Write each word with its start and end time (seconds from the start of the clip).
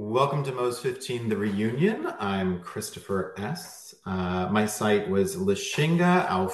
Welcome 0.00 0.44
to 0.44 0.52
Moz 0.52 0.78
15, 0.78 1.28
the 1.28 1.36
reunion. 1.36 2.06
I'm 2.20 2.60
Christopher 2.60 3.34
S. 3.36 3.96
Uh, 4.06 4.48
my 4.48 4.64
site 4.64 5.10
was 5.10 5.34
Lichinga 5.34 6.24
ao 6.30 6.46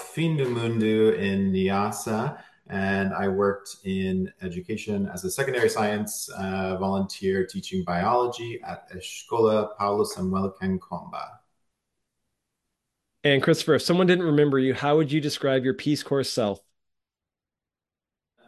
Mundo 0.48 1.12
in 1.12 1.52
Niassa, 1.52 2.42
and 2.70 3.12
I 3.12 3.28
worked 3.28 3.76
in 3.84 4.32
education 4.40 5.10
as 5.12 5.24
a 5.24 5.30
secondary 5.30 5.68
science 5.68 6.30
uh, 6.30 6.78
volunteer 6.78 7.44
teaching 7.46 7.84
biology 7.84 8.62
at 8.66 8.90
Escola 8.90 9.76
Paulo 9.76 10.04
Samuel 10.04 10.54
Kankhomba. 10.58 11.28
And 13.24 13.42
Christopher, 13.42 13.74
if 13.74 13.82
someone 13.82 14.06
didn't 14.06 14.24
remember 14.24 14.58
you, 14.58 14.72
how 14.72 14.96
would 14.96 15.12
you 15.12 15.20
describe 15.20 15.64
your 15.64 15.74
Peace 15.74 16.02
Corps 16.02 16.24
self? 16.24 16.63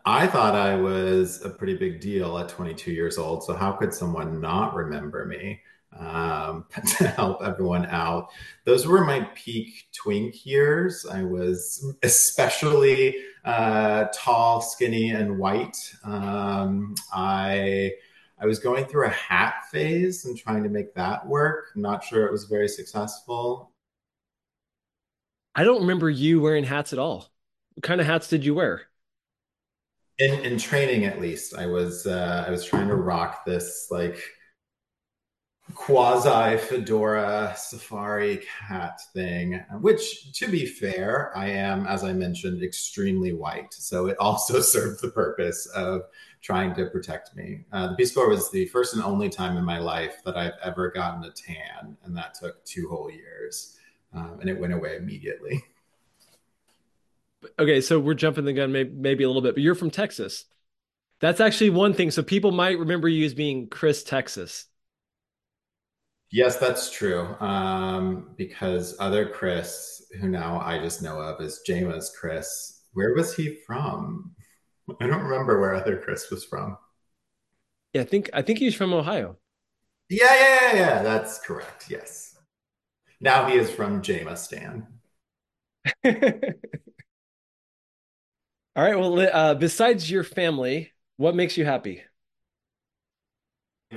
I 0.09 0.29
thought 0.29 0.54
I 0.54 0.77
was 0.77 1.45
a 1.45 1.50
pretty 1.50 1.77
big 1.77 2.00
deal 2.00 2.38
at 2.38 2.48
22 2.48 2.93
years 2.93 3.18
old. 3.18 3.43
So 3.43 3.55
how 3.55 3.73
could 3.73 3.93
someone 3.93 4.41
not 4.41 4.73
remember 4.77 5.24
me 5.27 5.60
um, 5.98 6.64
to 6.98 7.09
help 7.09 7.42
everyone 7.42 7.87
out? 7.87 8.28
Those 8.64 8.87
were 8.87 9.05
my 9.05 9.28
peak 9.34 9.88
twink 9.92 10.47
years. 10.47 11.05
I 11.06 11.24
was 11.24 11.92
especially 12.05 13.16
uh, 13.45 14.06
tall, 14.14 14.61
skinny, 14.61 15.11
and 15.11 15.38
white. 15.38 15.77
Um, 16.05 16.95
I 17.12 17.91
I 18.38 18.47
was 18.47 18.61
going 18.61 18.84
through 18.84 19.06
a 19.06 19.11
hat 19.11 19.64
phase 19.73 20.25
and 20.25 20.38
trying 20.38 20.62
to 20.62 20.69
make 20.69 20.95
that 20.95 21.27
work. 21.27 21.73
I'm 21.75 21.83
not 21.83 22.05
sure 22.05 22.27
it 22.27 22.33
was 22.33 22.45
very 22.45 22.69
successful. 22.69 23.73
I 25.56 25.64
don't 25.64 25.80
remember 25.80 26.11
you 26.11 26.41
wearing 26.41 26.64
hats 26.64 26.92
at 26.92 26.98
all. 27.00 27.28
What 27.75 27.83
kind 27.83 28.00
of 28.00 28.06
hats 28.06 28.28
did 28.28 28.45
you 28.45 28.55
wear? 28.55 28.83
In 30.19 30.41
in 30.45 30.59
training 30.59 31.05
at 31.05 31.20
least 31.20 31.55
i 31.56 31.66
was 31.66 32.06
uh, 32.06 32.45
i 32.47 32.51
was 32.51 32.65
trying 32.65 32.88
to 32.88 32.97
rock 32.97 33.45
this 33.45 33.88
like 33.91 34.19
quasi 35.75 36.56
fedora 36.59 37.53
safari 37.56 38.41
hat 38.47 39.00
thing 39.12 39.61
which 39.81 40.33
to 40.33 40.47
be 40.48 40.64
fair 40.64 41.36
i 41.36 41.47
am 41.47 41.86
as 41.86 42.05
i 42.05 42.12
mentioned 42.12 42.62
extremely 42.62 43.33
white. 43.33 43.75
So 43.75 44.06
it 44.06 44.17
also 44.19 44.61
served 44.75 45.03
the 45.03 45.11
purpose 45.11 45.67
of 45.67 46.03
trying 46.41 46.73
to 46.77 46.86
protect 46.86 47.34
me. 47.34 47.64
Uh, 47.73 47.89
the 47.89 47.97
peace 47.97 48.14
corps 48.14 48.28
was 48.28 48.48
the 48.53 48.67
first 48.67 48.95
and 48.95 49.03
only 49.03 49.28
time 49.28 49.56
in 49.56 49.64
my 49.64 49.78
life 49.78 50.23
that 50.25 50.36
i've 50.36 50.58
ever 50.62 50.91
gotten 50.91 51.25
a 51.25 51.30
tan 51.33 51.97
and 52.05 52.17
that 52.17 52.34
took 52.34 52.64
two 52.64 52.89
whole 52.89 53.11
years 53.11 53.77
um, 54.14 54.39
and 54.41 54.48
it 54.48 54.58
went 54.58 54.73
away 54.73 54.97
immediately 54.97 55.62
okay, 57.58 57.80
so 57.80 57.98
we're 57.98 58.14
jumping 58.14 58.44
the 58.44 58.52
gun 58.52 58.72
maybe, 58.72 58.91
maybe 58.91 59.25
a 59.25 59.28
little 59.28 59.42
bit, 59.42 59.55
but 59.55 59.62
you're 59.62 59.75
from 59.75 59.91
Texas. 59.91 60.44
That's 61.20 61.41
actually 61.41 61.70
one 61.70 61.94
thing. 61.94 62.11
So 62.11 62.22
people 62.22 62.52
might 62.52 62.78
remember 62.78 63.08
you 63.08 63.25
as 63.25 63.34
being 63.34 63.69
Chris 63.69 64.02
Texas. 64.02 64.66
Yes, 66.30 66.56
that's 66.56 66.91
true. 66.91 67.36
Um, 67.41 68.34
because 68.36 68.97
other 68.98 69.28
Chris, 69.28 70.05
who 70.20 70.28
now 70.28 70.61
I 70.61 70.78
just 70.78 71.02
know 71.02 71.20
of 71.20 71.41
as 71.41 71.61
James 71.67 72.12
Chris, 72.19 72.83
where 72.92 73.14
was 73.14 73.34
he 73.34 73.56
from? 73.67 74.34
I 75.00 75.06
don't 75.06 75.22
remember 75.24 75.61
where 75.61 75.74
other 75.74 75.97
Chris 75.98 76.30
was 76.30 76.44
from. 76.44 76.77
Yeah, 77.92 78.02
I 78.02 78.05
think 78.05 78.30
I 78.33 78.42
think 78.42 78.58
he's 78.58 78.74
from 78.74 78.92
Ohio. 78.92 79.39
Yeah, 80.08 80.34
yeah, 80.34 80.61
yeah, 80.72 80.77
yeah. 80.77 81.02
That's 81.02 81.39
correct. 81.41 81.86
Yes. 81.91 82.36
Now 83.20 83.48
he 83.48 83.56
is 83.56 83.70
from 83.70 84.02
Jamestown. 84.02 84.86
All 88.77 88.84
right. 88.84 88.98
Well, 88.98 89.19
uh, 89.19 89.55
besides 89.55 90.10
your 90.10 90.22
family, 90.22 90.92
what 91.16 91.34
makes 91.34 91.56
you 91.56 91.64
happy? 91.64 92.02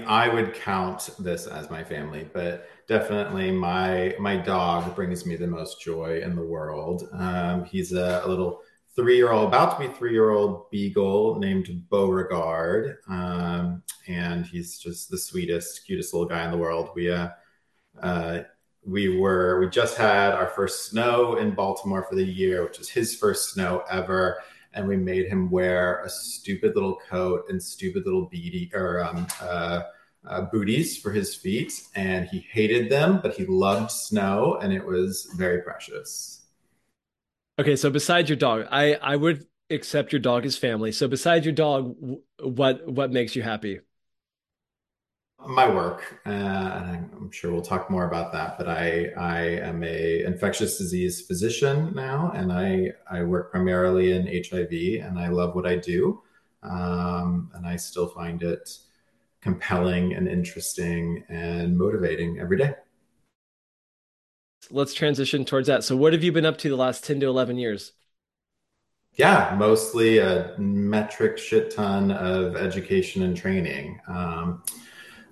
I 0.05 0.30
would 0.30 0.53
count 0.53 1.09
this 1.19 1.47
as 1.47 1.69
my 1.69 1.83
family, 1.83 2.30
but 2.31 2.67
definitely 2.88 3.52
my 3.52 4.16
my 4.19 4.38
dog 4.38 4.95
brings 4.95 5.25
me 5.25 5.36
the 5.36 5.47
most 5.47 5.81
joy 5.81 6.21
in 6.23 6.36
the 6.36 6.45
world. 6.45 7.09
Um, 7.11 7.65
he's 7.65 7.92
a, 7.92 8.21
a 8.23 8.27
little 8.27 8.61
three 8.95 9.17
year 9.17 9.31
old, 9.31 9.48
about 9.48 9.80
to 9.80 9.87
be 9.87 9.93
three 9.93 10.14
year 10.14 10.30
old 10.30 10.70
beagle 10.70 11.39
named 11.39 11.67
Beauregard, 11.89 12.98
um, 13.09 13.81
and 14.08 14.45
he's 14.45 14.77
just 14.77 15.09
the 15.09 15.17
sweetest, 15.17 15.86
cutest 15.86 16.14
little 16.14 16.30
guy 16.30 16.45
in 16.45 16.52
the 16.52 16.58
world. 16.58 16.92
We 16.95 17.11
uh, 17.11 17.30
uh, 18.02 18.42
we 18.86 19.17
were 19.20 19.59
we 19.59 19.70
just 19.70 19.98
had 19.98 20.33
our 20.33 20.48
first 20.48 20.86
snow 20.89 21.37
in 21.37 21.52
Baltimore 21.52 22.05
for 22.08 22.15
the 22.15 22.23
year, 22.23 22.64
which 22.64 22.80
is 22.80 22.89
his 22.89 23.15
first 23.15 23.52
snow 23.54 23.83
ever 23.89 24.37
and 24.73 24.87
we 24.87 24.97
made 24.97 25.27
him 25.27 25.49
wear 25.49 26.02
a 26.03 26.09
stupid 26.09 26.75
little 26.75 26.99
coat 27.09 27.45
and 27.49 27.61
stupid 27.61 28.05
little 28.05 28.25
beady 28.25 28.71
or 28.73 29.03
um, 29.03 29.27
uh, 29.41 29.81
uh, 30.27 30.41
booties 30.41 30.97
for 30.97 31.11
his 31.11 31.33
feet, 31.35 31.81
and 31.95 32.27
he 32.27 32.39
hated 32.39 32.89
them, 32.89 33.19
but 33.21 33.33
he 33.33 33.45
loved 33.45 33.91
snow, 33.91 34.59
and 34.61 34.73
it 34.73 34.85
was 34.85 35.31
very 35.35 35.61
precious. 35.61 36.41
Okay, 37.59 37.75
so 37.75 37.89
besides 37.89 38.30
your 38.30 38.37
dog, 38.37 38.67
I 38.71 38.95
I 38.95 39.15
would 39.15 39.45
accept 39.69 40.11
your 40.11 40.19
dog 40.19 40.45
as 40.45 40.57
family. 40.57 40.91
So 40.91 41.07
besides 41.07 41.45
your 41.45 41.53
dog, 41.53 41.95
what 42.41 42.87
what 42.87 43.11
makes 43.11 43.36
you 43.36 43.41
happy? 43.41 43.80
My 45.48 45.67
work, 45.73 46.22
uh, 46.26 46.30
and 46.30 47.10
I'm 47.14 47.32
sure 47.32 47.52
we'll 47.52 47.61
talk 47.61 47.89
more 47.89 48.05
about 48.05 48.32
that. 48.33 48.58
But 48.58 48.67
I 48.67 49.10
I 49.17 49.42
am 49.42 49.83
a 49.83 50.23
infectious 50.23 50.77
disease 50.77 51.22
physician 51.22 51.94
now, 51.95 52.32
and 52.36 52.52
I 52.52 52.92
I 53.10 53.23
work 53.23 53.52
primarily 53.52 54.11
in 54.11 54.28
HIV, 54.28 55.05
and 55.05 55.17
I 55.17 55.30
love 55.30 55.55
what 55.55 55.66
I 55.66 55.78
do, 55.78 56.22
um, 56.64 57.52
and 57.54 57.66
I 57.66 57.78
still 57.78 58.08
find 58.08 58.44
it 58.44 58.70
compelling 59.42 60.14
and 60.14 60.28
interesting 60.28 61.23
and 61.30 61.78
motivating 61.78 62.39
every 62.39 62.58
day. 62.58 62.76
Let's 64.70 64.94
transition 64.94 65.45
towards 65.45 65.67
that. 65.67 65.83
So, 65.83 65.95
what 65.95 66.14
have 66.14 66.23
you 66.23 66.32
been 66.32 66.45
up 66.45 66.58
to 66.60 66.70
the 66.70 66.76
last 66.76 67.05
ten 67.05 67.20
to 67.22 67.28
eleven 67.28 67.58
years? 67.58 67.94
Yeah, 69.14 69.55
mostly 69.58 70.20
a 70.20 70.55
metric 70.58 71.38
shit 71.38 71.72
ton 71.72 72.11
of 72.11 72.55
education 72.55 73.23
and 73.23 73.36
training. 73.36 73.99
Um, 74.08 74.64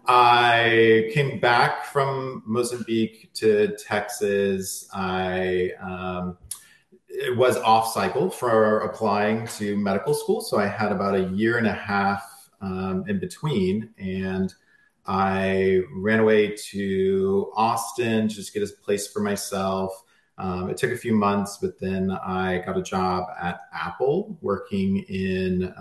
I 0.08 1.12
came 1.14 1.40
back 1.40 1.84
from 1.84 2.42
Mozambique 2.46 3.30
to 3.36 3.76
Texas. 3.76 4.88
I 4.94 5.72
um, 5.82 6.38
it 7.10 7.36
was 7.36 7.58
off 7.58 7.92
cycle 7.92 8.30
for 8.30 8.80
applying 8.82 9.48
to 9.48 9.76
medical 9.76 10.14
school, 10.14 10.40
so 10.40 10.58
I 10.58 10.68
had 10.68 10.94
about 10.94 11.16
a 11.16 11.24
year 11.30 11.58
and 11.58 11.68
a 11.68 11.74
half 11.74 12.50
um, 12.62 13.04
in 13.10 13.20
between, 13.20 13.90
and 13.98 14.54
I 15.06 15.82
ran 15.94 16.20
away 16.20 16.56
to 16.70 17.52
Austin 17.56 18.30
to 18.30 18.36
just 18.36 18.54
get 18.54 18.64
a 18.64 18.68
place 18.84 19.08
for 19.08 19.20
myself. 19.20 19.92
Um, 20.38 20.70
it 20.70 20.78
took 20.78 20.92
a 20.92 20.98
few 20.98 21.16
months, 21.16 21.58
but 21.62 21.80
then 21.80 22.12
I 22.12 22.60
got 22.66 22.78
a 22.78 22.82
job 22.82 23.26
at 23.42 23.62
Apple 23.74 24.38
working 24.42 25.00
in 25.10 25.74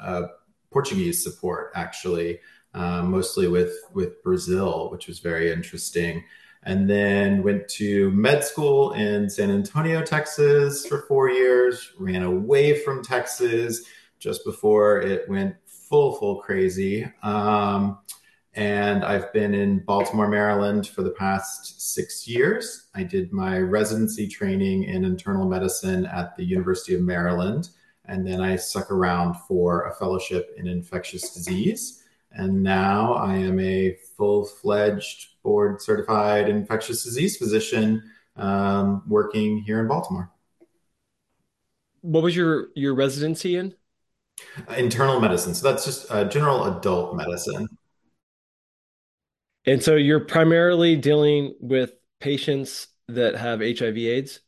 uh, 0.00 0.26
Portuguese 0.70 1.22
support, 1.22 1.72
actually 1.74 2.40
uh, 2.74 3.02
mostly 3.02 3.48
with 3.48 3.74
with 3.92 4.22
Brazil, 4.22 4.90
which 4.90 5.06
was 5.06 5.18
very 5.18 5.52
interesting. 5.52 6.24
And 6.64 6.90
then 6.90 7.42
went 7.42 7.68
to 7.68 8.10
med 8.10 8.44
school 8.44 8.92
in 8.92 9.30
San 9.30 9.50
Antonio, 9.50 10.02
Texas 10.02 10.86
for 10.86 11.02
four 11.02 11.30
years. 11.30 11.92
Ran 11.98 12.22
away 12.22 12.80
from 12.80 13.02
Texas 13.02 13.84
just 14.18 14.44
before 14.44 15.00
it 15.00 15.28
went 15.28 15.54
full 15.66 16.16
full 16.16 16.36
crazy. 16.36 17.10
Um, 17.22 17.98
and 18.54 19.04
I've 19.04 19.32
been 19.32 19.54
in 19.54 19.84
Baltimore, 19.84 20.28
Maryland 20.28 20.88
for 20.88 21.02
the 21.02 21.10
past 21.10 21.94
six 21.94 22.26
years. 22.26 22.88
I 22.94 23.04
did 23.04 23.32
my 23.32 23.58
residency 23.58 24.26
training 24.26 24.84
in 24.84 25.04
internal 25.04 25.48
medicine 25.48 26.06
at 26.06 26.36
the 26.36 26.44
University 26.44 26.96
of 26.96 27.02
Maryland, 27.02 27.70
and 28.06 28.26
then 28.26 28.40
I 28.40 28.56
stuck 28.56 28.90
around 28.90 29.34
for 29.46 29.86
a 29.86 29.94
fellowship 29.94 30.52
in 30.56 30.66
infectious 30.66 31.32
disease. 31.32 31.97
And 32.32 32.62
now 32.62 33.14
I 33.14 33.36
am 33.36 33.58
a 33.58 33.96
full 34.16 34.44
fledged 34.44 35.42
board 35.42 35.80
certified 35.80 36.48
infectious 36.48 37.02
disease 37.02 37.36
physician 37.36 38.02
um, 38.36 39.02
working 39.06 39.62
here 39.62 39.80
in 39.80 39.88
Baltimore. 39.88 40.30
What 42.02 42.22
was 42.22 42.36
your, 42.36 42.68
your 42.74 42.94
residency 42.94 43.56
in? 43.56 43.74
internal 44.76 45.20
medicine. 45.20 45.54
So 45.54 45.70
that's 45.70 45.84
just 45.84 46.10
uh, 46.10 46.24
general 46.24 46.64
adult 46.64 47.16
medicine. 47.16 47.68
And 49.66 49.82
so 49.82 49.96
you're 49.96 50.20
primarily 50.20 50.96
dealing 50.96 51.54
with 51.60 51.92
patients 52.20 52.88
that 53.08 53.36
have 53.36 53.60
HIV 53.60 53.96
AIDS? 53.96 54.40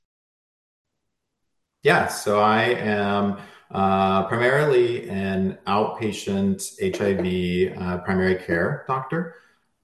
Yeah. 1.83 2.09
So 2.09 2.41
I 2.41 2.65
am 2.65 3.38
uh, 3.73 4.27
primarily 4.27 5.09
an 5.09 5.59
outpatient 5.67 6.59
HIV 6.81 7.81
uh, 7.81 7.99
primary 7.99 8.37
care 8.37 8.85
doctor. 8.89 9.37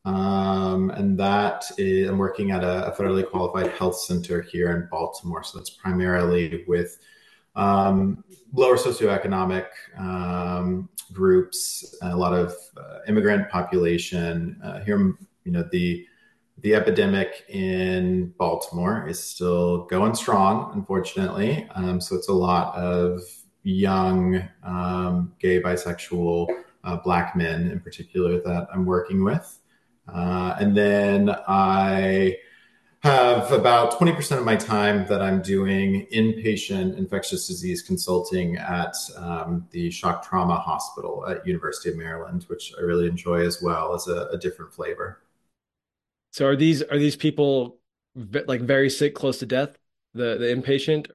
Um, 0.04 0.90
and 0.90 1.18
that 1.18 1.64
is, 1.78 2.08
I'm 2.08 2.18
working 2.18 2.52
at 2.52 2.62
a, 2.62 2.86
a, 2.86 2.96
federally 2.96 3.28
qualified 3.28 3.72
health 3.72 3.98
center 3.98 4.40
here 4.40 4.70
in 4.70 4.88
Baltimore. 4.88 5.42
So 5.42 5.58
that's 5.58 5.70
primarily 5.70 6.64
with 6.68 6.98
um, 7.56 8.22
lower 8.52 8.76
socioeconomic 8.76 9.66
um, 9.98 10.88
groups, 11.12 11.96
a 12.02 12.14
lot 12.16 12.34
of 12.34 12.54
uh, 12.76 12.98
immigrant 13.08 13.50
population. 13.50 14.60
Uh, 14.62 14.80
here, 14.84 14.98
you 15.44 15.52
know, 15.52 15.68
the 15.72 16.06
the 16.60 16.74
epidemic 16.74 17.44
in 17.48 18.32
Baltimore 18.38 19.06
is 19.06 19.22
still 19.22 19.84
going 19.86 20.14
strong, 20.14 20.72
unfortunately. 20.74 21.68
Um, 21.74 22.00
so 22.00 22.16
it's 22.16 22.28
a 22.28 22.32
lot 22.32 22.74
of 22.74 23.20
young 23.70 24.48
um, 24.62 25.32
gay, 25.38 25.60
bisexual, 25.60 26.46
uh, 26.84 26.96
black 26.98 27.34
men 27.34 27.70
in 27.70 27.80
particular 27.80 28.40
that 28.40 28.68
I'm 28.72 28.84
working 28.84 29.24
with. 29.24 29.58
Uh, 30.08 30.54
and 30.60 30.76
then 30.76 31.30
I 31.48 32.36
have 33.02 33.52
about 33.52 33.92
20% 33.98 34.38
of 34.38 34.44
my 34.44 34.56
time 34.56 35.06
that 35.06 35.20
I'm 35.20 35.42
doing 35.42 36.06
inpatient 36.12 36.96
infectious 36.96 37.46
disease 37.46 37.82
consulting 37.82 38.56
at 38.56 38.94
um, 39.16 39.66
the 39.70 39.90
shock 39.90 40.26
trauma 40.26 40.56
hospital 40.56 41.26
at 41.28 41.46
University 41.46 41.90
of 41.90 41.96
Maryland, 41.96 42.44
which 42.48 42.72
I 42.78 42.82
really 42.82 43.06
enjoy 43.06 43.44
as 43.44 43.60
well 43.60 43.94
as 43.94 44.06
a, 44.06 44.28
a 44.32 44.38
different 44.38 44.72
flavor. 44.72 45.22
So 46.32 46.46
are 46.46 46.56
these 46.56 46.82
are 46.82 46.98
these 46.98 47.16
people 47.16 47.78
like 48.14 48.60
very 48.60 48.90
sick, 48.90 49.14
close 49.14 49.38
to 49.38 49.46
death? 49.46 49.76
The 50.14 50.36
the 50.38 50.46
inpatient, 50.46 51.10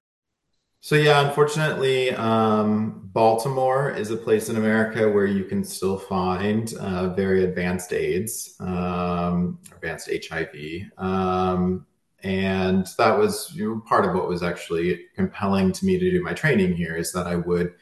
so 0.82 0.96
yeah, 0.96 1.28
unfortunately, 1.28 2.10
um, 2.12 3.08
Baltimore 3.14 3.92
is 3.92 4.10
a 4.10 4.18
place 4.18 4.50
in 4.50 4.58
America 4.58 5.08
where 5.08 5.28
you 5.28 5.44
can 5.44 5.64
still 5.64 5.98
find 5.98 6.74
uh, 6.80 7.14
very 7.14 7.44
advanced 7.44 7.94
AIDS, 7.94 8.56
um, 8.60 9.60
advanced 9.72 10.10
HIV, 10.10 10.90
um, 10.98 11.86
and 12.24 12.88
that 12.98 13.18
was 13.18 13.52
you 13.54 13.76
know, 13.76 13.82
part 13.82 14.06
of 14.06 14.16
what 14.16 14.28
was 14.28 14.42
actually 14.42 15.06
compelling 15.16 15.72
to 15.72 15.86
me 15.86 16.00
to 16.00 16.12
do 16.12 16.24
my 16.24 16.34
training 16.34 16.74
here 16.74 16.96
is 16.96 17.12
that 17.14 17.28
I 17.28 17.36
would 17.36 17.76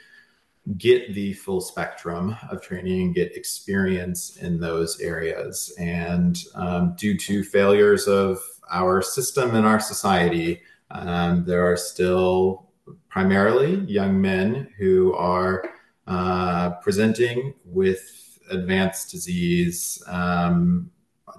get 0.77 1.13
the 1.13 1.33
full 1.33 1.61
spectrum 1.61 2.35
of 2.51 2.61
training 2.61 3.01
and 3.01 3.15
get 3.15 3.35
experience 3.35 4.37
in 4.37 4.59
those 4.59 4.99
areas. 4.99 5.73
And 5.79 6.37
um, 6.55 6.95
due 6.97 7.17
to 7.17 7.43
failures 7.43 8.07
of 8.07 8.39
our 8.69 9.01
system 9.01 9.55
and 9.55 9.65
our 9.65 9.79
society, 9.79 10.61
um, 10.91 11.45
there 11.45 11.65
are 11.69 11.77
still 11.77 12.68
primarily 13.09 13.75
young 13.85 14.21
men 14.21 14.69
who 14.77 15.13
are 15.15 15.63
uh, 16.07 16.71
presenting 16.81 17.53
with 17.65 18.39
advanced 18.49 19.11
disease, 19.11 20.01
um, 20.07 20.89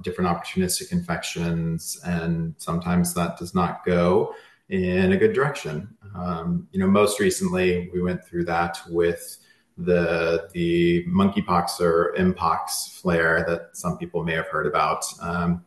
different 0.02 0.30
opportunistic 0.30 0.92
infections, 0.92 2.00
and 2.04 2.54
sometimes 2.58 3.14
that 3.14 3.38
does 3.38 3.54
not 3.54 3.84
go 3.84 4.34
in 4.68 5.12
a 5.12 5.16
good 5.16 5.32
direction. 5.32 5.88
Um, 6.14 6.68
you 6.72 6.78
know, 6.78 6.86
most 6.86 7.18
recently 7.18 7.90
we 7.92 8.00
went 8.00 8.24
through 8.24 8.44
that 8.44 8.78
with 8.88 9.38
the 9.76 10.48
the 10.52 11.04
monkeypox 11.06 11.80
or 11.80 12.14
mpox 12.18 12.92
flare 13.00 13.44
that 13.48 13.70
some 13.72 13.96
people 13.98 14.22
may 14.24 14.34
have 14.34 14.48
heard 14.48 14.66
about. 14.66 15.04
Um, 15.20 15.64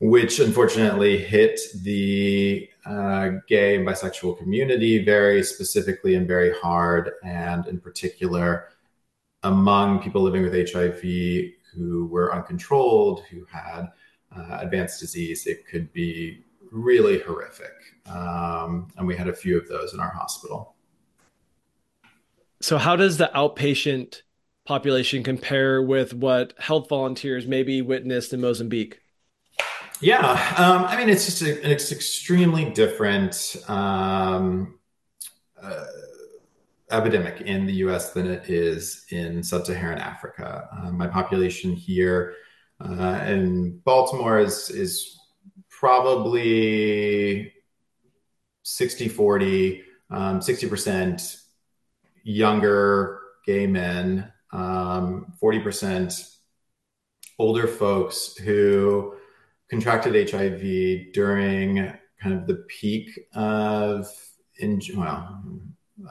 which 0.00 0.40
unfortunately 0.40 1.18
hit 1.18 1.60
the 1.82 2.68
uh, 2.86 3.30
gay 3.46 3.76
and 3.76 3.86
bisexual 3.86 4.38
community 4.38 5.04
very 5.04 5.42
specifically 5.42 6.14
and 6.14 6.26
very 6.26 6.52
hard, 6.60 7.12
and 7.22 7.66
in 7.66 7.78
particular 7.78 8.68
among 9.42 10.02
people 10.02 10.22
living 10.22 10.42
with 10.42 10.52
HIV 10.52 11.02
who 11.74 12.06
were 12.06 12.34
uncontrolled, 12.34 13.22
who 13.30 13.44
had 13.50 13.86
uh, 14.36 14.58
advanced 14.60 15.00
disease, 15.00 15.46
it 15.46 15.66
could 15.66 15.92
be 15.92 16.44
really 16.70 17.20
horrific. 17.20 17.72
Um, 18.06 18.88
and 18.96 19.06
we 19.06 19.16
had 19.16 19.28
a 19.28 19.32
few 19.32 19.56
of 19.56 19.68
those 19.68 19.94
in 19.94 20.00
our 20.00 20.10
hospital. 20.10 20.74
So, 22.60 22.76
how 22.76 22.96
does 22.96 23.16
the 23.16 23.30
outpatient 23.34 24.22
population 24.66 25.22
compare 25.22 25.82
with 25.82 26.12
what 26.12 26.52
health 26.58 26.88
volunteers 26.88 27.46
maybe 27.46 27.80
witnessed 27.80 28.32
in 28.32 28.40
Mozambique? 28.40 29.00
Yeah, 30.02 30.54
um, 30.56 30.84
I 30.84 30.96
mean, 30.96 31.10
it's 31.10 31.26
just 31.26 31.42
a, 31.42 31.70
it's 31.70 31.92
extremely 31.92 32.70
different 32.70 33.56
um, 33.68 34.78
uh, 35.62 35.84
epidemic 36.90 37.42
in 37.42 37.66
the 37.66 37.74
U.S. 37.84 38.12
than 38.12 38.26
it 38.26 38.48
is 38.48 39.04
in 39.10 39.42
sub-Saharan 39.42 39.98
Africa. 39.98 40.68
Um, 40.72 40.96
my 40.96 41.06
population 41.06 41.74
here 41.74 42.34
uh, 42.80 43.20
in 43.26 43.78
Baltimore 43.84 44.38
is 44.38 44.70
is 44.70 45.18
probably 45.68 47.52
60 48.62 49.08
40 49.08 49.82
um, 50.10 50.40
60% 50.40 51.42
younger 52.22 53.20
gay 53.46 53.66
men 53.66 54.30
um, 54.52 55.32
40% 55.42 56.36
older 57.38 57.66
folks 57.66 58.36
who 58.36 59.14
contracted 59.70 60.30
HIV 60.30 61.12
during 61.12 61.92
kind 62.20 62.34
of 62.34 62.46
the 62.46 62.64
peak 62.68 63.08
of 63.34 64.06
in 64.58 64.80
well 64.96 65.42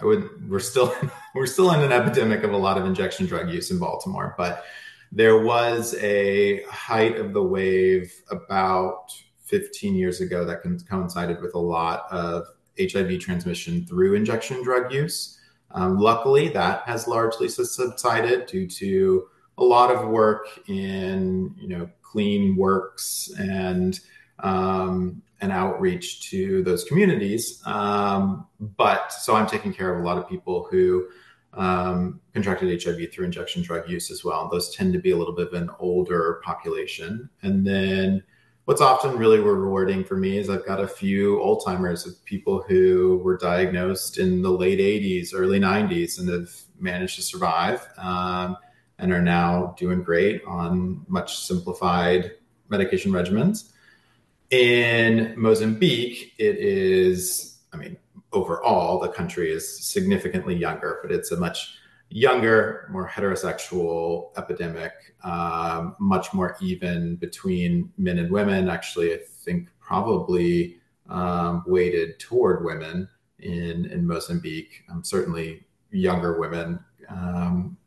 I 0.02 0.06
would 0.06 0.50
we're 0.50 0.60
still 0.60 0.96
we're 1.36 1.46
still 1.46 1.72
in 1.72 1.82
an 1.82 1.92
epidemic 1.92 2.44
of 2.44 2.54
a 2.54 2.58
lot 2.58 2.78
of 2.78 2.86
injection 2.86 3.26
drug 3.26 3.50
use 3.50 3.72
in 3.72 3.80
Baltimore 3.80 4.34
but 4.38 4.64
there 5.12 5.40
was 5.40 5.96
a 5.96 6.64
height 6.64 7.18
of 7.18 7.34
the 7.34 7.44
wave 7.44 8.14
about 8.30 9.12
15 9.46 9.96
years 9.96 10.22
ago 10.22 10.46
that 10.46 10.62
coincided 10.88 11.42
with 11.42 11.56
a 11.56 11.60
lot 11.60 12.06
of 12.12 12.46
HIV 12.80 13.20
transmission 13.20 13.86
through 13.86 14.14
injection 14.14 14.64
drug 14.64 14.94
use. 14.94 15.40
Um, 15.72 15.98
luckily, 15.98 16.50
that 16.50 16.84
has 16.84 17.08
largely 17.08 17.50
subsided 17.50 18.46
due 18.46 18.68
to 18.68 19.28
a 19.58 19.64
lot 19.64 19.92
of 19.92 20.08
work 20.08 20.48
in 20.68 21.54
you 21.60 21.68
know 21.68 21.90
clean 22.10 22.56
works 22.56 23.32
and 23.38 24.00
um, 24.40 25.22
an 25.42 25.52
outreach 25.52 26.30
to 26.30 26.64
those 26.64 26.84
communities. 26.84 27.62
Um, 27.66 28.48
but 28.60 29.12
so 29.14 29.36
I'm 29.36 29.48
taking 29.48 29.74
care 29.74 29.94
of 29.94 30.02
a 30.02 30.06
lot 30.06 30.18
of 30.18 30.30
people 30.30 30.68
who 30.70 31.08
um, 31.54 32.20
contracted 32.34 32.84
HIV 32.84 33.12
through 33.12 33.26
injection 33.26 33.64
drug 33.64 33.90
use 33.90 34.12
as 34.12 34.24
well. 34.24 34.50
Those 34.50 34.76
tend 34.76 34.94
to 34.94 35.00
be 35.00 35.12
a 35.12 35.18
little 35.18 35.34
bit 35.36 35.48
of 35.48 35.54
an 35.54 35.70
older 35.80 36.42
population. 36.44 37.30
And 37.42 37.66
then 37.66 38.24
what's 38.66 38.82
often 38.82 39.18
really 39.18 39.40
rewarding 39.40 40.04
for 40.04 40.16
me 40.16 40.38
is 40.38 40.50
I've 40.50 40.66
got 40.66 40.80
a 40.80 40.88
few 40.88 41.42
old 41.42 41.64
timers 41.66 42.06
of 42.06 42.24
people 42.26 42.64
who 42.68 43.20
were 43.24 43.38
diagnosed 43.38 44.20
in 44.20 44.42
the 44.42 44.52
late 44.52 44.80
80s, 44.80 45.30
early 45.34 45.60
90s, 45.60 46.20
and 46.20 46.30
have 46.30 46.50
managed 46.80 47.16
to 47.16 47.22
survive. 47.22 47.88
Um, 47.98 48.58
and 49.00 49.12
are 49.12 49.22
now 49.22 49.74
doing 49.78 50.04
great 50.04 50.44
on 50.46 51.06
much 51.08 51.40
simplified 51.40 52.32
medication 52.70 53.12
regimens. 53.12 53.72
In 54.52 55.34
Mozambique, 55.38 56.34
it 56.38 56.58
is, 56.58 57.60
I 57.74 57.78
mean, 57.78 57.98
overall, 58.34 59.00
the 59.00 59.10
country 59.10 59.52
is 59.52 59.84
significantly 59.86 60.56
younger, 60.56 61.00
but 61.02 61.12
it's 61.12 61.32
a 61.32 61.38
much 61.38 61.76
younger, 62.10 62.88
more 62.92 63.08
heterosexual 63.08 64.32
epidemic, 64.38 64.92
um, 65.24 65.96
much 66.00 66.34
more 66.34 66.58
even 66.60 67.16
between 67.18 67.92
men 67.98 68.18
and 68.18 68.32
women. 68.32 68.70
Actually, 68.70 69.14
I 69.14 69.20
think 69.44 69.70
probably 69.80 70.78
um, 71.08 71.64
weighted 71.68 72.20
toward 72.20 72.66
women 72.66 73.08
in, 73.40 73.86
in 73.86 74.06
Mozambique. 74.06 74.84
Um, 74.92 75.04
certainly, 75.04 75.66
younger 75.92 76.40
women 76.40 76.80
um, 77.10 77.78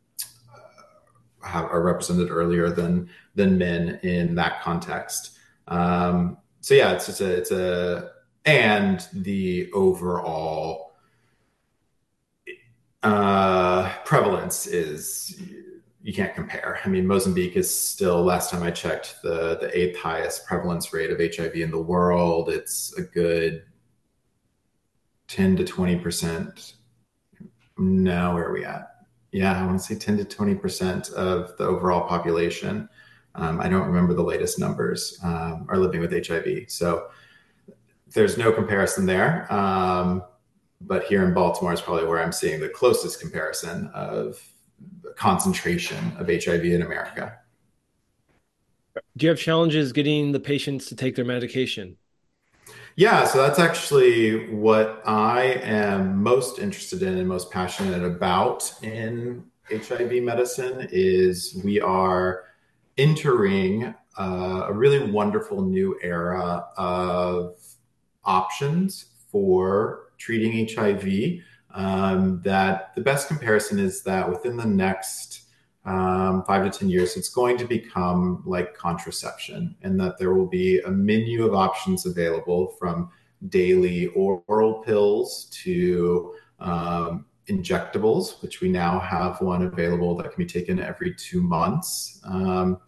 have, 1.43 1.65
are 1.65 1.81
represented 1.81 2.29
earlier 2.29 2.69
than 2.69 3.09
than 3.35 3.57
men 3.57 3.99
in 4.03 4.35
that 4.35 4.61
context. 4.61 5.37
Um, 5.67 6.37
so 6.61 6.73
yeah, 6.73 6.93
it's 6.93 7.05
just 7.07 7.21
a 7.21 7.33
it's 7.33 7.51
a 7.51 8.11
and 8.45 9.07
the 9.13 9.71
overall 9.73 10.95
uh, 13.03 13.89
prevalence 14.05 14.67
is 14.67 15.41
you 16.01 16.13
can't 16.13 16.35
compare. 16.35 16.79
I 16.83 16.89
mean, 16.89 17.07
Mozambique 17.07 17.55
is 17.55 17.73
still 17.73 18.23
last 18.23 18.49
time 18.49 18.63
I 18.63 18.71
checked 18.71 19.17
the 19.23 19.57
the 19.59 19.77
eighth 19.77 19.97
highest 19.97 20.45
prevalence 20.45 20.93
rate 20.93 21.11
of 21.11 21.19
HIV 21.19 21.55
in 21.55 21.71
the 21.71 21.81
world. 21.81 22.49
It's 22.49 22.93
a 22.97 23.01
good 23.01 23.63
ten 25.27 25.55
to 25.57 25.63
twenty 25.63 25.97
percent. 25.97 26.73
Now 27.77 28.35
where 28.35 28.47
are 28.47 28.53
we 28.53 28.65
at? 28.65 28.92
Yeah, 29.33 29.59
I 29.59 29.65
want 29.65 29.79
to 29.79 29.83
say 29.83 29.95
10 29.95 30.17
to 30.17 30.25
20% 30.25 31.11
of 31.13 31.57
the 31.57 31.65
overall 31.65 32.07
population. 32.07 32.87
Um, 33.33 33.59
I 33.59 33.67
don't 33.67 33.87
remember 33.87 34.13
the 34.13 34.23
latest 34.23 34.59
numbers, 34.59 35.19
um, 35.23 35.65
are 35.69 35.77
living 35.77 36.01
with 36.01 36.11
HIV. 36.11 36.69
So 36.69 37.07
there's 38.13 38.37
no 38.37 38.51
comparison 38.51 39.07
there. 39.07 39.51
Um, 39.51 40.23
but 40.81 41.05
here 41.05 41.25
in 41.25 41.33
Baltimore 41.33 41.73
is 41.73 41.81
probably 41.81 42.05
where 42.05 42.19
I'm 42.19 42.31
seeing 42.31 42.59
the 42.59 42.69
closest 42.69 43.19
comparison 43.19 43.87
of 43.95 44.39
concentration 45.15 46.13
of 46.17 46.27
HIV 46.27 46.65
in 46.65 46.83
America. 46.83 47.39
Do 49.17 49.25
you 49.25 49.29
have 49.29 49.39
challenges 49.39 49.91
getting 49.93 50.31
the 50.31 50.39
patients 50.39 50.85
to 50.87 50.95
take 50.95 51.15
their 51.15 51.25
medication? 51.25 51.97
Yeah, 52.95 53.25
so 53.25 53.39
that's 53.39 53.57
actually 53.57 54.51
what 54.53 55.01
I 55.05 55.59
am 55.63 56.21
most 56.21 56.59
interested 56.59 57.01
in 57.01 57.17
and 57.17 57.27
most 57.27 57.49
passionate 57.49 58.03
about 58.03 58.71
in 58.83 59.45
HIV 59.67 60.21
medicine 60.21 60.87
is 60.91 61.59
we 61.63 61.81
are 61.81 62.43
entering 62.97 63.95
uh, 64.19 64.65
a 64.67 64.73
really 64.73 65.09
wonderful 65.09 65.63
new 65.63 65.97
era 66.03 66.67
of 66.77 67.59
options 68.25 69.05
for 69.31 70.11
treating 70.19 70.67
HIV. 70.67 71.41
Um, 71.75 72.41
that 72.43 72.93
the 72.93 73.01
best 73.01 73.27
comparison 73.27 73.79
is 73.79 74.03
that 74.03 74.29
within 74.29 74.55
the 74.55 74.67
next 74.67 75.42
um, 75.85 76.43
five 76.45 76.69
to 76.69 76.79
10 76.79 76.89
years, 76.89 77.17
it's 77.17 77.29
going 77.29 77.57
to 77.57 77.65
become 77.65 78.41
like 78.45 78.73
contraception, 78.75 79.75
and 79.81 79.99
that 79.99 80.17
there 80.17 80.33
will 80.33 80.47
be 80.47 80.79
a 80.79 80.89
menu 80.89 81.45
of 81.45 81.53
options 81.53 82.05
available 82.05 82.75
from 82.79 83.09
daily 83.49 84.07
oral 84.07 84.81
pills 84.83 85.45
to 85.63 86.33
um, 86.59 87.25
injectables, 87.49 88.41
which 88.41 88.61
we 88.61 88.69
now 88.69 88.99
have 88.99 89.41
one 89.41 89.63
available 89.63 90.15
that 90.15 90.31
can 90.31 90.43
be 90.43 90.49
taken 90.49 90.79
every 90.79 91.13
two 91.13 91.41
months, 91.41 92.21
um, 92.25 92.79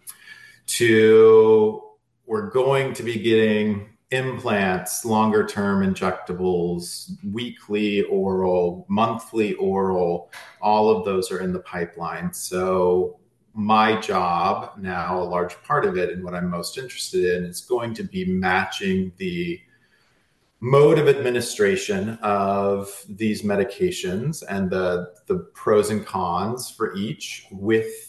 to 0.67 1.81
we're 2.25 2.49
going 2.49 2.93
to 2.93 3.03
be 3.03 3.19
getting 3.19 3.94
implants, 4.11 5.03
longer 5.03 5.45
term 5.45 5.81
injectables, 5.81 7.11
weekly 7.31 8.03
oral, 8.03 8.85
monthly 8.87 9.53
oral, 9.55 10.31
all 10.61 10.89
of 10.89 11.05
those 11.05 11.31
are 11.31 11.39
in 11.39 11.51
the 11.53 11.59
pipeline. 11.59 12.33
So, 12.33 13.19
my 13.57 13.99
job 14.01 14.77
now, 14.77 15.21
a 15.21 15.23
large 15.23 15.55
part 15.63 15.85
of 15.85 15.97
it, 15.97 16.09
and 16.09 16.23
what 16.23 16.35
I'm 16.35 16.49
most 16.49 16.77
interested 16.77 17.37
in, 17.37 17.45
is 17.45 17.61
going 17.61 17.93
to 17.93 18.03
be 18.03 18.25
matching 18.25 19.13
the 19.15 19.61
mode 20.59 20.99
of 20.99 21.07
administration 21.07 22.17
of 22.21 23.05
these 23.07 23.43
medications 23.43 24.43
and 24.49 24.69
the, 24.69 25.13
the 25.27 25.37
pros 25.53 25.89
and 25.89 26.05
cons 26.05 26.69
for 26.69 26.95
each 26.95 27.47
with 27.51 28.04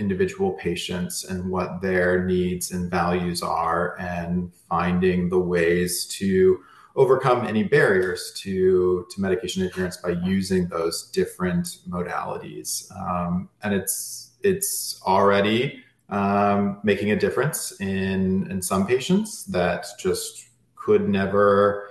individual 0.00 0.52
patients 0.52 1.24
and 1.24 1.48
what 1.50 1.80
their 1.80 2.24
needs 2.24 2.72
and 2.72 2.90
values 2.90 3.42
are 3.42 3.96
and 4.00 4.50
finding 4.68 5.28
the 5.28 5.38
ways 5.38 6.06
to 6.06 6.60
overcome 6.96 7.46
any 7.46 7.62
barriers 7.62 8.32
to 8.36 9.06
to 9.10 9.20
medication 9.20 9.62
adherence 9.62 9.96
by 9.96 10.10
using 10.10 10.66
those 10.68 11.10
different 11.10 11.78
modalities. 11.88 12.90
Um, 12.96 13.48
and 13.62 13.74
it's 13.74 14.32
it's 14.42 15.00
already 15.06 15.84
um, 16.08 16.80
making 16.82 17.12
a 17.12 17.16
difference 17.16 17.72
in 17.80 18.50
in 18.50 18.60
some 18.62 18.86
patients 18.86 19.44
that 19.46 19.86
just 19.98 20.48
could 20.74 21.08
never 21.08 21.89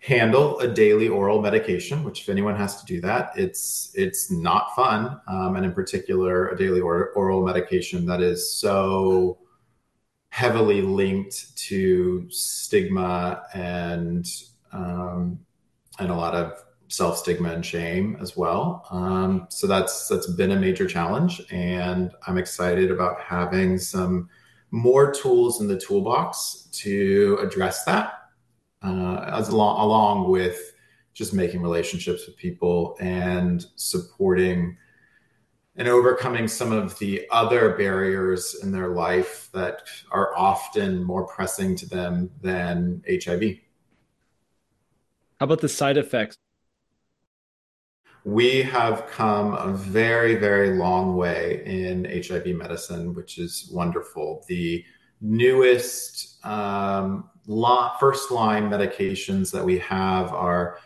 handle 0.00 0.58
a 0.60 0.68
daily 0.68 1.08
oral 1.08 1.42
medication, 1.42 2.02
which 2.02 2.22
if 2.22 2.28
anyone 2.30 2.56
has 2.56 2.80
to 2.80 2.86
do 2.86 3.00
that, 3.02 3.32
it's 3.36 3.92
it's 3.94 4.30
not 4.30 4.74
fun. 4.74 5.20
Um, 5.28 5.56
and 5.56 5.64
in 5.64 5.72
particular, 5.72 6.48
a 6.48 6.56
daily 6.56 6.80
or, 6.80 7.10
oral 7.10 7.44
medication 7.44 8.06
that 8.06 8.20
is 8.20 8.50
so 8.52 9.38
heavily 10.30 10.80
linked 10.80 11.56
to 11.56 12.26
stigma 12.30 13.42
and 13.52 14.26
um, 14.72 15.38
and 15.98 16.10
a 16.10 16.14
lot 16.14 16.34
of 16.34 16.64
self 16.88 17.18
stigma 17.18 17.52
and 17.52 17.64
shame 17.64 18.16
as 18.20 18.36
well. 18.36 18.86
Um, 18.90 19.46
so 19.50 19.66
that's 19.66 20.08
that's 20.08 20.28
been 20.28 20.52
a 20.52 20.56
major 20.56 20.86
challenge, 20.86 21.42
and 21.50 22.10
I'm 22.26 22.38
excited 22.38 22.90
about 22.90 23.20
having 23.20 23.78
some 23.78 24.30
more 24.70 25.12
tools 25.12 25.60
in 25.60 25.68
the 25.68 25.78
toolbox 25.78 26.68
to 26.70 27.38
address 27.42 27.84
that 27.84 28.19
as 28.82 29.48
along, 29.48 29.80
along 29.80 30.30
with 30.30 30.72
just 31.12 31.34
making 31.34 31.62
relationships 31.62 32.26
with 32.26 32.36
people 32.36 32.96
and 33.00 33.66
supporting 33.76 34.76
and 35.76 35.88
overcoming 35.88 36.48
some 36.48 36.72
of 36.72 36.98
the 36.98 37.26
other 37.30 37.70
barriers 37.76 38.56
in 38.62 38.72
their 38.72 38.88
life 38.88 39.48
that 39.52 39.82
are 40.10 40.36
often 40.36 41.02
more 41.02 41.26
pressing 41.26 41.76
to 41.76 41.86
them 41.86 42.30
than 42.42 43.02
HIV. 43.08 43.42
How 45.38 45.44
about 45.44 45.60
the 45.60 45.68
side 45.68 45.96
effects? 45.96 46.36
We 48.24 48.60
have 48.62 49.06
come 49.06 49.54
a 49.54 49.72
very, 49.72 50.34
very 50.34 50.76
long 50.76 51.16
way 51.16 51.62
in 51.64 52.04
HIV 52.04 52.48
medicine, 52.48 53.14
which 53.14 53.38
is 53.38 53.70
wonderful. 53.72 54.44
The 54.48 54.84
newest 55.22 56.44
um, 56.44 57.30
first 57.98 58.30
line 58.30 58.70
medications 58.70 59.50
that 59.52 59.64
we 59.64 59.78
have 59.78 60.32
are 60.32 60.78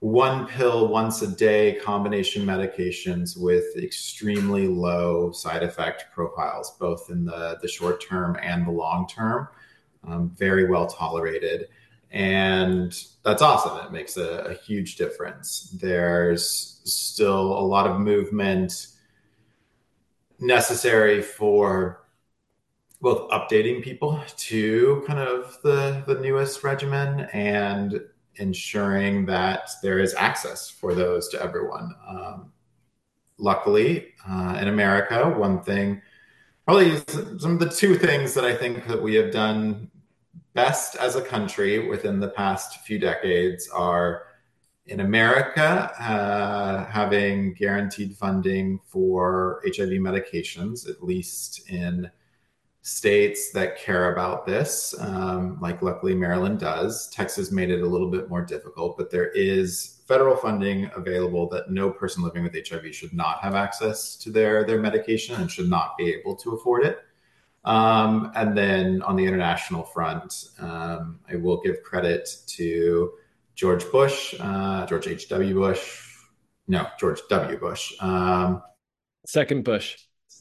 one 0.00 0.46
pill 0.46 0.88
once 0.88 1.20
a 1.22 1.26
day 1.26 1.78
combination 1.82 2.44
medications 2.44 3.38
with 3.38 3.76
extremely 3.76 4.66
low 4.66 5.30
side 5.30 5.62
effect 5.62 6.06
profiles, 6.12 6.76
both 6.78 7.10
in 7.10 7.24
the, 7.24 7.58
the 7.60 7.68
short 7.68 8.02
term 8.02 8.36
and 8.42 8.66
the 8.66 8.70
long 8.70 9.06
term. 9.06 9.48
Um, 10.06 10.30
very 10.30 10.66
well 10.66 10.86
tolerated. 10.86 11.68
And 12.10 12.92
that's 13.22 13.42
awesome. 13.42 13.86
It 13.86 13.92
makes 13.92 14.16
a, 14.16 14.44
a 14.44 14.54
huge 14.54 14.96
difference. 14.96 15.70
There's 15.80 16.80
still 16.84 17.58
a 17.58 17.60
lot 17.60 17.86
of 17.86 18.00
movement 18.00 18.88
necessary 20.40 21.20
for 21.20 21.99
both 23.00 23.30
updating 23.30 23.82
people 23.82 24.22
to 24.36 25.02
kind 25.06 25.18
of 25.18 25.58
the 25.62 26.02
the 26.06 26.20
newest 26.20 26.62
regimen 26.62 27.28
and 27.32 28.00
ensuring 28.36 29.26
that 29.26 29.70
there 29.82 29.98
is 29.98 30.14
access 30.14 30.70
for 30.70 30.94
those 30.94 31.28
to 31.28 31.42
everyone. 31.42 31.94
Um, 32.08 32.52
luckily, 33.38 34.08
uh, 34.28 34.58
in 34.60 34.68
America, 34.68 35.30
one 35.30 35.62
thing, 35.62 36.00
probably 36.66 36.98
some 37.38 37.52
of 37.52 37.58
the 37.58 37.68
two 37.68 37.96
things 37.96 38.34
that 38.34 38.44
I 38.44 38.54
think 38.54 38.86
that 38.86 39.02
we 39.02 39.14
have 39.14 39.32
done 39.32 39.90
best 40.54 40.96
as 40.96 41.16
a 41.16 41.22
country 41.22 41.88
within 41.88 42.20
the 42.20 42.28
past 42.28 42.80
few 42.80 42.98
decades 42.98 43.68
are 43.68 44.24
in 44.86 45.00
America, 45.00 45.92
uh, 46.00 46.84
having 46.86 47.54
guaranteed 47.54 48.16
funding 48.16 48.80
for 48.84 49.62
HIV 49.64 49.90
medications, 50.00 50.88
at 50.88 51.04
least 51.04 51.68
in 51.70 52.10
states 52.82 53.50
that 53.52 53.78
care 53.78 54.12
about 54.12 54.46
this, 54.46 54.94
um, 55.00 55.58
like 55.60 55.82
luckily 55.82 56.14
Maryland 56.14 56.58
does. 56.58 57.08
Texas 57.10 57.52
made 57.52 57.70
it 57.70 57.82
a 57.82 57.86
little 57.86 58.10
bit 58.10 58.30
more 58.30 58.42
difficult, 58.42 58.96
but 58.96 59.10
there 59.10 59.28
is 59.28 60.00
federal 60.08 60.36
funding 60.36 60.90
available 60.96 61.48
that 61.48 61.70
no 61.70 61.90
person 61.90 62.22
living 62.22 62.42
with 62.42 62.56
HIV 62.68 62.94
should 62.94 63.12
not 63.12 63.40
have 63.40 63.54
access 63.54 64.16
to 64.16 64.30
their 64.30 64.64
their 64.64 64.80
medication 64.80 65.36
and 65.36 65.50
should 65.50 65.68
not 65.68 65.96
be 65.98 66.10
able 66.10 66.34
to 66.36 66.52
afford 66.52 66.84
it. 66.84 67.00
Um, 67.64 68.32
and 68.34 68.56
then 68.56 69.02
on 69.02 69.16
the 69.16 69.26
international 69.26 69.82
front, 69.82 70.46
um, 70.58 71.20
I 71.30 71.36
will 71.36 71.60
give 71.60 71.82
credit 71.82 72.28
to 72.46 73.12
George 73.54 73.84
Bush, 73.92 74.34
uh, 74.40 74.86
George 74.86 75.06
H.W. 75.06 75.54
Bush, 75.54 76.16
no, 76.66 76.86
George 76.98 77.20
W. 77.28 77.58
Bush. 77.58 77.92
Um, 78.00 78.62
Second 79.26 79.64
Bush 79.64 79.98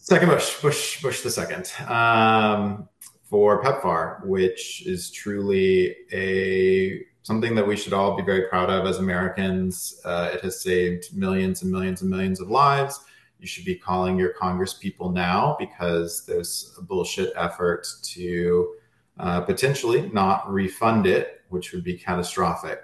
Second 0.09 0.29
Bush, 0.29 0.59
Bush, 0.59 1.01
Bush 1.03 1.21
the 1.21 1.29
second, 1.29 1.71
um, 1.87 2.89
for 3.25 3.61
PEPFAR, 3.61 4.25
which 4.25 4.87
is 4.87 5.11
truly 5.11 5.97
a 6.11 7.03
something 7.21 7.53
that 7.53 7.67
we 7.67 7.77
should 7.77 7.93
all 7.93 8.17
be 8.17 8.23
very 8.23 8.47
proud 8.47 8.71
of 8.71 8.87
as 8.87 8.97
Americans. 8.97 10.01
Uh, 10.03 10.31
it 10.33 10.41
has 10.41 10.61
saved 10.61 11.15
millions 11.15 11.61
and 11.61 11.71
millions 11.71 12.01
and 12.01 12.09
millions 12.09 12.41
of 12.41 12.49
lives. 12.49 12.99
You 13.37 13.45
should 13.45 13.65
be 13.65 13.75
calling 13.75 14.17
your 14.17 14.33
Congress 14.33 14.73
people 14.73 15.11
now 15.11 15.55
because 15.59 16.25
there's 16.25 16.73
a 16.79 16.81
bullshit 16.81 17.31
effort 17.35 17.85
to 18.05 18.73
uh, 19.19 19.41
potentially 19.41 20.09
not 20.11 20.51
refund 20.51 21.05
it, 21.05 21.41
which 21.49 21.71
would 21.71 21.83
be 21.83 21.93
catastrophic. 21.93 22.79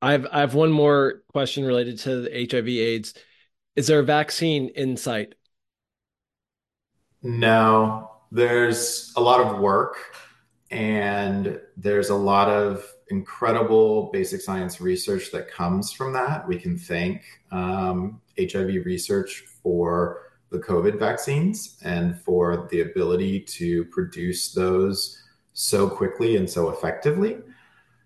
I've 0.00 0.28
I 0.30 0.38
have 0.38 0.54
one 0.54 0.70
more 0.70 1.24
question 1.32 1.64
related 1.64 1.98
to 2.00 2.28
HIV/AIDS 2.32 3.14
is 3.76 3.86
there 3.86 4.00
a 4.00 4.04
vaccine 4.04 4.68
in 4.74 4.96
sight? 4.96 5.34
No, 7.22 8.10
there's 8.30 9.12
a 9.16 9.20
lot 9.20 9.40
of 9.40 9.58
work 9.58 9.96
and 10.70 11.60
there's 11.76 12.10
a 12.10 12.14
lot 12.14 12.48
of 12.48 12.84
incredible 13.08 14.10
basic 14.12 14.40
science 14.40 14.80
research 14.80 15.30
that 15.32 15.50
comes 15.50 15.92
from 15.92 16.12
that. 16.12 16.46
We 16.46 16.58
can 16.58 16.76
thank 16.78 17.22
um, 17.50 18.20
HIV 18.38 18.84
research 18.84 19.44
for 19.62 20.32
the 20.50 20.58
COVID 20.58 20.98
vaccines 20.98 21.78
and 21.82 22.20
for 22.20 22.68
the 22.70 22.82
ability 22.82 23.40
to 23.40 23.84
produce 23.86 24.52
those 24.52 25.22
so 25.52 25.88
quickly 25.88 26.36
and 26.36 26.48
so 26.48 26.70
effectively. 26.70 27.38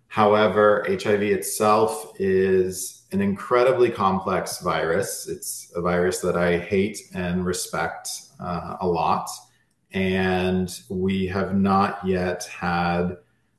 However, 0.08 0.84
HIV 0.88 1.22
itself 1.22 2.12
is 2.18 2.97
an 3.12 3.20
incredibly 3.20 3.90
complex 3.90 4.60
virus. 4.60 5.28
It's 5.28 5.72
a 5.74 5.80
virus 5.80 6.20
that 6.20 6.36
I 6.36 6.58
hate 6.58 6.98
and 7.14 7.44
respect 7.44 8.08
uh, 8.38 8.76
a 8.80 8.86
lot. 8.86 9.28
And 9.92 10.70
we 10.90 11.26
have 11.28 11.54
not 11.54 12.06
yet 12.06 12.44
had 12.44 13.16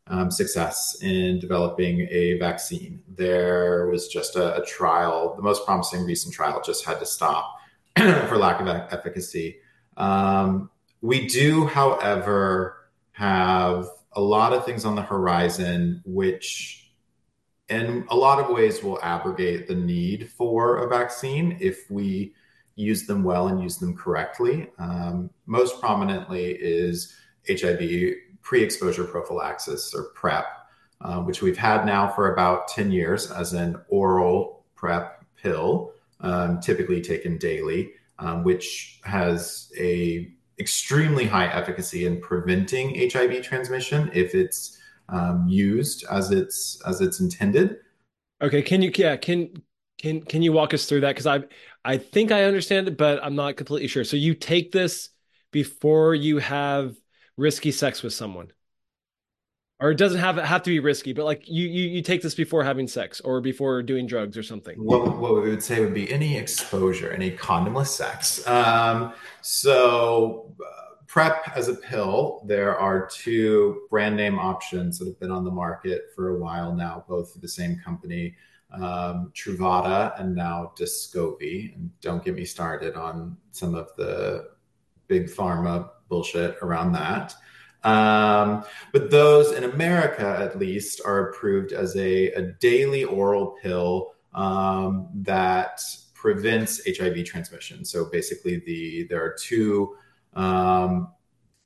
um, 0.08 0.32
success 0.32 0.98
in 1.02 1.40
developing 1.40 2.08
a 2.10 2.38
vaccine. 2.40 3.02
There 3.08 3.88
was 3.88 4.08
just 4.08 4.36
a, 4.36 4.62
a, 4.62 4.66
trial, 4.66 5.36
the 5.36 5.42
most 5.42 5.66
promising 5.66 6.04
recent 6.06 6.34
trial, 6.34 6.62
just 6.64 6.86
had 6.86 7.00
to 7.00 7.06
stop 7.06 7.58
for 7.98 8.38
lack 8.38 8.60
of 8.60 8.68
efficacy. 8.68 9.58
Um, 9.98 10.70
we 11.02 11.28
do, 11.28 11.66
however, 11.66 12.78
have 13.12 13.88
a 14.14 14.22
lot 14.22 14.54
of 14.54 14.66
things 14.66 14.86
on 14.86 14.96
the 14.96 15.02
horizon 15.02 16.02
which 16.06 16.79
in 17.70 18.06
a 18.10 18.16
lot 18.16 18.40
of 18.40 18.50
ways 18.50 18.84
will 18.84 19.00
abrogate 19.04 19.68
the 19.68 19.76
need 19.76 20.30
for 20.32 20.78
a 20.78 20.90
vaccine 20.90 21.58
if 21.60 21.90
we 21.90 22.34
use 22.76 23.06
them 23.06 23.24
well 23.24 23.50
and 23.50 23.62
use 23.62 23.78
them 23.78 23.96
correctly. 23.96 24.70
Um, 24.80 25.30
most 25.46 25.80
prominently 25.80 26.52
is 26.52 27.16
HIV 27.48 28.14
pre 28.42 28.64
exposure 28.64 29.04
prophylaxis 29.04 29.94
or 29.94 30.06
PrEP, 30.16 30.46
uh, 31.02 31.20
which 31.22 31.42
we've 31.42 31.58
had 31.58 31.86
now 31.86 32.08
for 32.08 32.34
about 32.34 32.68
10 32.70 32.92
years 32.92 33.32
as 33.32 33.54
an 33.54 33.80
oral 33.90 34.64
PrEP 34.76 35.24
pill, 35.36 35.92
um, 36.22 36.60
typically 36.60 37.02
taken 37.02 37.38
daily, 37.38 37.92
um, 38.18 38.44
which 38.44 39.00
has 39.04 39.72
a 39.78 40.32
extremely 40.58 41.26
high 41.26 41.48
efficacy 41.48 42.06
in 42.06 42.20
preventing 42.20 43.10
HIV 43.10 43.42
transmission 43.44 44.10
if 44.14 44.36
it's 44.36 44.79
um, 45.12 45.48
used 45.48 46.06
as 46.10 46.32
it's 46.32 46.82
as 46.86 47.02
it's 47.02 47.20
intended. 47.20 47.78
Okay, 48.42 48.62
can 48.62 48.82
you 48.82 48.92
yeah 48.96 49.18
can 49.18 49.62
can 49.98 50.22
can 50.22 50.42
you 50.42 50.54
walk 50.54 50.74
us 50.74 50.86
through 50.86 51.02
that 51.02 51.10
because 51.10 51.28
I 51.28 51.42
I 51.84 51.98
think 51.98 52.32
I 52.32 52.44
understand 52.46 52.88
it, 52.88 52.98
but 52.98 53.24
I'm 53.24 53.36
not 53.36 53.58
completely 53.58 53.88
sure. 53.88 54.04
So 54.04 54.18
you 54.18 54.34
take 54.34 54.72
this 54.72 55.10
before 55.52 56.16
you 56.16 56.38
have 56.38 56.96
risky 57.38 57.72
sex 57.72 58.04
with 58.04 58.14
someone, 58.14 58.52
or 59.80 59.92
it 59.92 59.96
doesn't 59.96 60.20
have 60.20 60.38
have 60.38 60.64
to 60.64 60.70
be 60.70 60.80
risky, 60.80 61.14
but 61.14 61.26
like 61.26 61.48
you 61.48 61.68
you 61.68 61.90
you 61.90 62.02
take 62.02 62.22
this 62.22 62.36
before 62.36 62.64
having 62.64 62.88
sex 62.88 63.20
or 63.22 63.42
before 63.42 63.82
doing 63.84 64.08
drugs 64.08 64.38
or 64.38 64.44
something. 64.44 64.78
What 64.78 65.18
what 65.18 65.42
we 65.42 65.50
would 65.50 65.64
say 65.64 65.80
would 65.82 65.94
be 65.94 66.12
any 66.12 66.38
exposure, 66.38 67.12
any 67.12 67.32
condomless 67.32 67.88
sex. 67.88 68.48
Um, 68.48 69.14
so. 69.42 70.56
PrEP 71.10 71.52
as 71.56 71.68
a 71.68 71.74
pill, 71.74 72.44
there 72.46 72.78
are 72.78 73.08
two 73.08 73.82
brand 73.90 74.16
name 74.16 74.38
options 74.38 75.00
that 75.00 75.08
have 75.08 75.20
been 75.20 75.32
on 75.32 75.44
the 75.44 75.50
market 75.50 76.12
for 76.16 76.30
a 76.30 76.38
while 76.38 76.72
now, 76.72 77.04
both 77.10 77.34
the 77.42 77.48
same 77.48 77.82
company, 77.84 78.36
um, 78.72 79.32
Truvada 79.34 80.20
and 80.22 80.36
now 80.36 80.72
Descovy. 80.78 81.74
And 81.74 81.90
don't 82.00 82.24
get 82.24 82.36
me 82.36 82.46
started 82.46 82.94
on 82.94 83.36
some 83.52 83.74
of 83.74 83.90
the 83.98 84.52
big 85.08 85.26
pharma 85.26 85.90
bullshit 86.10 86.58
around 86.62 86.92
that. 86.92 87.34
Um, 87.84 88.64
but 88.94 89.10
those 89.10 89.54
in 89.54 89.64
America, 89.64 90.38
at 90.40 90.60
least, 90.60 91.02
are 91.04 91.30
approved 91.30 91.72
as 91.72 91.96
a, 91.96 92.28
a 92.34 92.44
daily 92.60 93.04
oral 93.04 93.58
pill 93.64 94.14
um, 94.36 95.10
that 95.16 95.82
prevents 96.14 96.82
HIV 96.86 97.26
transmission. 97.26 97.84
So 97.84 98.06
basically, 98.12 98.62
the 98.64 99.08
there 99.10 99.24
are 99.24 99.34
two 99.34 99.96
um, 100.34 101.10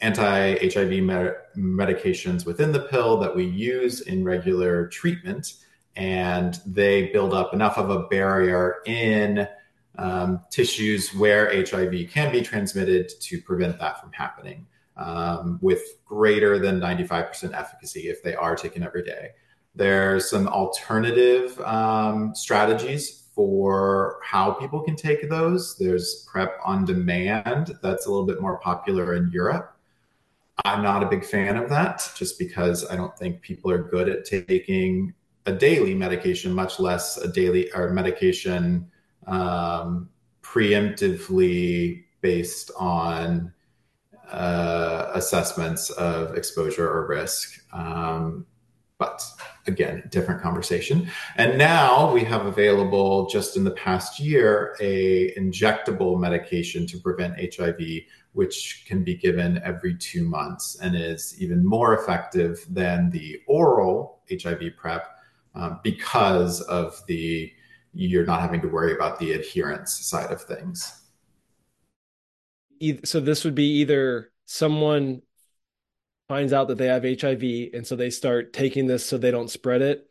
anti-HIV 0.01 1.03
med- 1.03 1.35
medications 1.57 2.45
within 2.45 2.71
the 2.71 2.79
pill 2.79 3.17
that 3.17 3.35
we 3.35 3.45
use 3.45 4.01
in 4.01 4.23
regular 4.23 4.87
treatment, 4.87 5.53
and 5.95 6.59
they 6.65 7.07
build 7.11 7.33
up 7.33 7.53
enough 7.53 7.77
of 7.77 7.89
a 7.89 8.07
barrier 8.07 8.77
in 8.85 9.47
um, 9.97 10.41
tissues 10.49 11.13
where 11.13 11.49
HIV 11.65 12.09
can 12.09 12.31
be 12.31 12.41
transmitted 12.41 13.09
to 13.21 13.41
prevent 13.41 13.79
that 13.79 14.01
from 14.01 14.11
happening. 14.11 14.67
Um, 14.95 15.57
with 15.59 15.81
greater 16.05 16.59
than 16.59 16.79
95% 16.79 17.57
efficacy 17.57 18.09
if 18.09 18.21
they 18.21 18.35
are 18.35 18.55
taken 18.55 18.83
every 18.83 19.03
day. 19.03 19.29
There's 19.73 20.29
some 20.29 20.47
alternative 20.47 21.59
um, 21.61 22.35
strategies 22.35 23.22
for 23.33 24.19
how 24.23 24.51
people 24.51 24.81
can 24.81 24.95
take 24.95 25.29
those. 25.29 25.75
There's 25.77 26.25
PrEP 26.31 26.57
on 26.63 26.85
demand, 26.85 27.77
that's 27.81 28.05
a 28.05 28.09
little 28.09 28.25
bit 28.25 28.41
more 28.41 28.57
popular 28.59 29.15
in 29.15 29.31
Europe. 29.31 29.75
I'm 30.65 30.83
not 30.83 31.01
a 31.01 31.07
big 31.07 31.25
fan 31.25 31.57
of 31.57 31.67
that 31.69 32.11
just 32.15 32.37
because 32.37 32.87
I 32.89 32.95
don't 32.95 33.17
think 33.17 33.41
people 33.41 33.71
are 33.71 33.81
good 33.81 34.07
at 34.07 34.25
taking 34.25 35.13
a 35.45 35.51
daily 35.51 35.95
medication, 35.95 36.53
much 36.53 36.79
less 36.79 37.17
a 37.17 37.27
daily 37.27 37.71
or 37.73 37.89
medication 37.89 38.89
um, 39.25 40.09
preemptively 40.41 42.03
based 42.21 42.71
on 42.77 43.51
uh, 44.31 45.11
assessments 45.13 45.89
of 45.91 46.35
exposure 46.37 46.87
or 46.89 47.07
risk. 47.07 47.65
Um, 47.73 48.45
but 49.03 49.21
again, 49.67 50.01
different 50.09 50.41
conversation. 50.41 51.09
And 51.35 51.57
now 51.57 52.13
we 52.13 52.23
have 52.23 52.45
available 52.45 53.27
just 53.27 53.57
in 53.57 53.65
the 53.65 53.71
past 53.71 54.17
year 54.17 54.77
a 54.79 55.33
injectable 55.35 56.17
medication 56.17 56.87
to 56.87 56.97
prevent 56.99 57.33
HIV, 57.53 57.81
which 58.31 58.85
can 58.87 59.03
be 59.03 59.15
given 59.15 59.61
every 59.63 59.95
two 59.97 60.23
months 60.23 60.77
and 60.81 60.95
is 60.95 61.35
even 61.41 61.65
more 61.65 61.95
effective 61.95 62.65
than 62.69 63.09
the 63.09 63.41
oral 63.47 64.21
HIV 64.31 64.77
PrEP 64.77 65.05
um, 65.53 65.81
because 65.83 66.61
of 66.61 67.01
the 67.07 67.51
you're 67.95 68.25
not 68.25 68.39
having 68.39 68.61
to 68.61 68.67
worry 68.69 68.93
about 68.95 69.19
the 69.19 69.33
adherence 69.33 69.93
side 69.93 70.31
of 70.31 70.41
things. 70.41 71.01
So 73.03 73.19
this 73.19 73.43
would 73.43 73.53
be 73.53 73.81
either 73.81 74.31
someone 74.45 75.21
finds 76.27 76.53
out 76.53 76.67
that 76.67 76.77
they 76.77 76.87
have 76.87 77.03
HIV 77.03 77.73
and 77.73 77.85
so 77.85 77.95
they 77.95 78.09
start 78.09 78.53
taking 78.53 78.87
this 78.87 79.05
so 79.05 79.17
they 79.17 79.31
don't 79.31 79.49
spread 79.49 79.81
it 79.81 80.09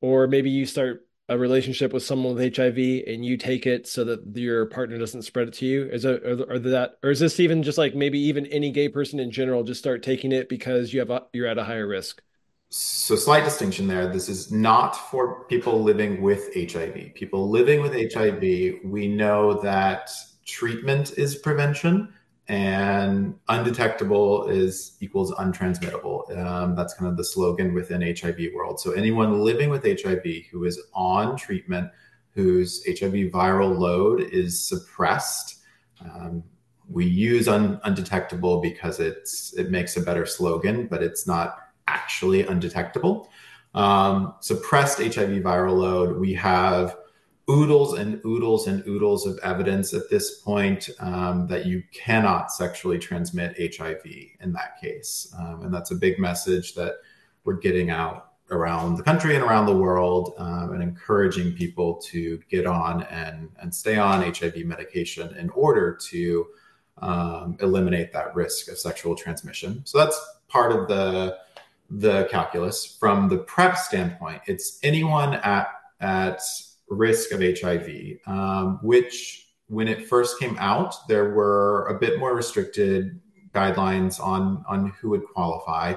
or 0.00 0.26
maybe 0.26 0.50
you 0.50 0.66
start 0.66 1.06
a 1.30 1.38
relationship 1.38 1.92
with 1.92 2.02
someone 2.02 2.34
with 2.34 2.56
HIV 2.56 3.04
and 3.06 3.24
you 3.24 3.36
take 3.36 3.64
it 3.64 3.86
so 3.86 4.02
that 4.04 4.36
your 4.36 4.66
partner 4.66 4.98
doesn't 4.98 5.22
spread 5.22 5.46
it 5.46 5.54
to 5.54 5.64
you? 5.64 5.84
Is 5.84 6.04
or, 6.04 6.46
or 6.50 6.58
that 6.58 6.98
or 7.04 7.10
is 7.10 7.20
this 7.20 7.38
even 7.38 7.62
just 7.62 7.78
like 7.78 7.94
maybe 7.94 8.18
even 8.18 8.46
any 8.46 8.72
gay 8.72 8.88
person 8.88 9.20
in 9.20 9.30
general 9.30 9.62
just 9.62 9.78
start 9.78 10.02
taking 10.02 10.32
it 10.32 10.48
because 10.48 10.92
you 10.92 10.98
have 10.98 11.10
a, 11.10 11.22
you're 11.32 11.46
at 11.46 11.56
a 11.56 11.64
higher 11.64 11.86
risk? 11.86 12.20
So 12.70 13.14
slight 13.14 13.44
distinction 13.44 13.86
there. 13.86 14.08
This 14.08 14.28
is 14.28 14.50
not 14.50 14.96
for 15.10 15.44
people 15.44 15.80
living 15.80 16.20
with 16.20 16.52
HIV. 16.54 17.14
People 17.14 17.48
living 17.48 17.80
with 17.80 17.92
HIV, 18.12 18.42
we 18.84 19.06
know 19.06 19.60
that 19.62 20.10
treatment 20.46 21.12
is 21.16 21.36
prevention 21.36 22.12
and 22.48 23.34
undetectable 23.48 24.48
is 24.48 24.96
equals 25.00 25.32
untransmittable. 25.32 26.36
Um, 26.36 26.74
that's 26.74 26.94
kind 26.94 27.10
of 27.10 27.16
the 27.16 27.24
slogan 27.24 27.74
within 27.74 28.02
HIV 28.02 28.38
world. 28.54 28.80
So 28.80 28.92
anyone 28.92 29.40
living 29.40 29.70
with 29.70 29.84
HIV 29.84 30.24
who 30.50 30.64
is 30.64 30.80
on 30.92 31.36
treatment, 31.36 31.90
whose 32.30 32.84
HIV 32.86 33.30
viral 33.30 33.78
load 33.78 34.20
is 34.20 34.60
suppressed, 34.60 35.60
um, 36.00 36.42
we 36.88 37.06
use 37.06 37.46
un- 37.46 37.80
undetectable 37.84 38.60
because 38.60 38.98
it's 38.98 39.54
it 39.54 39.70
makes 39.70 39.96
a 39.96 40.00
better 40.00 40.26
slogan, 40.26 40.88
but 40.88 41.02
it's 41.02 41.26
not 41.26 41.56
actually 41.86 42.46
undetectable. 42.46 43.30
Um, 43.74 44.34
suppressed 44.40 44.98
HIV 44.98 45.42
viral 45.42 45.78
load, 45.78 46.18
we 46.18 46.34
have 46.34 46.96
oodles 47.50 47.98
and 47.98 48.20
oodles 48.24 48.66
and 48.66 48.86
oodles 48.86 49.26
of 49.26 49.38
evidence 49.42 49.92
at 49.92 50.08
this 50.08 50.40
point 50.40 50.88
um, 51.00 51.46
that 51.48 51.66
you 51.66 51.82
cannot 51.92 52.52
sexually 52.52 52.98
transmit 52.98 53.76
HIV 53.76 54.04
in 54.40 54.52
that 54.52 54.80
case. 54.80 55.34
Um, 55.38 55.62
and 55.64 55.74
that's 55.74 55.90
a 55.90 55.96
big 55.96 56.18
message 56.18 56.74
that 56.74 56.94
we're 57.44 57.58
getting 57.58 57.90
out 57.90 58.32
around 58.50 58.96
the 58.96 59.02
country 59.02 59.34
and 59.34 59.44
around 59.44 59.66
the 59.66 59.76
world 59.76 60.34
um, 60.38 60.72
and 60.72 60.82
encouraging 60.82 61.52
people 61.52 61.96
to 61.96 62.38
get 62.48 62.66
on 62.66 63.02
and, 63.04 63.48
and 63.60 63.74
stay 63.74 63.96
on 63.96 64.22
HIV 64.22 64.64
medication 64.64 65.34
in 65.36 65.50
order 65.50 65.96
to 66.10 66.46
um, 66.98 67.56
eliminate 67.60 68.12
that 68.12 68.34
risk 68.34 68.70
of 68.70 68.78
sexual 68.78 69.14
transmission. 69.14 69.82
So 69.84 69.98
that's 69.98 70.20
part 70.48 70.72
of 70.72 70.88
the 70.88 71.38
the 71.92 72.28
calculus. 72.30 72.86
From 72.86 73.28
the 73.28 73.38
PrEP 73.38 73.76
standpoint, 73.76 74.42
it's 74.46 74.78
anyone 74.82 75.34
at 75.34 75.68
at 76.00 76.40
risk 76.90 77.32
of 77.32 77.40
HIV, 77.40 78.18
um, 78.26 78.78
which 78.82 79.46
when 79.68 79.88
it 79.88 80.08
first 80.08 80.38
came 80.38 80.56
out, 80.58 80.94
there 81.08 81.30
were 81.30 81.86
a 81.86 81.98
bit 81.98 82.18
more 82.18 82.34
restricted 82.34 83.20
guidelines 83.54 84.20
on 84.20 84.64
on 84.68 84.90
who 85.00 85.10
would 85.10 85.24
qualify. 85.24 85.94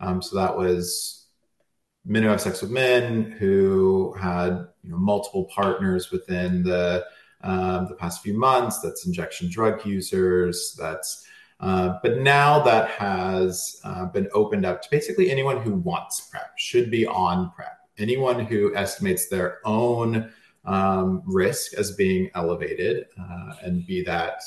Um, 0.00 0.22
so 0.22 0.36
that 0.36 0.56
was 0.56 1.26
men 2.04 2.22
who 2.22 2.28
have 2.28 2.40
sex 2.40 2.62
with 2.62 2.70
men 2.70 3.32
who 3.32 4.14
had 4.18 4.68
you 4.82 4.90
know, 4.90 4.98
multiple 4.98 5.48
partners 5.54 6.10
within 6.10 6.62
the 6.62 7.04
um, 7.42 7.86
the 7.88 7.96
past 7.96 8.22
few 8.22 8.38
months. 8.38 8.80
That's 8.80 9.06
injection 9.06 9.50
drug 9.50 9.84
users. 9.84 10.76
That's 10.78 11.26
uh, 11.58 11.98
but 12.02 12.18
now 12.18 12.62
that 12.62 12.90
has 12.90 13.80
uh, 13.82 14.06
been 14.06 14.28
opened 14.34 14.66
up 14.66 14.82
to 14.82 14.88
basically 14.90 15.30
anyone 15.30 15.60
who 15.62 15.74
wants 15.74 16.28
PrEP 16.28 16.58
should 16.58 16.90
be 16.90 17.06
on 17.06 17.50
PrEP 17.52 17.75
anyone 17.98 18.44
who 18.44 18.74
estimates 18.74 19.28
their 19.28 19.60
own 19.64 20.32
um, 20.64 21.22
risk 21.26 21.74
as 21.74 21.92
being 21.92 22.30
elevated, 22.34 23.06
uh, 23.20 23.54
and 23.62 23.86
be 23.86 24.02
that 24.02 24.42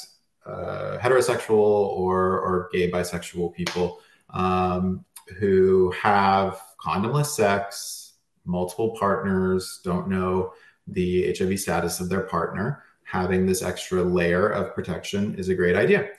uh, 0.46 0.98
heterosexual 1.00 1.58
or, 1.58 2.40
or 2.40 2.70
gay 2.72 2.92
bisexual 2.92 3.54
people 3.54 4.00
um, 4.32 5.06
who 5.38 5.92
have 5.92 6.62
condomless 6.84 7.28
sex, 7.28 8.14
multiple 8.46 8.96
partners, 9.00 9.80
don't 9.84 10.08
know 10.08 10.54
the 10.88 11.36
HIV 11.38 11.60
status 11.60 12.00
of 12.00 12.10
their 12.10 12.22
partner, 12.22 12.84
having 13.04 13.46
this 13.46 13.62
extra 13.62 14.04
layer 14.04 14.50
of 14.50 14.74
protection 14.74 15.36
is 15.36 15.50
a 15.50 15.56
great 15.56 15.76
idea. 15.76 16.10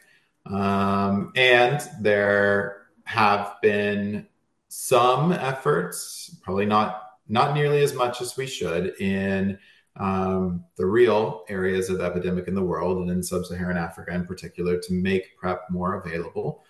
Um, 0.46 1.32
and 1.36 1.80
there 2.00 2.86
have 3.04 3.56
been 3.62 4.26
some 4.68 5.32
efforts, 5.32 6.36
probably 6.42 6.66
not 6.66 7.09
not 7.30 7.54
nearly 7.54 7.82
as 7.82 7.94
much 7.94 8.20
as 8.20 8.36
we 8.36 8.46
should, 8.46 8.94
in 9.00 9.58
um, 9.96 10.64
the 10.76 10.86
real 10.86 11.44
areas 11.48 11.88
of 11.88 12.00
epidemic 12.00 12.48
in 12.48 12.54
the 12.54 12.62
world 12.62 12.98
and 12.98 13.10
in 13.10 13.22
sub-Saharan 13.22 13.76
Africa 13.76 14.12
in 14.14 14.26
particular 14.26 14.78
to 14.78 14.92
make 14.92 15.36
PrEP 15.36 15.62
more 15.70 15.94
available. 15.94 16.64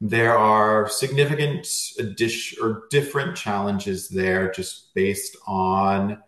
There 0.00 0.36
are 0.36 0.88
significant 0.88 1.66
addition 1.98 2.58
or 2.62 2.84
different 2.90 3.36
challenges 3.36 4.08
there, 4.08 4.50
just 4.50 4.94
based 4.94 5.36
on 5.46 6.22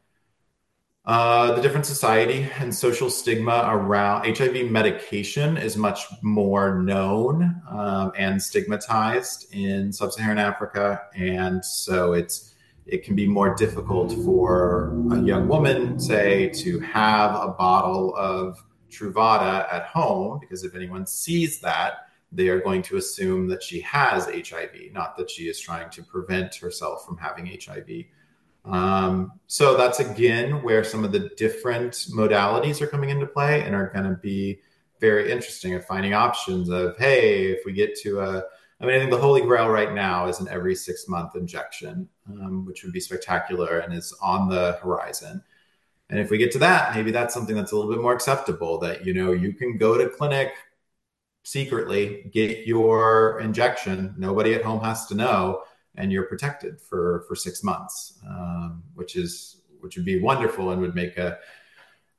uh, 1.05 1.53
the 1.55 1.63
different 1.63 1.87
society 1.87 2.49
and 2.59 2.75
social 2.75 3.09
stigma 3.09 3.69
around 3.69 4.37
HIV 4.37 4.71
medication 4.71 5.57
is 5.57 5.77
much 5.77 6.07
more 6.23 6.83
known 6.83 7.61
um, 7.71 8.13
and 8.17 8.43
stigmatized 8.43 9.55
in 9.55 9.93
sub-Saharan 9.93 10.39
Africa, 10.39 11.03
and 11.15 11.65
so 11.65 12.15
it's 12.15 12.56
it 12.87 13.03
can 13.03 13.17
be 13.17 13.27
more 13.27 13.55
difficult 13.55 14.13
for 14.25 14.93
a 15.11 15.21
young 15.21 15.49
woman, 15.49 15.99
say, 15.99 16.49
to 16.51 16.79
have 16.81 17.35
a 17.35 17.49
bottle 17.49 18.15
of 18.17 18.63
Truvada 18.91 19.73
at 19.73 19.87
home 19.87 20.39
because 20.41 20.63
if 20.63 20.75
anyone 20.75 21.07
sees 21.07 21.61
that, 21.61 22.09
they 22.31 22.49
are 22.49 22.61
going 22.61 22.83
to 22.83 22.97
assume 22.97 23.49
that 23.49 23.63
she 23.63 23.81
has 23.81 24.27
HIV, 24.27 24.93
not 24.93 25.17
that 25.17 25.31
she 25.31 25.49
is 25.49 25.59
trying 25.59 25.91
to 25.91 26.03
prevent 26.03 26.55
herself 26.55 27.05
from 27.05 27.17
having 27.17 27.47
HIV. 27.47 28.05
Um, 28.65 29.33
so 29.47 29.77
that's 29.77 30.01
again 30.01 30.63
where 30.63 30.83
some 30.83 31.05
of 31.05 31.13
the 31.13 31.31
different 31.37 31.93
modalities 32.15 32.81
are 32.81 32.87
coming 32.87 33.11
into 33.11 33.27
play 33.27 33.63
and 33.63 33.75
are 33.75 33.91
going 33.93 34.09
to 34.09 34.17
be 34.17 34.61
very 35.01 35.31
interesting 35.31 35.75
of 35.75 35.85
finding 35.85 36.15
options 36.15 36.69
of, 36.69 36.97
hey, 36.99 37.47
if 37.47 37.65
we 37.65 37.73
get 37.73 37.97
to 38.01 38.21
a, 38.21 38.43
I 38.81 38.85
mean, 38.85 38.95
I 38.95 38.99
think 38.99 39.11
the 39.11 39.19
holy 39.19 39.41
grail 39.41 39.69
right 39.69 39.93
now 39.93 40.29
is 40.29 40.39
an 40.41 40.49
every 40.49 40.75
six 40.75 41.09
month 41.09 41.35
injection, 41.35 42.09
um, 42.29 42.67
which 42.67 42.85
would 42.85 42.93
be 42.93 43.01
spectacular 43.01 43.79
and 43.79 43.95
is 43.95 44.13
on 44.21 44.49
the 44.49 44.79
horizon. 44.83 45.43
And 46.11 46.21
if 46.21 46.31
we 46.31 46.39
get 46.39 46.53
to 46.53 46.59
that, 46.59 46.95
maybe 46.95 47.11
that's 47.11 47.35
something 47.35 47.57
that's 47.57 47.73
a 47.73 47.77
little 47.77 47.91
bit 47.91 48.01
more 48.01 48.13
acceptable 48.13 48.79
that, 48.81 49.05
you 49.05 49.15
know, 49.15 49.33
you 49.33 49.55
can 49.55 49.77
go 49.77 49.97
to 49.97 50.09
clinic 50.09 50.53
secretly, 51.43 52.31
get 52.33 52.67
your 52.67 53.41
injection. 53.41 54.15
Nobody 54.19 54.55
at 54.55 54.63
home 54.63 54.81
has 54.83 55.07
to 55.07 55.15
know 55.15 55.63
and 55.97 56.13
you're 56.13 56.25
protected 56.25 56.81
for 56.81 57.25
for 57.27 57.35
six 57.35 57.63
months, 57.63 58.21
um, 58.29 58.83
which 58.95 59.17
is 59.17 59.63
which 59.81 59.97
would 59.97 60.05
be 60.05 60.21
wonderful 60.21 60.71
and 60.71 60.81
would 60.81 60.95
make 60.95 61.17
a 61.17 61.39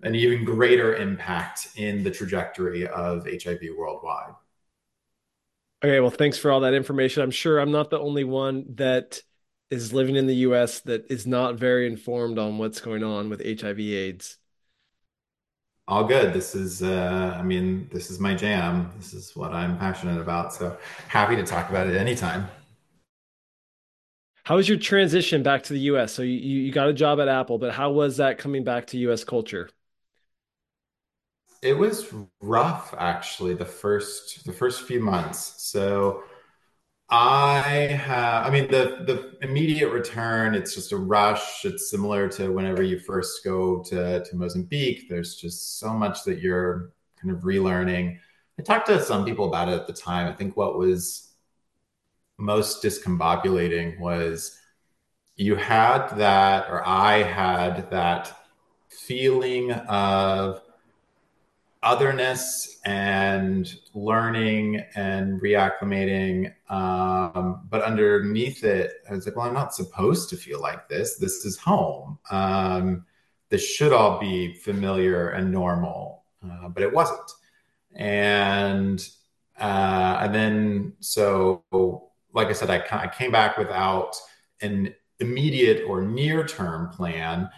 an 0.04 0.16
even 0.16 0.46
greater 0.46 0.96
impact 0.96 1.70
in 1.76 2.04
the 2.04 2.12
trajectory 2.12 2.88
of 2.88 3.28
HIV 3.28 3.62
worldwide. 3.78 4.34
Okay, 5.84 6.00
well, 6.00 6.10
thanks 6.10 6.38
for 6.40 6.52
all 6.52 6.62
that 6.62 6.74
information. 6.74 7.22
I'm 7.22 7.32
sure 7.32 7.60
I'm 7.60 7.72
not 7.72 7.90
the 7.92 8.00
only 8.00 8.24
one 8.24 8.66
that 8.76 9.22
is 9.70 9.94
living 9.94 10.16
in 10.16 10.26
the 10.26 10.36
US 10.38 10.80
that 10.82 11.10
is 11.12 11.28
not 11.28 11.56
very 11.56 11.86
informed 11.86 12.40
on 12.40 12.58
what's 12.58 12.82
going 12.82 13.04
on 13.04 13.30
with 13.30 13.42
HIV 13.42 13.94
AIDS. 13.94 14.38
All 15.88 16.04
good. 16.04 16.34
This 16.34 16.54
is, 16.54 16.84
uh, 16.84 17.36
I 17.38 17.44
mean, 17.44 17.88
this 17.94 18.12
is 18.12 18.20
my 18.20 18.36
jam. 18.36 18.92
This 18.98 19.14
is 19.14 19.36
what 19.36 19.54
I'm 19.54 19.78
passionate 19.78 20.20
about. 20.20 20.54
So 20.54 20.78
happy 21.08 21.36
to 21.38 21.44
talk 21.44 21.70
about 21.70 21.88
it 21.88 21.96
anytime. 21.96 22.48
How 24.46 24.56
was 24.56 24.68
your 24.70 24.78
transition 24.80 25.44
back 25.44 25.62
to 25.64 25.74
the 25.74 25.80
US? 25.82 26.12
So 26.14 26.22
you, 26.24 26.34
you 26.34 26.72
got 26.72 26.88
a 26.90 26.94
job 26.94 27.20
at 27.20 27.28
Apple, 27.28 27.58
but 27.60 27.74
how 27.74 27.92
was 27.92 28.18
that 28.18 28.38
coming 28.40 28.64
back 28.64 28.88
to 28.88 28.98
US 28.98 29.24
culture? 29.24 29.70
It 31.62 31.74
was 31.78 32.14
rough 32.42 32.94
actually 32.98 33.56
the 33.56 33.66
first 33.66 34.46
the 34.46 34.54
first 34.54 34.84
few 34.84 35.00
months. 35.00 35.56
So 35.58 36.24
I 37.10 37.62
have 38.06 38.46
I 38.48 38.50
mean 38.52 38.70
the 38.72 39.04
the 39.08 39.38
immediate 39.48 39.92
return, 39.92 40.56
it's 40.56 40.76
just 40.76 40.92
a 40.94 40.98
rush. 40.98 41.66
It's 41.66 41.90
similar 41.92 42.30
to 42.32 42.52
whenever 42.54 42.84
you 42.84 43.00
first 43.00 43.44
go 43.44 43.84
to, 43.86 44.24
to 44.26 44.36
Mozambique. 44.36 45.10
There's 45.10 45.36
just 45.36 45.80
so 45.80 45.94
much 45.94 46.24
that 46.26 46.40
you're 46.42 46.94
kind 47.22 47.36
of 47.36 47.44
relearning. 47.44 48.20
I 48.60 48.64
talked 48.64 48.88
to 48.88 49.02
some 49.04 49.26
people 49.26 49.48
about 49.48 49.70
it 49.70 49.74
at 49.74 49.88
the 49.88 49.94
time. 49.94 50.28
I 50.28 50.34
think 50.36 50.58
what 50.58 50.78
was 50.78 51.30
most 52.38 52.84
discombobulating 52.84 54.00
was 54.00 54.58
you 55.36 55.56
had 55.56 56.10
that, 56.18 56.70
or 56.70 56.88
I 56.88 57.24
had 57.24 57.92
that 57.92 58.36
feeling 58.90 59.72
of 59.72 60.62
otherness 61.84 62.80
and 62.86 63.74
learning 63.94 64.84
and 64.96 65.42
reacclimating. 65.42 66.54
Um, 66.70 67.68
but 67.70 67.84
underneath 67.84 68.64
it, 68.64 68.94
I 69.10 69.14
was 69.14 69.26
like, 69.26 69.36
well, 69.36 69.48
I'm 69.48 69.54
not 69.54 69.74
supposed 69.74 70.30
to 70.30 70.38
feel 70.38 70.62
like 70.62 70.90
this. 70.90 71.18
This 71.18 71.46
is 71.46 71.58
home. 71.58 72.20
Um, 72.32 73.06
this 73.50 73.66
should 73.66 73.94
all 73.94 74.20
be 74.20 74.54
familiar 74.56 75.30
and 75.30 75.52
normal, 75.52 76.24
uh, 76.44 76.68
but 76.70 76.84
it 76.84 76.94
wasn't. 76.94 77.32
And 77.96 79.08
uh, 79.60 80.20
and 80.22 80.36
then 80.36 80.94
so 81.00 81.64
like 82.34 82.48
I 82.50 82.54
said, 82.54 82.70
I, 82.70 82.84
I 82.92 83.08
came 83.08 83.32
back 83.32 83.58
without 83.58 84.16
an 84.62 84.94
immediate 85.20 85.84
or 85.88 86.02
near 86.04 86.46
term 86.46 86.90
plan. 86.90 87.50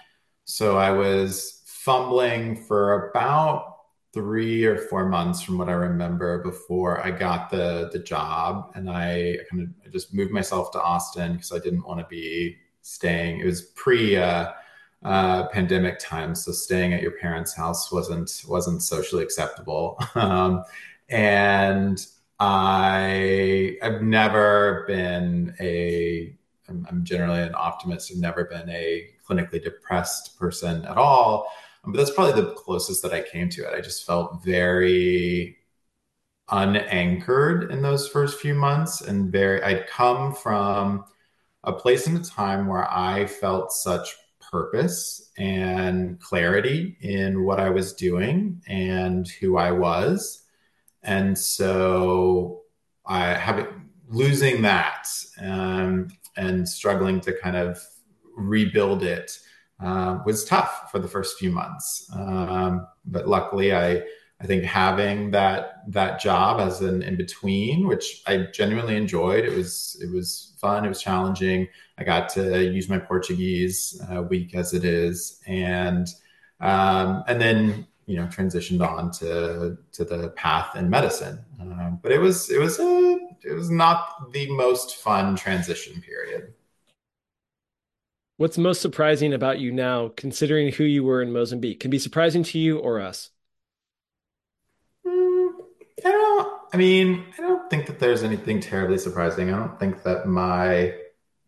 So 0.46 0.78
I 0.78 0.92
was 0.92 1.64
fumbling 1.66 2.56
for 2.56 3.10
about 3.10 3.69
three 4.14 4.66
or 4.66 4.78
four 4.78 5.08
months 5.08 5.42
from 5.42 5.58
what 5.58 5.70
I 5.70 5.74
remember 5.74 6.42
before 6.44 7.06
I 7.06 7.12
got 7.12 7.50
the 7.50 7.90
the 7.92 8.00
job, 8.00 8.72
and 8.76 8.90
I 8.90 9.38
kind 9.50 9.64
of 9.64 9.70
I 9.86 9.90
just 9.90 10.14
moved 10.14 10.32
myself 10.32 10.72
to 10.72 10.82
Austin 10.82 11.34
because 11.34 11.52
I 11.52 11.60
didn't 11.60 11.86
want 11.86 12.00
to 12.00 12.06
be 12.08 12.58
staying. 12.82 13.40
It 13.40 13.46
was 13.46 13.62
pre 13.62 14.18
uh, 14.18 14.52
uh, 15.04 15.48
pandemic 15.50 16.00
times, 16.00 16.46
so 16.46 16.52
staying 16.52 16.94
at 16.94 17.02
your 17.02 17.12
parents' 17.12 17.54
house 17.54 17.92
wasn't 17.92 18.44
wasn't 18.48 18.82
socially 18.84 19.24
acceptable. 19.24 20.00
um, 20.16 20.64
and 21.10 22.06
I 22.40 23.78
I've 23.82 24.02
never 24.02 24.86
been 24.88 25.56
a 25.60 26.36
I'm, 26.68 26.88
I'm 26.90 27.04
generally 27.04 27.42
an 27.42 27.56
optimist. 27.56 28.12
I've 28.12 28.20
never 28.20 28.46
been 28.46 28.70
a 28.70 29.10
clinically 29.28 29.64
depressed 29.64 30.38
person 30.40 30.86
at 30.86 30.98
all. 30.98 31.52
But 31.86 31.98
that's 31.98 32.12
probably 32.12 32.42
the 32.42 32.54
closest 32.54 33.02
that 33.04 33.14
I 33.14 33.22
came 33.22 33.50
to 33.50 33.64
it. 33.64 33.74
I 33.74 33.82
just 33.82 34.06
felt 34.06 34.44
very 34.44 35.58
unanchored 36.52 37.72
in 37.72 37.82
those 37.82 38.08
first 38.08 38.40
few 38.40 38.56
months 38.56 39.02
and 39.02 39.32
very 39.32 39.62
I'd 39.62 39.88
come 39.88 40.34
from 40.34 41.06
a 41.64 41.72
place 41.74 42.08
in 42.08 42.16
a 42.16 42.24
time 42.24 42.68
where 42.68 42.92
I 42.92 43.28
felt 43.28 43.72
such 43.72 44.16
purpose 44.52 45.32
and 45.38 46.20
clarity 46.20 46.98
in 47.02 47.44
what 47.44 47.60
I 47.60 47.70
was 47.70 47.94
doing 47.94 48.62
and 48.68 49.28
who 49.28 49.58
I 49.58 49.72
was 49.72 50.44
and 51.04 51.38
so 51.38 52.62
I 53.06 53.34
have 53.36 53.68
losing 54.10 54.64
that 54.64 55.08
um, 55.40 56.08
and 56.36 56.68
struggling 56.68 57.22
to 57.22 57.34
kind 57.34 57.56
of 57.56 57.80
rebuild 58.36 59.04
it 59.04 59.38
uh, 59.80 60.20
was 60.26 60.46
tough 60.46 60.92
for 60.92 61.00
the 61.00 61.08
first 61.08 61.38
few 61.38 61.52
months. 61.52 62.10
Um, 62.14 62.88
but 63.06 63.28
luckily, 63.28 63.74
I 63.74 64.04
I 64.42 64.48
think 64.48 64.64
having 64.64 65.32
that 65.32 65.84
that 65.90 66.22
job 66.22 66.62
as 66.62 66.82
an 66.82 67.02
in 67.02 67.18
between, 67.18 67.88
which 67.88 68.22
I 68.26 68.48
genuinely 68.54 68.96
enjoyed, 68.96 69.44
it 69.44 69.56
was 69.56 70.00
it 70.02 70.14
was 70.14 70.56
fun, 70.62 70.86
it 70.86 70.90
was 70.90 71.02
challenging. 71.02 71.68
I 71.98 72.04
got 72.06 72.30
to 72.30 72.64
use 72.64 72.88
my 72.88 73.00
Portuguese, 73.00 74.02
uh, 74.10 74.24
weak 74.24 74.56
as 74.56 74.74
it 74.74 74.86
is, 74.86 75.42
and 75.46 76.08
um, 76.62 77.24
and 77.28 77.42
then 77.42 77.88
you 78.06 78.16
know 78.16 78.28
transitioned 78.28 78.86
on 78.86 79.12
to 79.12 79.78
to 79.92 80.06
the 80.06 80.30
path 80.30 80.76
in 80.76 80.90
medicine. 80.90 81.40
Um, 81.60 82.00
but 82.02 82.14
it 82.14 82.20
was 82.20 82.50
it 82.50 82.60
was 82.60 82.80
a, 82.80 83.18
it 83.44 83.54
was 83.54 83.70
not 83.70 84.32
the 84.32 84.50
most 84.52 84.96
fun 84.98 85.36
transition 85.36 86.02
period. 86.02 86.54
What's 88.40 88.58
most 88.58 88.82
surprising 88.82 89.34
about 89.34 89.60
you 89.60 89.70
now, 89.70 90.14
considering 90.16 90.72
who 90.72 90.86
you 90.86 91.04
were 91.04 91.22
in 91.22 91.34
Mozambique? 91.34 91.82
Can 91.82 91.92
be 91.92 92.00
surprising 92.00 92.42
to 92.44 92.58
you 92.58 92.80
or 92.80 93.02
us. 93.02 93.32
Mm, 95.06 95.50
I 96.06 96.10
don't. 96.10 96.62
I 96.74 96.78
mean, 96.78 97.26
I 97.38 97.42
don't 97.42 97.70
think 97.70 97.88
that 97.88 98.00
there's 98.00 98.24
anything 98.24 98.62
terribly 98.62 98.98
surprising. 98.98 99.52
I 99.52 99.58
don't 99.58 99.78
think 99.78 100.04
that 100.04 100.26
my 100.26 100.94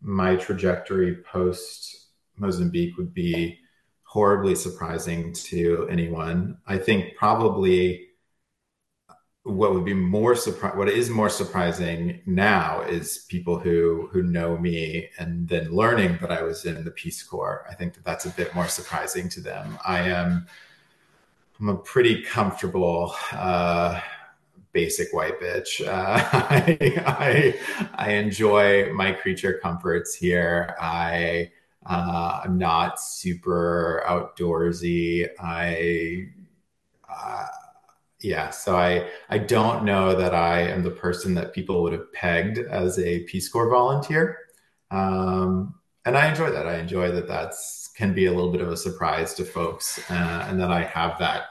my 0.02 0.36
trajectory 0.36 1.16
post 1.24 2.08
Mozambique 2.36 2.98
would 2.98 3.14
be 3.14 3.58
horribly 4.02 4.54
surprising 4.54 5.32
to 5.32 5.88
anyone. 5.90 6.58
I 6.66 6.76
think 6.76 7.16
probably 7.16 8.08
what 9.44 9.74
would 9.74 9.84
be 9.84 9.94
more 9.94 10.36
surprising 10.36 10.78
what 10.78 10.88
is 10.88 11.10
more 11.10 11.28
surprising 11.28 12.20
now 12.26 12.80
is 12.82 13.26
people 13.28 13.58
who 13.58 14.08
who 14.12 14.22
know 14.22 14.56
me 14.56 15.08
and 15.18 15.48
then 15.48 15.68
learning 15.72 16.16
that 16.20 16.30
i 16.30 16.42
was 16.42 16.64
in 16.64 16.84
the 16.84 16.90
peace 16.92 17.22
corps. 17.22 17.64
I 17.68 17.74
think 17.74 17.94
that 17.94 18.04
that's 18.04 18.24
a 18.24 18.30
bit 18.30 18.54
more 18.54 18.68
surprising 18.68 19.28
to 19.30 19.40
them. 19.40 19.78
I 19.84 20.00
am 20.00 20.46
i'm 21.60 21.68
a 21.68 21.76
pretty 21.76 22.22
comfortable 22.22 23.14
uh, 23.32 24.00
basic 24.72 25.12
white 25.12 25.40
bitch. 25.40 25.86
Uh, 25.86 25.90
I, 26.32 26.78
I, 27.06 27.60
I 27.94 28.12
enjoy 28.12 28.92
my 28.92 29.12
creature 29.12 29.58
comforts 29.62 30.14
here. 30.14 30.76
I 30.80 31.50
uh, 31.84 32.42
i'm 32.44 32.58
not 32.58 33.00
super 33.00 34.04
outdoorsy. 34.06 35.28
I 35.40 36.28
uh, 37.10 37.46
yeah 38.22 38.50
so 38.50 38.76
i 38.76 39.08
i 39.28 39.38
don't 39.38 39.84
know 39.84 40.14
that 40.14 40.34
i 40.34 40.60
am 40.60 40.82
the 40.82 40.90
person 40.90 41.34
that 41.34 41.52
people 41.52 41.82
would 41.82 41.92
have 41.92 42.12
pegged 42.12 42.58
as 42.58 42.98
a 42.98 43.20
peace 43.24 43.48
corps 43.48 43.70
volunteer. 43.70 44.38
Um, 44.90 45.74
and 46.04 46.16
i 46.16 46.28
enjoy 46.28 46.50
that. 46.50 46.66
I 46.66 46.78
enjoy 46.78 47.10
that 47.12 47.28
that's 47.28 47.90
can 47.96 48.14
be 48.14 48.26
a 48.26 48.32
little 48.32 48.50
bit 48.52 48.60
of 48.60 48.68
a 48.68 48.76
surprise 48.76 49.34
to 49.34 49.44
folks 49.44 49.98
uh, 50.10 50.46
and 50.48 50.60
that 50.60 50.70
i 50.70 50.82
have 50.82 51.18
that 51.18 51.44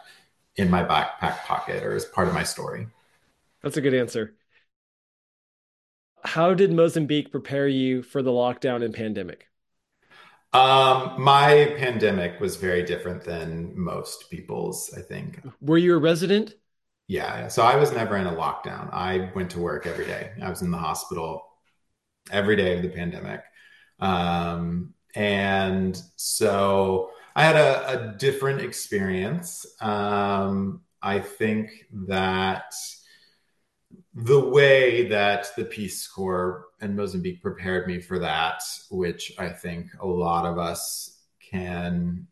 in 0.56 0.70
my 0.70 0.84
backpack 0.84 1.44
pocket 1.44 1.84
or 1.84 1.94
as 1.94 2.06
part 2.06 2.28
of 2.28 2.34
my 2.34 2.44
story. 2.44 2.88
That's 3.64 3.78
a 3.78 3.82
good 3.82 3.94
answer. 3.94 4.36
How 6.24 6.54
did 6.54 6.72
mozambique 6.72 7.32
prepare 7.32 7.68
you 7.68 8.04
for 8.04 8.22
the 8.22 8.32
lockdown 8.32 8.84
and 8.84 8.94
pandemic? 8.94 9.48
Um, 10.54 11.16
my 11.18 11.74
pandemic 11.78 12.40
was 12.40 12.58
very 12.58 12.84
different 12.84 13.24
than 13.24 13.78
most 13.78 14.30
people's, 14.30 14.94
I 14.96 15.02
think. 15.02 15.42
Were 15.62 15.78
you 15.78 15.96
a 15.96 15.98
resident? 15.98 16.56
Yeah. 17.12 17.50
So 17.50 17.64
I 17.64 17.76
was 17.76 17.92
never 17.92 18.16
in 18.16 18.26
a 18.26 18.32
lockdown. 18.32 18.88
I 18.94 19.30
went 19.36 19.52
to 19.52 19.60
work 19.60 19.86
every 19.86 20.06
day. 20.06 20.32
I 20.42 20.50
was 20.50 20.62
in 20.62 20.72
the 20.72 20.78
hospital 20.78 21.46
every 22.32 22.56
day 22.56 22.78
of 22.78 22.84
the 22.84 22.88
pandemic. 22.88 23.42
Um, 24.00 24.94
and 25.14 26.02
so 26.16 27.12
I 27.36 27.44
had 27.44 27.58
a, 27.58 28.14
a 28.14 28.18
different 28.18 28.62
experience. 28.62 29.66
Um, 29.82 30.84
I 31.02 31.20
think 31.20 31.72
that 32.08 32.74
the 34.14 34.40
way 34.40 35.10
that 35.10 35.50
the 35.58 35.66
Peace 35.66 36.08
Corps 36.08 36.68
and 36.80 36.96
Mozambique 36.96 37.42
prepared 37.42 37.88
me 37.88 38.00
for 38.00 38.20
that, 38.20 38.64
which 38.90 39.34
I 39.38 39.50
think 39.50 39.88
a 40.00 40.08
lot 40.08 40.46
of 40.46 40.58
us 40.58 41.20
can 41.52 42.28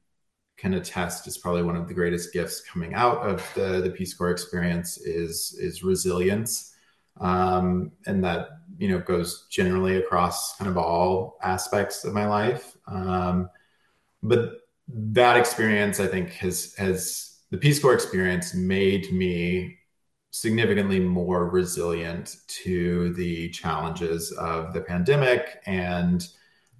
can 0.59 0.73
attest 0.73 1.27
is 1.27 1.37
probably 1.37 1.63
one 1.63 1.75
of 1.75 1.87
the 1.87 1.93
greatest 1.93 2.33
gifts 2.33 2.61
coming 2.61 2.93
out 2.93 3.19
of 3.19 3.47
the 3.55 3.81
the 3.81 3.89
Peace 3.89 4.13
Corps 4.13 4.31
experience 4.31 4.97
is 4.97 5.57
is 5.59 5.83
resilience, 5.83 6.75
um, 7.19 7.91
and 8.05 8.23
that 8.23 8.49
you 8.77 8.89
know 8.89 8.99
goes 8.99 9.47
generally 9.49 9.97
across 9.97 10.57
kind 10.57 10.69
of 10.69 10.77
all 10.77 11.37
aspects 11.41 12.03
of 12.03 12.13
my 12.13 12.27
life. 12.27 12.75
Um, 12.87 13.49
but 14.21 14.61
that 14.87 15.37
experience, 15.37 15.99
I 15.99 16.07
think, 16.07 16.31
has 16.33 16.75
has 16.75 17.37
the 17.51 17.57
Peace 17.57 17.79
Corps 17.79 17.93
experience 17.93 18.53
made 18.53 19.11
me 19.13 19.77
significantly 20.31 20.99
more 20.99 21.49
resilient 21.49 22.37
to 22.47 23.13
the 23.13 23.49
challenges 23.49 24.31
of 24.33 24.73
the 24.73 24.81
pandemic 24.81 25.61
and 25.65 26.27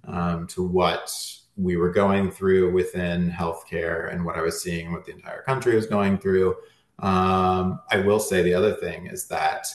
um, 0.04 0.46
to 0.46 0.62
what 0.62 1.12
we 1.60 1.76
were 1.76 1.90
going 1.90 2.30
through 2.30 2.72
within 2.72 3.30
healthcare 3.30 4.12
and 4.12 4.24
what 4.24 4.36
I 4.36 4.42
was 4.42 4.62
seeing, 4.62 4.92
what 4.92 5.04
the 5.04 5.12
entire 5.12 5.42
country 5.42 5.74
was 5.74 5.86
going 5.86 6.18
through. 6.18 6.56
Um, 6.98 7.80
I 7.90 7.98
will 8.04 8.20
say 8.20 8.42
the 8.42 8.54
other 8.54 8.74
thing 8.74 9.06
is 9.06 9.26
that 9.28 9.66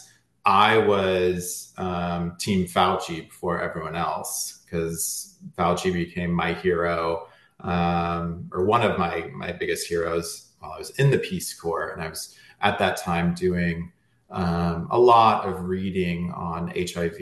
I 0.45 0.77
was 0.77 1.73
um, 1.77 2.35
Team 2.39 2.67
Fauci 2.67 3.27
before 3.27 3.61
everyone 3.61 3.95
else 3.95 4.63
because 4.65 5.37
Fauci 5.57 5.91
became 5.91 6.31
my 6.31 6.53
hero 6.53 7.27
um, 7.61 8.49
or 8.51 8.65
one 8.65 8.83
of 8.83 8.99
my 8.99 9.29
my 9.33 9.51
biggest 9.51 9.87
heroes 9.87 10.51
while 10.59 10.73
I 10.73 10.77
was 10.77 10.91
in 10.91 11.09
the 11.09 11.17
Peace 11.17 11.53
Corps, 11.53 11.91
and 11.91 12.01
I 12.01 12.09
was 12.09 12.35
at 12.61 12.79
that 12.79 12.97
time 12.97 13.33
doing 13.33 13.91
um, 14.29 14.87
a 14.91 14.99
lot 14.99 15.47
of 15.47 15.65
reading 15.65 16.31
on 16.31 16.67
HIV 16.75 17.19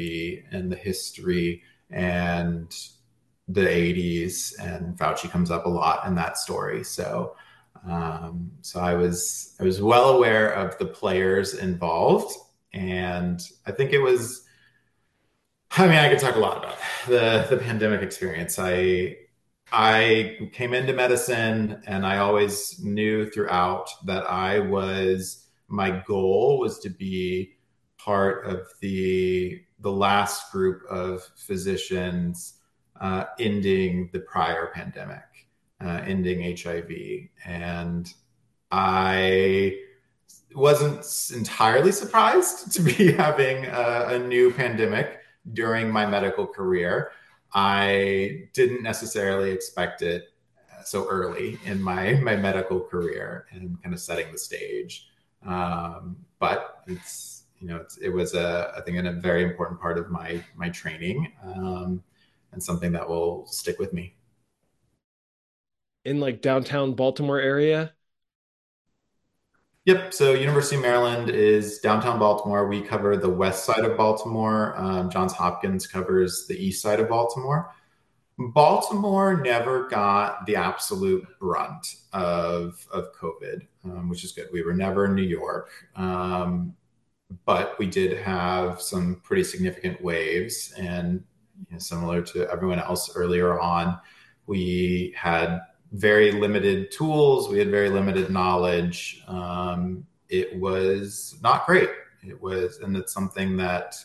and 0.52 0.72
the 0.72 0.76
history 0.76 1.64
and 1.90 2.76
the 3.48 3.62
80s 3.62 4.54
and 4.60 4.98
Fauci 4.98 5.30
comes 5.30 5.52
up 5.52 5.66
a 5.66 5.70
lot 5.70 6.06
in 6.08 6.16
that 6.16 6.38
story. 6.38 6.84
So 6.84 7.36
um, 7.90 8.52
so 8.62 8.80
I 8.80 8.94
was 8.94 9.56
I 9.60 9.64
was 9.64 9.82
well 9.82 10.10
aware 10.10 10.52
of 10.52 10.78
the 10.78 10.86
players 10.86 11.54
involved, 11.54 12.34
and 12.74 13.42
I 13.66 13.72
think 13.72 13.92
it 13.92 14.00
was. 14.00 14.46
I 15.72 15.88
mean, 15.88 15.98
I 15.98 16.10
could 16.10 16.20
talk 16.20 16.36
a 16.36 16.40
lot 16.40 16.58
about 16.58 16.78
the 17.08 17.46
the 17.50 17.62
pandemic 17.62 18.02
experience. 18.02 18.58
I 18.58 19.18
I 19.72 20.50
came 20.54 20.74
into 20.74 20.94
medicine, 20.94 21.82
and 21.86 22.06
I 22.06 22.20
always 22.20 22.80
knew 22.80 23.30
throughout 23.30 23.90
that 24.06 24.30
I 24.30 24.60
was 24.60 25.48
my 25.68 26.04
goal 26.08 26.60
was 26.60 26.80
to 26.80 26.90
be 26.90 27.58
part 27.98 28.46
of 28.46 28.68
the 28.80 29.62
the 29.80 29.92
last 29.92 30.52
group 30.54 30.84
of 30.90 31.24
physicians 31.36 32.60
uh, 33.04 33.26
ending 33.38 34.10
the 34.14 34.20
prior 34.20 34.72
pandemic, 34.74 35.48
uh, 35.84 36.02
ending 36.06 36.58
HIV. 36.58 36.90
And 37.46 38.12
I 38.72 39.78
wasn't 40.56 41.06
entirely 41.38 41.92
surprised 41.92 42.72
to 42.76 42.82
be 42.82 43.12
having 43.12 43.66
a, 43.66 44.06
a 44.12 44.20
new 44.20 44.52
pandemic 44.54 45.20
during 45.52 45.92
my 45.92 46.06
medical 46.06 46.48
career. 46.48 47.12
I 47.54 48.48
didn't 48.54 48.82
necessarily 48.82 49.52
expect 49.52 50.02
it 50.02 50.30
so 50.86 51.06
early 51.10 51.60
in 51.66 51.82
my 51.82 52.14
my 52.24 52.38
medical 52.38 52.80
career 52.80 53.48
and 53.52 53.82
kind 53.84 53.94
of 53.94 54.00
setting 54.00 54.32
the 54.32 54.38
stage. 54.38 55.10
Um, 55.46 56.16
but 56.40 56.84
it's 56.88 57.44
you 57.60 57.68
know 57.68 57.78
it's, 57.78 57.98
it 57.98 58.10
was 58.10 58.34
a 58.34 58.74
I 58.78 58.82
think 58.82 58.98
a 58.98 59.12
very 59.12 59.44
important 59.44 59.82
part 59.82 59.98
of 59.98 60.10
my 60.10 60.42
my 60.56 60.70
training. 60.70 61.34
Um, 61.44 62.02
and 62.54 62.64
something 62.64 62.92
that 62.94 63.08
will 63.08 63.46
stick 63.48 63.80
with 63.80 63.94
me. 63.94 64.16
In 66.06 66.20
like 66.20 66.42
downtown 66.42 66.94
Baltimore 66.94 67.40
area? 67.40 67.94
Yep. 69.86 70.14
So 70.14 70.34
University 70.34 70.78
of 70.78 70.82
Maryland 70.82 71.30
is 71.30 71.80
downtown 71.80 72.18
Baltimore. 72.18 72.68
We 72.68 72.82
cover 72.82 73.18
the 73.18 73.30
west 73.30 73.66
side 73.66 73.84
of 73.84 73.98
Baltimore. 73.98 74.74
Um, 74.78 75.10
Johns 75.10 75.34
Hopkins 75.34 75.88
covers 75.88 76.48
the 76.48 76.56
east 76.56 76.82
side 76.82 77.02
of 77.02 77.10
Baltimore. 77.10 77.70
Baltimore 78.38 79.42
never 79.42 79.88
got 79.88 80.46
the 80.46 80.56
absolute 80.56 81.28
brunt 81.40 81.96
of 82.14 82.88
of 82.92 83.14
COVID, 83.14 83.68
um, 83.84 84.10
which 84.10 84.24
is 84.24 84.32
good. 84.32 84.48
We 84.52 84.64
were 84.64 84.74
never 84.74 85.06
in 85.06 85.16
New 85.16 85.22
York, 85.22 85.70
um, 85.96 86.76
but 87.46 87.78
we 87.78 87.86
did 87.86 88.18
have 88.18 88.82
some 88.82 89.22
pretty 89.24 89.44
significant 89.44 90.02
waves, 90.02 90.74
and 90.78 91.24
you 91.60 91.66
know, 91.72 91.80
similar 91.80 92.22
to 92.22 92.50
everyone 92.52 92.80
else 92.80 93.16
earlier 93.16 93.60
on, 93.60 94.00
we 94.46 95.14
had 95.18 95.60
very 95.92 96.32
limited 96.32 96.92
tools, 96.92 97.50
we 97.50 97.60
had 97.60 97.70
very 97.70 97.90
limited 97.90 98.30
knowledge. 98.30 99.24
Um, 99.28 100.06
it 100.30 100.60
was 100.60 101.38
not 101.42 101.66
great. 101.66 101.90
It 102.24 102.42
was, 102.42 102.80
and 102.80 102.98
it's 102.98 103.14
something 103.14 103.58
that 103.58 103.96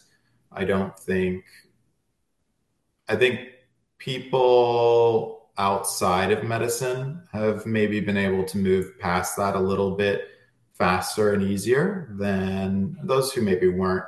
I 0.52 0.64
don't 0.64 0.98
think, 0.98 1.44
I 3.08 3.16
think 3.16 3.40
people 3.98 5.50
outside 5.56 6.30
of 6.30 6.44
medicine 6.44 7.22
have 7.32 7.66
maybe 7.66 8.00
been 8.00 8.16
able 8.16 8.44
to 8.44 8.58
move 8.58 8.98
past 8.98 9.37
that 9.37 9.56
a 9.56 9.61
little 9.61 9.92
bit 9.96 10.28
faster 10.74 11.32
and 11.32 11.42
easier 11.42 12.08
than 12.18 12.96
those 13.02 13.32
who 13.32 13.42
maybe 13.42 13.68
weren't 13.68 14.04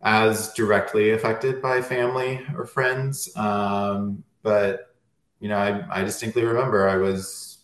as 0.00 0.52
directly 0.54 1.10
affected 1.10 1.60
by 1.60 1.82
family 1.82 2.40
or 2.56 2.64
friends. 2.64 3.34
Um, 3.36 4.24
but 4.42 4.94
you 5.40 5.48
know, 5.48 5.56
I, 5.56 6.00
I 6.00 6.04
distinctly 6.04 6.44
remember 6.44 6.88
I 6.88 6.96
was 6.96 7.58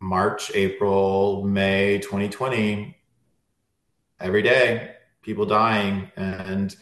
March, 0.00 0.50
April, 0.54 1.44
May 1.44 1.98
2020, 1.98 2.96
every 4.18 4.42
day, 4.42 4.94
people 5.22 5.46
dying 5.46 6.10
and 6.16 6.74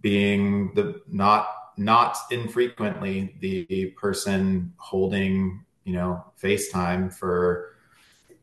being 0.00 0.72
the 0.74 1.00
not 1.08 1.48
not 1.76 2.16
infrequently 2.30 3.34
the 3.40 3.86
person 3.96 4.72
holding 4.76 5.64
you 5.84 5.92
know 5.94 6.24
FaceTime 6.42 7.12
for 7.12 7.74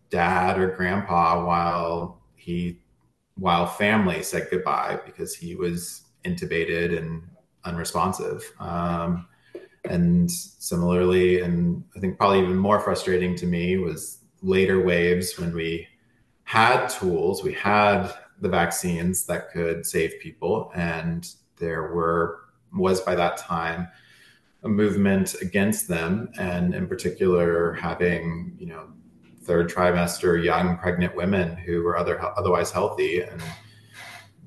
dad 0.09 0.59
or 0.59 0.75
grandpa 0.75 1.45
while 1.45 2.21
he 2.35 2.79
while 3.37 3.67
family 3.67 4.23
said 4.23 4.47
goodbye 4.49 4.99
because 5.05 5.35
he 5.35 5.55
was 5.55 6.03
intubated 6.25 6.97
and 6.97 7.23
unresponsive. 7.63 8.43
Um, 8.59 9.27
and 9.85 10.29
similarly, 10.29 11.41
and 11.41 11.83
I 11.95 11.99
think 11.99 12.17
probably 12.17 12.39
even 12.39 12.57
more 12.57 12.79
frustrating 12.79 13.35
to 13.37 13.45
me 13.45 13.77
was 13.77 14.19
later 14.41 14.83
waves 14.83 15.39
when 15.39 15.53
we 15.53 15.87
had 16.43 16.87
tools, 16.87 17.43
we 17.43 17.53
had 17.53 18.11
the 18.39 18.49
vaccines 18.49 19.25
that 19.25 19.51
could 19.51 19.85
save 19.85 20.19
people, 20.19 20.71
and 20.75 21.27
there 21.57 21.93
were 21.93 22.41
was 22.73 23.01
by 23.01 23.15
that 23.15 23.37
time 23.37 23.87
a 24.63 24.69
movement 24.69 25.35
against 25.41 25.87
them, 25.87 26.29
and 26.37 26.73
in 26.73 26.87
particular 26.87 27.73
having 27.73 28.55
you 28.59 28.67
know 28.67 28.87
third 29.47 29.69
trimester 29.69 30.43
young 30.43 30.77
pregnant 30.77 31.15
women 31.15 31.55
who 31.55 31.81
were 31.81 31.97
other 31.97 32.21
otherwise 32.37 32.69
healthy 32.69 33.21
and 33.21 33.41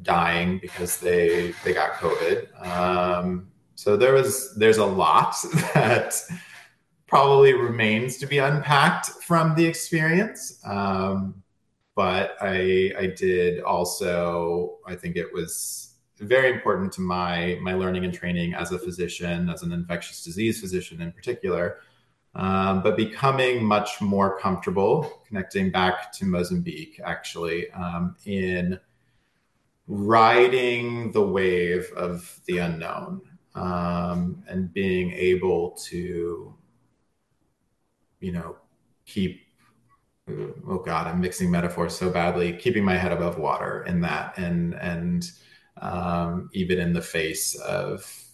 dying 0.02 0.58
because 0.58 1.00
they 1.00 1.54
they 1.64 1.72
got 1.72 1.92
COVID. 1.92 2.66
Um, 2.66 3.48
so 3.74 3.96
there 3.96 4.12
was 4.12 4.54
there's 4.56 4.76
a 4.76 4.84
lot 4.84 5.34
that 5.74 6.14
probably 7.06 7.54
remains 7.54 8.18
to 8.18 8.26
be 8.26 8.38
unpacked 8.38 9.06
from 9.22 9.54
the 9.56 9.64
experience. 9.64 10.60
Um, 10.64 11.42
but 11.96 12.36
I 12.40 12.92
I 12.98 13.06
did 13.06 13.62
also 13.62 14.78
I 14.86 14.94
think 14.94 15.16
it 15.16 15.32
was 15.32 15.94
very 16.18 16.52
important 16.52 16.92
to 16.92 17.00
my 17.00 17.58
my 17.62 17.72
learning 17.72 18.04
and 18.04 18.12
training 18.12 18.52
as 18.54 18.72
a 18.72 18.78
physician, 18.78 19.48
as 19.48 19.62
an 19.62 19.72
infectious 19.72 20.22
disease 20.22 20.60
physician 20.60 21.00
in 21.00 21.10
particular. 21.12 21.78
Um, 22.34 22.82
but 22.82 22.96
becoming 22.96 23.64
much 23.64 24.00
more 24.00 24.38
comfortable 24.38 25.22
connecting 25.26 25.70
back 25.70 26.12
to 26.12 26.24
Mozambique 26.24 27.00
actually 27.04 27.70
um, 27.72 28.14
in 28.24 28.78
riding 29.88 31.10
the 31.10 31.22
wave 31.22 31.90
of 31.96 32.40
the 32.46 32.58
unknown 32.58 33.20
um, 33.56 34.44
and 34.46 34.72
being 34.72 35.10
able 35.12 35.72
to, 35.72 36.54
you 38.20 38.32
know, 38.32 38.56
keep, 39.06 39.40
oh 40.28 40.78
God, 40.78 41.08
I'm 41.08 41.20
mixing 41.20 41.50
metaphors 41.50 41.96
so 41.96 42.10
badly, 42.10 42.52
keeping 42.52 42.84
my 42.84 42.96
head 42.96 43.10
above 43.10 43.38
water 43.38 43.84
in 43.88 44.00
that 44.02 44.38
and, 44.38 44.74
and 44.74 45.28
um, 45.78 46.48
even 46.52 46.78
in 46.78 46.92
the 46.92 47.02
face 47.02 47.56
of 47.56 48.24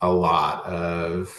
a 0.00 0.12
lot 0.12 0.66
of 0.66 1.32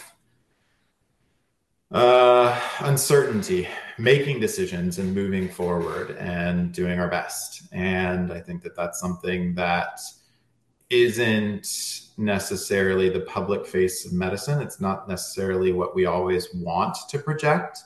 uh, 1.92 2.60
uncertainty, 2.80 3.68
making 3.98 4.40
decisions 4.40 4.98
and 4.98 5.14
moving 5.14 5.48
forward 5.48 6.16
and 6.18 6.72
doing 6.72 6.98
our 6.98 7.08
best. 7.08 7.62
And 7.72 8.32
I 8.32 8.40
think 8.40 8.62
that 8.62 8.76
that's 8.76 9.00
something 9.00 9.54
that 9.54 10.00
isn't 10.90 11.66
necessarily 12.16 13.08
the 13.08 13.20
public 13.20 13.66
face 13.66 14.04
of 14.06 14.12
medicine. 14.12 14.60
It's 14.60 14.80
not 14.80 15.08
necessarily 15.08 15.72
what 15.72 15.94
we 15.94 16.06
always 16.06 16.48
want 16.54 16.96
to 17.08 17.18
project. 17.18 17.80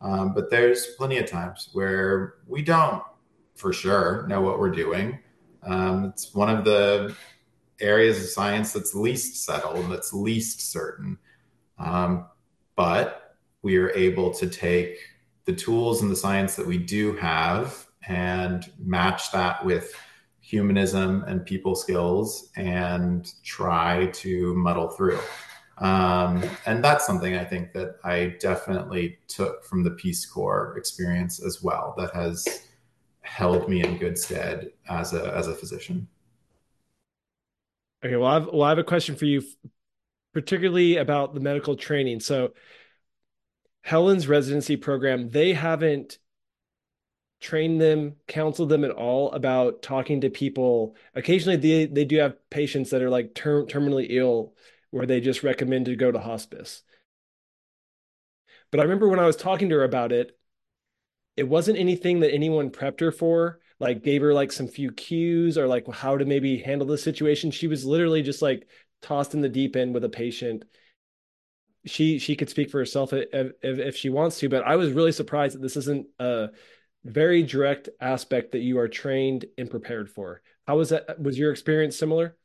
Um, 0.00 0.34
but 0.34 0.50
there's 0.50 0.86
plenty 0.98 1.18
of 1.18 1.26
times 1.26 1.70
where 1.72 2.34
we 2.46 2.62
don't 2.62 3.02
for 3.54 3.72
sure 3.72 4.26
know 4.28 4.42
what 4.42 4.58
we're 4.58 4.70
doing. 4.70 5.18
Um, 5.62 6.04
it's 6.06 6.34
one 6.34 6.54
of 6.54 6.64
the 6.64 7.14
areas 7.80 8.18
of 8.18 8.28
science 8.28 8.72
that's 8.72 8.94
least 8.94 9.44
settled, 9.44 9.90
that's 9.90 10.12
least 10.12 10.70
certain. 10.70 11.18
Um, 11.78 12.26
but 12.76 13.25
we 13.66 13.76
are 13.78 13.90
able 13.96 14.32
to 14.32 14.46
take 14.46 14.96
the 15.44 15.52
tools 15.52 16.00
and 16.00 16.08
the 16.08 16.14
science 16.14 16.54
that 16.54 16.64
we 16.64 16.78
do 16.78 17.16
have 17.16 17.88
and 18.06 18.70
match 18.78 19.32
that 19.32 19.64
with 19.64 19.92
humanism 20.38 21.24
and 21.26 21.44
people 21.44 21.74
skills 21.74 22.52
and 22.54 23.32
try 23.42 24.06
to 24.12 24.54
muddle 24.54 24.90
through. 24.90 25.18
Um, 25.78 26.44
and 26.64 26.82
that's 26.84 27.04
something 27.04 27.34
I 27.34 27.44
think 27.44 27.72
that 27.72 27.96
I 28.04 28.36
definitely 28.38 29.18
took 29.26 29.64
from 29.64 29.82
the 29.82 29.90
Peace 29.90 30.24
Corps 30.24 30.76
experience 30.78 31.44
as 31.44 31.60
well. 31.60 31.92
That 31.98 32.14
has 32.14 32.68
held 33.22 33.68
me 33.68 33.82
in 33.82 33.98
good 33.98 34.16
stead 34.16 34.70
as 34.88 35.12
a 35.12 35.34
as 35.34 35.48
a 35.48 35.54
physician. 35.56 36.06
Okay, 38.04 38.14
well, 38.14 38.30
I've 38.30 38.46
well, 38.46 38.62
I 38.62 38.68
have 38.68 38.78
a 38.78 38.84
question 38.84 39.16
for 39.16 39.24
you, 39.24 39.42
particularly 40.32 40.98
about 40.98 41.34
the 41.34 41.40
medical 41.40 41.74
training. 41.74 42.20
So, 42.20 42.52
Helen's 43.86 44.26
residency 44.26 44.76
program, 44.76 45.30
they 45.30 45.52
haven't 45.52 46.18
trained 47.40 47.80
them, 47.80 48.16
counseled 48.26 48.68
them 48.68 48.82
at 48.82 48.90
all 48.90 49.30
about 49.30 49.80
talking 49.80 50.22
to 50.22 50.28
people. 50.28 50.96
Occasionally, 51.14 51.56
they 51.56 51.86
they 51.86 52.04
do 52.04 52.18
have 52.18 52.36
patients 52.50 52.90
that 52.90 53.00
are 53.00 53.10
like 53.10 53.32
ter- 53.32 53.64
terminally 53.64 54.06
ill, 54.10 54.54
where 54.90 55.06
they 55.06 55.20
just 55.20 55.44
recommend 55.44 55.84
to 55.86 55.94
go 55.94 56.10
to 56.10 56.18
hospice. 56.18 56.82
But 58.72 58.80
I 58.80 58.82
remember 58.82 59.06
when 59.06 59.20
I 59.20 59.26
was 59.26 59.36
talking 59.36 59.68
to 59.68 59.76
her 59.76 59.84
about 59.84 60.10
it, 60.10 60.36
it 61.36 61.44
wasn't 61.48 61.78
anything 61.78 62.18
that 62.20 62.34
anyone 62.34 62.70
prepped 62.70 62.98
her 62.98 63.12
for, 63.12 63.60
like 63.78 64.02
gave 64.02 64.20
her 64.20 64.34
like 64.34 64.50
some 64.50 64.66
few 64.66 64.90
cues 64.90 65.56
or 65.56 65.68
like 65.68 65.86
how 65.92 66.16
to 66.18 66.24
maybe 66.24 66.58
handle 66.58 66.88
the 66.88 66.98
situation. 66.98 67.52
She 67.52 67.68
was 67.68 67.84
literally 67.84 68.22
just 68.22 68.42
like 68.42 68.66
tossed 69.00 69.32
in 69.34 69.42
the 69.42 69.48
deep 69.48 69.76
end 69.76 69.94
with 69.94 70.02
a 70.02 70.08
patient 70.08 70.64
she 71.86 72.18
she 72.18 72.36
could 72.36 72.50
speak 72.50 72.70
for 72.70 72.78
herself 72.78 73.12
if, 73.12 73.52
if, 73.62 73.78
if 73.78 73.96
she 73.96 74.10
wants 74.10 74.38
to 74.38 74.48
but 74.48 74.64
i 74.66 74.76
was 74.76 74.92
really 74.92 75.12
surprised 75.12 75.54
that 75.54 75.62
this 75.62 75.76
isn't 75.76 76.06
a 76.18 76.48
very 77.06 77.42
direct 77.42 77.88
aspect 78.00 78.52
that 78.52 78.58
you 78.58 78.78
are 78.78 78.88
trained 78.88 79.46
and 79.56 79.70
prepared 79.70 80.10
for. 80.10 80.42
How 80.66 80.76
was 80.76 80.90
that 80.90 81.20
was 81.20 81.38
your 81.38 81.52
experience 81.52 81.96
similar? 81.96 82.36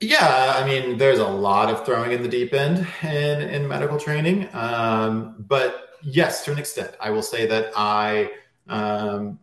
Yeah 0.00 0.54
i 0.56 0.64
mean 0.66 0.96
there's 0.96 1.18
a 1.18 1.28
lot 1.28 1.68
of 1.68 1.84
throwing 1.84 2.12
in 2.12 2.22
the 2.22 2.28
deep 2.28 2.54
end 2.54 2.86
in 3.02 3.42
in 3.42 3.68
medical 3.68 3.98
training 3.98 4.48
um, 4.54 5.36
but 5.38 5.90
yes 6.02 6.42
to 6.46 6.52
an 6.52 6.58
extent. 6.58 6.94
I 6.98 7.10
will 7.10 7.22
say 7.22 7.46
that 7.46 7.72
i 7.76 8.30
um, 8.68 9.38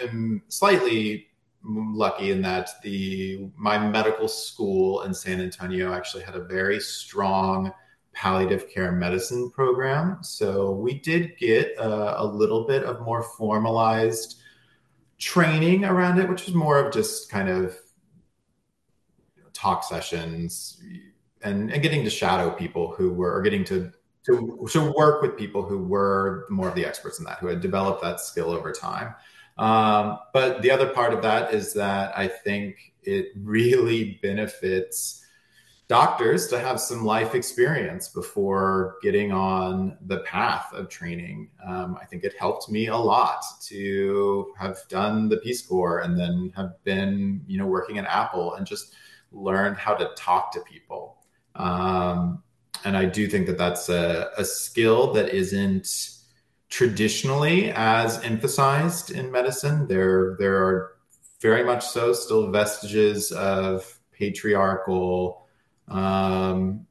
am 0.00 0.42
slightly 0.48 1.28
lucky 1.62 2.30
in 2.30 2.40
that 2.42 2.70
the 2.82 3.50
my 3.56 3.78
medical 3.78 4.28
school 4.28 5.02
in 5.02 5.12
San 5.12 5.40
Antonio 5.40 5.92
actually 5.92 6.22
had 6.22 6.34
a 6.34 6.44
very 6.44 6.80
strong 6.80 7.72
palliative 8.12 8.68
care 8.68 8.92
medicine 8.92 9.50
program. 9.50 10.18
So 10.22 10.72
we 10.72 10.94
did 10.94 11.36
get 11.38 11.74
a, 11.78 12.22
a 12.22 12.24
little 12.24 12.66
bit 12.66 12.84
of 12.84 13.00
more 13.02 13.22
formalized 13.22 14.40
training 15.18 15.84
around 15.84 16.18
it, 16.18 16.28
which 16.28 16.46
was 16.46 16.54
more 16.54 16.78
of 16.78 16.92
just 16.92 17.30
kind 17.30 17.48
of 17.48 17.76
talk 19.52 19.84
sessions 19.84 20.82
and, 21.42 21.70
and 21.70 21.82
getting 21.82 22.04
to 22.04 22.10
shadow 22.10 22.50
people 22.50 22.92
who 22.92 23.12
were 23.12 23.32
or 23.34 23.42
getting 23.42 23.64
to 23.64 23.92
to, 24.26 24.68
to 24.70 24.92
work 24.92 25.22
with 25.22 25.38
people 25.38 25.62
who 25.62 25.78
were 25.78 26.46
more 26.50 26.68
of 26.68 26.74
the 26.74 26.84
experts 26.84 27.18
in 27.18 27.24
that, 27.24 27.38
who 27.38 27.46
had 27.46 27.60
developed 27.60 28.02
that 28.02 28.20
skill 28.20 28.50
over 28.50 28.70
time. 28.70 29.14
Um, 29.58 30.18
but 30.32 30.62
the 30.62 30.70
other 30.70 30.88
part 30.88 31.12
of 31.12 31.22
that 31.22 31.52
is 31.52 31.74
that 31.74 32.16
I 32.16 32.28
think 32.28 32.94
it 33.02 33.28
really 33.36 34.18
benefits 34.22 35.24
doctors 35.90 36.46
to 36.46 36.56
have 36.56 36.80
some 36.80 37.04
life 37.04 37.34
experience 37.34 38.08
before 38.08 38.94
getting 39.02 39.32
on 39.32 39.98
the 40.06 40.18
path 40.18 40.72
of 40.72 40.88
training. 40.88 41.50
Um, 41.66 41.98
I 42.00 42.04
think 42.04 42.22
it 42.22 42.32
helped 42.38 42.70
me 42.70 42.86
a 42.86 42.96
lot 42.96 43.42
to 43.62 44.52
have 44.56 44.78
done 44.88 45.28
the 45.28 45.38
Peace 45.38 45.66
Corps 45.66 45.98
and 45.98 46.16
then 46.16 46.52
have 46.54 46.74
been, 46.84 47.42
you 47.48 47.58
know, 47.58 47.66
working 47.66 47.98
at 47.98 48.04
Apple 48.04 48.54
and 48.54 48.64
just 48.64 48.94
learned 49.32 49.78
how 49.78 49.94
to 49.94 50.10
talk 50.16 50.52
to 50.52 50.60
people. 50.60 51.18
Um, 51.56 52.44
and 52.84 52.96
I 52.96 53.04
do 53.04 53.26
think 53.26 53.48
that 53.48 53.58
that's 53.58 53.88
a, 53.88 54.30
a 54.38 54.44
skill 54.44 55.12
that 55.14 55.30
isn't 55.30 56.19
traditionally 56.70 57.72
as 57.72 58.22
emphasized 58.22 59.10
in 59.10 59.30
medicine. 59.30 59.86
There, 59.86 60.36
there 60.38 60.56
are 60.56 60.92
very 61.40 61.64
much 61.64 61.86
so 61.86 62.12
still 62.12 62.50
vestiges 62.50 63.32
of 63.32 63.98
patriarchal, 64.12 65.46
um, 65.88 66.86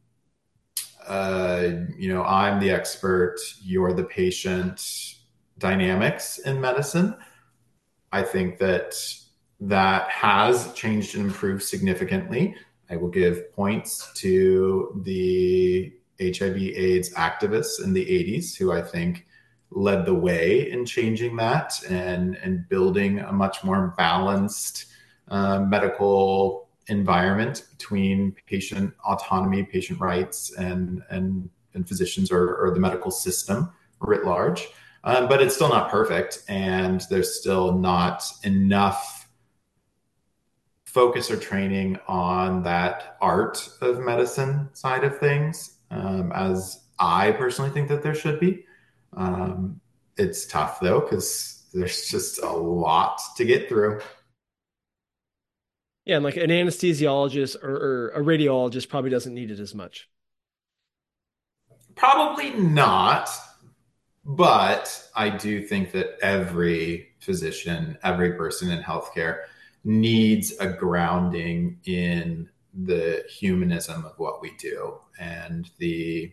uh, 1.07 1.69
you 1.97 2.13
know, 2.13 2.23
I'm 2.23 2.59
the 2.59 2.69
expert, 2.69 3.37
you're 3.63 3.93
the 3.93 4.03
patient 4.03 5.15
dynamics 5.57 6.39
in 6.39 6.61
medicine. 6.61 7.15
I 8.11 8.23
think 8.23 8.59
that 8.59 8.95
that 9.61 10.09
has 10.09 10.73
changed 10.73 11.15
and 11.15 11.25
improved 11.25 11.63
significantly. 11.63 12.55
I 12.89 12.95
will 12.95 13.09
give 13.09 13.51
points 13.53 14.11
to 14.15 15.01
the 15.03 15.93
HIV 16.19 16.57
AIDS 16.57 17.13
activists 17.13 17.83
in 17.83 17.93
the 17.93 18.05
80s 18.05 18.55
who 18.55 18.71
I 18.71 18.81
think 18.81 19.25
led 19.71 20.05
the 20.05 20.13
way 20.13 20.71
in 20.71 20.85
changing 20.85 21.35
that 21.35 21.79
and 21.89 22.35
and 22.37 22.67
building 22.69 23.19
a 23.19 23.31
much 23.31 23.63
more 23.63 23.93
balanced 23.97 24.85
uh, 25.27 25.59
medical 25.59 26.69
environment 26.87 27.65
between 27.71 28.35
patient 28.47 28.93
autonomy, 29.05 29.63
patient 29.63 29.99
rights, 29.99 30.51
and 30.55 31.03
and 31.09 31.49
and 31.73 31.87
physicians 31.87 32.31
or, 32.31 32.55
or 32.55 32.73
the 32.73 32.79
medical 32.79 33.11
system 33.11 33.71
writ 34.01 34.25
large. 34.25 34.67
Um, 35.03 35.29
but 35.29 35.41
it's 35.41 35.55
still 35.55 35.69
not 35.69 35.89
perfect, 35.89 36.43
and 36.49 37.01
there's 37.09 37.39
still 37.39 37.77
not 37.77 38.23
enough 38.43 39.29
focus 40.83 41.29
or 41.29 41.37
training 41.37 41.99
on 42.07 42.63
that 42.63 43.17
art 43.21 43.69
of 43.81 43.99
medicine 43.99 44.67
side 44.73 45.03
of 45.03 45.17
things, 45.19 45.77
um, 45.91 46.31
as 46.33 46.83
I 46.97 47.31
personally 47.33 47.69
think 47.69 47.87
that 47.89 48.01
there 48.01 48.15
should 48.15 48.39
be. 48.39 48.65
Um, 49.13 49.81
it's 50.17 50.45
tough 50.45 50.79
though 50.79 51.01
because 51.01 51.63
there's 51.73 52.07
just 52.07 52.41
a 52.41 52.51
lot 52.51 53.19
to 53.37 53.45
get 53.45 53.69
through. 53.69 54.01
Yeah, 56.05 56.15
and 56.15 56.25
like 56.25 56.37
an 56.37 56.49
anesthesiologist 56.49 57.63
or, 57.63 57.69
or 57.69 58.09
a 58.09 58.21
radiologist 58.21 58.89
probably 58.89 59.11
doesn't 59.11 59.33
need 59.33 59.51
it 59.51 59.59
as 59.59 59.75
much. 59.75 60.09
Probably 61.95 62.51
not, 62.51 63.29
but 64.25 65.07
I 65.15 65.29
do 65.29 65.61
think 65.61 65.91
that 65.91 66.17
every 66.21 67.09
physician, 67.19 67.97
every 68.03 68.33
person 68.33 68.71
in 68.71 68.81
healthcare 68.81 69.41
needs 69.83 70.57
a 70.59 70.67
grounding 70.67 71.79
in 71.85 72.49
the 72.73 73.23
humanism 73.29 74.05
of 74.05 74.13
what 74.17 74.41
we 74.41 74.55
do 74.57 74.97
and 75.19 75.69
the 75.77 76.31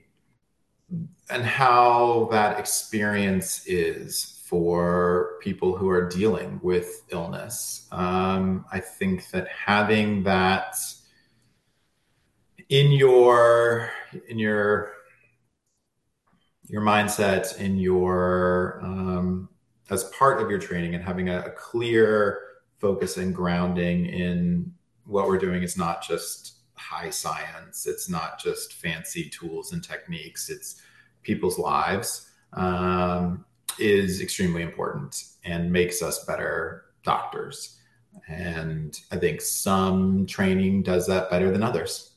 and 1.31 1.45
how 1.45 2.29
that 2.31 2.59
experience 2.59 3.67
is 3.67 4.43
for 4.45 5.39
people 5.43 5.77
who 5.77 5.89
are 5.89 6.09
dealing 6.09 6.61
with 6.63 7.03
illness. 7.11 7.89
Um, 7.91 8.65
I 8.71 8.79
think 8.79 9.29
that 9.31 9.49
having 9.49 10.23
that 10.23 10.77
in 12.69 12.93
your 12.93 13.91
in 14.29 14.39
your 14.39 14.93
your 16.69 16.83
mindset 16.83 17.59
in 17.59 17.79
your 17.79 18.81
um, 18.83 19.49
as 19.91 20.05
part 20.05 20.41
of 20.41 20.51
your 20.51 20.59
training 20.59 20.95
and 20.95 21.05
having 21.05 21.29
a, 21.29 21.41
a 21.41 21.51
clear 21.51 22.41
focus 22.79 23.17
and 23.17 23.35
grounding 23.35 24.07
in 24.07 24.73
what 25.05 25.29
we're 25.29 25.39
doing 25.39 25.63
is 25.63 25.77
not 25.77 26.03
just 26.03 26.56
high 26.77 27.11
science. 27.11 27.87
It's 27.87 28.09
not 28.09 28.39
just 28.39 28.75
fancy 28.75 29.29
tools 29.29 29.73
and 29.73 29.83
techniques. 29.83 30.49
It's 30.51 30.83
people's 31.23 31.59
lives 31.59 32.31
um, 32.53 33.45
is 33.79 34.21
extremely 34.21 34.63
important 34.63 35.25
and 35.45 35.73
makes 35.73 36.03
us 36.03 36.25
better 36.25 36.87
doctors. 37.03 37.79
And 38.29 38.99
I 39.11 39.17
think 39.17 39.41
some 39.41 40.27
training 40.27 40.83
does 40.83 41.07
that 41.07 41.31
better 41.31 41.51
than 41.51 41.63
others. 41.63 42.13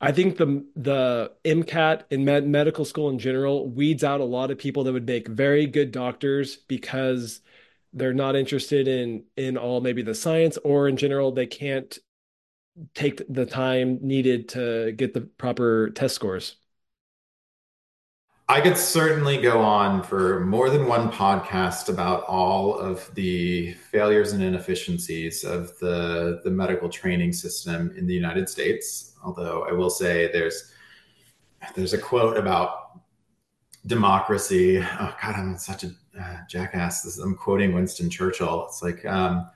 I 0.00 0.12
think 0.12 0.36
the 0.36 0.64
the 0.76 1.32
MCAT 1.44 2.04
in 2.10 2.24
med- 2.24 2.46
medical 2.46 2.84
school 2.84 3.08
in 3.10 3.18
general 3.18 3.68
weeds 3.68 4.04
out 4.04 4.20
a 4.20 4.24
lot 4.24 4.50
of 4.50 4.58
people 4.58 4.84
that 4.84 4.92
would 4.92 5.06
make 5.06 5.26
very 5.26 5.66
good 5.66 5.90
doctors 5.90 6.56
because 6.56 7.40
they're 7.92 8.14
not 8.14 8.36
interested 8.36 8.86
in 8.86 9.24
in 9.36 9.56
all 9.56 9.80
maybe 9.80 10.02
the 10.02 10.14
science 10.14 10.56
or 10.58 10.88
in 10.88 10.96
general 10.96 11.32
they 11.32 11.46
can't 11.46 11.98
take 12.94 13.22
the 13.28 13.46
time 13.46 13.98
needed 14.00 14.48
to 14.50 14.92
get 14.92 15.14
the 15.14 15.22
proper 15.22 15.90
test 15.90 16.14
scores. 16.14 16.56
I 18.50 18.62
could 18.62 18.78
certainly 18.78 19.36
go 19.42 19.60
on 19.60 20.02
for 20.02 20.40
more 20.40 20.70
than 20.70 20.86
one 20.86 21.12
podcast 21.12 21.90
about 21.90 22.24
all 22.24 22.78
of 22.78 23.14
the 23.14 23.74
failures 23.74 24.32
and 24.32 24.42
inefficiencies 24.42 25.44
of 25.44 25.78
the, 25.80 26.40
the 26.44 26.50
medical 26.50 26.88
training 26.88 27.34
system 27.34 27.94
in 27.94 28.06
the 28.06 28.14
United 28.14 28.48
States. 28.48 29.14
Although 29.22 29.66
I 29.68 29.72
will 29.72 29.90
say 29.90 30.32
there's 30.32 30.72
there's 31.74 31.92
a 31.92 31.98
quote 31.98 32.38
about 32.38 33.00
democracy. 33.86 34.78
Oh 34.78 35.14
God, 35.20 35.34
I'm 35.34 35.58
such 35.58 35.84
a 35.84 35.90
uh, 36.18 36.38
jackass. 36.48 37.02
This, 37.02 37.18
I'm 37.18 37.36
quoting 37.36 37.74
Winston 37.74 38.08
Churchill. 38.08 38.64
It's 38.66 38.82
like 38.82 39.04
um, 39.04 39.50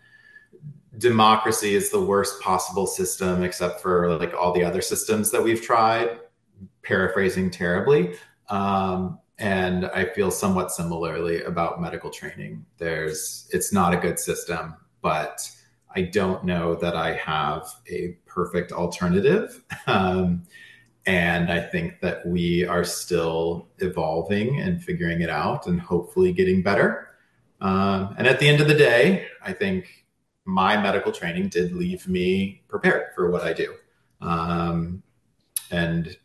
democracy 0.99 1.74
is 1.74 1.90
the 1.90 2.01
worst 2.01 2.40
possible 2.40 2.86
system, 2.86 3.43
except 3.43 3.80
for 3.80 4.16
like 4.16 4.34
all 4.34 4.53
the 4.53 4.64
other 4.64 4.82
systems 4.82 5.30
that 5.30 5.43
we've 5.43 5.62
tried. 5.62 6.18
Paraphrasing 6.82 7.51
terribly 7.51 8.16
um, 8.53 9.18
and 9.38 9.86
I 9.86 10.05
feel 10.05 10.30
somewhat 10.30 10.70
similarly 10.70 11.43
about 11.43 11.80
medical 11.80 12.11
training. 12.11 12.64
There's, 12.78 13.49
it's 13.51 13.72
not 13.72 13.95
a 13.95 13.97
good 13.97 14.18
system, 14.18 14.74
but 15.01 15.51
I 15.95 16.03
don't 16.03 16.45
know 16.45 16.74
that 16.76 16.95
I 16.95 17.14
have 17.14 17.66
a 17.90 18.18
perfect 18.26 18.72
alternative. 18.72 19.62
Um, 19.86 20.45
and 21.05 21.51
I 21.51 21.61
think 21.61 21.99
that 22.01 22.24
we 22.24 22.64
are 22.64 22.84
still 22.84 23.66
evolving 23.78 24.61
and 24.61 24.80
figuring 24.80 25.20
it 25.20 25.30
out 25.30 25.66
and 25.66 25.80
hopefully 25.80 26.32
getting 26.32 26.62
better. 26.62 27.09
Um, 27.61 28.14
and 28.16 28.28
at 28.28 28.38
the 28.38 28.49
end 28.49 28.61
of 28.61 28.68
the 28.68 28.74
day, 28.74 29.26
I 29.43 29.53
think 29.53 30.02
my 30.45 30.80
medical 30.80 31.12
training 31.12 31.49
did 31.49 31.72
leave 31.72 32.09
me 32.09 32.62
prepared 32.68 33.14
for 33.14 33.30
what 33.30 33.43
I 33.43 33.53
do. 33.53 33.74
Um, 34.20 35.03
and 35.70 36.16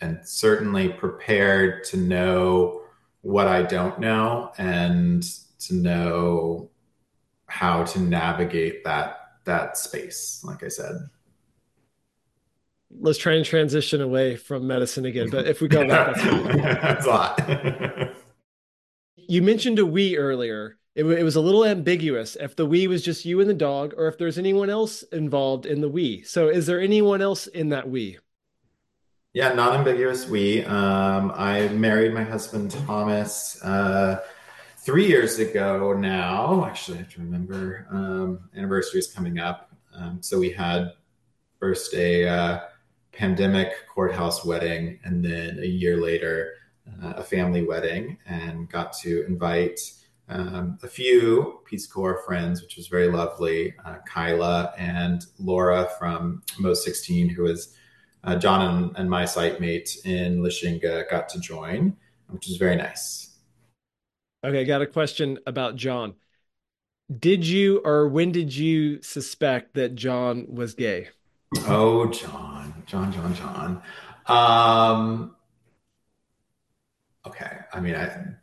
and 0.00 0.20
certainly 0.24 0.88
prepared 0.88 1.84
to 1.84 1.96
know 1.96 2.82
what 3.22 3.46
I 3.46 3.62
don't 3.62 3.98
know 3.98 4.52
and 4.58 5.22
to 5.60 5.74
know 5.74 6.70
how 7.46 7.84
to 7.84 8.00
navigate 8.00 8.84
that 8.84 9.18
that 9.44 9.76
space 9.76 10.42
like 10.44 10.62
I 10.62 10.68
said. 10.68 10.96
Let's 12.96 13.18
try 13.18 13.34
and 13.34 13.44
transition 13.44 14.00
away 14.00 14.36
from 14.36 14.66
medicine 14.66 15.04
again 15.04 15.30
but 15.30 15.46
if 15.46 15.60
we 15.60 15.68
go 15.68 15.86
back 15.86 16.16
that's, 16.16 16.56
that's 16.82 17.06
a 17.06 17.08
lot. 17.08 18.10
You 19.26 19.40
mentioned 19.40 19.78
a 19.78 19.86
we 19.86 20.18
earlier 20.18 20.76
it, 20.94 21.04
it, 21.04 21.22
was 21.24 21.36
a 21.36 21.40
little 21.40 21.64
ambiguous 21.64 22.36
if 22.36 22.54
the 22.56 22.66
we 22.66 22.86
was 22.86 23.02
just 23.02 23.24
you 23.24 23.40
and 23.40 23.50
the 23.50 23.54
dog 23.54 23.94
or 23.96 24.06
if 24.06 24.18
there's 24.18 24.38
anyone 24.38 24.70
else 24.70 25.02
involved 25.04 25.66
in 25.66 25.80
the 25.80 25.88
we 25.88 26.22
so 26.22 26.48
is 26.48 26.66
there 26.66 26.80
anyone 26.80 27.20
else 27.20 27.46
in 27.46 27.70
that 27.70 27.88
we 27.88 28.18
yeah, 29.34 29.52
non-ambiguous 29.52 30.28
we. 30.28 30.64
Um, 30.64 31.32
I 31.34 31.66
married 31.66 32.14
my 32.14 32.22
husband 32.22 32.70
Thomas 32.70 33.60
uh, 33.64 34.20
three 34.76 35.08
years 35.08 35.40
ago 35.40 35.92
now. 35.92 36.64
Actually, 36.64 36.98
I 36.98 37.00
have 37.00 37.12
to 37.14 37.20
remember. 37.20 37.88
Um, 37.90 38.48
anniversary 38.56 39.00
is 39.00 39.08
coming 39.08 39.40
up. 39.40 39.72
Um, 39.92 40.18
so 40.22 40.38
we 40.38 40.50
had 40.50 40.92
first 41.58 41.94
a 41.94 42.28
uh, 42.28 42.60
pandemic 43.10 43.72
courthouse 43.92 44.44
wedding, 44.44 45.00
and 45.02 45.24
then 45.24 45.58
a 45.58 45.66
year 45.66 45.96
later, 45.96 46.52
uh, 47.02 47.14
a 47.16 47.24
family 47.24 47.64
wedding, 47.64 48.16
and 48.26 48.70
got 48.70 48.92
to 48.98 49.26
invite 49.26 49.80
um, 50.28 50.78
a 50.82 50.88
few 50.88 51.60
Peace 51.66 51.86
Corps 51.86 52.22
friends, 52.26 52.62
which 52.62 52.76
was 52.76 52.88
very 52.88 53.08
lovely. 53.08 53.74
Uh, 53.84 53.96
Kyla 54.06 54.72
and 54.78 55.26
Laura 55.38 55.88
from 55.98 56.42
Moz 56.58 56.76
16, 56.78 57.28
who 57.28 57.42
was 57.42 57.76
uh, 58.24 58.36
John 58.36 58.62
and, 58.62 58.96
and, 58.96 59.10
my 59.10 59.26
site 59.26 59.60
mate 59.60 59.98
in 60.04 60.38
Lichinga 60.40 61.10
got 61.10 61.28
to 61.30 61.40
join, 61.40 61.94
which 62.28 62.48
is 62.48 62.56
very 62.56 62.74
nice. 62.74 63.36
Okay, 64.44 64.64
got 64.64 64.80
a 64.80 64.86
question 64.86 65.38
about 65.46 65.76
John. 65.76 66.14
Did 67.18 67.46
you 67.46 67.82
or 67.84 68.08
when 68.08 68.32
did 68.32 68.54
you 68.54 69.02
suspect 69.02 69.74
that 69.74 69.94
John 69.94 70.46
was 70.48 70.74
gay? 70.74 71.08
Oh, 71.66 72.06
John, 72.08 72.82
John, 72.86 73.12
John, 73.12 73.34
John. 73.34 73.82
Um, 74.26 75.36
okay, 77.26 77.58
I 77.74 77.80
mean, 77.80 77.94
I 77.94 78.34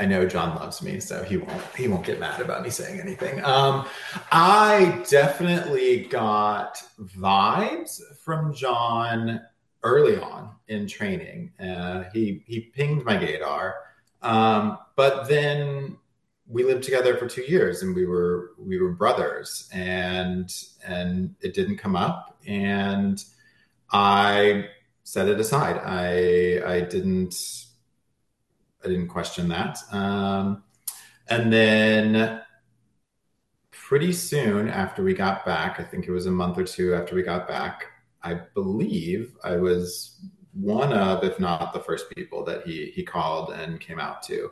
I 0.00 0.06
know 0.06 0.26
John 0.26 0.56
loves 0.56 0.80
me, 0.80 0.98
so 0.98 1.22
he 1.22 1.36
won't 1.36 1.62
he 1.76 1.86
won't 1.86 2.06
get 2.06 2.18
mad 2.18 2.40
about 2.40 2.62
me 2.62 2.70
saying 2.70 3.00
anything. 3.00 3.44
Um, 3.44 3.86
I 4.32 5.04
definitely 5.10 6.04
got 6.04 6.82
vibes 6.98 8.00
from 8.24 8.54
John 8.54 9.42
early 9.82 10.18
on 10.18 10.52
in 10.68 10.86
training. 10.86 11.52
Uh, 11.60 12.04
he 12.14 12.42
he 12.46 12.60
pinged 12.60 13.04
my 13.04 13.18
gaydar, 13.18 13.74
um, 14.22 14.78
but 14.96 15.28
then 15.28 15.98
we 16.46 16.64
lived 16.64 16.82
together 16.82 17.18
for 17.18 17.28
two 17.28 17.42
years, 17.42 17.82
and 17.82 17.94
we 17.94 18.06
were 18.06 18.52
we 18.58 18.80
were 18.80 18.92
brothers, 18.92 19.68
and 19.70 20.50
and 20.82 21.34
it 21.42 21.52
didn't 21.52 21.76
come 21.76 21.94
up, 21.94 22.38
and 22.46 23.22
I 23.92 24.70
set 25.04 25.28
it 25.28 25.38
aside. 25.38 25.78
I 25.84 26.62
I 26.66 26.80
didn't 26.80 27.34
I 28.84 28.88
didn't 28.88 29.08
question 29.08 29.48
that. 29.48 29.78
Um, 29.92 30.62
and 31.28 31.52
then 31.52 32.42
pretty 33.70 34.12
soon 34.12 34.68
after 34.68 35.02
we 35.02 35.14
got 35.14 35.44
back, 35.44 35.80
I 35.80 35.82
think 35.82 36.06
it 36.06 36.12
was 36.12 36.26
a 36.26 36.30
month 36.30 36.58
or 36.58 36.64
two 36.64 36.94
after 36.94 37.14
we 37.14 37.22
got 37.22 37.48
back, 37.48 37.86
I 38.22 38.34
believe 38.54 39.36
I 39.42 39.56
was 39.56 40.20
one 40.52 40.92
of, 40.92 41.24
if 41.24 41.40
not 41.40 41.72
the 41.72 41.80
first 41.80 42.10
people 42.14 42.44
that 42.44 42.66
he 42.66 42.86
he 42.94 43.02
called 43.02 43.52
and 43.52 43.80
came 43.80 43.98
out 44.00 44.22
to, 44.24 44.50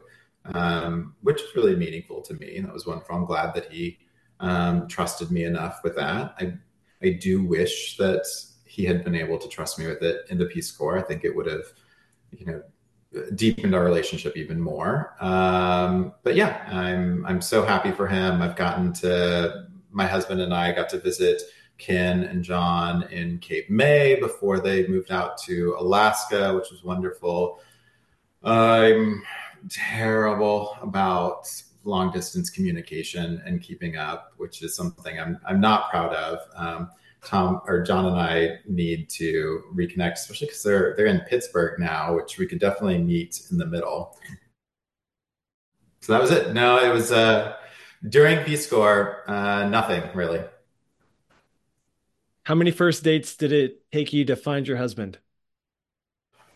um, 0.55 1.15
which 1.23 1.41
was 1.41 1.55
really 1.57 1.77
meaningful 1.77 2.23
to 2.23 2.35
me. 2.35 2.57
And 2.57 2.67
That 2.67 2.75
was 2.75 2.87
wonderful. 2.87 3.17
I'm 3.17 3.27
glad 3.27 3.55
that 3.55 3.71
he 3.71 3.99
um, 4.41 4.89
trusted 4.89 5.31
me 5.31 5.45
enough 5.45 5.81
with 5.85 5.97
that. 5.97 6.35
I 6.39 6.55
I 7.03 7.11
do 7.11 7.45
wish 7.45 7.97
that 7.99 8.25
he 8.65 8.85
had 8.85 9.05
been 9.05 9.15
able 9.15 9.39
to 9.39 9.49
trust 9.49 9.79
me 9.79 9.87
with 9.87 10.03
it 10.03 10.27
in 10.31 10.39
the 10.39 10.47
Peace 10.47 10.71
Corps. 10.71 10.99
I 10.99 11.03
think 11.03 11.25
it 11.25 11.35
would 11.35 11.47
have, 11.47 11.65
you 12.33 12.47
know, 12.47 12.63
deepened 13.35 13.75
our 13.75 13.85
relationship 13.85 14.37
even 14.37 14.61
more. 14.61 15.15
Um, 15.21 16.13
but 16.23 16.35
yeah, 16.35 16.67
I'm 16.71 17.25
I'm 17.27 17.41
so 17.41 17.65
happy 17.65 17.91
for 17.91 18.07
him. 18.07 18.43
I've 18.43 18.57
gotten 18.57 18.93
to 18.95 19.67
my 19.91 20.07
husband 20.07 20.41
and 20.41 20.53
I 20.53 20.73
got 20.73 20.89
to 20.91 21.01
visit 21.01 21.43
Ken 21.79 22.25
and 22.25 22.43
John 22.43 23.05
in 23.05 23.39
Cape 23.39 23.71
May 23.71 24.17
before 24.21 24.61
they 24.61 24.87
moved 24.87 25.11
out 25.11 25.39
to 25.43 25.77
Alaska, 25.79 26.55
which 26.55 26.71
was 26.71 26.85
wonderful. 26.85 27.61
I'm 28.43 29.23
terrible 29.71 30.77
about 30.83 31.51
long 31.85 32.13
distance 32.13 32.51
communication 32.51 33.43
and 33.47 33.63
keeping 33.63 33.97
up, 33.97 34.33
which 34.37 34.63
is 34.63 34.77
something 34.77 35.19
I'm 35.19 35.39
I'm 35.47 35.61
not 35.61 35.91
proud 35.91 36.13
of. 36.15 36.41
Um, 36.55 36.91
Tom 37.25 37.61
or 37.67 37.83
John 37.83 38.07
and 38.07 38.17
I 38.17 38.59
need 38.67 39.09
to 39.11 39.63
reconnect, 39.75 40.15
especially 40.15 40.47
because 40.47 40.63
they're 40.63 40.95
they're 40.97 41.07
in 41.07 41.21
Pittsburgh 41.21 41.79
now, 41.79 42.15
which 42.15 42.39
we 42.39 42.47
could 42.47 42.61
definitely 42.61 42.99
meet 42.99 43.43
in 43.51 43.59
the 43.59 43.67
middle. 43.67 44.17
So 46.01 46.13
that 46.13 46.23
was 46.23 46.31
it. 46.31 46.55
No, 46.55 46.79
it 46.79 46.93
was 46.93 47.13
uh, 47.13 47.57
during 48.09 48.45
Peace 48.45 48.69
Corps, 48.69 49.29
uh, 49.29 49.69
nothing 49.69 50.03
really. 50.15 50.43
How 52.45 52.55
many 52.55 52.71
first 52.71 53.05
dates 53.05 53.37
did 53.37 53.53
it 53.53 53.83
take 53.93 54.13
you 54.13 54.25
to 54.27 54.37
find 54.37 54.67
your 54.67 54.79
husband? 54.79 55.19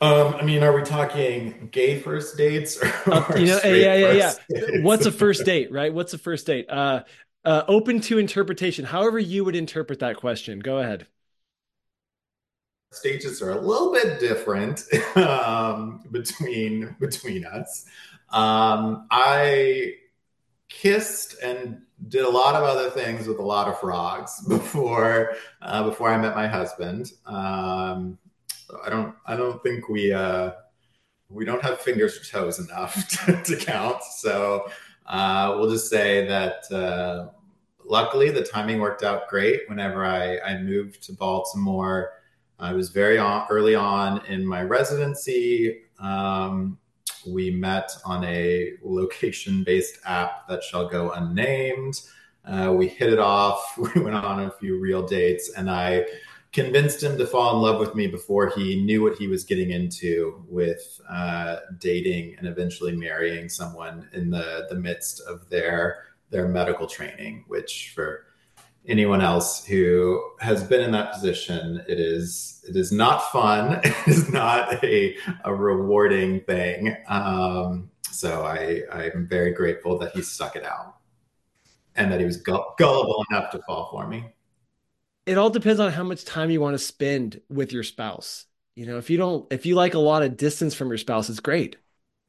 Um, 0.00 0.34
I 0.34 0.42
mean, 0.42 0.64
are 0.64 0.74
we 0.74 0.82
talking 0.82 1.68
gay 1.70 2.00
first 2.00 2.36
dates 2.36 2.76
or, 3.06 3.12
uh, 3.12 3.36
you 3.36 3.46
know, 3.46 3.60
yeah, 3.62 3.94
yeah, 3.94 4.12
yeah. 4.12 4.32
Dates? 4.48 4.82
What's 4.82 5.06
a 5.06 5.12
first 5.12 5.44
date, 5.44 5.70
right? 5.70 5.94
What's 5.94 6.12
a 6.12 6.18
first 6.18 6.46
date? 6.46 6.68
Uh, 6.68 7.02
uh, 7.44 7.62
open 7.68 8.00
to 8.02 8.18
interpretation. 8.18 8.84
However, 8.84 9.18
you 9.18 9.44
would 9.44 9.56
interpret 9.56 9.98
that 10.00 10.16
question. 10.16 10.60
Go 10.60 10.78
ahead. 10.78 11.06
Stages 12.92 13.40
are 13.40 13.52
a 13.52 13.60
little 13.60 13.92
bit 13.92 14.20
different 14.20 14.82
um, 15.16 16.02
between 16.10 16.94
between 17.00 17.46
us. 17.46 17.86
Um, 18.30 19.06
I 19.10 19.94
kissed 20.68 21.36
and 21.42 21.82
did 22.08 22.24
a 22.24 22.28
lot 22.28 22.54
of 22.54 22.64
other 22.64 22.90
things 22.90 23.26
with 23.26 23.38
a 23.38 23.42
lot 23.42 23.68
of 23.68 23.78
frogs 23.78 24.44
before 24.48 25.34
uh, 25.60 25.84
before 25.84 26.10
I 26.10 26.18
met 26.18 26.34
my 26.34 26.46
husband. 26.46 27.12
Um, 27.26 28.18
I 28.84 28.90
don't 28.90 29.14
I 29.26 29.36
don't 29.36 29.62
think 29.62 29.88
we 29.88 30.12
uh, 30.12 30.52
we 31.28 31.44
don't 31.44 31.62
have 31.62 31.80
fingers 31.80 32.16
or 32.16 32.24
toes 32.24 32.58
enough 32.58 33.08
to, 33.26 33.42
to 33.42 33.56
count. 33.56 34.02
So 34.02 34.70
uh, 35.06 35.56
we'll 35.58 35.70
just 35.70 35.88
say 35.90 36.26
that 36.26 36.70
uh, 36.72 37.28
luckily 37.84 38.30
the 38.30 38.42
timing 38.42 38.80
worked 38.80 39.02
out 39.02 39.28
great. 39.28 39.68
Whenever 39.68 40.04
I, 40.04 40.38
I 40.38 40.58
moved 40.58 41.02
to 41.04 41.12
Baltimore, 41.12 42.14
I 42.58 42.72
was 42.72 42.90
very 42.90 43.18
on, 43.18 43.46
early 43.50 43.74
on 43.74 44.24
in 44.26 44.46
my 44.46 44.62
residency. 44.62 45.82
Um, 45.98 46.78
we 47.26 47.50
met 47.50 47.90
on 48.04 48.24
a 48.24 48.74
location 48.82 49.64
based 49.64 49.98
app 50.04 50.48
that 50.48 50.62
shall 50.62 50.88
go 50.88 51.10
unnamed. 51.12 52.00
Uh, 52.44 52.72
we 52.76 52.88
hit 52.88 53.12
it 53.12 53.18
off. 53.18 53.78
We 53.94 54.00
went 54.00 54.16
on 54.16 54.44
a 54.44 54.50
few 54.50 54.78
real 54.78 55.06
dates, 55.06 55.52
and 55.56 55.70
I 55.70 56.06
convinced 56.52 57.02
him 57.02 57.16
to 57.16 57.26
fall 57.26 57.56
in 57.56 57.62
love 57.62 57.80
with 57.80 57.94
me 57.94 58.06
before 58.06 58.50
he 58.50 58.82
knew 58.82 59.02
what 59.02 59.16
he 59.16 59.26
was 59.26 59.42
getting 59.44 59.70
into 59.70 60.44
with 60.48 61.00
uh, 61.08 61.56
dating 61.78 62.36
and 62.38 62.46
eventually 62.46 62.94
marrying 62.94 63.48
someone 63.48 64.08
in 64.12 64.30
the 64.30 64.66
the 64.68 64.74
midst 64.74 65.20
of 65.22 65.48
their 65.48 66.04
their 66.30 66.48
medical 66.48 66.86
training. 66.86 67.44
Which 67.48 67.92
for 67.94 68.26
anyone 68.86 69.22
else 69.22 69.64
who 69.64 70.22
has 70.40 70.62
been 70.62 70.82
in 70.82 70.92
that 70.92 71.12
position, 71.12 71.82
it 71.88 71.98
is 71.98 72.62
it 72.68 72.76
is 72.76 72.92
not 72.92 73.30
fun. 73.32 73.80
It 73.84 74.08
is 74.08 74.30
not 74.30 74.84
a 74.84 75.16
a 75.44 75.54
rewarding 75.54 76.40
thing. 76.42 76.96
Um, 77.08 77.90
so 78.10 78.44
I 78.44 78.82
I'm 78.92 79.26
very 79.26 79.52
grateful 79.52 79.98
that 80.00 80.12
he 80.12 80.20
stuck 80.20 80.54
it 80.54 80.64
out 80.64 80.96
and 81.96 82.12
that 82.12 82.20
he 82.20 82.26
was 82.26 82.36
gullible 82.36 83.24
enough 83.30 83.50
to 83.52 83.62
fall 83.62 83.88
for 83.90 84.06
me 84.06 84.31
it 85.26 85.38
all 85.38 85.50
depends 85.50 85.80
on 85.80 85.92
how 85.92 86.02
much 86.02 86.24
time 86.24 86.50
you 86.50 86.60
want 86.60 86.74
to 86.74 86.78
spend 86.78 87.40
with 87.48 87.72
your 87.72 87.82
spouse. 87.82 88.46
You 88.74 88.86
know, 88.86 88.98
if 88.98 89.10
you 89.10 89.16
don't, 89.18 89.50
if 89.52 89.66
you 89.66 89.74
like 89.74 89.94
a 89.94 89.98
lot 89.98 90.22
of 90.22 90.36
distance 90.36 90.74
from 90.74 90.88
your 90.88 90.98
spouse, 90.98 91.28
it's 91.28 91.40
great. 91.40 91.76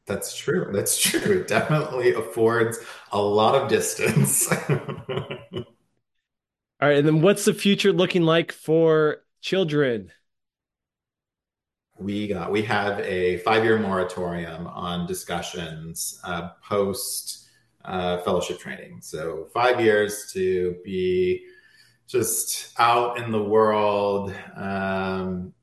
That's 0.05 0.35
true. 0.35 0.69
That's 0.73 0.99
true. 0.99 1.41
It 1.41 1.47
definitely 1.47 2.13
affords 2.13 2.77
a 3.11 3.21
lot 3.21 3.55
of 3.55 3.69
distance. 3.69 4.51
all 4.69 4.79
right. 6.81 6.97
And 6.97 7.07
then 7.07 7.21
what's 7.21 7.45
the 7.45 7.53
future 7.53 7.93
looking 7.93 8.23
like 8.23 8.51
for 8.51 9.23
children? 9.41 10.11
We 11.97 12.27
got, 12.27 12.51
we 12.51 12.63
have 12.63 12.99
a 12.99 13.37
five 13.37 13.63
year 13.63 13.79
moratorium 13.79 14.67
on 14.67 15.07
discussions 15.07 16.19
uh, 16.25 16.49
post 16.61 17.47
uh, 17.85 18.17
fellowship 18.19 18.59
training. 18.59 18.99
So, 19.01 19.47
five 19.53 19.79
years 19.79 20.29
to 20.33 20.75
be 20.83 21.45
just 22.07 22.79
out 22.79 23.17
in 23.17 23.31
the 23.31 23.43
world, 23.43 24.33
um, 24.55 25.53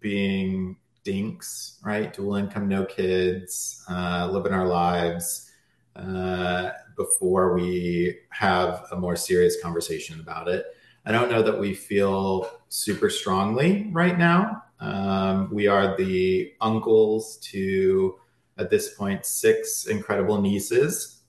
being 0.00 0.76
dinks, 1.04 1.78
right? 1.82 2.12
Dual 2.12 2.36
income, 2.36 2.68
no 2.68 2.84
kids, 2.84 3.84
uh, 3.88 4.28
living 4.30 4.52
our 4.52 4.66
lives 4.66 5.50
uh, 5.96 6.70
before 6.96 7.54
we 7.54 8.18
have 8.30 8.86
a 8.92 8.96
more 8.96 9.16
serious 9.16 9.60
conversation 9.62 10.20
about 10.20 10.48
it. 10.48 10.66
I 11.06 11.12
don't 11.12 11.30
know 11.30 11.42
that 11.42 11.58
we 11.58 11.74
feel 11.74 12.50
super 12.68 13.08
strongly 13.08 13.88
right 13.92 14.18
now. 14.18 14.64
Um, 14.80 15.48
we 15.52 15.66
are 15.66 15.96
the 15.96 16.52
uncles 16.60 17.38
to, 17.38 18.18
at 18.58 18.70
this 18.70 18.94
point, 18.94 19.24
six 19.24 19.86
incredible 19.86 20.40
nieces, 20.40 21.22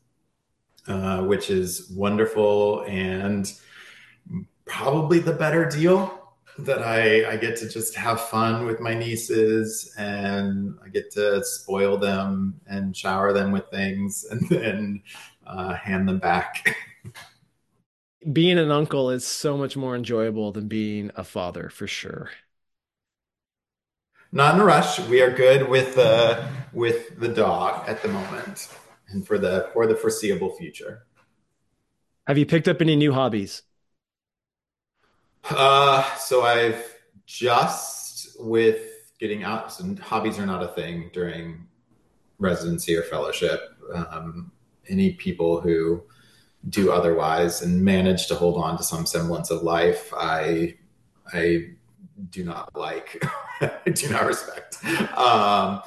uh, 0.87 1.23
which 1.23 1.49
is 1.49 1.89
wonderful 1.95 2.83
and 2.87 3.53
probably 4.69 5.19
the 5.19 5.33
better 5.33 5.65
deal 5.65 6.15
that 6.59 6.81
I, 6.81 7.31
I 7.31 7.37
get 7.37 7.57
to 7.57 7.69
just 7.69 7.95
have 7.95 8.21
fun 8.21 8.65
with 8.65 8.79
my 8.79 8.93
nieces 8.93 9.93
and 9.97 10.77
I 10.83 10.89
get 10.89 11.11
to 11.11 11.43
spoil 11.43 11.97
them 11.97 12.59
and 12.67 12.95
shower 12.95 13.33
them 13.33 13.51
with 13.51 13.69
things 13.69 14.25
and 14.31 14.47
then 14.49 15.03
uh, 15.45 15.73
hand 15.73 16.07
them 16.07 16.19
back. 16.19 16.75
being 18.33 18.57
an 18.59 18.71
uncle 18.71 19.09
is 19.09 19.25
so 19.25 19.57
much 19.57 19.77
more 19.77 19.95
enjoyable 19.95 20.51
than 20.51 20.67
being 20.67 21.11
a 21.15 21.23
father 21.23 21.69
for 21.69 21.87
sure. 21.87 22.29
Not 24.31 24.55
in 24.55 24.61
a 24.61 24.65
rush. 24.65 24.99
We 24.99 25.21
are 25.21 25.31
good 25.31 25.67
with 25.67 25.97
uh, 25.97 26.45
with 26.71 27.19
the 27.19 27.29
dog 27.29 27.87
at 27.89 28.03
the 28.03 28.09
moment 28.09 28.69
and 29.07 29.25
for 29.25 29.39
the 29.39 29.69
for 29.73 29.87
the 29.87 29.95
foreseeable 29.95 30.51
future. 30.51 31.05
Have 32.27 32.37
you 32.37 32.45
picked 32.45 32.67
up 32.67 32.79
any 32.79 32.95
new 32.95 33.11
hobbies? 33.11 33.63
Uh, 35.49 36.15
so 36.15 36.43
I've 36.43 36.95
just 37.25 38.39
with 38.39 39.13
getting 39.19 39.43
out. 39.43 39.71
So 39.71 39.95
hobbies 40.01 40.39
are 40.39 40.45
not 40.45 40.63
a 40.63 40.69
thing 40.69 41.09
during 41.13 41.67
residency 42.39 42.95
or 42.95 43.03
fellowship. 43.03 43.61
Um, 43.93 44.51
any 44.87 45.13
people 45.13 45.61
who 45.61 46.03
do 46.69 46.91
otherwise 46.91 47.61
and 47.61 47.83
manage 47.83 48.27
to 48.27 48.35
hold 48.35 48.61
on 48.61 48.77
to 48.77 48.83
some 48.83 49.05
semblance 49.05 49.51
of 49.51 49.63
life, 49.63 50.13
I 50.15 50.75
I 51.33 51.71
do 52.29 52.43
not 52.43 52.75
like, 52.75 53.23
do 53.93 54.09
not 54.09 54.25
respect. 54.25 54.83
Um, 55.17 55.81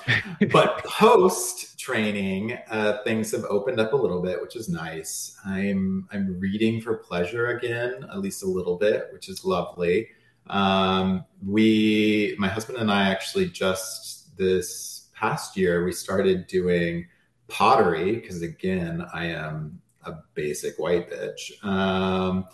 but 0.51 0.85
post 0.85 1.78
training, 1.78 2.59
uh, 2.70 2.99
things 3.05 3.33
have 3.33 3.45
opened 3.45 3.80
up 3.80 3.93
a 3.93 3.97
little 3.97 4.22
bit, 4.22 4.41
which 4.41 4.57
is 4.57 4.68
nice. 4.68 5.37
I'm 5.45 6.09
I'm 6.12 6.39
reading 6.39 6.80
for 6.80 6.97
pleasure 6.97 7.49
again, 7.49 8.07
at 8.11 8.20
least 8.20 8.43
a 8.43 8.49
little 8.49 8.76
bit, 8.76 9.09
which 9.12 9.28
is 9.28 9.45
lovely. 9.45 10.09
Um, 10.49 11.24
we, 11.47 12.35
my 12.39 12.49
husband 12.49 12.78
and 12.78 12.91
I, 12.91 13.09
actually 13.09 13.49
just 13.49 14.37
this 14.37 15.09
past 15.14 15.57
year 15.57 15.85
we 15.85 15.93
started 15.93 16.47
doing 16.47 17.07
pottery 17.49 18.16
because 18.16 18.43
again, 18.43 19.07
I 19.12 19.26
am 19.26 19.80
a 20.05 20.14
basic 20.35 20.78
white 20.78 21.11
bitch. 21.11 21.64
Um, 21.64 22.47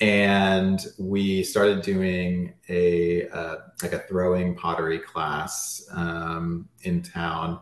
and 0.00 0.86
we 0.98 1.42
started 1.42 1.82
doing 1.82 2.54
a 2.68 3.28
uh, 3.28 3.56
like 3.82 3.92
a 3.92 3.98
throwing 4.00 4.54
pottery 4.54 4.98
class 4.98 5.86
um, 5.92 6.68
in 6.82 7.02
town 7.02 7.60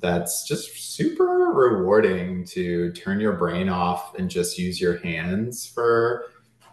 that's 0.00 0.46
just 0.46 0.76
super 0.76 1.24
rewarding 1.24 2.44
to 2.44 2.92
turn 2.92 3.20
your 3.20 3.32
brain 3.32 3.68
off 3.68 4.14
and 4.16 4.30
just 4.30 4.58
use 4.58 4.80
your 4.80 4.98
hands 4.98 5.66
for 5.66 6.26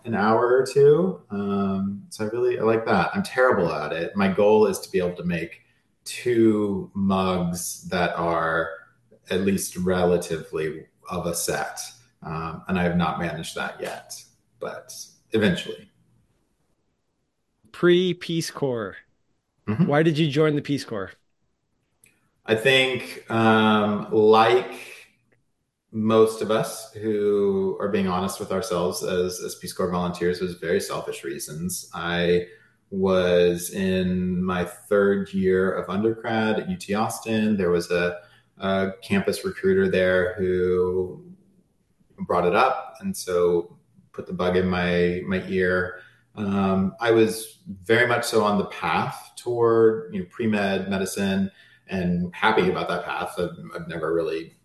an 0.03 0.13
hour 0.13 0.45
or 0.45 0.65
two. 0.65 1.21
Um, 1.31 2.03
so 2.09 2.25
i 2.25 2.27
really 2.27 2.59
I 2.59 2.63
like 2.63 2.85
that. 2.85 3.09
I'm 3.15 3.23
terrible 3.23 3.71
at 3.71 3.93
it. 3.93 4.15
My 4.15 4.27
goal 4.27 4.67
is 4.67 4.79
to 4.79 4.91
be 4.91 4.99
able 4.99 5.15
to 5.15 5.23
make 5.23 5.61
two 6.03 6.91
mugs 6.93 7.87
that 7.89 8.15
are 8.15 8.69
at 9.31 9.41
least 9.41 9.77
relatively 9.77 10.85
of 11.09 11.25
a 11.25 11.33
set. 11.33 11.79
Um, 12.21 12.63
and 12.67 12.79
i 12.79 12.83
have 12.83 12.97
not 12.97 13.19
managed 13.19 13.55
that 13.55 13.79
yet 13.79 14.24
but 14.65 14.91
eventually. 15.31 15.91
Pre 17.71 18.15
Peace 18.15 18.49
Corps. 18.49 18.97
Mm-hmm. 19.67 19.85
Why 19.85 20.01
did 20.01 20.17
you 20.17 20.27
join 20.29 20.55
the 20.55 20.61
Peace 20.61 20.83
Corps? 20.83 21.11
I 22.47 22.55
think, 22.55 23.29
um, 23.29 24.11
like 24.11 24.73
most 25.91 26.41
of 26.41 26.49
us 26.49 26.91
who 26.93 27.77
are 27.79 27.89
being 27.89 28.07
honest 28.07 28.39
with 28.39 28.51
ourselves 28.51 29.03
as, 29.03 29.39
as 29.39 29.55
Peace 29.55 29.73
Corps 29.73 29.91
volunteers, 29.91 30.41
was 30.41 30.55
very 30.55 30.79
selfish 30.79 31.23
reasons. 31.23 31.89
I 31.93 32.47
was 32.89 33.69
in 33.69 34.43
my 34.43 34.65
third 34.65 35.31
year 35.31 35.71
of 35.73 35.89
undergrad 35.89 36.59
at 36.59 36.69
UT 36.69 36.95
Austin. 36.95 37.55
There 37.55 37.69
was 37.69 37.91
a 37.91 38.17
a 38.57 38.91
campus 39.01 39.43
recruiter 39.43 39.89
there 39.89 40.33
who 40.35 41.21
brought 42.19 42.45
it 42.45 42.55
up, 42.55 42.95
and 43.01 43.15
so 43.15 43.74
put 44.15 44.27
the 44.27 44.33
bug 44.33 44.55
in 44.55 44.67
my 44.67 45.21
my 45.27 45.43
ear. 45.47 45.99
Um, 46.35 46.95
I 46.99 47.11
was 47.11 47.59
very 47.83 48.07
much 48.07 48.25
so 48.25 48.43
on 48.43 48.57
the 48.57 48.65
path 48.65 49.31
toward 49.35 50.13
you 50.13 50.21
know 50.21 50.25
pre 50.29 50.47
med 50.47 50.89
medicine, 50.89 51.51
and 51.87 52.33
happy 52.33 52.69
about 52.69 52.87
that 52.87 53.05
path. 53.05 53.35
I've, 53.37 53.57
I've 53.75 53.87
never 53.87 54.13
really 54.13 54.55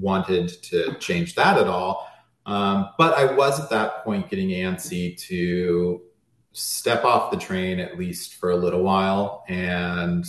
wanted 0.00 0.48
to 0.62 0.94
change 0.98 1.34
that 1.34 1.58
at 1.58 1.66
all. 1.66 2.08
Um, 2.46 2.90
but 2.96 3.14
I 3.14 3.34
was 3.34 3.60
at 3.60 3.70
that 3.70 4.04
point 4.04 4.30
getting 4.30 4.48
antsy 4.50 5.18
to 5.26 6.00
step 6.52 7.04
off 7.04 7.30
the 7.30 7.36
train 7.36 7.78
at 7.78 7.98
least 7.98 8.34
for 8.36 8.50
a 8.50 8.56
little 8.56 8.82
while 8.82 9.44
and 9.48 10.24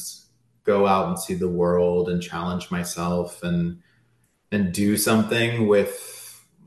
go 0.64 0.86
out 0.86 1.08
and 1.08 1.18
see 1.18 1.34
the 1.34 1.48
world 1.48 2.10
and 2.10 2.22
challenge 2.22 2.70
myself 2.70 3.42
and 3.44 3.80
and 4.52 4.74
do 4.74 4.98
something 4.98 5.68
with 5.68 6.19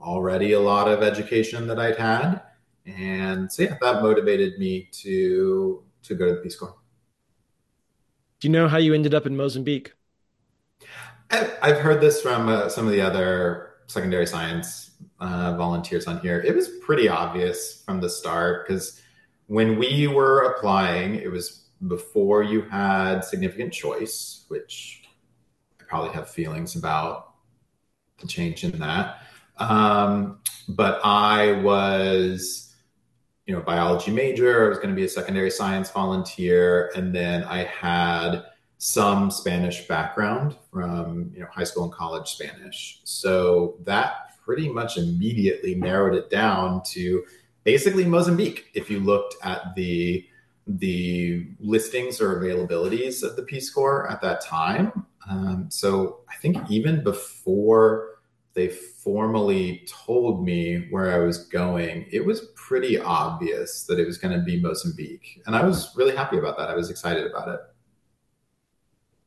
already 0.03 0.53
a 0.53 0.61
lot 0.61 0.88
of 0.88 1.03
education 1.03 1.66
that 1.68 1.78
I'd 1.78 1.96
had. 1.96 2.42
And 2.86 3.50
so 3.50 3.62
yeah, 3.62 3.76
that 3.80 4.03
motivated 4.03 4.59
me 4.59 4.88
to 4.92 5.84
to 6.03 6.14
go 6.14 6.26
to 6.26 6.34
the 6.34 6.40
Peace 6.40 6.57
Corps. 6.57 6.76
Do 8.40 8.48
you 8.48 8.53
know 8.53 8.66
how 8.66 8.78
you 8.78 8.92
ended 8.92 9.14
up 9.14 9.24
in 9.24 9.36
Mozambique? 9.36 9.92
I've 11.30 11.78
heard 11.78 12.00
this 12.00 12.20
from 12.20 12.48
uh, 12.48 12.68
some 12.68 12.86
of 12.86 12.92
the 12.92 13.00
other 13.00 13.74
secondary 13.86 14.26
science 14.26 14.90
uh, 15.20 15.57
volunteers 15.57 16.07
on 16.07 16.18
here. 16.20 16.40
It 16.40 16.55
was 16.55 16.68
pretty 16.84 17.09
obvious 17.09 17.82
from 17.84 18.00
the 18.00 18.09
start 18.09 18.66
because 18.66 19.00
when 19.46 19.78
we 19.78 20.09
were 20.09 20.42
applying, 20.53 21.14
it 21.14 21.30
was 21.30 21.68
before 21.86 22.42
you 22.42 22.62
had 22.62 23.20
significant 23.20 23.72
choice, 23.72 24.44
which 24.48 25.05
I 25.80 25.84
probably 25.84 26.11
have 26.11 26.28
feelings 26.28 26.76
about 26.76 27.34
the 28.18 28.26
change 28.26 28.64
in 28.64 28.78
that. 28.80 29.22
Um, 29.62 30.38
but 30.68 31.00
I 31.04 31.52
was, 31.60 32.74
you 33.46 33.54
know, 33.54 33.60
biology 33.60 34.10
major. 34.10 34.66
I 34.66 34.68
was 34.68 34.78
going 34.78 34.90
to 34.90 34.94
be 34.94 35.04
a 35.04 35.08
secondary 35.08 35.50
science 35.50 35.90
volunteer, 35.90 36.90
and 36.94 37.14
then 37.14 37.44
I 37.44 37.64
had 37.64 38.44
some 38.78 39.30
Spanish 39.30 39.86
background 39.86 40.56
from 40.72 41.30
you 41.34 41.40
know 41.40 41.46
high 41.52 41.64
school 41.64 41.84
and 41.84 41.92
college 41.92 42.28
Spanish. 42.30 43.00
So 43.04 43.76
that 43.84 44.36
pretty 44.44 44.68
much 44.68 44.96
immediately 44.96 45.76
narrowed 45.76 46.16
it 46.16 46.30
down 46.30 46.82
to 46.86 47.22
basically 47.62 48.04
Mozambique. 48.04 48.70
If 48.74 48.90
you 48.90 49.00
looked 49.00 49.36
at 49.44 49.74
the 49.76 50.26
the 50.66 51.48
listings 51.60 52.20
or 52.20 52.40
availabilities 52.40 53.22
of 53.22 53.36
the 53.36 53.42
Peace 53.42 53.70
Corps 53.70 54.08
at 54.10 54.20
that 54.22 54.40
time, 54.40 55.06
um, 55.28 55.66
so 55.70 56.20
I 56.28 56.36
think 56.36 56.56
even 56.70 57.02
before 57.02 58.11
they 58.55 58.68
formally 58.68 59.86
told 59.88 60.44
me 60.44 60.86
where 60.90 61.14
I 61.14 61.24
was 61.24 61.46
going, 61.46 62.07
it 62.11 62.24
was 62.24 62.48
pretty 62.55 62.98
obvious 62.98 63.84
that 63.84 63.98
it 63.98 64.07
was 64.07 64.18
going 64.18 64.38
to 64.38 64.44
be 64.44 64.61
Mozambique, 64.61 65.42
and 65.46 65.57
I 65.57 65.64
was 65.64 65.94
really 65.96 66.14
happy 66.14 66.38
about 66.38 66.59
that. 66.59 66.68
I 66.68 66.74
was 66.74 66.90
excited 66.90 67.26
about 67.26 67.48
it. 67.48 67.61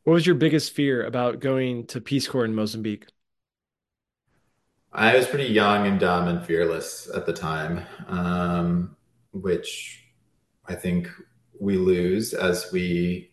What 0.03 0.13
was 0.13 0.25
your 0.27 0.35
biggest 0.35 0.73
fear 0.73 1.03
about 1.03 1.39
going 1.39 1.87
to 1.87 1.99
Peace 1.99 2.27
Corps 2.27 2.45
in 2.45 2.53
Mozambique? 2.53 3.07
I 4.93 5.17
was 5.17 5.27
pretty 5.27 5.51
young 5.51 5.87
and 5.87 5.99
dumb 5.99 6.27
and 6.27 6.45
fearless 6.45 7.09
at 7.13 7.25
the 7.25 7.33
time, 7.33 7.81
um, 8.07 8.95
which 9.31 10.05
I 10.67 10.75
think 10.75 11.09
we 11.59 11.77
lose 11.77 12.33
as 12.33 12.71
we 12.71 13.31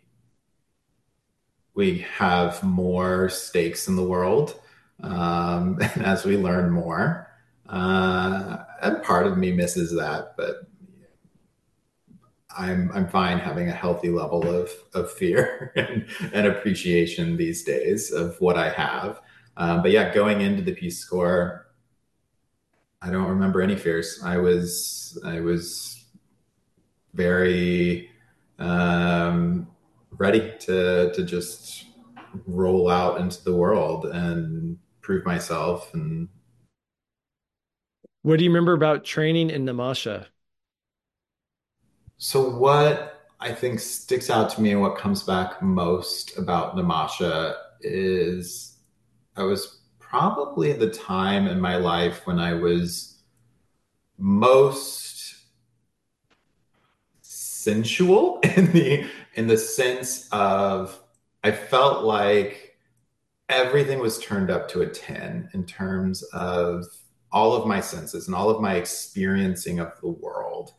we 1.75 1.99
have 1.99 2.63
more 2.63 3.29
stakes 3.29 3.89
in 3.89 3.97
the 3.97 4.03
world 4.03 4.61
um, 5.03 5.79
as 5.97 6.25
we 6.25 6.37
learn 6.37 6.71
more. 6.71 7.29
Uh, 7.69 8.59
and 8.83 9.03
part 9.03 9.27
of 9.27 9.39
me 9.39 9.53
misses 9.53 9.95
that, 9.97 10.35
but 10.37 10.67
I'm 12.57 12.91
I'm 12.93 13.09
fine 13.09 13.39
having 13.39 13.69
a 13.69 13.73
healthy 13.73 14.11
level 14.11 14.49
of 14.49 14.71
of 14.95 15.11
fear 15.11 15.73
and, 15.77 16.07
and 16.33 16.47
appreciation 16.47 17.37
these 17.37 17.63
days 17.63 18.13
of 18.13 18.41
what 18.41 18.57
I 18.57 18.71
have. 18.71 19.21
Um, 19.57 19.83
but 19.83 19.91
yeah, 19.91 20.13
going 20.13 20.41
into 20.41 20.63
the 20.63 20.75
Peace 20.75 21.05
Corps, 21.05 21.67
I 23.01 23.11
don't 23.11 23.29
remember 23.29 23.63
any 23.63 23.77
fears. 23.77 24.21
I 24.25 24.39
was 24.39 25.19
I 25.25 25.41
was 25.41 26.05
very 27.15 28.11
um, 28.59 29.69
ready 30.11 30.53
to 30.61 31.13
to 31.13 31.25
just 31.25 31.87
roll 32.47 32.89
out 32.89 33.21
into 33.21 33.43
the 33.45 33.55
world 33.55 34.07
and 34.07 34.79
prove 35.03 35.27
myself. 35.27 35.93
And 35.93 36.29
what 38.23 38.39
do 38.39 38.45
you 38.45 38.51
remember 38.51 38.73
about 38.73 39.05
training 39.05 39.51
in 39.51 39.67
Namaacha? 39.67 40.27
So 42.17 42.49
what 42.49 43.29
I 43.41 43.53
think 43.53 43.81
sticks 43.81 44.31
out 44.31 44.51
to 44.51 44.61
me 44.61 44.71
and 44.71 44.81
what 44.81 44.97
comes 44.97 45.25
back 45.25 45.61
most 45.61 46.39
about 46.39 46.77
Namaacha 46.77 47.57
is 47.81 48.77
I 49.37 49.43
was 49.43 49.81
probably 49.99 50.73
the 50.73 50.91
time 50.91 51.49
in 51.49 51.61
my 51.61 51.77
life 51.77 52.27
when 52.27 52.39
I 52.39 52.55
was 52.55 53.17
most 54.19 55.35
sensual 57.23 58.39
in 58.57 58.71
the 58.73 59.07
in 59.35 59.49
the 59.49 59.57
sense 59.57 60.29
of 60.31 60.97
I 61.43 61.51
felt 61.51 62.05
like 62.05 62.72
everything 63.53 63.99
was 63.99 64.19
turned 64.19 64.51
up 64.51 64.69
to 64.71 64.81
a 64.81 64.87
10 64.87 65.51
in 65.53 65.65
terms 65.67 66.23
of 66.33 66.87
all 67.31 67.55
of 67.55 67.67
my 67.67 67.81
senses 67.81 68.27
and 68.27 68.35
all 68.35 68.51
of 68.51 68.61
my 68.61 68.75
experiencing 68.75 69.79
of 69.79 69.93
the 70.01 70.09
world. 70.09 70.73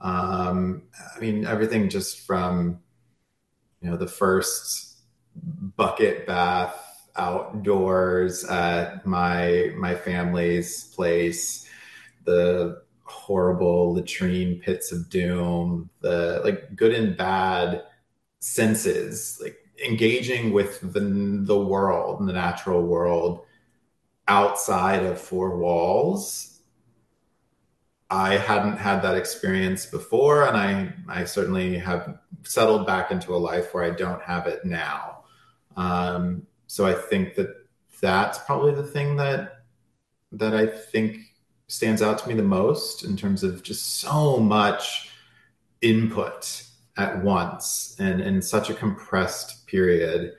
Um, 0.00 0.82
I 1.14 1.20
mean, 1.20 1.46
everything 1.46 1.88
just 1.88 2.20
from, 2.20 2.80
you 3.80 3.90
know, 3.90 3.96
the 3.96 4.08
first 4.08 4.98
bucket 5.76 6.26
bath 6.26 7.08
outdoors 7.16 8.44
at 8.44 9.06
my 9.06 9.72
my 9.76 9.94
family's 9.94 10.84
place, 10.94 11.68
the 12.24 12.82
horrible 13.04 13.94
latrine 13.94 14.60
pits 14.60 14.92
of 14.92 15.08
doom, 15.08 15.90
the 16.00 16.40
like 16.44 16.74
good 16.74 16.92
and 16.92 17.16
bad 17.16 17.84
senses, 18.40 19.38
like 19.42 19.56
engaging 19.84 20.52
with 20.52 20.80
the 20.92 21.00
the 21.44 21.58
world 21.58 22.20
and 22.20 22.28
the 22.28 22.32
natural 22.32 22.82
world 22.82 23.44
outside 24.28 25.02
of 25.04 25.20
four 25.20 25.56
walls 25.56 26.52
I 28.12 28.36
hadn't 28.36 28.76
had 28.76 29.00
that 29.02 29.16
experience 29.16 29.86
before, 29.86 30.46
and 30.46 30.54
I 30.54 30.92
I 31.08 31.24
certainly 31.24 31.78
have 31.78 32.18
settled 32.42 32.86
back 32.86 33.10
into 33.10 33.34
a 33.34 33.38
life 33.38 33.72
where 33.72 33.84
I 33.84 33.90
don't 33.90 34.20
have 34.20 34.46
it 34.46 34.66
now. 34.66 35.24
Um, 35.78 36.46
so 36.66 36.84
I 36.84 36.92
think 36.92 37.36
that 37.36 37.48
that's 38.02 38.36
probably 38.40 38.74
the 38.74 38.82
thing 38.82 39.16
that 39.16 39.62
that 40.32 40.54
I 40.54 40.66
think 40.66 41.20
stands 41.68 42.02
out 42.02 42.18
to 42.18 42.28
me 42.28 42.34
the 42.34 42.42
most 42.42 43.02
in 43.02 43.16
terms 43.16 43.42
of 43.42 43.62
just 43.62 44.00
so 44.00 44.38
much 44.38 45.08
input 45.80 46.64
at 46.96 47.22
once 47.22 47.96
and 47.98 48.20
in 48.20 48.42
such 48.42 48.70
a 48.70 48.74
compressed 48.74 49.66
period 49.66 50.34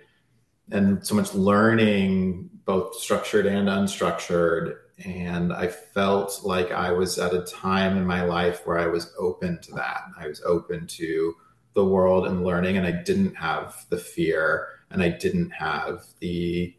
and 0.71 1.05
so 1.05 1.15
much 1.15 1.33
learning 1.33 2.49
both 2.65 2.95
structured 2.95 3.45
and 3.45 3.67
unstructured 3.67 4.77
and 4.99 5.51
I 5.51 5.67
felt 5.67 6.41
like 6.43 6.71
I 6.71 6.91
was 6.91 7.17
at 7.17 7.33
a 7.33 7.43
time 7.43 7.97
in 7.97 8.05
my 8.05 8.23
life 8.23 8.65
where 8.65 8.77
I 8.77 8.87
was 8.87 9.13
open 9.17 9.59
to 9.61 9.73
that. 9.73 10.03
I 10.17 10.27
was 10.27 10.41
open 10.43 10.87
to 10.87 11.35
the 11.73 11.83
world 11.83 12.27
and 12.27 12.43
learning, 12.43 12.77
and 12.77 12.85
I 12.85 12.91
didn't 12.91 13.35
have 13.35 13.85
the 13.89 13.97
fear, 13.97 14.67
and 14.91 15.01
I 15.01 15.09
didn't 15.09 15.51
have 15.51 16.05
the 16.19 16.75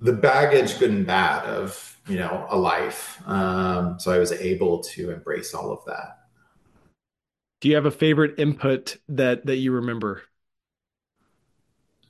the 0.00 0.12
baggage, 0.12 0.78
good 0.78 0.90
and 0.90 1.06
bad, 1.06 1.44
of 1.44 1.98
you 2.08 2.16
know 2.16 2.46
a 2.48 2.56
life. 2.56 3.22
Um, 3.26 3.98
so 3.98 4.10
I 4.10 4.18
was 4.18 4.32
able 4.32 4.82
to 4.84 5.10
embrace 5.10 5.54
all 5.54 5.70
of 5.70 5.84
that. 5.86 6.17
Do 7.60 7.68
you 7.68 7.76
have 7.76 7.86
a 7.86 7.90
favorite 7.90 8.38
input 8.38 8.96
that 9.08 9.46
that 9.46 9.56
you 9.56 9.72
remember? 9.72 10.22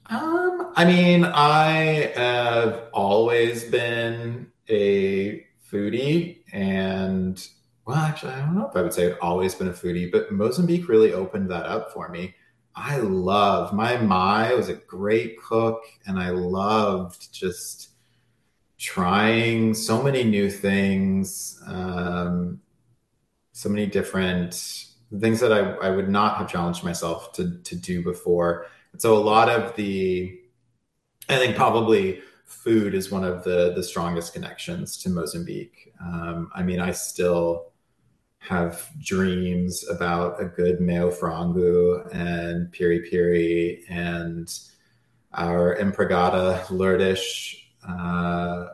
Um, 0.07 0.73
I 0.75 0.85
mean, 0.85 1.25
I 1.25 2.13
have 2.17 2.89
always 2.93 3.65
been 3.65 4.51
a 4.69 5.45
foodie 5.71 6.39
and 6.53 7.47
well 7.85 7.97
actually 7.97 8.33
i 8.33 8.39
don't 8.41 8.55
know 8.55 8.67
if 8.67 8.75
i 8.77 8.81
would 8.81 8.93
say 8.93 9.11
i've 9.11 9.19
always 9.21 9.55
been 9.55 9.69
a 9.69 9.73
foodie 9.73 10.11
but 10.11 10.33
mozambique 10.33 10.89
really 10.89 11.13
opened 11.13 11.51
that 11.51 11.67
up 11.67 11.93
for 11.93 12.09
me 12.09 12.35
i 12.75 12.97
love 12.99 13.75
my 13.75 13.99
mai 13.99 14.55
was 14.55 14.71
a 14.71 14.75
great 14.75 15.39
cook 15.43 15.83
and 16.07 16.19
i 16.19 16.31
loved 16.31 17.31
just 17.33 17.91
trying 18.79 19.75
so 19.75 20.03
many 20.03 20.25
new 20.25 20.51
things 20.51 21.63
um, 21.67 22.61
so 23.53 23.69
many 23.69 23.87
different 23.87 24.88
things 25.21 25.41
that 25.41 25.53
I, 25.53 25.61
I 25.87 25.91
would 25.91 26.09
not 26.09 26.37
have 26.37 26.49
challenged 26.49 26.85
myself 26.85 27.33
to, 27.35 27.59
to 27.63 27.77
do 27.77 28.03
before 28.03 28.67
and 28.93 29.01
so 29.01 29.17
a 29.17 29.19
lot 29.19 29.49
of 29.49 29.75
the 29.77 30.39
I 31.29 31.37
think 31.37 31.57
probably 31.57 32.21
food 32.45 32.95
is 32.95 33.11
one 33.11 33.25
of 33.25 33.45
the 33.45 33.73
the 33.75 33.83
strongest 33.83 34.33
connections 34.33 34.97
to 34.99 35.11
Mozambique. 35.11 35.93
Um, 36.01 36.51
I 36.55 36.63
mean, 36.63 36.81
I 36.81 36.93
still 36.93 37.73
have 38.39 38.89
dreams 38.99 39.87
about 39.89 40.41
a 40.41 40.47
good 40.47 40.81
meo 40.81 41.11
frango 41.11 42.09
and 42.15 42.73
piri 42.73 43.01
piri 43.01 43.85
and 43.91 44.59
our 45.35 45.77
empregada 45.77 46.65
Lourdes, 46.71 47.55
uh, 47.87 48.69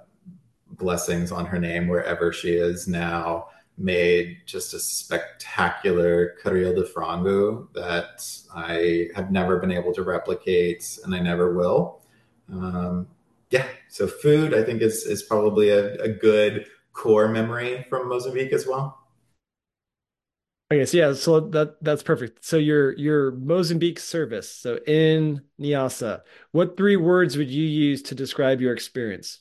blessings 0.71 1.33
on 1.33 1.47
her 1.47 1.59
name 1.59 1.89
wherever 1.89 2.33
she 2.33 2.53
is 2.53 2.87
now, 2.87 3.49
made 3.77 4.39
just 4.47 4.73
a 4.75 4.79
spectacular 4.79 6.37
caril 6.43 6.75
de 6.75 6.85
frango 6.85 7.73
that 7.75 8.27
I 8.55 9.09
have 9.15 9.33
never 9.33 9.59
been 9.59 9.73
able 9.73 9.93
to 9.95 10.03
replicate 10.03 10.99
and 11.05 11.15
I 11.15 11.21
never 11.21 11.55
will. 11.55 12.03
Um, 12.53 13.09
yeah, 13.51 13.67
so 13.89 14.07
food 14.07 14.55
I 14.55 14.63
think 14.63 14.83
is 14.83 15.05
is 15.05 15.23
probably 15.23 15.71
a, 15.71 15.95
a 16.03 16.09
good 16.09 16.67
core 16.93 17.29
memory 17.29 17.87
from 17.89 18.09
Mozambique 18.09 18.53
as 18.53 18.67
well. 18.67 19.01
Okay, 20.73 20.87
so 20.87 20.97
yeah, 20.97 21.13
so 21.13 21.41
that 21.41 21.83
that's 21.83 22.03
perfect. 22.03 22.45
So 22.45 22.57
your 22.57 22.97
your 22.97 23.33
Mozambique 23.33 24.01
service. 24.01 24.51
So 24.51 24.79
in 24.87 25.43
Niassa, 25.61 26.23
what 26.53 26.77
three 26.77 26.97
words 26.97 27.37
would 27.37 27.51
you 27.51 27.65
use 27.67 28.03
to 28.05 28.15
describe 28.15 28.61
your 28.61 28.73
experience? 28.73 29.41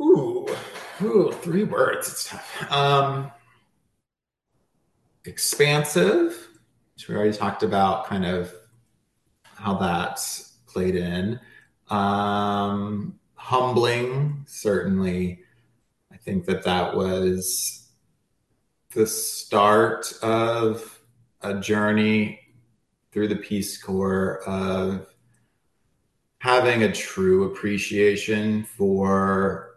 Ooh, 0.00 0.46
ooh, 1.02 1.32
three 1.32 1.64
words. 1.64 2.08
It's 2.08 2.28
tough. 2.28 2.72
Um, 2.72 3.30
expansive, 5.24 6.48
which 6.94 7.08
we 7.08 7.14
already 7.14 7.36
talked 7.36 7.62
about, 7.62 8.06
kind 8.06 8.24
of 8.24 8.52
how 9.44 9.74
that 9.78 10.20
played 10.66 10.96
in. 10.96 11.40
Um, 11.90 13.18
humbling, 13.34 14.44
certainly. 14.46 15.40
I 16.12 16.16
think 16.16 16.44
that 16.46 16.64
that 16.64 16.96
was 16.96 17.88
the 18.94 19.06
start 19.06 20.12
of 20.22 21.00
a 21.42 21.54
journey 21.60 22.40
through 23.12 23.28
the 23.28 23.36
Peace 23.36 23.80
Corps 23.80 24.42
of 24.46 25.06
having 26.40 26.82
a 26.82 26.92
true 26.92 27.44
appreciation 27.44 28.64
for 28.64 29.67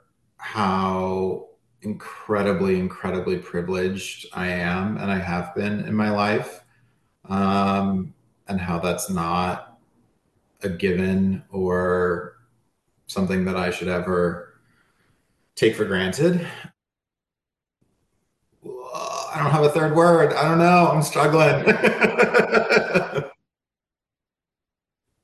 how 0.42 1.48
incredibly, 1.84 2.78
incredibly 2.80 3.38
privileged 3.38 4.28
I 4.34 4.48
am 4.48 4.98
and 4.98 5.12
I 5.12 5.20
have 5.20 5.54
been 5.56 5.86
in 5.86 5.94
my 5.96 6.10
life, 6.10 6.64
um, 7.30 8.14
and 8.48 8.60
how 8.60 8.80
that's 8.80 9.10
not 9.10 9.78
a 10.64 10.70
given 10.70 11.44
or 11.52 12.38
something 13.08 13.46
that 13.46 13.56
I 13.56 13.70
should 13.70 13.88
ever 13.88 14.56
take 15.56 15.76
for 15.76 15.86
granted. 15.86 16.46
I 18.66 19.36
don't 19.38 19.52
have 19.52 19.64
a 19.64 19.70
third 19.70 19.96
word. 19.96 20.34
I 20.34 20.44
don't 20.44 20.58
know. 20.58 20.90
I'm 20.92 21.04
struggling. 21.04 21.66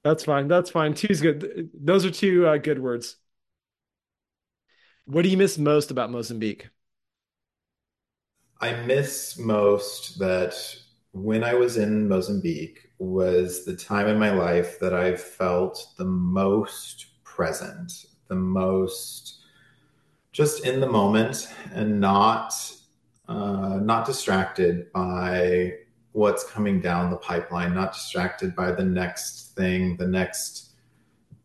That's 0.03 0.24
fine. 0.24 0.47
That's 0.47 0.70
fine. 0.70 0.93
Two's 0.93 1.20
good. 1.20 1.70
Those 1.74 2.05
are 2.05 2.11
two 2.11 2.47
uh, 2.47 2.57
good 2.57 2.80
words. 2.80 3.18
What 5.08 5.24
do 5.24 5.30
you 5.30 5.38
miss 5.38 5.58
most 5.58 5.89
about 5.89 6.12
Mozambique? 6.12 6.70
I 8.60 8.74
miss 8.84 9.38
most 9.39 10.20
that 10.20 10.53
when 11.14 11.43
I 11.43 11.53
was 11.53 11.78
in 11.78 12.10
Mozambique 12.10 12.89
was 12.99 13.64
the 13.64 13.76
time 13.76 14.08
in 14.08 14.20
my 14.20 14.32
life 14.32 14.80
that 14.80 14.93
I 14.93 15.16
felt 15.16 15.93
the 15.97 16.05
most 16.05 17.24
present, 17.24 18.05
the 18.28 18.36
most 18.36 19.39
just 20.34 20.66
in 20.66 20.82
the 20.82 20.89
moment 20.89 21.47
and 21.74 21.99
not 22.01 22.53
uh, 23.30 23.80
not 23.82 24.05
distracted 24.05 24.91
by 24.91 25.74
what's 26.12 26.49
coming 26.51 26.82
down 26.82 27.12
the 27.12 27.18
pipeline, 27.18 27.74
not 27.74 27.93
distracted 27.93 28.55
by 28.55 28.72
the 28.72 28.84
next 28.84 29.55
thing, 29.55 29.95
the 29.97 30.08
next 30.08 30.72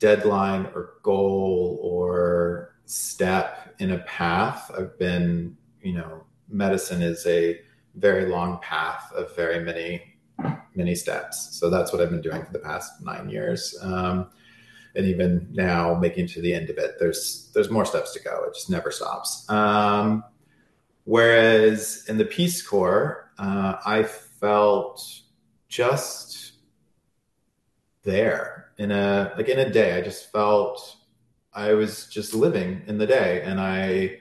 deadline 0.00 0.66
or 0.74 0.94
goal 1.02 1.78
or 1.82 2.71
step 2.86 3.74
in 3.78 3.92
a 3.92 3.98
path. 4.00 4.70
I've 4.76 4.98
been, 4.98 5.56
you 5.82 5.94
know, 5.94 6.24
medicine 6.48 7.02
is 7.02 7.26
a 7.26 7.60
very 7.94 8.26
long 8.26 8.58
path 8.60 9.12
of 9.14 9.34
very 9.36 9.62
many, 9.64 10.16
many 10.74 10.94
steps. 10.94 11.58
So 11.58 11.70
that's 11.70 11.92
what 11.92 12.00
I've 12.00 12.10
been 12.10 12.22
doing 12.22 12.44
for 12.44 12.52
the 12.52 12.58
past 12.58 13.02
nine 13.02 13.28
years. 13.28 13.76
Um, 13.82 14.30
and 14.94 15.06
even 15.06 15.48
now 15.52 15.94
making 15.94 16.26
to 16.28 16.42
the 16.42 16.52
end 16.52 16.68
of 16.70 16.78
it, 16.78 16.96
there's, 16.98 17.50
there's 17.54 17.70
more 17.70 17.84
steps 17.84 18.12
to 18.12 18.20
go. 18.22 18.44
It 18.44 18.54
just 18.54 18.70
never 18.70 18.90
stops. 18.90 19.48
Um, 19.48 20.24
whereas 21.04 22.04
in 22.08 22.18
the 22.18 22.24
Peace 22.24 22.66
Corps, 22.66 23.30
uh, 23.38 23.76
I 23.84 24.02
felt 24.02 25.02
just 25.68 26.52
there 28.02 28.70
in 28.78 28.90
a, 28.90 29.32
like 29.36 29.48
in 29.48 29.58
a 29.58 29.70
day, 29.70 29.96
I 29.96 30.02
just 30.02 30.30
felt 30.30 30.96
I 31.54 31.74
was 31.74 32.06
just 32.06 32.34
living 32.34 32.82
in 32.86 32.98
the 32.98 33.06
day 33.06 33.42
and 33.42 33.60
I 33.60 34.18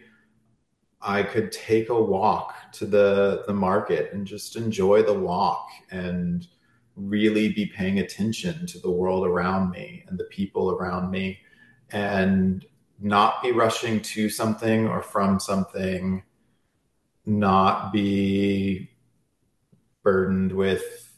I 1.01 1.23
could 1.23 1.51
take 1.51 1.89
a 1.89 2.01
walk 2.01 2.53
to 2.73 2.85
the 2.85 3.43
the 3.47 3.53
market 3.53 4.13
and 4.13 4.27
just 4.27 4.55
enjoy 4.55 5.01
the 5.03 5.13
walk 5.13 5.67
and 5.89 6.47
really 6.95 7.53
be 7.53 7.65
paying 7.65 7.99
attention 7.99 8.67
to 8.67 8.79
the 8.79 8.91
world 8.91 9.25
around 9.25 9.71
me 9.71 10.03
and 10.07 10.19
the 10.19 10.25
people 10.25 10.71
around 10.71 11.09
me 11.09 11.39
and 11.91 12.65
not 12.99 13.41
be 13.41 13.51
rushing 13.51 14.01
to 14.01 14.29
something 14.29 14.87
or 14.87 15.01
from 15.01 15.39
something 15.39 16.23
not 17.25 17.93
be 17.93 18.89
burdened 20.03 20.51
with 20.51 21.13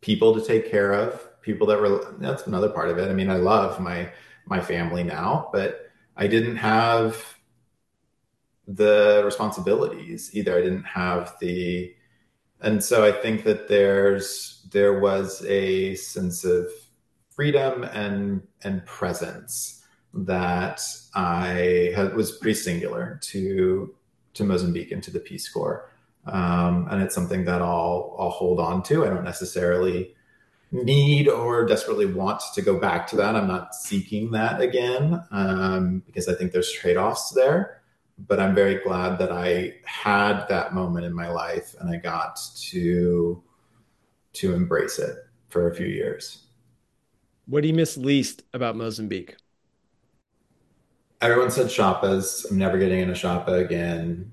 people 0.00 0.34
to 0.34 0.44
take 0.44 0.70
care 0.70 0.92
of 0.92 1.40
people 1.42 1.66
that 1.66 1.80
were 1.80 2.14
that's 2.18 2.46
another 2.46 2.68
part 2.68 2.88
of 2.88 2.98
it. 2.98 3.08
I 3.08 3.14
mean 3.14 3.30
i 3.30 3.36
love 3.36 3.80
my 3.80 4.10
my 4.46 4.60
family 4.60 5.04
now, 5.04 5.50
but 5.52 5.90
I 6.16 6.26
didn't 6.26 6.56
have 6.56 7.38
the 8.66 9.22
responsibilities 9.24 10.30
either. 10.34 10.56
I 10.56 10.62
didn't 10.62 10.84
have 10.84 11.34
the, 11.40 11.94
and 12.60 12.82
so 12.82 13.04
I 13.04 13.12
think 13.12 13.44
that 13.44 13.68
there's 13.68 14.66
there 14.72 15.00
was 15.00 15.44
a 15.46 15.94
sense 15.96 16.44
of 16.44 16.68
freedom 17.30 17.84
and 17.84 18.42
and 18.62 18.84
presence 18.86 19.84
that 20.14 20.82
I 21.14 21.92
had, 21.94 22.14
was 22.14 22.32
pretty 22.32 22.58
singular 22.58 23.18
to 23.22 23.94
to 24.34 24.44
Mozambique 24.44 24.92
and 24.92 25.02
to 25.02 25.10
the 25.10 25.20
Peace 25.20 25.48
Corps, 25.48 25.90
um, 26.26 26.88
and 26.90 27.02
it's 27.02 27.14
something 27.14 27.44
that 27.46 27.62
I'll 27.62 28.16
I'll 28.18 28.30
hold 28.30 28.60
on 28.60 28.82
to. 28.84 29.04
I 29.04 29.08
don't 29.08 29.24
necessarily 29.24 30.14
need 30.72 31.28
or 31.28 31.66
desperately 31.66 32.06
want 32.06 32.42
to 32.54 32.62
go 32.62 32.78
back 32.78 33.06
to 33.08 33.16
that. 33.16 33.36
I'm 33.36 33.46
not 33.46 33.74
seeking 33.74 34.30
that 34.32 34.60
again 34.60 35.22
um, 35.30 36.02
because 36.06 36.28
I 36.28 36.34
think 36.34 36.52
there's 36.52 36.72
trade 36.72 36.96
offs 36.96 37.30
there. 37.30 37.82
But 38.18 38.40
I'm 38.40 38.54
very 38.54 38.76
glad 38.76 39.18
that 39.18 39.32
I 39.32 39.74
had 39.84 40.46
that 40.48 40.74
moment 40.74 41.04
in 41.04 41.14
my 41.14 41.28
life 41.28 41.74
and 41.80 41.90
I 41.90 41.98
got 41.98 42.38
to 42.70 43.42
to 44.34 44.54
embrace 44.54 44.98
it 44.98 45.16
for 45.48 45.70
a 45.70 45.74
few 45.74 45.86
years. 45.86 46.46
What 47.46 47.62
do 47.62 47.68
you 47.68 47.74
miss 47.74 47.96
least 47.96 48.42
about 48.54 48.76
Mozambique? 48.76 49.36
Everyone 51.20 51.50
said 51.50 51.66
chapas. 51.66 52.50
I'm 52.50 52.58
never 52.58 52.78
getting 52.78 53.00
in 53.00 53.10
a 53.10 53.14
chapa 53.14 53.52
again. 53.52 54.32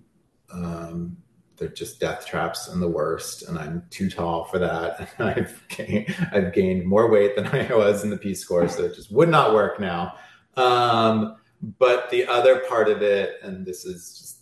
Um, 0.53 1.17
they're 1.59 1.67
just 1.67 1.99
death 1.99 2.25
traps 2.25 2.67
and 2.69 2.81
the 2.81 2.87
worst. 2.87 3.47
And 3.47 3.59
I'm 3.59 3.83
too 3.89 4.09
tall 4.09 4.45
for 4.45 4.59
that. 4.59 5.09
And 5.19 5.29
I've 5.29 5.63
gained, 5.67 6.15
I've 6.31 6.53
gained 6.53 6.85
more 6.85 7.09
weight 7.09 7.35
than 7.35 7.47
I 7.51 7.73
was 7.75 8.03
in 8.03 8.09
the 8.09 8.17
Peace 8.17 8.43
Corps, 8.45 8.69
so 8.69 8.85
it 8.85 8.95
just 8.95 9.11
would 9.11 9.29
not 9.29 9.53
work 9.53 9.79
now. 9.79 10.15
Um, 10.55 11.37
but 11.77 12.09
the 12.09 12.25
other 12.25 12.59
part 12.69 12.87
of 12.87 13.01
it, 13.01 13.39
and 13.43 13.65
this 13.65 13.85
is 13.85 14.17
just 14.17 14.37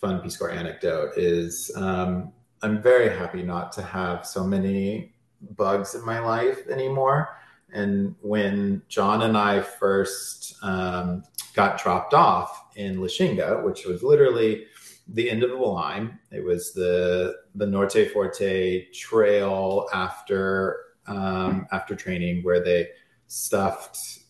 fun 0.00 0.20
Peace 0.20 0.36
Corps 0.36 0.50
anecdote, 0.50 1.12
is 1.16 1.70
um, 1.76 2.32
I'm 2.62 2.80
very 2.80 3.14
happy 3.14 3.42
not 3.42 3.72
to 3.72 3.82
have 3.82 4.24
so 4.26 4.44
many 4.44 5.12
bugs 5.56 5.94
in 5.94 6.04
my 6.04 6.20
life 6.20 6.66
anymore. 6.68 7.36
And 7.72 8.14
when 8.20 8.82
John 8.88 9.22
and 9.22 9.36
I 9.36 9.60
first 9.60 10.54
um, 10.62 11.24
got 11.54 11.82
dropped 11.82 12.14
off 12.14 12.66
in 12.76 12.98
Lichinga, 12.98 13.64
which 13.64 13.84
was 13.84 14.02
literally 14.02 14.66
the 15.08 15.30
end 15.30 15.42
of 15.42 15.50
the 15.50 15.56
line. 15.56 16.18
It 16.30 16.44
was 16.44 16.72
the 16.72 17.36
the 17.54 17.66
Norte 17.66 18.10
Forte 18.12 18.90
trail 18.92 19.86
after 19.92 20.78
um, 21.06 21.66
after 21.72 21.94
training 21.94 22.42
where 22.42 22.62
they 22.62 22.88
stuffed 23.26 24.20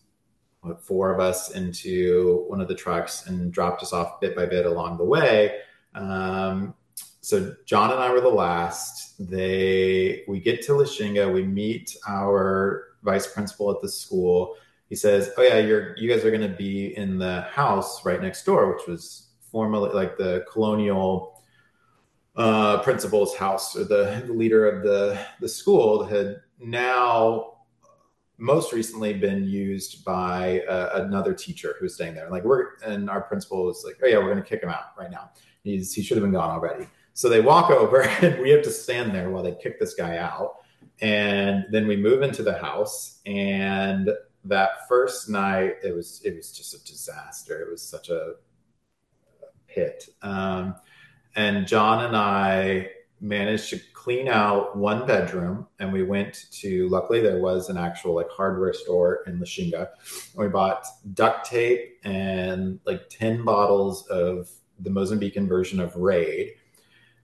what, 0.61 0.83
four 0.83 1.13
of 1.13 1.19
us 1.19 1.51
into 1.51 2.45
one 2.47 2.59
of 2.59 2.67
the 2.67 2.75
trucks 2.75 3.27
and 3.27 3.51
dropped 3.51 3.83
us 3.83 3.93
off 3.93 4.19
bit 4.19 4.35
by 4.35 4.45
bit 4.45 4.65
along 4.65 4.97
the 4.97 5.05
way. 5.05 5.59
Um, 5.93 6.73
so 7.21 7.55
John 7.65 7.91
and 7.91 7.99
I 7.99 8.11
were 8.11 8.21
the 8.21 8.29
last. 8.29 9.15
They 9.17 10.23
we 10.27 10.39
get 10.39 10.61
to 10.63 10.73
Lichinga, 10.73 11.33
we 11.33 11.43
meet 11.43 11.95
our 12.07 12.89
vice 13.03 13.27
principal 13.27 13.71
at 13.71 13.81
the 13.81 13.89
school. 13.89 14.55
He 14.89 14.95
says, 14.95 15.31
"Oh 15.37 15.41
yeah, 15.41 15.59
you're 15.59 15.95
you 15.97 16.09
guys 16.09 16.25
are 16.25 16.29
going 16.29 16.49
to 16.49 16.55
be 16.55 16.95
in 16.97 17.17
the 17.17 17.41
house 17.41 18.05
right 18.05 18.21
next 18.21 18.43
door, 18.43 18.71
which 18.71 18.85
was 18.87 19.24
formerly 19.55 19.89
like 19.93 20.17
the 20.17 20.43
colonial 20.51 21.41
uh, 22.35 22.79
principal's 22.79 23.37
house 23.37 23.73
or 23.73 23.85
the, 23.85 24.21
the 24.27 24.33
leader 24.33 24.67
of 24.67 24.83
the 24.83 25.17
the 25.39 25.47
school 25.47 26.03
had 26.03 26.41
now 26.59 27.53
most 28.37 28.73
recently 28.73 29.13
been 29.13 29.45
used 29.45 30.03
by 30.03 30.59
uh, 30.67 31.05
another 31.05 31.33
teacher 31.33 31.77
who's 31.79 31.95
staying 31.95 32.13
there. 32.13 32.29
Like 32.29 32.43
we're 32.43 32.75
and 32.85 33.09
our 33.09 33.21
principal 33.21 33.63
was 33.63 33.85
like, 33.85 33.95
"Oh 34.03 34.07
yeah, 34.07 34.17
we're 34.17 34.33
going 34.33 34.43
to 34.43 34.49
kick 34.49 34.61
him 34.61 34.67
out 34.67 34.87
right 34.99 35.09
now. 35.09 35.31
He's 35.63 35.93
he 35.93 36.01
should 36.01 36.17
have 36.17 36.25
been 36.25 36.33
gone 36.33 36.49
already." 36.49 36.89
So 37.13 37.29
they 37.29 37.39
walk 37.39 37.71
over 37.71 38.01
and 38.21 38.41
we 38.41 38.49
have 38.49 38.63
to 38.63 38.71
stand 38.71 39.15
there 39.15 39.29
while 39.29 39.41
they 39.41 39.55
kick 39.55 39.79
this 39.79 39.93
guy 39.93 40.17
out. 40.17 40.55
And 40.99 41.63
then 41.71 41.87
we 41.87 41.95
move 41.95 42.23
into 42.23 42.43
the 42.43 42.57
house 42.57 43.21
and 43.25 44.09
that 44.43 44.85
first 44.89 45.29
night 45.29 45.75
it 45.81 45.95
was 45.95 46.21
it 46.25 46.35
was 46.35 46.51
just 46.51 46.73
a 46.73 46.83
disaster. 46.83 47.61
It 47.61 47.71
was 47.71 47.81
such 47.81 48.09
a 48.09 48.33
pit. 49.75 50.09
Um, 50.21 50.75
and 51.35 51.67
John 51.67 52.05
and 52.05 52.15
I 52.15 52.89
managed 53.21 53.69
to 53.71 53.79
clean 53.93 54.27
out 54.27 54.77
one 54.77 55.05
bedroom 55.05 55.67
and 55.79 55.91
we 55.91 56.03
went 56.03 56.45
to 56.51 56.87
luckily 56.89 57.21
there 57.21 57.39
was 57.39 57.69
an 57.69 57.77
actual 57.77 58.15
like 58.15 58.29
hardware 58.29 58.73
store 58.73 59.23
in 59.27 59.39
Lichinga. 59.39 59.87
And 60.33 60.35
We 60.35 60.47
bought 60.47 60.85
duct 61.13 61.45
tape 61.45 61.97
and 62.03 62.79
like 62.85 63.09
10 63.09 63.43
bottles 63.43 64.07
of 64.07 64.49
the 64.79 64.89
Mozambican 64.89 65.47
version 65.47 65.79
of 65.79 65.95
Raid. 65.95 66.53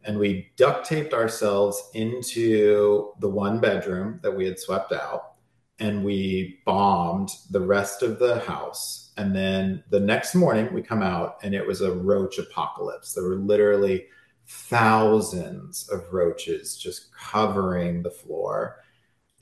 And 0.04 0.18
we 0.18 0.52
duct 0.56 0.86
taped 0.88 1.14
ourselves 1.14 1.90
into 1.94 3.14
the 3.20 3.30
one 3.30 3.60
bedroom 3.60 4.20
that 4.24 4.36
we 4.36 4.46
had 4.46 4.60
swept 4.60 4.92
out 4.92 5.34
and 5.80 6.04
we 6.04 6.60
bombed 6.66 7.30
the 7.50 7.62
rest 7.62 8.02
of 8.02 8.20
the 8.20 8.40
house. 8.40 9.01
And 9.22 9.36
then 9.36 9.84
the 9.92 10.00
next 10.00 10.34
morning 10.34 10.74
we 10.74 10.82
come 10.82 11.04
out 11.04 11.38
and 11.44 11.54
it 11.54 11.68
was 11.68 11.82
a 11.82 11.92
roach 11.92 12.40
apocalypse. 12.40 13.14
There 13.14 13.24
were 13.24 13.36
literally 13.36 14.08
thousands 14.48 15.88
of 15.90 16.12
roaches 16.12 16.76
just 16.76 17.14
covering 17.14 18.02
the 18.02 18.10
floor. 18.10 18.78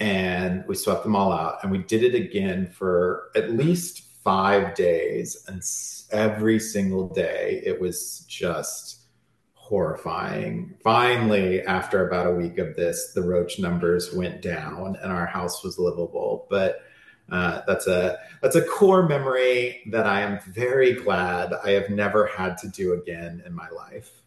And 0.02 0.66
we 0.68 0.76
swept 0.76 1.04
them 1.04 1.16
all 1.16 1.32
out. 1.32 1.64
And 1.64 1.72
we 1.72 1.78
did 1.78 2.04
it 2.04 2.14
again 2.14 2.68
for 2.68 3.30
at 3.38 3.52
least 3.52 4.04
five 4.22 4.76
days. 4.76 5.46
And 5.48 5.64
every 6.12 6.60
single 6.60 7.08
day, 7.08 7.62
it 7.66 7.80
was 7.80 8.26
just 8.28 9.08
horrifying. 9.54 10.76
Finally, 10.84 11.62
after 11.62 12.06
about 12.06 12.28
a 12.28 12.36
week 12.36 12.58
of 12.58 12.76
this, 12.76 13.14
the 13.14 13.24
roach 13.24 13.60
numbers 13.60 14.14
went 14.14 14.42
down 14.42 14.98
and 15.02 15.10
our 15.10 15.26
house 15.26 15.64
was 15.64 15.80
livable. 15.80 16.48
But 16.50 16.82
uh, 17.32 17.62
that's 17.68 17.88
a 17.88 18.18
that's 18.42 18.56
a 18.56 18.62
core 18.62 19.08
memory 19.08 19.82
that 19.92 20.06
I 20.06 20.22
am 20.22 20.40
very 20.48 20.94
glad 20.94 21.54
I 21.64 21.72
have 21.72 21.90
never 21.90 22.28
had 22.28 22.58
to 22.60 22.68
do 22.70 22.94
again 22.94 23.44
in 23.46 23.54
my 23.54 23.70
life. 23.70 24.22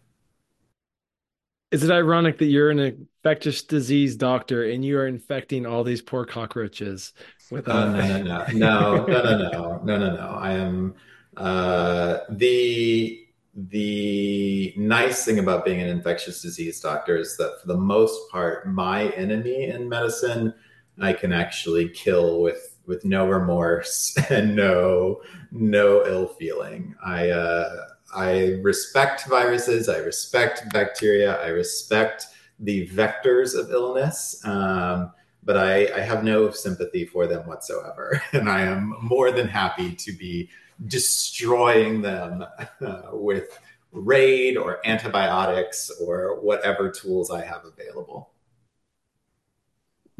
Is 1.71 1.83
it 1.83 1.89
ironic 1.89 2.37
that 2.37 2.45
you're 2.45 2.69
an 2.69 2.77
infectious 2.77 3.63
disease 3.63 4.15
doctor 4.15 4.69
and 4.69 4.85
you 4.85 4.95
are 4.97 5.07
infecting 5.07 5.65
all 5.65 5.83
these 5.83 6.03
poor 6.03 6.23
cockroaches 6.23 7.13
with 7.49 7.67
uh, 7.67 7.91
no, 7.91 8.21
no, 8.21 8.23
no, 8.23 8.45
no, 8.53 9.05
no, 9.05 9.05
no, 9.05 9.37
no, 9.37 9.81
no, 9.83 9.97
no, 9.97 10.15
no. 10.15 10.37
I 10.39 10.51
am 10.51 10.93
uh, 11.35 12.19
the 12.29 13.19
the 13.55 14.73
nice 14.77 15.25
thing 15.25 15.39
about 15.39 15.63
being 15.63 15.81
an 15.81 15.87
infectious 15.87 16.41
disease 16.41 16.79
doctor 16.79 17.17
is 17.17 17.37
that 17.37 17.59
for 17.61 17.67
the 17.67 17.77
most 17.77 18.29
part, 18.31 18.67
my 18.67 19.09
enemy 19.09 19.65
in 19.65 19.87
medicine, 19.87 20.53
I 20.99 21.13
can 21.13 21.31
actually 21.31 21.89
kill 21.89 22.41
with 22.41 22.72
with 22.85 23.05
no 23.05 23.27
remorse 23.27 24.15
and 24.29 24.55
no 24.55 25.21
no 25.51 26.05
ill 26.05 26.27
feeling. 26.27 26.95
I 27.05 27.29
uh, 27.29 27.87
I 28.15 28.59
respect 28.61 29.27
viruses, 29.27 29.89
I 29.89 29.97
respect 29.97 30.71
bacteria, 30.71 31.41
I 31.41 31.47
respect 31.47 32.27
the 32.59 32.87
vectors 32.89 33.57
of 33.57 33.71
illness, 33.71 34.39
um, 34.45 35.11
but 35.43 35.57
I, 35.57 35.87
I, 35.95 35.99
have 36.01 36.23
no 36.23 36.51
sympathy 36.51 37.05
for 37.05 37.25
them 37.27 37.47
whatsoever. 37.47 38.21
And 38.33 38.47
I 38.47 38.61
am 38.61 38.95
more 39.01 39.31
than 39.31 39.47
happy 39.47 39.95
to 39.95 40.13
be 40.13 40.49
destroying 40.85 42.01
them 42.01 42.45
uh, 42.81 43.01
with 43.11 43.59
raid 43.91 44.57
or 44.57 44.79
antibiotics 44.85 45.91
or 46.01 46.39
whatever 46.41 46.89
tools 46.89 47.31
I 47.31 47.43
have 47.43 47.65
available. 47.65 48.32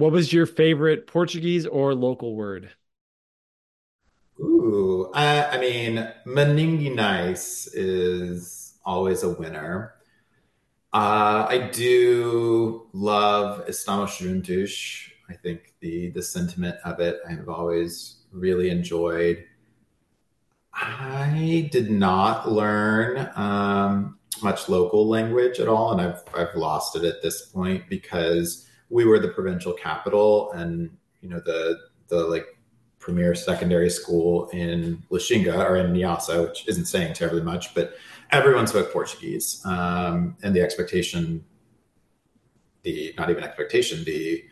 What 0.04 0.12
was 0.12 0.34
your 0.34 0.46
favorite 0.46 1.08
Portuguese 1.08 1.66
or 1.66 1.96
local 1.96 2.36
word? 2.36 2.72
Ooh, 4.38 5.10
I 5.14 5.58
mean, 5.60 5.96
Meningi 6.28 6.94
Nice 6.94 7.68
is 7.68 8.74
always 8.84 9.24
a 9.24 9.30
winner. 9.30 9.94
Uh, 10.92 11.48
I 11.48 11.70
do 11.72 12.90
love 12.92 13.66
Estamos 13.70 14.18
Juntos. 14.18 15.10
I 15.30 15.36
think 15.36 15.74
the 15.80 16.10
the 16.10 16.22
sentiment 16.22 16.76
of 16.84 17.00
it 17.00 17.22
I 17.26 17.32
have 17.32 17.48
always 17.48 18.18
really 18.34 18.72
enjoyed. 18.72 19.46
I 20.74 21.70
did 21.72 21.90
not 21.90 22.52
learn 22.52 23.32
um, 23.38 24.20
much 24.42 24.68
local 24.68 25.08
language 25.08 25.62
at 25.62 25.70
all, 25.70 25.94
and 25.94 26.02
I've 26.02 26.24
I've 26.36 26.56
lost 26.58 26.98
it 26.98 27.06
at 27.06 27.22
this 27.22 27.46
point 27.46 27.88
because 27.88 28.68
we 28.94 29.06
were 29.06 29.18
the 29.18 29.28
provincial 29.30 29.74
capital, 29.74 30.52
and 30.52 30.96
you 31.22 31.28
know 31.28 31.42
the 31.44 31.80
the 32.10 32.18
like 32.28 32.46
premier 33.00 33.34
secondary 33.34 33.90
school 33.90 34.48
in 34.50 35.04
Lichinga 35.12 35.58
or 35.70 35.76
in 35.78 35.92
Niassa, 35.92 36.48
which 36.48 36.68
isn't 36.68 36.86
saying 36.86 37.14
terribly 37.14 37.42
much, 37.42 37.74
but 37.74 37.96
everyone 38.32 38.68
spoke 38.68 38.94
Portuguese. 38.94 39.62
Um, 39.66 40.38
and 40.44 40.56
the 40.56 40.62
expectation, 40.62 41.44
the 42.84 43.14
not 43.18 43.30
even 43.32 43.44
expectation, 43.44 44.04
the 44.06 44.44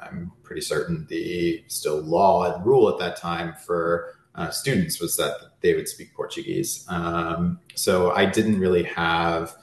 I'm 0.00 0.30
pretty 0.44 0.62
certain 0.62 1.04
the 1.10 1.64
still 1.66 2.00
law 2.00 2.54
and 2.54 2.64
rule 2.64 2.88
at 2.88 2.98
that 2.98 3.16
time 3.16 3.54
for 3.66 4.14
uh, 4.36 4.50
students 4.50 5.00
was 5.00 5.16
that 5.16 5.34
they 5.60 5.74
would 5.74 5.88
speak 5.88 6.14
Portuguese. 6.14 6.86
Um, 6.88 7.58
so 7.74 8.12
I 8.12 8.26
didn't 8.26 8.60
really 8.60 8.84
have 8.84 9.56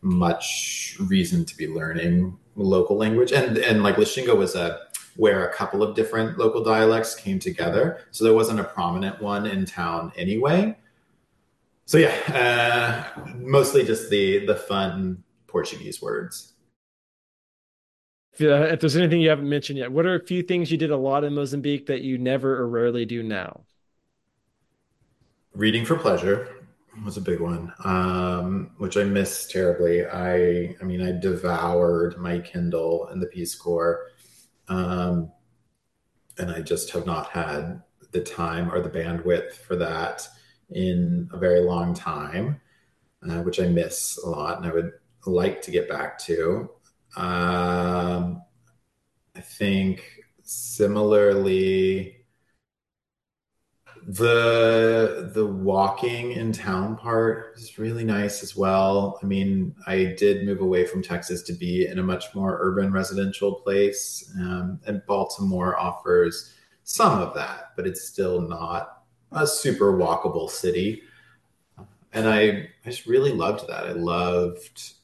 much 0.00 0.96
reason 1.00 1.44
to 1.44 1.56
be 1.56 1.68
learning 1.68 2.36
local 2.64 2.96
language, 2.96 3.32
and 3.32 3.58
and 3.58 3.82
like 3.82 3.96
Lichinga 3.96 4.36
was 4.36 4.54
a 4.54 4.80
where 5.16 5.48
a 5.48 5.52
couple 5.52 5.82
of 5.82 5.96
different 5.96 6.38
local 6.38 6.62
dialects 6.62 7.14
came 7.14 7.38
together. 7.38 8.00
So 8.12 8.24
there 8.24 8.34
wasn't 8.34 8.60
a 8.60 8.64
prominent 8.64 9.20
one 9.20 9.46
in 9.46 9.64
town 9.64 10.12
anyway. 10.16 10.76
So 11.86 11.98
yeah, 11.98 12.14
uh, 13.16 13.20
mostly 13.36 13.84
just 13.84 14.10
the 14.10 14.46
the 14.46 14.54
fun 14.54 15.24
Portuguese 15.46 16.00
words. 16.02 16.54
If, 18.34 18.42
uh, 18.42 18.72
if 18.72 18.80
there's 18.80 18.96
anything 18.96 19.20
you 19.20 19.30
haven't 19.30 19.48
mentioned 19.48 19.78
yet, 19.78 19.90
what 19.90 20.06
are 20.06 20.14
a 20.14 20.24
few 20.24 20.42
things 20.42 20.70
you 20.70 20.78
did 20.78 20.92
a 20.92 20.96
lot 20.96 21.24
in 21.24 21.34
Mozambique 21.34 21.86
that 21.86 22.02
you 22.02 22.18
never 22.18 22.56
or 22.56 22.68
rarely 22.68 23.04
do 23.04 23.22
now? 23.22 23.64
Reading 25.54 25.84
for 25.84 25.96
pleasure 25.96 26.57
was 27.04 27.16
a 27.16 27.22
big 27.22 27.40
one, 27.40 27.72
um, 27.84 28.70
which 28.78 28.96
I 28.96 29.04
miss 29.04 29.46
terribly. 29.46 30.06
I, 30.06 30.74
I 30.80 30.84
mean, 30.84 31.02
I 31.02 31.12
devoured 31.18 32.18
my 32.18 32.38
Kindle 32.40 33.06
and 33.08 33.20
the 33.22 33.26
Peace 33.26 33.54
Corps 33.54 34.06
um, 34.68 35.32
and 36.38 36.50
I 36.50 36.60
just 36.60 36.90
have 36.92 37.06
not 37.06 37.30
had 37.30 37.82
the 38.12 38.20
time 38.20 38.72
or 38.72 38.80
the 38.80 38.90
bandwidth 38.90 39.52
for 39.52 39.76
that 39.76 40.26
in 40.70 41.28
a 41.32 41.38
very 41.38 41.60
long 41.60 41.94
time, 41.94 42.60
uh, 43.28 43.42
which 43.42 43.60
I 43.60 43.66
miss 43.66 44.18
a 44.18 44.28
lot 44.28 44.58
and 44.58 44.66
I 44.66 44.72
would 44.72 44.92
like 45.26 45.62
to 45.62 45.70
get 45.70 45.88
back 45.88 46.18
to. 46.20 46.70
Um, 47.16 48.42
I 49.34 49.40
think 49.40 50.04
similarly, 50.42 52.17
the 54.08 55.30
the 55.34 55.44
walking 55.44 56.32
in 56.32 56.50
town 56.50 56.96
part 56.96 57.52
is 57.58 57.78
really 57.78 58.04
nice 58.04 58.42
as 58.42 58.56
well. 58.56 59.20
I 59.22 59.26
mean, 59.26 59.74
I 59.86 60.14
did 60.16 60.46
move 60.46 60.62
away 60.62 60.86
from 60.86 61.02
Texas 61.02 61.42
to 61.42 61.52
be 61.52 61.86
in 61.86 61.98
a 61.98 62.02
much 62.02 62.34
more 62.34 62.56
urban 62.58 62.90
residential 62.90 63.56
place, 63.56 64.32
um, 64.40 64.80
and 64.86 65.04
Baltimore 65.06 65.78
offers 65.78 66.54
some 66.84 67.20
of 67.20 67.34
that, 67.34 67.72
but 67.76 67.86
it's 67.86 68.08
still 68.08 68.40
not 68.40 69.02
a 69.32 69.46
super 69.46 69.92
walkable 69.92 70.48
city. 70.48 71.02
And 72.14 72.26
I, 72.26 72.40
I 72.40 72.68
just 72.86 73.04
really 73.04 73.32
loved 73.32 73.68
that. 73.68 73.84
I 73.84 73.92
loved 73.92 74.94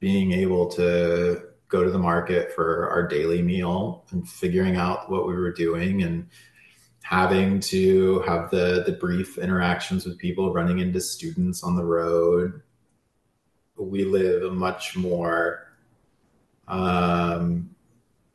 being 0.00 0.32
able 0.32 0.68
to 0.68 1.42
go 1.68 1.84
to 1.84 1.90
the 1.90 1.98
market 1.98 2.50
for 2.52 2.88
our 2.88 3.06
daily 3.06 3.42
meal 3.42 4.06
and 4.10 4.26
figuring 4.26 4.76
out 4.76 5.10
what 5.10 5.26
we 5.28 5.34
were 5.34 5.52
doing 5.52 6.02
and 6.02 6.28
having 7.08 7.60
to 7.60 8.20
have 8.20 8.50
the 8.50 8.82
the 8.86 8.92
brief 8.92 9.38
interactions 9.38 10.04
with 10.04 10.18
people 10.18 10.52
running 10.52 10.80
into 10.80 11.00
students 11.00 11.62
on 11.62 11.76
the 11.76 11.84
road 11.84 12.62
we 13.76 14.04
live 14.04 14.42
a 14.42 14.50
much 14.50 14.96
more 14.96 15.72
um, 16.68 17.70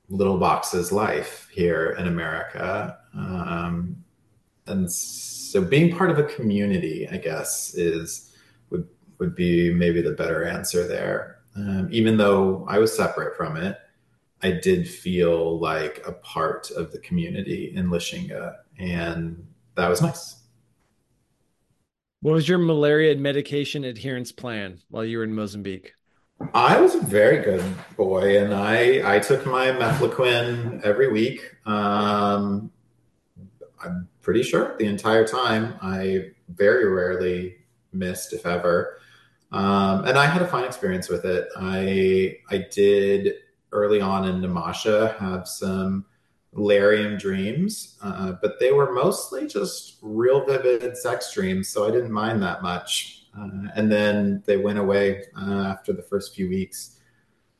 little 0.10 0.38
boxes 0.38 0.92
life 0.92 1.50
here 1.52 1.96
in 1.98 2.08
America. 2.08 2.98
Um, 3.14 4.04
and 4.68 4.92
so 4.92 5.62
being 5.62 5.96
part 5.96 6.12
of 6.12 6.20
a 6.20 6.24
community, 6.24 7.08
I 7.10 7.18
guess, 7.18 7.74
is 7.76 8.36
would 8.70 8.88
would 9.18 9.36
be 9.36 9.74
maybe 9.74 10.02
the 10.02 10.12
better 10.12 10.46
answer 10.46 10.88
there. 10.88 11.40
Um, 11.56 11.90
even 11.92 12.18
though 12.18 12.66
I 12.70 12.78
was 12.78 12.96
separate 12.96 13.36
from 13.36 13.58
it, 13.58 13.78
I 14.42 14.52
did 14.52 14.88
feel 14.88 15.60
like 15.60 16.02
a 16.08 16.14
part 16.14 16.72
of 16.72 16.92
the 16.92 17.00
community 17.00 17.74
in 17.76 17.90
Lichinga, 17.90 18.58
and 18.78 19.48
that 19.76 19.90
was 19.90 20.02
nice. 20.02 20.38
What 22.22 22.34
was 22.34 22.48
your 22.48 22.60
malaria 22.60 23.16
medication 23.16 23.84
adherence 23.84 24.32
plan 24.32 24.80
while 24.90 25.04
you 25.04 25.18
were 25.18 25.24
in 25.24 25.34
Mozambique? 25.34 25.94
I 26.54 26.80
was 26.80 26.96
a 26.96 27.02
very 27.02 27.44
good 27.44 27.64
boy, 27.98 28.40
and 28.44 28.54
I 28.54 29.16
I 29.16 29.20
took 29.20 29.46
my 29.46 29.68
mefloquine 29.68 30.82
every 30.84 31.12
week. 31.12 31.56
Um, 31.66 32.72
I'm 33.84 34.08
pretty 34.22 34.44
sure 34.44 34.76
the 34.78 34.86
entire 34.86 35.26
time. 35.26 35.76
I 35.82 36.32
very 36.50 36.88
rarely 36.88 37.58
missed, 37.94 38.34
if 38.34 38.46
ever. 38.46 39.00
Um, 39.52 40.06
and 40.06 40.18
I 40.18 40.26
had 40.26 40.42
a 40.42 40.48
fine 40.48 40.64
experience 40.64 41.10
with 41.10 41.26
it. 41.26 41.48
I 41.56 42.38
I 42.50 42.68
did 42.72 43.36
early 43.72 44.02
on 44.02 44.28
in 44.28 44.42
Namaacha 44.42 45.18
have 45.18 45.48
some 45.48 46.06
Lariam 46.56 47.18
dreams, 47.18 47.98
uh, 48.04 48.34
but 48.42 48.60
they 48.60 48.72
were 48.72 48.94
mostly 48.94 49.48
just 49.48 49.98
real 50.02 50.46
vivid 50.46 50.98
sex 50.98 51.34
dreams, 51.34 51.70
so 51.70 51.88
I 51.88 51.92
didn't 51.92 52.12
mind 52.12 52.44
that 52.44 52.62
much. 52.62 53.26
Uh, 53.38 53.70
and 53.76 53.90
then 53.90 54.44
they 54.46 54.58
went 54.58 54.78
away 54.78 55.24
uh, 55.40 55.68
after 55.70 55.94
the 55.94 56.02
first 56.02 56.36
few 56.36 56.50
weeks. 56.50 56.98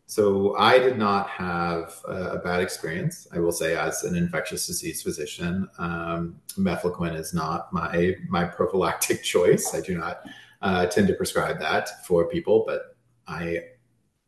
So 0.06 0.58
I 0.58 0.78
did 0.78 0.98
not 0.98 1.30
have 1.30 2.02
a, 2.06 2.32
a, 2.32 2.40
bad 2.40 2.62
experience. 2.62 3.30
I 3.34 3.40
will 3.40 3.54
say, 3.54 3.78
as 3.78 4.04
an 4.04 4.18
infectious 4.18 4.68
disease 4.68 5.02
physician, 5.02 5.70
um, 5.78 6.42
mefloquine 6.58 7.18
is 7.18 7.34
not 7.34 7.72
my 7.72 8.18
my 8.28 8.44
prophylactic 8.44 9.24
choice. 9.34 9.74
I 9.74 9.80
do 9.80 9.98
not 9.98 10.24
uh, 10.62 10.88
tend 10.88 11.08
to 11.08 11.14
prescribe 11.14 11.60
that 11.60 12.06
for 12.06 12.28
people, 12.28 12.66
but 12.68 12.98
I, 13.26 13.64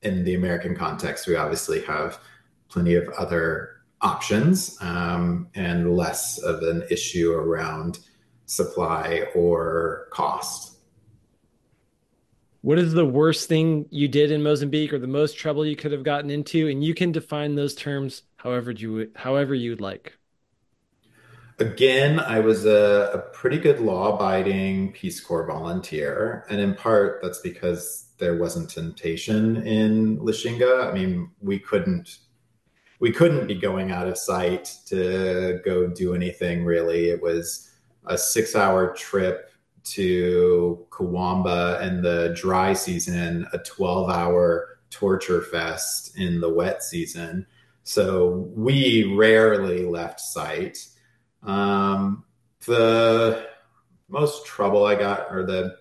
in 0.03 0.24
the 0.24 0.36
American 0.36 0.74
context, 0.74 1.28
we 1.28 1.36
obviously 1.36 1.82
have 1.82 2.20
plenty 2.70 2.95
of 2.95 3.09
other 3.09 3.83
options 4.04 4.78
um, 4.82 5.47
and 5.56 5.95
less 5.95 6.38
of 6.39 6.62
an 6.62 6.84
issue 6.91 7.32
around 7.34 7.99
supply 8.45 9.28
or 9.34 10.08
cost. 10.12 10.78
What 12.62 12.80
is 12.80 12.93
the 12.93 13.06
worst 13.06 13.49
thing 13.49 13.88
you 13.89 14.08
did 14.08 14.32
in 14.32 14.43
Mozambique 14.43 14.93
or 14.93 14.99
the 14.99 15.08
most 15.08 15.38
trouble 15.38 15.66
you 15.66 15.76
could 15.76 15.91
have 15.91 16.04
gotten 16.04 16.30
into? 16.30 16.70
And 16.70 16.84
you 16.84 16.93
can 16.93 17.12
define 17.12 17.56
those 17.56 17.76
terms 17.76 18.24
however 18.38 18.72
you 18.72 19.12
however 19.16 19.54
you'd 19.54 19.82
like. 19.82 20.18
Again, 21.60 22.20
I 22.20 22.39
was 22.39 22.66
a, 22.66 23.12
a 23.14 23.20
pretty 23.34 23.58
good 23.58 23.80
law 23.80 24.16
abiding 24.16 24.93
Peace 24.93 25.20
Corps 25.20 25.45
volunteer. 25.45 26.45
And 26.49 26.60
in 26.60 26.74
part, 26.74 27.20
that's 27.22 27.39
because 27.39 28.08
there 28.18 28.38
wasn't 28.38 28.70
temptation 28.70 29.58
in 29.68 30.18
Lichinga. 30.20 30.89
I 30.89 30.93
mean, 30.93 31.30
we 31.41 31.60
couldn't 31.60 32.18
we 33.04 33.12
couldn't 33.12 33.47
be 33.47 33.56
going 33.56 33.91
out 33.91 34.08
of 34.08 34.18
sight 34.18 34.78
to 34.86 35.60
go 35.66 35.88
do 35.88 36.16
anything 36.16 36.64
really. 36.64 37.10
It 37.10 37.22
was 37.22 37.70
a 38.06 38.18
six 38.18 38.56
hour 38.56 38.93
trip 38.93 39.51
to 39.95 40.88
Cuamba 40.89 41.82
in 41.82 42.01
the 42.01 42.34
dry 42.34 42.72
season, 42.72 43.45
a 43.51 43.58
12 43.58 44.10
hour 44.10 44.80
torture 44.89 45.41
fest 45.41 46.18
in 46.18 46.39
the 46.39 46.47
wet 46.47 46.82
season. 46.82 47.45
So 47.84 48.49
we 48.56 49.14
rarely 49.14 49.86
left 49.86 50.22
sight. 50.22 50.78
Um, 51.41 52.24
the 52.66 53.49
most 54.08 54.45
trouble 54.45 54.86
I 54.86 54.95
got, 54.95 55.28
or 55.30 55.45
the 55.45 55.76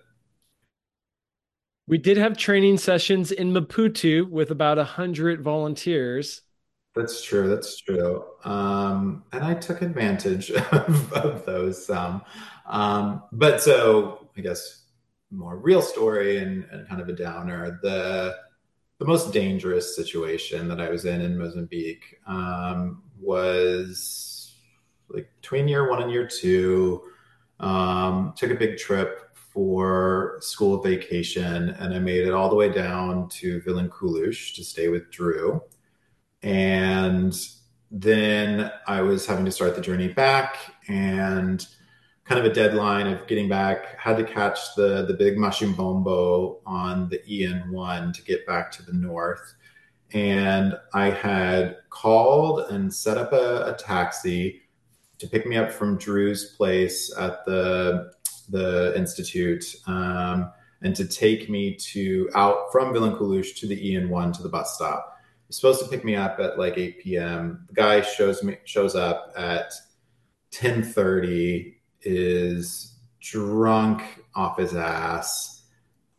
we 1.87 1.99
did 1.99 2.17
have 2.17 2.37
training 2.37 2.79
sessions 2.79 3.31
in 3.31 3.53
Maputo 3.53 4.29
with 4.29 4.51
about 4.51 4.77
a 4.77 4.83
hundred 4.83 5.41
volunteers. 5.41 6.41
That's 6.95 7.23
true. 7.23 7.49
That's 7.49 7.79
true. 7.79 8.23
Um, 8.43 9.23
and 9.31 9.43
I 9.43 9.55
took 9.55 9.81
advantage 9.81 10.51
of, 10.71 11.13
of 11.13 11.45
those. 11.45 11.89
Um, 11.89 12.21
um, 12.67 13.23
but 13.31 13.61
so 13.61 14.29
I 14.37 14.41
guess 14.41 14.83
more 15.31 15.57
real 15.57 15.81
story 15.81 16.37
and, 16.37 16.65
and, 16.71 16.87
kind 16.87 17.01
of 17.01 17.09
a 17.09 17.13
downer. 17.13 17.79
The 17.81 18.35
the 18.99 19.05
most 19.05 19.33
dangerous 19.33 19.95
situation 19.95 20.67
that 20.67 20.79
I 20.79 20.89
was 20.89 21.05
in 21.05 21.21
in 21.21 21.37
Mozambique 21.37 22.19
um, 22.27 23.01
was 23.19 24.55
like 25.09 25.29
between 25.41 25.67
year 25.67 25.89
one 25.89 26.01
and 26.01 26.11
year 26.11 26.27
two. 26.27 27.01
Um, 27.59 28.33
took 28.35 28.51
a 28.51 28.55
big 28.55 28.77
trip 28.77 29.35
for 29.35 30.37
school 30.41 30.81
vacation, 30.81 31.69
and 31.69 31.93
I 31.93 31.99
made 31.99 32.27
it 32.27 32.33
all 32.33 32.49
the 32.49 32.55
way 32.55 32.69
down 32.69 33.29
to 33.29 33.61
Vilanculos 33.61 34.53
to 34.55 34.63
stay 34.63 34.89
with 34.89 35.09
Drew 35.11 35.61
and 36.43 37.33
then 37.89 38.71
I 38.85 39.01
was 39.01 39.25
having 39.25 39.45
to 39.45 39.51
start 39.51 39.75
the 39.75 39.81
journey 39.81 40.09
back 40.09 40.57
and 40.87 41.65
kind 42.25 42.39
of 42.39 42.51
a 42.51 42.53
deadline 42.53 43.07
of 43.07 43.25
getting 43.27 43.47
back. 43.47 43.99
Had 43.99 44.17
to 44.17 44.23
catch 44.23 44.75
the 44.75 45.05
the 45.05 45.13
big 45.13 45.37
Machimbombo 45.37 46.59
on 46.65 47.09
the 47.09 47.19
EN1 47.19 48.13
to 48.13 48.21
get 48.23 48.45
back 48.45 48.71
to 48.73 48.83
the 48.83 48.93
north. 48.93 49.55
And 50.11 50.77
I 50.93 51.09
had 51.09 51.77
called 51.89 52.71
and 52.71 52.93
set 52.93 53.17
up 53.17 53.31
a, 53.33 53.73
a 53.73 53.77
taxi 53.77 54.61
to 55.19 55.27
pick 55.27 55.47
me 55.47 55.55
up 55.55 55.71
from 55.71 55.97
Drew's 55.97 56.55
place 56.55 57.13
at 57.17 57.45
the 57.45 58.11
the 58.49 58.93
institute 58.97 59.63
um, 59.87 60.51
and 60.81 60.93
to 60.95 61.05
take 61.05 61.49
me 61.49 61.75
to 61.75 62.29
out 62.35 62.71
from 62.71 62.93
Vilanculos 62.93 63.55
to 63.57 63.67
the 63.67 63.95
EN1 63.95 64.35
to 64.35 64.43
the 64.43 64.49
bus 64.49 64.75
stop 64.75 65.12
supposed 65.53 65.81
to 65.81 65.87
pick 65.87 66.03
me 66.03 66.15
up 66.15 66.39
at 66.39 66.57
like 66.57 66.77
8 66.77 66.99
p.m. 66.99 67.65
The 67.69 67.73
guy 67.73 68.01
shows 68.01 68.43
me 68.43 68.57
shows 68.65 68.95
up 68.95 69.31
at 69.37 69.71
10:30 70.51 71.75
is 72.01 72.97
drunk 73.21 74.01
off 74.35 74.57
his 74.57 74.75
ass. 74.75 75.65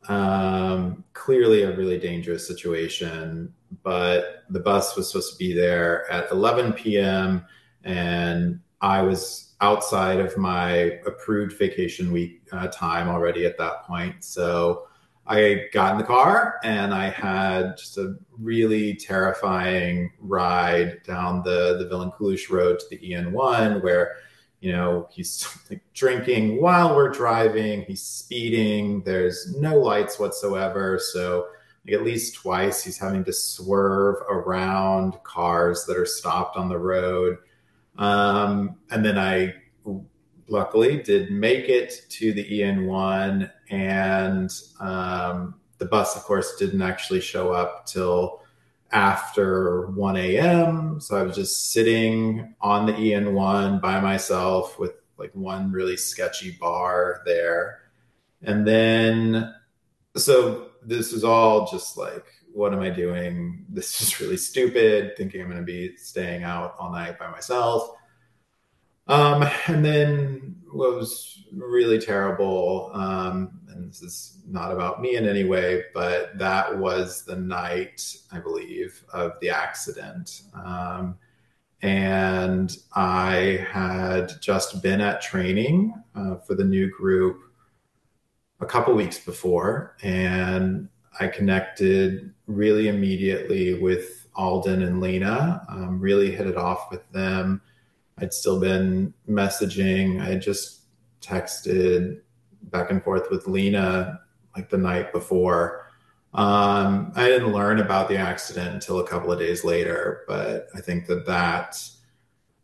Um, 0.09 1.05
clearly 1.15 1.63
a 1.63 1.77
really 1.77 1.99
dangerous 1.99 2.47
situation, 2.47 3.53
but 3.83 4.45
the 4.51 4.61
bus 4.61 4.97
was 4.97 5.09
supposed 5.09 5.33
to 5.33 5.39
be 5.39 5.55
there 5.55 6.11
at 6.11 6.31
11 6.31 6.75
p.m. 6.75 7.45
and 7.85 8.61
I 8.81 9.01
was 9.01 9.55
outside 9.61 10.21
of 10.21 10.37
my 10.37 10.99
approved 11.07 11.57
vacation 11.59 12.13
week 12.13 12.43
uh, 12.53 12.69
time 12.69 13.09
already 13.09 13.47
at 13.47 13.57
that 13.57 13.85
point. 13.85 14.23
So 14.23 14.89
I 15.27 15.67
got 15.73 15.93
in 15.93 15.99
the 15.99 16.05
car 16.05 16.59
and 16.65 16.93
I 16.93 17.09
had 17.09 17.79
just 17.79 17.97
a 17.97 18.17
really 18.39 18.95
terrifying 18.95 20.13
ride 20.19 21.03
down 21.03 21.43
the 21.43 21.79
the 21.79 21.87
Vilanculos 21.87 22.51
road 22.51 22.79
to 22.79 22.87
the 22.91 22.99
EN1 22.99 23.83
where 23.83 24.17
you 24.61 24.73
know 24.73 25.09
he's 25.11 25.47
like 25.71 25.83
drinking 25.95 26.61
while 26.61 26.95
we're 26.95 27.11
driving, 27.11 27.83
he's 27.83 28.03
speeding, 28.03 29.03
there's 29.05 29.55
no 29.57 29.79
lights 29.79 30.19
whatsoever, 30.19 30.99
so 30.99 31.47
like 31.87 31.95
at 31.95 32.05
least 32.05 32.37
twice 32.37 32.85
he's 32.85 32.99
having 32.99 33.25
to 33.25 33.33
swerve 33.33 34.17
around 34.29 35.23
cars 35.23 35.85
that 35.87 35.97
are 35.97 36.07
stopped 36.07 36.57
on 36.57 36.69
the 36.69 36.79
road. 36.79 37.39
Um, 37.97 38.77
and 38.91 39.05
then 39.05 39.19
I 39.19 39.55
luckily 40.49 41.03
did 41.03 41.31
make 41.31 41.69
it 41.69 42.03
to 42.11 42.33
the 42.33 42.45
EN1 42.61 43.51
and 43.71 44.51
um, 44.81 45.55
the 45.79 45.87
bus 45.87 46.17
of 46.17 46.23
course 46.23 46.57
didn't 46.57 46.83
actually 46.83 47.21
show 47.21 47.53
up 47.53 47.87
till 47.87 48.43
after 48.93 49.89
1 49.89 50.17
a.m. 50.17 51.01
So 51.01 51.17
I 51.17 51.23
was 51.23 51.35
just 51.35 51.73
sitting 51.73 52.55
on 52.61 52.87
the 52.87 52.93
EN1 52.93 53.81
by 53.81 54.01
myself 54.01 54.79
with 54.79 54.93
like 55.19 55.35
one 55.35 55.73
really 55.73 55.97
sketchy 55.97 56.53
bar 56.61 57.23
there. 57.27 57.81
And 58.43 58.67
then, 58.67 59.53
so 60.17 60.71
this 60.85 61.13
is 61.13 61.25
all 61.25 61.67
just 61.67 61.97
like, 61.97 62.25
what 62.53 62.73
am 62.73 62.81
I 62.81 62.91
doing? 62.91 63.65
This 63.69 64.01
is 64.01 64.21
really 64.21 64.37
stupid, 64.37 65.17
thinking 65.17 65.41
I'm 65.41 65.49
going 65.49 65.59
to 65.59 65.65
be 65.65 65.97
staying 65.97 66.45
out 66.45 66.77
all 66.79 66.93
night 66.93 67.19
by 67.19 67.29
myself. 67.31 67.97
Um, 69.07 69.45
and 69.67 69.85
then 69.85 70.57
what 70.73 70.95
was 70.97 71.45
really 71.53 71.99
terrible, 71.99 72.91
um, 72.95 73.61
and 73.69 73.91
this 73.91 74.03
is 74.03 74.39
not 74.47 74.73
about 74.73 75.01
me 75.01 75.17
in 75.17 75.27
any 75.27 75.45
way, 75.45 75.85
but 75.93 76.37
that 76.39 76.79
was 76.79 77.25
the 77.25 77.37
night, 77.37 78.17
I 78.33 78.41
believe, 78.41 79.05
of 79.13 79.33
the 79.41 79.51
accident. 79.51 80.43
Um, 80.55 81.19
and 81.83 82.77
I 82.95 83.67
had 83.71 84.33
just 84.41 84.83
been 84.83 85.01
at 85.01 85.21
training 85.21 85.95
uh, 86.15 86.37
for 86.37 86.55
the 86.55 86.65
new 86.65 86.91
group 86.91 87.43
a 88.61 88.67
couple 88.67 88.95
weeks 88.95 89.19
before, 89.19 89.97
and 90.03 90.89
I 91.21 91.29
connected 91.29 92.33
really 92.47 92.89
immediately 92.89 93.79
with 93.81 94.27
Alden 94.35 94.83
and 94.83 95.01
Lena. 95.01 95.65
Um, 95.69 96.01
really 96.01 96.31
hit 96.31 96.47
it 96.47 96.57
off 96.57 96.91
with 96.91 97.09
them. 97.13 97.61
I'd 98.19 98.33
still 98.33 98.61
been 98.61 99.13
messaging. 99.29 100.21
I 100.21 100.27
had 100.27 100.43
just 100.43 100.83
texted 101.21 102.21
back 102.65 102.91
and 102.91 103.03
forth 103.03 103.31
with 103.31 103.47
Lena 103.47 104.21
like 104.57 104.71
the 104.71 104.79
night 104.79 105.13
before. 105.13 105.91
Um, 106.33 107.13
I 107.15 107.29
didn't 107.29 107.53
learn 107.53 107.81
about 107.81 108.09
the 108.09 108.17
accident 108.17 108.75
until 108.75 109.01
a 109.01 109.07
couple 109.07 109.33
of 109.33 109.39
days 109.39 109.65
later, 109.65 110.25
but 110.27 110.69
I 110.75 110.81
think 110.81 111.07
that 111.07 111.27
that 111.27 111.81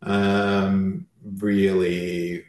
um, 0.02 1.06
really 1.38 2.44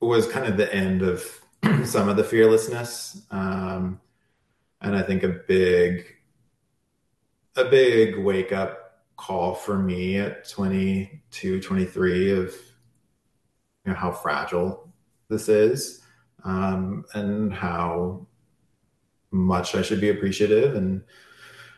was 0.00 0.28
kind 0.28 0.46
of 0.46 0.56
the 0.56 0.72
end 0.74 1.02
of 1.02 1.40
some 1.84 2.08
of 2.08 2.16
the 2.16 2.24
fearlessness. 2.24 3.22
Um, 3.30 4.00
and 4.82 4.94
I 4.94 5.02
think 5.02 5.22
a 5.22 5.28
big, 5.28 6.04
a 7.56 7.64
big 7.64 8.18
wake 8.18 8.52
up 8.52 8.83
call 9.16 9.54
for 9.54 9.78
me 9.78 10.18
at 10.18 10.48
22, 10.48 11.60
23 11.60 12.32
of 12.32 12.54
you 13.84 13.92
know, 13.92 13.94
how 13.94 14.10
fragile 14.10 14.92
this 15.28 15.48
is 15.48 16.02
um, 16.44 17.04
and 17.14 17.52
how 17.52 18.26
much 19.30 19.74
I 19.74 19.82
should 19.82 20.00
be 20.00 20.10
appreciative. 20.10 20.76
And 20.76 21.02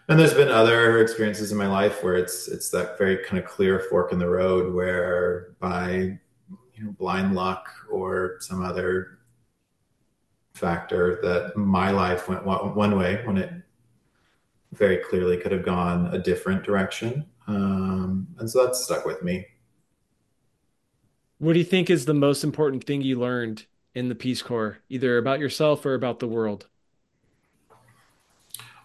and 0.09 0.21
there's 0.21 0.35
been 0.35 0.49
other 0.49 1.01
experiences 1.01 1.51
in 1.51 1.59
my 1.59 1.67
life 1.67 2.03
where 2.05 2.15
it's 2.15 2.47
it's 2.49 2.71
that 2.71 2.97
very 2.97 3.25
kind 3.25 3.43
of 3.43 3.49
clear 3.49 3.81
fork 3.81 4.13
in 4.13 4.19
the 4.19 4.29
road 4.29 4.73
where 4.73 5.55
by 5.59 6.19
you 6.75 6.85
know 6.85 6.93
blind 6.93 7.35
luck 7.35 7.69
or 7.91 8.37
some 8.41 8.63
other 8.63 9.19
factor 10.55 11.21
that 11.23 11.57
my 11.57 11.91
life 11.91 12.29
went 12.29 12.47
one 12.47 12.97
way 12.97 13.21
when 13.27 13.37
it 13.37 13.53
very 14.77 14.99
clearly 14.99 15.37
could 15.37 15.53
have 15.53 15.65
gone 15.65 16.07
a 16.15 16.19
different 16.19 16.65
direction. 16.65 17.27
Um, 17.47 18.29
and 18.39 18.51
so 18.51 18.65
that's 18.65 18.85
stuck 18.85 19.05
with 19.05 19.23
me. 19.23 19.47
What 21.39 21.53
do 21.53 21.59
you 21.59 21.65
think 21.65 21.91
is 21.91 22.07
the 22.07 22.15
most 22.15 22.45
important 22.45 22.85
thing 22.85 23.03
you 23.03 23.19
learned 23.19 23.67
in 23.95 24.09
the 24.09 24.15
peace 24.15 24.43
corps 24.43 24.79
either 24.89 25.19
about 25.19 25.39
yourself 25.39 25.85
or 25.85 25.95
about 25.95 26.19
the 26.19 26.29
world? 26.29 26.67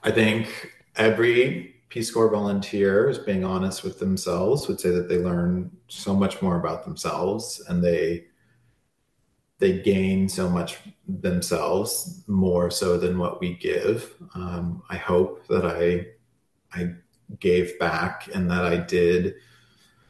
I 0.03 0.11
think 0.11 0.73
every 0.95 1.75
Peace 1.91 2.09
Corps 2.09 2.29
volunteer 2.29 3.09
is 3.09 3.19
being 3.19 3.43
honest 3.43 3.83
with 3.83 3.99
themselves 3.99 4.67
would 4.67 4.79
say 4.79 4.91
that 4.91 5.09
they 5.09 5.17
learn 5.17 5.69
so 5.89 6.15
much 6.15 6.41
more 6.41 6.57
about 6.57 6.85
themselves 6.85 7.61
and 7.67 7.83
they 7.83 8.25
they 9.61 9.79
gain 9.79 10.27
so 10.27 10.49
much 10.49 10.79
themselves 11.07 12.23
more 12.27 12.71
so 12.71 12.97
than 12.97 13.19
what 13.19 13.39
we 13.39 13.53
give. 13.53 14.15
Um, 14.33 14.81
I 14.89 14.97
hope 14.97 15.47
that 15.47 15.65
I 15.65 16.07
I 16.73 16.95
gave 17.39 17.77
back 17.79 18.27
and 18.33 18.49
that 18.49 18.65
I 18.65 18.77
did 18.77 19.35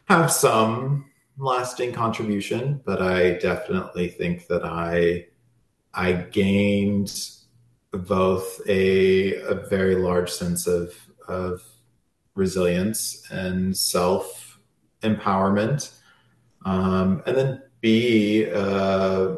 have 0.05 0.31
some 0.31 1.11
lasting 1.37 1.91
contribution, 1.91 2.81
but 2.85 3.01
I 3.01 3.33
definitely 3.33 4.07
think 4.07 4.47
that 4.47 4.63
I 4.63 5.27
I 5.93 6.13
gained 6.13 7.13
both 7.91 8.61
a, 8.67 9.35
a 9.41 9.55
very 9.67 9.95
large 9.95 10.31
sense 10.31 10.65
of, 10.65 10.95
of 11.27 11.61
resilience 12.35 13.29
and 13.31 13.75
self 13.75 14.59
empowerment. 15.03 15.91
Um, 16.63 17.21
and 17.25 17.35
then 17.35 17.61
B, 17.81 18.49
uh, 18.51 19.35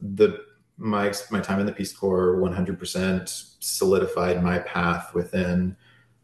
the 0.00 0.44
my 0.76 1.12
my 1.30 1.40
time 1.40 1.60
in 1.60 1.66
the 1.66 1.72
Peace 1.72 1.92
Corps 1.92 2.36
100% 2.36 3.54
solidified 3.60 4.42
my 4.42 4.58
path 4.60 5.14
within 5.14 5.76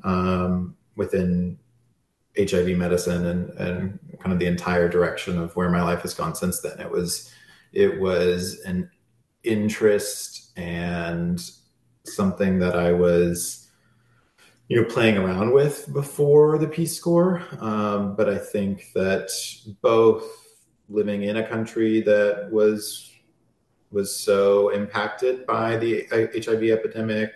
um, 0.05 0.77
within 0.97 1.59
HIV 2.39 2.77
medicine 2.77 3.27
and 3.27 3.51
and 3.51 3.99
kind 4.21 4.33
of 4.33 4.39
the 4.39 4.47
entire 4.47 4.89
direction 4.89 5.39
of 5.39 5.55
where 5.57 5.71
my 5.71 5.83
life 5.83 6.03
has 6.03 6.15
gone 6.15 6.35
since 6.35 6.61
then. 6.61 6.79
It 6.81 6.91
was 6.91 7.33
it 7.73 8.01
was 8.01 8.61
an 8.61 8.91
interest 9.45 10.53
and 10.57 11.41
something 12.05 12.59
that 12.59 12.77
I 12.77 12.93
was, 12.93 13.69
you 14.69 14.81
know, 14.81 14.89
playing 14.89 15.17
around 15.17 15.53
with 15.53 15.93
before 15.93 16.59
the 16.59 16.67
Peace 16.67 16.99
Corps. 17.01 17.43
Um, 17.59 18.17
but 18.17 18.29
I 18.29 18.39
think 18.39 18.93
that 18.95 19.31
both 19.81 20.50
living 20.91 21.23
in 21.23 21.39
a 21.39 21.49
country 21.49 22.01
that 22.03 22.49
was 22.51 23.07
was 23.91 24.15
so 24.15 24.69
impacted 24.69 25.47
by 25.47 25.77
the 25.77 26.07
HIV 26.13 26.63
epidemic, 26.65 27.33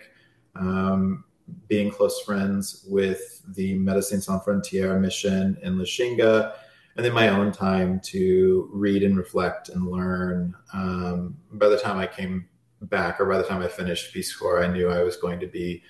um, 0.55 1.25
being 1.67 1.91
close 1.91 2.21
friends 2.21 2.85
with 2.87 3.41
the 3.55 3.77
Médecins 3.77 4.23
Sans 4.23 4.41
Frontières 4.41 4.99
mission 4.99 5.57
in 5.63 5.77
Lichinga, 5.77 6.53
and 6.95 7.05
then 7.05 7.13
my 7.13 7.29
own 7.29 7.51
time 7.51 7.99
to 8.05 8.69
read 8.71 9.03
and 9.03 9.17
reflect 9.17 9.69
and 9.69 9.87
learn. 9.87 10.55
Um, 10.73 11.37
by 11.51 11.67
the 11.67 11.77
time 11.77 11.97
I 11.97 12.07
came 12.07 12.47
back, 12.83 13.19
or 13.19 13.25
by 13.25 13.37
the 13.37 13.43
time 13.43 13.61
I 13.61 13.67
finished 13.67 14.13
Peace 14.13 14.33
Corps, 14.33 14.63
I 14.63 14.67
knew 14.67 14.89
I 14.89 15.03
was 15.03 15.17
going 15.17 15.39
to 15.41 15.47
be 15.47 15.83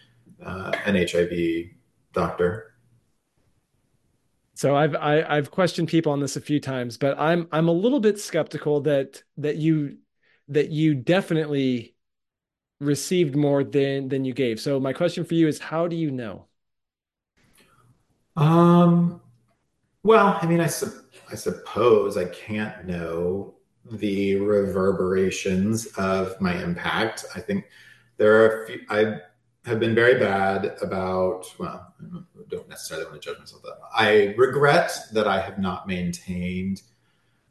uh, 0.44 0.72
an 0.86 0.96
HIV 0.96 1.70
doctor. 2.14 2.75
So 4.56 4.76
I've 4.76 4.96
I, 4.96 5.16
have 5.16 5.26
i 5.30 5.36
have 5.36 5.52
questioned 5.52 5.90
people 5.90 6.12
on 6.12 6.20
this 6.22 6.38
a 6.38 6.42
few 6.42 6.60
times, 6.60 6.98
but 6.98 7.20
I'm 7.20 7.48
I'm 7.52 7.68
a 7.68 7.74
little 7.74 8.00
bit 8.00 8.20
skeptical 8.20 8.82
that 8.82 9.24
that 9.38 9.58
you 9.58 9.98
that 10.50 10.70
you 10.70 10.96
definitely 10.96 11.96
received 12.80 13.36
more 13.36 13.64
than 13.64 14.10
than 14.10 14.26
you 14.26 14.34
gave. 14.34 14.60
So 14.60 14.80
my 14.80 14.94
question 14.94 15.26
for 15.26 15.36
you 15.36 15.48
is, 15.48 15.60
how 15.60 15.88
do 15.88 15.96
you 15.96 16.12
know? 16.12 16.48
Um. 18.36 19.22
Well, 20.04 20.38
I 20.42 20.48
mean, 20.48 20.62
I 20.62 20.68
su- 20.68 21.02
I 21.32 21.36
suppose 21.36 22.18
I 22.18 22.26
can't 22.26 22.86
know 22.86 23.56
the 23.92 24.38
reverberations 24.38 25.88
of 25.98 26.40
my 26.42 26.62
impact. 26.64 27.26
I 27.36 27.40
think 27.42 27.66
there 28.18 28.34
are 28.44 28.64
a 28.64 28.68
few, 28.68 28.82
I 28.90 29.20
have 29.66 29.80
been 29.80 29.96
very 29.96 30.20
bad 30.20 30.78
about, 30.82 31.46
well, 31.58 31.94
I 32.00 32.44
don't 32.50 32.70
necessarily 32.70 33.08
want 33.08 33.22
to 33.22 33.30
judge 33.30 33.40
myself 33.40 33.64
that. 33.64 33.78
I 33.96 34.36
regret 34.38 34.92
that 35.14 35.28
I 35.28 35.42
have 35.42 35.58
not 35.60 35.88
maintained 35.88 36.84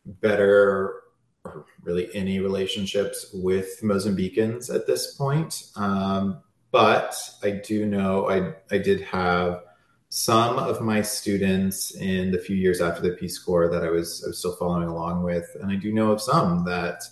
better 0.07 1.03
or 1.45 1.67
really 1.83 2.15
any 2.15 2.41
relationships 2.41 3.31
with 3.35 3.81
Mozambicans 3.83 4.75
at 4.75 4.87
this 4.87 5.15
point. 5.15 5.71
Um, 5.77 6.39
but 6.71 7.17
I 7.43 7.51
do 7.51 7.87
know 7.87 8.29
I, 8.29 8.55
I 8.75 8.79
did 8.79 9.01
have 9.03 9.62
some 10.09 10.59
of 10.59 10.81
my 10.81 11.03
students 11.03 11.95
in 11.97 12.31
the 12.31 12.39
few 12.39 12.57
years 12.57 12.81
after 12.81 13.03
the 13.03 13.17
Peace 13.17 13.39
Corps 13.39 13.69
that 13.69 13.83
I 13.83 13.91
was, 13.91 14.23
I 14.25 14.29
was 14.29 14.39
still 14.39 14.55
following 14.57 14.89
along 14.89 15.25
with. 15.25 15.49
And 15.61 15.71
I 15.71 15.77
do 15.77 15.93
know 15.93 16.12
of 16.12 16.23
some 16.23 16.65
that 16.65 17.03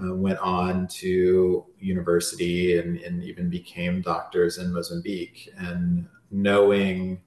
uh, 0.00 0.14
went 0.14 0.38
on 0.38 0.86
to 0.88 1.66
university 1.78 2.78
and, 2.78 2.98
and 2.98 3.22
even 3.22 3.50
became 3.50 4.00
doctors 4.00 4.58
in 4.58 4.72
Mozambique. 4.72 5.50
And 5.58 6.08
knowing 6.30 7.20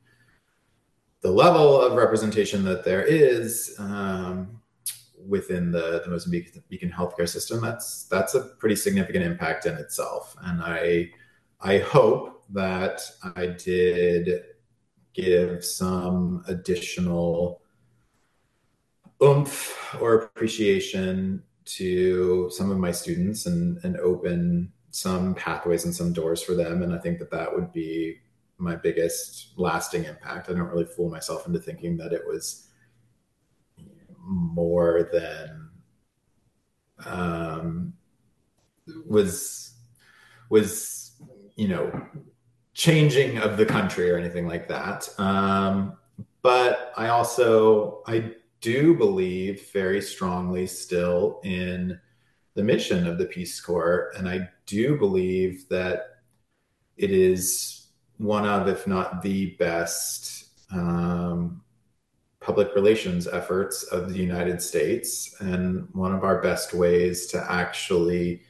the 1.21 1.31
level 1.31 1.79
of 1.79 1.93
representation 1.93 2.63
that 2.65 2.83
there 2.83 3.03
is 3.03 3.75
um, 3.79 4.61
within 5.27 5.71
the, 5.71 6.01
the 6.05 6.11
Mozambican 6.11 6.91
healthcare 6.91 7.29
system, 7.29 7.61
that's 7.61 8.05
that's 8.05 8.35
a 8.35 8.41
pretty 8.41 8.75
significant 8.75 9.25
impact 9.25 9.65
in 9.65 9.75
itself. 9.75 10.35
And 10.43 10.61
I 10.61 11.09
I 11.61 11.79
hope 11.79 12.43
that 12.49 13.01
I 13.35 13.47
did 13.47 14.43
give 15.13 15.63
some 15.63 16.43
additional 16.47 17.61
oomph 19.23 19.95
or 20.01 20.15
appreciation 20.15 21.41
to 21.65 22.49
some 22.51 22.71
of 22.71 22.77
my 22.77 22.91
students 22.91 23.45
and, 23.45 23.79
and 23.83 23.97
open 23.97 24.71
some 24.91 25.35
pathways 25.35 25.85
and 25.85 25.93
some 25.93 26.13
doors 26.13 26.41
for 26.41 26.53
them. 26.53 26.83
And 26.83 26.93
I 26.93 26.99
think 26.99 27.19
that 27.19 27.31
that 27.31 27.53
would 27.53 27.73
be 27.73 28.17
my 28.57 28.75
biggest 28.75 29.53
lasting 29.57 30.05
impact. 30.05 30.49
I 30.49 30.53
don't 30.53 30.69
really 30.69 30.85
fool 30.85 31.09
myself 31.09 31.47
into 31.47 31.59
thinking 31.59 31.97
that 31.97 32.13
it 32.13 32.21
was 32.25 32.69
more 34.25 35.09
than 35.11 35.69
um, 37.05 37.93
was 39.05 39.73
was 40.49 41.21
you 41.55 41.67
know 41.67 42.07
changing 42.73 43.37
of 43.39 43.57
the 43.57 43.65
country 43.65 44.09
or 44.09 44.17
anything 44.17 44.47
like 44.47 44.67
that. 44.67 45.09
Um, 45.19 45.97
but 46.41 46.93
I 46.95 47.09
also 47.09 48.03
I 48.07 48.33
do 48.61 48.95
believe 48.95 49.69
very 49.71 50.01
strongly 50.01 50.67
still 50.67 51.39
in 51.43 51.99
the 52.55 52.63
mission 52.63 53.05
of 53.05 53.17
the 53.17 53.25
Peace 53.25 53.59
Corps, 53.59 54.11
and 54.17 54.27
I 54.27 54.49
do 54.65 54.97
believe 54.97 55.67
that 55.69 56.21
it 56.97 57.11
is 57.11 57.87
one 58.17 58.45
of, 58.45 58.67
if 58.67 58.87
not 58.87 59.21
the 59.21 59.55
best, 59.57 60.45
um, 60.71 61.61
public 62.39 62.73
relations 62.75 63.27
efforts 63.27 63.83
of 63.83 64.09
the 64.09 64.17
United 64.17 64.61
States, 64.61 65.35
and 65.41 65.87
one 65.93 66.13
of 66.13 66.23
our 66.23 66.41
best 66.41 66.73
ways 66.73 67.25
to 67.27 67.51
actually 67.51 68.41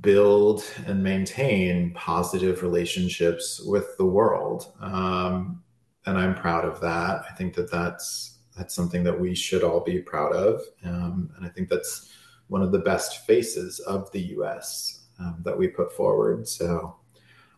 build 0.00 0.64
and 0.86 1.02
maintain 1.02 1.92
positive 1.94 2.62
relationships 2.62 3.60
with 3.64 3.96
the 3.98 4.04
world. 4.04 4.72
Um, 4.80 5.62
and 6.06 6.16
I'm 6.18 6.34
proud 6.34 6.64
of 6.64 6.80
that. 6.80 7.24
I 7.28 7.34
think 7.34 7.54
that 7.54 7.70
that's 7.70 8.33
that's 8.56 8.74
something 8.74 9.04
that 9.04 9.18
we 9.18 9.34
should 9.34 9.62
all 9.62 9.80
be 9.80 9.98
proud 10.00 10.32
of, 10.32 10.62
um, 10.84 11.30
and 11.36 11.44
I 11.44 11.48
think 11.48 11.68
that's 11.68 12.12
one 12.48 12.62
of 12.62 12.72
the 12.72 12.78
best 12.78 13.26
faces 13.26 13.80
of 13.80 14.10
the 14.12 14.20
U.S. 14.20 15.06
Um, 15.18 15.40
that 15.44 15.56
we 15.56 15.68
put 15.68 15.92
forward. 15.92 16.46
So 16.46 16.96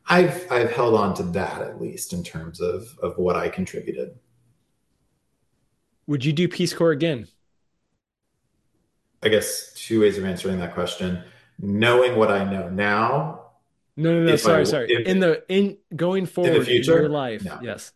I've 0.08 0.50
I've 0.50 0.70
held 0.70 0.94
on 0.94 1.14
to 1.14 1.22
that 1.24 1.60
at 1.62 1.80
least 1.80 2.12
in 2.12 2.22
terms 2.22 2.60
of 2.60 2.96
of 3.02 3.18
what 3.18 3.36
I 3.36 3.48
contributed. 3.48 4.18
Would 6.06 6.24
you 6.24 6.32
do 6.32 6.48
Peace 6.48 6.72
Corps 6.72 6.92
again? 6.92 7.28
I 9.22 9.28
guess 9.28 9.72
two 9.74 10.02
ways 10.02 10.18
of 10.18 10.24
answering 10.24 10.58
that 10.60 10.74
question. 10.74 11.24
Knowing 11.58 12.16
what 12.16 12.30
I 12.30 12.44
know 12.44 12.68
now. 12.68 13.46
No, 13.96 14.12
no, 14.12 14.26
no. 14.26 14.36
Sorry, 14.36 14.60
I, 14.60 14.64
sorry. 14.64 14.86
If, 14.90 15.06
in 15.06 15.20
the 15.20 15.42
in 15.48 15.78
going 15.96 16.26
forward 16.26 16.52
in, 16.52 16.58
the 16.60 16.64
future, 16.64 16.96
in 16.96 17.02
your 17.02 17.08
life, 17.08 17.44
no. 17.44 17.58
yes. 17.62 17.92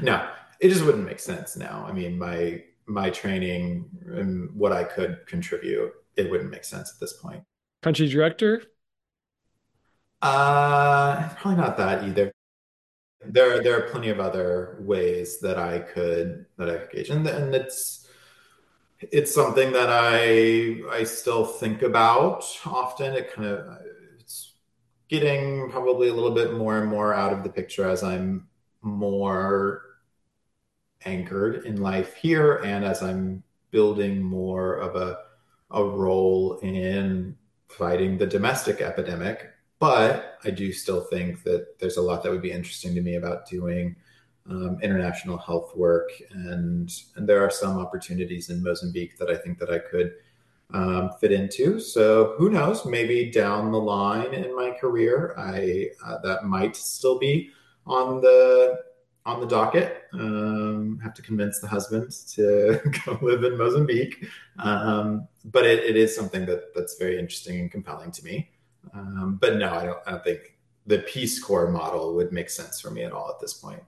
No, 0.00 0.28
it 0.62 0.68
just 0.68 0.84
wouldn't 0.84 1.04
make 1.04 1.18
sense 1.18 1.56
now. 1.56 1.84
I 1.86 1.92
mean, 1.92 2.16
my 2.16 2.62
my 2.86 3.10
training 3.10 3.90
and 4.06 4.48
what 4.54 4.72
I 4.72 4.84
could 4.84 5.26
contribute, 5.26 5.92
it 6.16 6.30
wouldn't 6.30 6.50
make 6.50 6.64
sense 6.64 6.92
at 6.94 7.00
this 7.00 7.14
point. 7.14 7.42
Country 7.82 8.08
director? 8.08 8.62
Uh, 10.20 11.28
probably 11.30 11.60
not 11.60 11.76
that 11.78 12.04
either. 12.04 12.32
There, 13.24 13.62
there 13.62 13.76
are 13.76 13.88
plenty 13.88 14.08
of 14.08 14.20
other 14.20 14.78
ways 14.80 15.40
that 15.40 15.58
I 15.58 15.80
could 15.80 16.46
that 16.58 16.70
I 16.70 16.76
could 16.78 16.90
engage, 16.90 17.10
and, 17.10 17.26
and 17.26 17.54
it's 17.54 18.08
it's 19.00 19.34
something 19.34 19.72
that 19.72 19.88
I 19.90 20.80
I 20.92 21.02
still 21.02 21.44
think 21.44 21.82
about 21.82 22.44
often. 22.64 23.14
It 23.14 23.32
kind 23.32 23.48
of 23.48 23.78
it's 24.20 24.52
getting 25.08 25.70
probably 25.70 26.08
a 26.08 26.14
little 26.14 26.30
bit 26.30 26.54
more 26.54 26.78
and 26.80 26.88
more 26.88 27.12
out 27.14 27.32
of 27.32 27.42
the 27.42 27.50
picture 27.50 27.88
as 27.88 28.04
I'm 28.04 28.48
more 28.80 29.91
anchored 31.04 31.64
in 31.64 31.80
life 31.80 32.14
here 32.14 32.56
and 32.56 32.84
as 32.84 33.02
I'm 33.02 33.42
building 33.70 34.22
more 34.22 34.74
of 34.74 34.96
a 34.96 35.18
a 35.72 35.82
role 35.82 36.58
in 36.62 37.36
fighting 37.68 38.18
the 38.18 38.26
domestic 38.26 38.80
epidemic. 38.80 39.50
But 39.78 40.38
I 40.44 40.50
do 40.50 40.72
still 40.72 41.00
think 41.00 41.42
that 41.42 41.78
there's 41.80 41.96
a 41.96 42.02
lot 42.02 42.22
that 42.22 42.30
would 42.30 42.42
be 42.42 42.52
interesting 42.52 42.94
to 42.94 43.00
me 43.00 43.16
about 43.16 43.48
doing 43.48 43.96
um, 44.48 44.78
international 44.82 45.38
health 45.38 45.74
work, 45.76 46.10
and 46.30 46.92
and 47.16 47.28
there 47.28 47.44
are 47.44 47.50
some 47.50 47.78
opportunities 47.78 48.50
in 48.50 48.62
Mozambique 48.62 49.16
that 49.18 49.30
I 49.30 49.36
think 49.36 49.58
that 49.58 49.70
I 49.70 49.78
could 49.78 50.12
um, 50.72 51.10
fit 51.20 51.32
into. 51.32 51.80
So 51.80 52.34
who 52.36 52.50
knows? 52.50 52.84
Maybe 52.84 53.30
down 53.30 53.72
the 53.72 53.80
line 53.80 54.34
in 54.34 54.54
my 54.54 54.70
career, 54.70 55.34
I 55.36 55.88
uh, 56.06 56.18
that 56.22 56.44
might 56.44 56.76
still 56.76 57.18
be 57.18 57.50
on 57.86 58.20
the 58.20 58.78
on 59.24 59.40
the 59.40 59.46
docket. 59.46 60.04
Um, 60.12 60.98
have 61.02 61.14
to 61.14 61.22
convince 61.22 61.60
the 61.60 61.68
husband 61.68 62.10
to 62.34 62.80
go 63.06 63.18
live 63.22 63.44
in 63.44 63.56
Mozambique, 63.56 64.26
um, 64.58 65.28
but 65.44 65.64
it, 65.64 65.84
it 65.84 65.96
is 65.96 66.14
something 66.14 66.46
that 66.46 66.74
that's 66.74 66.98
very 66.98 67.18
interesting 67.18 67.60
and 67.60 67.70
compelling 67.70 68.10
to 68.12 68.24
me. 68.24 68.50
Um, 68.94 69.38
but 69.40 69.56
no, 69.56 69.72
I 69.72 69.84
don't. 69.84 69.98
I 70.06 70.10
don't 70.12 70.24
think 70.24 70.58
the 70.86 70.98
Peace 70.98 71.42
Corps 71.42 71.70
model 71.70 72.14
would 72.14 72.32
make 72.32 72.50
sense 72.50 72.80
for 72.80 72.90
me 72.90 73.02
at 73.04 73.12
all 73.12 73.30
at 73.30 73.40
this 73.40 73.54
point 73.54 73.82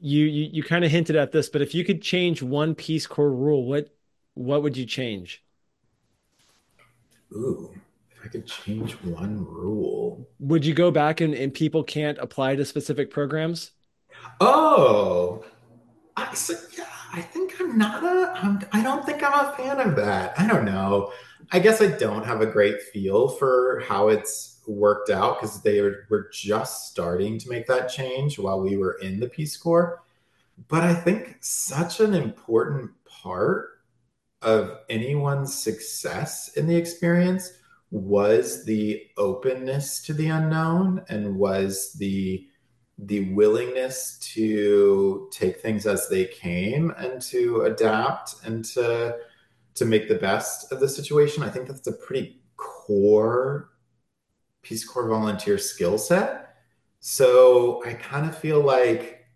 you 0.00 0.24
you, 0.24 0.50
you 0.52 0.62
kind 0.62 0.84
of 0.84 0.90
hinted 0.90 1.16
at 1.16 1.32
this, 1.32 1.48
but 1.48 1.62
if 1.62 1.74
you 1.74 1.84
could 1.84 2.02
change 2.02 2.42
one 2.42 2.74
Peace 2.74 3.06
Corps 3.06 3.30
rule, 3.32 3.66
what 3.66 3.88
what 4.34 4.62
would 4.62 4.76
you 4.76 4.86
change? 4.86 5.42
Ooh, 7.32 7.74
I 8.28 8.30
could 8.30 8.46
change 8.46 8.92
one 9.02 9.42
rule, 9.42 10.28
would 10.38 10.62
you 10.66 10.74
go 10.74 10.90
back 10.90 11.22
and, 11.22 11.32
and 11.32 11.54
people 11.54 11.82
can't 11.82 12.18
apply 12.18 12.56
to 12.56 12.64
specific 12.66 13.10
programs? 13.10 13.70
Oh, 14.38 15.44
I 16.16 16.34
so, 16.34 16.54
yeah, 16.76 16.84
I 17.12 17.22
think 17.22 17.58
I'm 17.58 17.78
not 17.78 18.04
a. 18.04 18.32
I'm, 18.34 18.60
I 18.72 18.82
don't 18.82 19.06
think 19.06 19.22
I'm 19.22 19.46
a 19.46 19.52
fan 19.56 19.80
of 19.80 19.96
that. 19.96 20.38
I 20.38 20.46
don't 20.46 20.66
know. 20.66 21.10
I 21.52 21.58
guess 21.58 21.80
I 21.80 21.88
don't 21.88 22.26
have 22.26 22.42
a 22.42 22.46
great 22.46 22.82
feel 22.82 23.28
for 23.28 23.82
how 23.88 24.08
it's 24.08 24.60
worked 24.66 25.08
out 25.08 25.40
because 25.40 25.62
they 25.62 25.80
were, 25.80 26.04
were 26.10 26.28
just 26.30 26.90
starting 26.90 27.38
to 27.38 27.48
make 27.48 27.66
that 27.68 27.88
change 27.88 28.38
while 28.38 28.60
we 28.60 28.76
were 28.76 28.98
in 29.00 29.20
the 29.20 29.28
Peace 29.28 29.56
Corps. 29.56 30.02
But 30.68 30.82
I 30.84 30.92
think 30.94 31.38
such 31.40 32.00
an 32.00 32.12
important 32.14 32.90
part 33.06 33.80
of 34.42 34.80
anyone's 34.90 35.54
success 35.54 36.48
in 36.56 36.66
the 36.66 36.76
experience 36.76 37.54
was 37.90 38.64
the 38.64 39.06
openness 39.16 40.02
to 40.02 40.12
the 40.12 40.28
unknown 40.28 41.04
and 41.08 41.36
was 41.36 41.92
the 41.94 42.46
the 43.02 43.32
willingness 43.32 44.18
to 44.18 45.28
take 45.32 45.60
things 45.60 45.86
as 45.86 46.08
they 46.08 46.24
came 46.24 46.90
and 46.98 47.22
to 47.22 47.62
adapt 47.62 48.34
and 48.44 48.64
to 48.64 49.16
to 49.74 49.84
make 49.84 50.08
the 50.08 50.16
best 50.16 50.72
of 50.72 50.80
the 50.80 50.88
situation. 50.88 51.42
I 51.42 51.48
think 51.48 51.68
that's 51.68 51.86
a 51.86 51.92
pretty 51.92 52.40
core 52.56 53.70
Peace 54.62 54.84
Corps 54.84 55.08
volunteer 55.08 55.56
skill 55.56 55.96
set. 55.96 56.56
So 57.00 57.82
I 57.86 57.94
kind 57.94 58.28
of 58.28 58.36
feel 58.36 58.60
like 58.60 59.26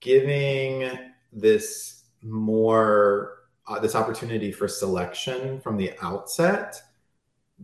giving 0.00 0.90
this 1.32 2.04
more 2.22 3.34
uh, 3.68 3.78
this 3.78 3.94
opportunity 3.94 4.50
for 4.50 4.66
selection 4.66 5.60
from 5.60 5.76
the 5.76 5.92
outset 6.02 6.80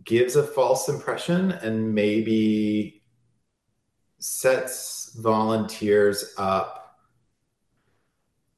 gives 0.03 0.35
a 0.35 0.43
false 0.43 0.89
impression 0.89 1.51
and 1.51 1.93
maybe 1.93 3.01
sets 4.19 5.15
volunteers 5.17 6.33
up 6.37 6.97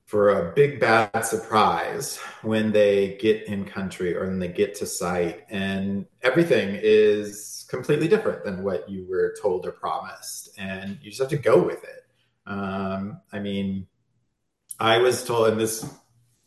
for 0.05 0.29
a 0.29 0.53
big 0.53 0.79
bad 0.79 1.21
surprise 1.21 2.17
when 2.41 2.71
they 2.71 3.17
get 3.17 3.43
in 3.43 3.65
country 3.65 4.15
or 4.15 4.27
when 4.27 4.39
they 4.39 4.47
get 4.47 4.73
to 4.73 4.85
site. 4.85 5.45
And 5.49 6.05
everything 6.21 6.79
is 6.81 7.67
completely 7.69 8.07
different 8.07 8.45
than 8.45 8.63
what 8.63 8.89
you 8.89 9.05
were 9.09 9.35
told 9.41 9.65
or 9.65 9.71
promised. 9.71 10.49
And 10.57 10.97
you 11.01 11.11
just 11.11 11.19
have 11.19 11.29
to 11.29 11.37
go 11.37 11.61
with 11.61 11.83
it. 11.83 12.07
Um, 12.47 13.19
i 13.33 13.39
mean 13.39 13.87
i 14.79 14.97
was 14.99 15.25
told 15.25 15.49
and 15.49 15.59
this 15.59 15.85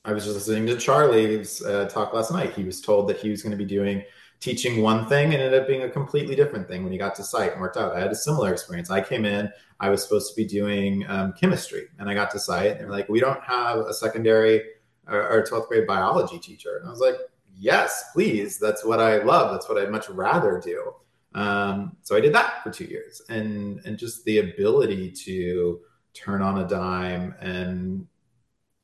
i 0.05 0.13
was 0.15 0.25
just 0.25 0.35
listening 0.35 0.67
to 0.67 0.79
charlie's 0.79 1.63
uh, 1.63 1.87
talk 1.91 2.15
last 2.15 2.33
night. 2.33 2.55
He 2.55 2.65
was 2.65 2.81
told 2.81 3.09
that 3.09 3.19
he 3.19 3.29
was 3.29 3.43
going 3.43 3.51
to 3.51 3.59
be 3.59 3.67
doing 3.67 4.03
teaching 4.41 4.81
one 4.81 5.07
thing 5.07 5.35
and 5.35 5.43
ended 5.43 5.61
up 5.61 5.69
being 5.69 5.83
a 5.83 5.89
completely 5.89 6.35
different 6.35 6.67
thing 6.67 6.83
when 6.83 6.93
he 6.93 6.99
got 6.99 7.15
to 7.15 7.23
site 7.23 7.53
and 7.53 7.61
worked 7.61 7.77
out. 7.77 7.95
I 7.95 8.01
had 8.01 8.11
a 8.11 8.17
similar 8.17 8.53
experience. 8.53 8.91
I 8.91 9.03
came 9.03 9.27
in, 9.27 9.51
I 9.79 9.91
was 9.91 10.03
supposed 10.03 10.31
to 10.31 10.37
be 10.37 10.47
doing 10.47 11.05
um, 11.09 11.35
chemistry, 11.35 11.89
and 11.99 12.09
I 12.09 12.15
got 12.15 12.31
to 12.33 12.39
site, 12.39 12.73
and 12.73 12.81
they're 12.81 12.91
like, 12.91 13.09
"We 13.09 13.21
don't 13.21 13.43
have 13.43 13.79
a 13.79 13.93
secondary 13.93 14.63
or, 15.07 15.45
12th 15.49 15.69
grade 15.69 15.87
biology 15.87 16.39
teacher." 16.39 16.79
And 16.79 16.87
I 16.87 16.91
was 16.91 17.01
like, 17.01 17.17
"Yes, 17.55 18.05
please. 18.13 18.59
That's 18.59 18.85
what 18.85 19.01
I 19.01 19.23
love. 19.23 19.53
That's 19.53 19.69
what 19.69 19.79
I'd 19.79 19.91
much 19.91 20.09
rather 20.09 20.61
do." 20.65 20.95
Um, 21.35 21.97
so 22.03 22.17
I 22.17 22.21
did 22.21 22.35
that 22.35 22.63
for 22.63 22.71
two 22.71 22.87
years, 22.87 23.23
and 23.29 23.81
and 23.85 23.99
just 23.99 24.25
the 24.25 24.39
ability 24.39 25.13
to 25.27 25.81
turn 26.15 26.43
on 26.43 26.59
a 26.59 26.67
dime 26.67 27.35
and 27.41 28.07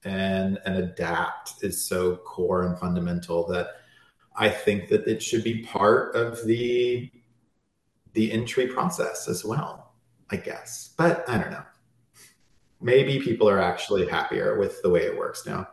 and 0.05 0.59
and 0.65 0.77
adapt 0.77 1.65
is 1.65 1.83
so 1.83 2.17
core 2.17 2.65
and 2.65 2.79
fundamental 2.79 3.47
that 3.49 3.69
I 4.37 4.51
think 4.51 4.89
that 4.89 5.07
it 5.07 5.23
should 5.23 5.45
be 5.45 5.63
part 5.63 6.15
of 6.15 6.45
the 6.45 7.11
the 8.13 8.33
entry 8.33 8.67
process 8.67 9.29
as 9.29 9.45
well, 9.45 9.93
I 10.31 10.37
guess. 10.37 10.95
But 10.97 11.29
I 11.29 11.39
don't 11.39 11.51
know. 11.51 11.65
Maybe 12.81 13.21
people 13.21 13.49
are 13.49 13.61
actually 13.61 14.09
happier 14.09 14.59
with 14.59 14.81
the 14.83 14.91
way 14.91 15.03
it 15.03 15.17
works 15.17 15.47
now. 15.47 15.69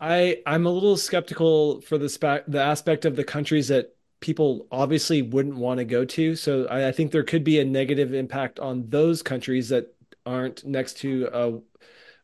I 0.00 0.42
I'm 0.46 0.66
a 0.66 0.70
little 0.70 0.96
skeptical 0.96 1.80
for 1.80 1.98
the 1.98 2.08
spe- 2.08 2.46
the 2.48 2.60
aspect 2.60 3.04
of 3.04 3.16
the 3.16 3.24
countries 3.24 3.68
that 3.68 3.94
people 4.20 4.66
obviously 4.72 5.22
wouldn't 5.22 5.56
want 5.56 5.78
to 5.78 5.84
go 5.84 6.04
to. 6.04 6.34
So 6.36 6.66
I, 6.66 6.88
I 6.88 6.92
think 6.92 7.12
there 7.12 7.22
could 7.24 7.44
be 7.44 7.60
a 7.60 7.64
negative 7.64 8.14
impact 8.14 8.58
on 8.58 8.88
those 8.88 9.22
countries 9.22 9.68
that 9.68 9.94
aren't 10.26 10.64
next 10.64 10.98
to 10.98 11.28
a 11.32 11.48
uh, 11.48 11.58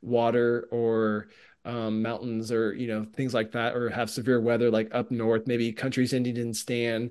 water 0.02 0.66
or 0.70 1.28
um, 1.64 2.02
mountains 2.02 2.52
or 2.52 2.72
you 2.74 2.88
know 2.88 3.06
things 3.14 3.34
like 3.34 3.52
that, 3.52 3.76
or 3.76 3.90
have 3.90 4.10
severe 4.10 4.40
weather 4.40 4.70
like 4.70 4.88
up 4.92 5.10
north, 5.10 5.46
maybe 5.46 5.72
countries 5.72 6.12
ending 6.12 6.36
in 6.36 6.54
stand. 6.54 7.10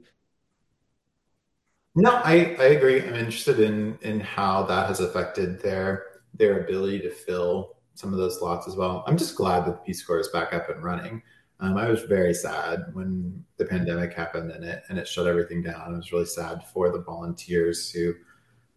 No, 1.95 2.11
I, 2.23 2.55
I 2.59 2.65
agree. 2.65 3.01
I'm 3.01 3.15
interested 3.15 3.59
in 3.59 3.97
in 4.01 4.19
how 4.19 4.63
that 4.63 4.87
has 4.87 4.99
affected 4.99 5.61
their 5.61 6.05
their 6.33 6.61
ability 6.63 6.99
to 7.01 7.09
fill 7.11 7.77
some 7.95 8.13
of 8.13 8.19
those 8.19 8.39
slots 8.39 8.67
as 8.67 8.75
well. 8.75 9.03
I'm 9.07 9.17
just 9.17 9.35
glad 9.35 9.65
that 9.65 9.71
the 9.71 9.81
Peace 9.85 10.03
Corps 10.03 10.19
is 10.19 10.29
back 10.29 10.53
up 10.53 10.69
and 10.69 10.83
running. 10.83 11.21
Um, 11.59 11.75
I 11.75 11.89
was 11.89 12.03
very 12.03 12.33
sad 12.33 12.85
when 12.93 13.43
the 13.57 13.65
pandemic 13.65 14.13
happened 14.13 14.51
and 14.51 14.63
it 14.63 14.83
and 14.89 14.97
it 14.97 15.07
shut 15.07 15.27
everything 15.27 15.61
down. 15.63 15.93
I 15.93 15.97
was 15.97 16.11
really 16.13 16.25
sad 16.25 16.65
for 16.73 16.89
the 16.91 17.01
volunteers 17.01 17.91
who 17.91 18.13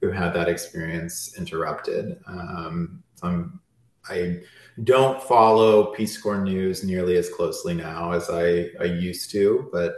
who 0.01 0.11
had 0.11 0.33
that 0.35 0.49
experience 0.49 1.37
interrupted. 1.39 2.19
Um, 2.27 3.03
so 3.15 3.29
I'm 3.29 3.61
I 4.09 4.41
don't 4.85 5.23
follow 5.23 5.87
Peace 5.93 6.21
Corps 6.21 6.43
news 6.43 6.83
nearly 6.83 7.17
as 7.17 7.29
closely 7.29 7.75
now 7.75 8.13
as 8.13 8.31
I, 8.31 8.71
I 8.81 8.85
used 8.85 9.31
to, 9.33 9.69
but 9.73 9.95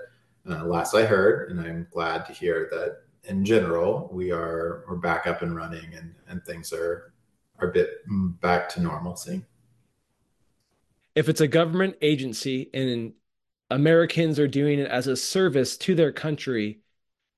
uh, 0.48 0.64
last 0.64 0.94
I 0.94 1.04
heard, 1.04 1.50
and 1.50 1.60
I'm 1.60 1.86
glad 1.90 2.26
to 2.26 2.32
hear 2.32 2.68
that 2.70 3.04
in 3.30 3.44
general, 3.44 4.08
we 4.12 4.30
are 4.30 4.84
we're 4.88 4.96
back 4.96 5.26
up 5.26 5.42
and 5.42 5.56
running, 5.56 5.94
and 5.94 6.14
and 6.28 6.44
things 6.44 6.72
are 6.72 7.12
are 7.58 7.70
a 7.70 7.72
bit 7.72 7.90
back 8.40 8.68
to 8.70 8.80
normalcy. 8.80 9.44
If 11.14 11.28
it's 11.28 11.40
a 11.40 11.48
government 11.48 11.96
agency 12.02 12.70
and 12.74 13.14
Americans 13.70 14.38
are 14.38 14.48
doing 14.48 14.78
it 14.78 14.90
as 14.90 15.06
a 15.06 15.16
service 15.16 15.76
to 15.78 15.94
their 15.94 16.12
country, 16.12 16.80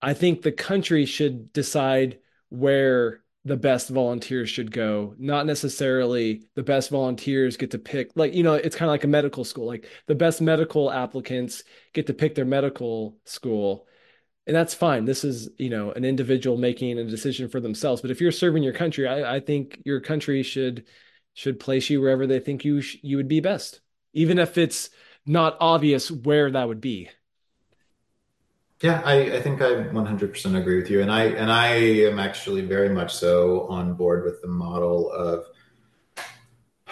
I 0.02 0.14
think 0.14 0.43
the 0.43 0.52
country 0.52 1.05
should 1.05 1.52
decide 1.52 2.18
where 2.48 3.20
the 3.47 3.56
best 3.56 3.90
volunteers 3.90 4.51
should 4.51 4.73
go, 4.73 5.14
not 5.18 5.47
necessarily 5.47 6.43
the 6.56 6.64
best 6.64 6.90
volunteers 6.90 7.56
get 7.56 7.70
to 7.70 7.78
pick. 7.78 8.10
Like, 8.16 8.35
you 8.35 8.43
know, 8.43 8.55
it's 8.55 8.74
kind 8.74 8.89
of 8.89 8.93
like 8.93 9.05
a 9.05 9.09
medical 9.09 9.44
school. 9.44 9.66
Like 9.68 9.89
the 10.09 10.16
best 10.16 10.40
medical 10.40 10.90
applicants 10.90 11.62
get 11.93 12.09
to 12.09 12.14
pick 12.14 12.35
their 12.35 12.44
medical 12.44 13.16
school. 13.24 13.86
And 14.48 14.56
that's 14.56 14.74
fine. 14.74 15.05
This 15.05 15.23
is, 15.23 15.48
you 15.59 15.70
know, 15.70 15.93
an 15.93 16.05
individual 16.05 16.56
making 16.56 16.98
a 16.98 17.05
decision 17.05 17.48
for 17.48 17.60
themselves. 17.60 18.02
But 18.02 18.10
if 18.10 18.20
you're 18.20 18.32
serving 18.32 18.64
your 18.64 18.73
country, 18.73 19.06
I, 19.06 19.36
I 19.36 19.40
think 19.40 19.81
your 19.85 20.01
country 20.01 20.43
should 20.43 20.85
should 21.35 21.60
place 21.60 21.89
you 21.89 22.01
wherever 22.01 22.27
they 22.27 22.40
think 22.40 22.64
you 22.64 22.81
sh- 22.81 22.97
you 23.02 23.16
would 23.16 23.28
be 23.28 23.40
best, 23.40 23.81
even 24.12 24.40
if 24.40 24.59
it's 24.59 24.90
not 25.24 25.56
obvious 25.60 26.10
where 26.10 26.51
that 26.51 26.66
would 26.66 26.81
be. 26.81 27.10
Yeah, 28.82 29.00
I, 29.04 29.36
I 29.36 29.40
think 29.40 29.62
I 29.62 29.70
100% 29.70 30.58
agree 30.58 30.76
with 30.76 30.90
you, 30.90 31.00
and 31.00 31.10
I 31.10 31.24
and 31.24 31.50
I 31.50 31.68
am 32.08 32.18
actually 32.18 32.60
very 32.60 32.90
much 32.90 33.14
so 33.14 33.66
on 33.68 33.94
board 33.94 34.24
with 34.24 34.42
the 34.42 34.48
model 34.48 35.10
of 35.10 35.46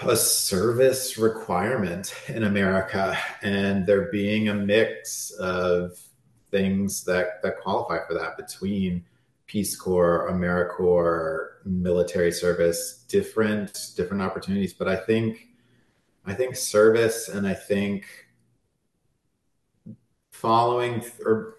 a 0.02 0.16
service 0.16 1.18
requirement 1.18 2.14
in 2.28 2.44
America, 2.44 3.16
and 3.42 3.86
there 3.86 4.10
being 4.10 4.48
a 4.48 4.54
mix 4.54 5.30
of 5.32 5.98
things 6.50 7.04
that 7.04 7.42
that 7.42 7.60
qualify 7.60 7.98
for 8.06 8.14
that 8.14 8.36
between 8.38 9.04
Peace 9.46 9.76
Corps, 9.76 10.30
AmeriCorps, 10.30 11.66
military 11.66 12.32
service, 12.32 13.04
different 13.08 13.90
different 13.94 14.22
opportunities. 14.22 14.72
But 14.72 14.88
I 14.88 14.96
think 14.96 15.48
I 16.24 16.32
think 16.32 16.56
service, 16.56 17.28
and 17.28 17.46
I 17.46 17.54
think 17.54 18.06
following 20.30 21.04
or 21.24 21.53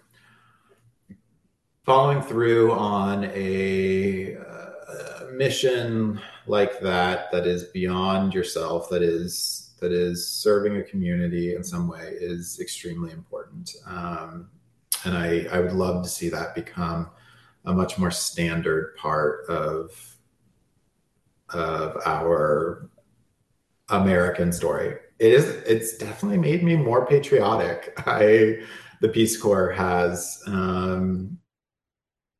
following 1.86 2.20
through 2.20 2.72
on 2.72 3.24
a, 3.32 4.34
a, 4.34 5.30
mission 5.32 6.20
like 6.46 6.80
that 6.80 7.30
that 7.30 7.46
is 7.46 7.64
beyond 7.64 8.32
yourself 8.34 8.88
that 8.88 9.02
is 9.02 9.74
that 9.80 9.92
is 9.92 10.26
serving 10.26 10.78
a 10.78 10.82
community 10.82 11.54
in 11.54 11.62
some 11.62 11.86
way 11.86 12.14
is 12.18 12.58
extremely 12.58 13.12
important 13.12 13.76
um, 13.86 14.48
and 15.04 15.16
I, 15.16 15.46
I 15.52 15.60
would 15.60 15.72
love 15.72 16.02
to 16.02 16.08
see 16.08 16.28
that 16.30 16.54
become 16.54 17.10
a 17.66 17.72
much 17.72 17.98
more 17.98 18.10
standard 18.10 18.96
part 18.96 19.46
of 19.48 20.16
of 21.50 21.96
our 22.04 22.88
American 23.88 24.52
story. 24.52 24.96
It 25.18 25.32
is 25.32 25.44
it's 25.66 25.96
definitely 25.96 26.38
made 26.38 26.62
me 26.62 26.76
more 26.76 27.06
patriotic. 27.06 27.92
I 28.06 28.62
the 29.00 29.08
Peace 29.08 29.40
Corps 29.40 29.70
has 29.70 30.42
um, 30.46 31.38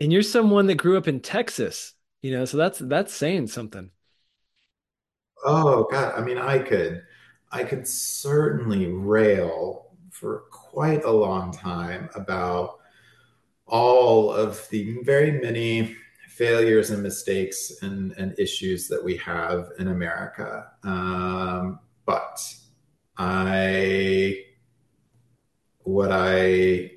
and 0.00 0.12
you're 0.12 0.22
someone 0.22 0.66
that 0.66 0.76
grew 0.76 0.96
up 0.96 1.08
in 1.08 1.20
Texas, 1.20 1.94
you 2.22 2.32
know, 2.32 2.44
so 2.44 2.56
that's 2.56 2.78
that's 2.78 3.12
saying 3.14 3.48
something. 3.48 3.90
Oh 5.44 5.86
God, 5.90 6.14
I 6.16 6.22
mean, 6.22 6.38
I 6.38 6.58
could, 6.58 7.02
I 7.52 7.62
could 7.64 7.86
certainly 7.86 8.86
rail 8.86 9.96
for 10.10 10.44
quite 10.50 11.04
a 11.04 11.10
long 11.10 11.52
time 11.52 12.08
about 12.14 12.80
all 13.66 14.32
of 14.32 14.66
the 14.70 14.98
very 15.02 15.32
many 15.32 15.96
failures 16.28 16.90
and 16.90 17.02
mistakes 17.02 17.72
and, 17.82 18.12
and 18.12 18.38
issues 18.38 18.88
that 18.88 19.02
we 19.02 19.16
have 19.18 19.70
in 19.78 19.88
America. 19.88 20.70
Um, 20.82 21.80
but 22.04 22.42
I, 23.18 24.44
what 25.80 26.10
I 26.12 26.92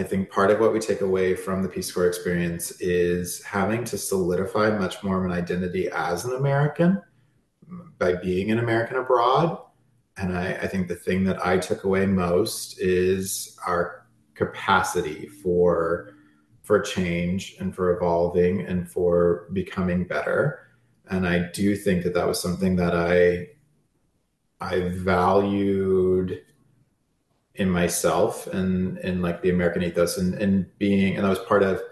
I 0.00 0.02
think 0.02 0.30
part 0.30 0.50
of 0.50 0.60
what 0.60 0.72
we 0.72 0.78
take 0.78 1.02
away 1.02 1.34
from 1.36 1.62
the 1.62 1.68
Peace 1.68 1.92
Corps 1.92 2.06
experience 2.06 2.70
is 2.80 3.44
having 3.44 3.84
to 3.84 3.98
solidify 3.98 4.70
much 4.70 5.02
more 5.02 5.18
of 5.18 5.26
an 5.26 5.30
identity 5.30 5.90
as 5.90 6.24
an 6.24 6.34
American 6.36 7.02
by 7.98 8.14
being 8.14 8.50
an 8.50 8.60
American 8.60 8.96
abroad. 8.96 9.58
And 10.16 10.34
I, 10.34 10.54
I 10.54 10.68
think 10.68 10.88
the 10.88 10.94
thing 10.94 11.22
that 11.24 11.44
I 11.44 11.58
took 11.58 11.84
away 11.84 12.06
most 12.06 12.80
is 12.80 13.58
our 13.66 14.06
capacity 14.32 15.26
for 15.26 16.14
for 16.62 16.80
change 16.80 17.56
and 17.60 17.74
for 17.74 17.94
evolving 17.94 18.62
and 18.62 18.90
for 18.90 19.48
becoming 19.52 20.04
better. 20.04 20.60
And 21.10 21.28
I 21.28 21.50
do 21.52 21.76
think 21.76 22.04
that 22.04 22.14
that 22.14 22.26
was 22.26 22.40
something 22.40 22.74
that 22.76 22.96
I 22.96 23.48
I 24.62 24.88
valued 24.94 26.40
in 27.54 27.68
myself 27.68 28.46
and 28.46 28.98
in 28.98 29.22
like 29.22 29.42
the 29.42 29.50
American 29.50 29.82
ethos 29.82 30.18
and, 30.18 30.34
and 30.34 30.66
being, 30.78 31.16
and 31.16 31.24
that 31.24 31.30
was 31.30 31.38
part 31.40 31.62
of, 31.62 31.82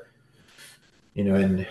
you 1.15 1.25
know, 1.25 1.35
and 1.35 1.67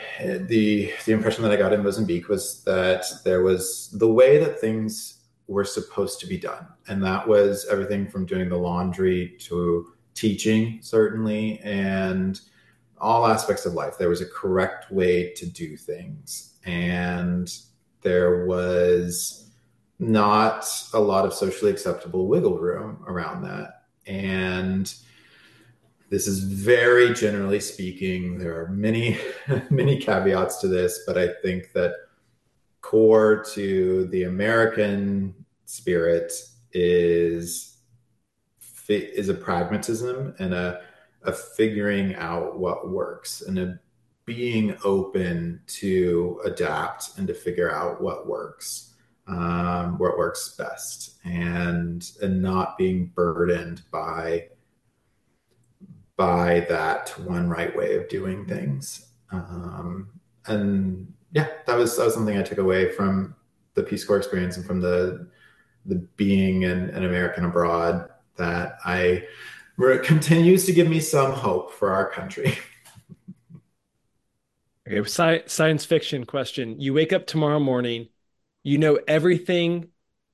the, 0.49 0.91
the 1.05 1.11
impression 1.11 1.43
that 1.43 1.51
I 1.51 1.55
got 1.55 1.73
in 1.73 1.84
Mozambique 1.84 2.27
was 2.27 2.64
that 2.65 3.05
there 3.23 3.41
was 3.41 3.89
the 3.91 4.07
way 4.07 4.38
that 4.39 4.59
things 4.59 5.18
were 5.47 5.64
supposed 5.64 6.19
to 6.19 6.27
be 6.27 6.38
done. 6.38 6.68
And 6.88 7.03
that 7.03 7.27
was 7.27 7.65
everything 7.72 8.09
from 8.09 8.26
doing 8.26 8.49
the 8.49 8.57
laundry 8.57 9.35
to 9.39 9.93
teaching, 10.14 10.80
certainly, 10.81 11.59
and 11.59 12.39
all 12.97 13.26
aspects 13.26 13.65
of 13.65 13.73
life. 13.73 13.97
There 13.97 14.09
was 14.09 14.22
a 14.22 14.26
correct 14.26 14.91
way 14.91 15.31
to 15.34 15.45
do 15.45 15.77
things. 15.77 16.55
And 16.65 17.55
there 18.01 18.45
was 18.45 19.49
not 19.99 20.68
a 20.93 20.99
lot 20.99 21.26
of 21.26 21.34
socially 21.34 21.72
acceptable 21.72 22.27
wiggle 22.27 22.59
room 22.59 23.03
around 23.07 23.43
that. 23.43 23.76
And 24.07 24.93
this 26.09 26.27
is 26.27 26.39
very 26.39 27.13
generally 27.13 27.59
speaking. 27.59 28.38
There 28.38 28.59
are 28.61 28.69
many, 28.69 29.17
many 29.69 29.97
caveats 29.97 30.57
to 30.61 30.67
this, 30.67 31.03
but 31.05 31.17
I 31.17 31.29
think 31.41 31.73
that 31.73 31.93
core 32.81 33.43
to 33.53 34.07
the 34.07 34.23
American 34.23 35.45
spirit 35.65 36.31
is 36.71 37.73
is 38.88 39.27
a 39.27 39.34
pragmatism 39.34 40.34
and 40.39 40.53
a, 40.53 40.81
a 41.23 41.34
figuring 41.34 42.15
out 42.15 42.57
what 42.57 42.89
works 42.89 43.41
and 43.41 43.59
a 43.59 43.77
being 44.23 44.77
open 44.84 45.59
to 45.67 46.39
adapt 46.45 47.17
and 47.17 47.27
to 47.27 47.34
figure 47.34 47.73
out 47.73 48.01
what 48.01 48.27
works 48.27 48.86
um, 49.27 49.97
works 49.97 50.55
best 50.57 51.15
and 51.25 52.11
and 52.21 52.41
not 52.41 52.77
being 52.77 53.11
burdened 53.15 53.81
by 53.91 54.47
by 56.15 56.65
that 56.69 57.09
one 57.19 57.47
right 57.49 57.75
way 57.75 57.95
of 57.95 58.09
doing 58.09 58.45
things. 58.45 59.07
Um, 59.31 60.09
and 60.47 61.13
yeah 61.31 61.47
that 61.65 61.77
was 61.77 61.95
that 61.97 62.05
was 62.05 62.13
something 62.13 62.37
i 62.37 62.41
took 62.41 62.57
away 62.57 62.91
from 62.91 63.35
the 63.73 63.83
peace 63.83 64.03
corps 64.03 64.17
experience 64.17 64.57
and 64.57 64.65
from 64.65 64.79
the 64.79 65.27
the 65.85 65.95
being 66.15 66.63
an, 66.65 66.89
an 66.91 67.05
american 67.05 67.45
abroad 67.45 68.09
that 68.37 68.77
i 68.85 69.23
continues 70.03 70.65
to 70.65 70.71
give 70.71 70.89
me 70.89 70.99
some 70.99 71.31
hope 71.31 71.71
for 71.71 71.91
our 71.91 72.09
country. 72.09 72.57
Okay 74.89 75.01
sci- 75.01 75.43
science 75.47 75.83
fiction 75.83 76.25
question. 76.25 76.79
You 76.79 76.93
wake 76.93 77.11
up 77.11 77.27
tomorrow 77.27 77.59
morning 77.59 78.07
you 78.68 78.77
know 78.77 78.99
everything 79.07 79.88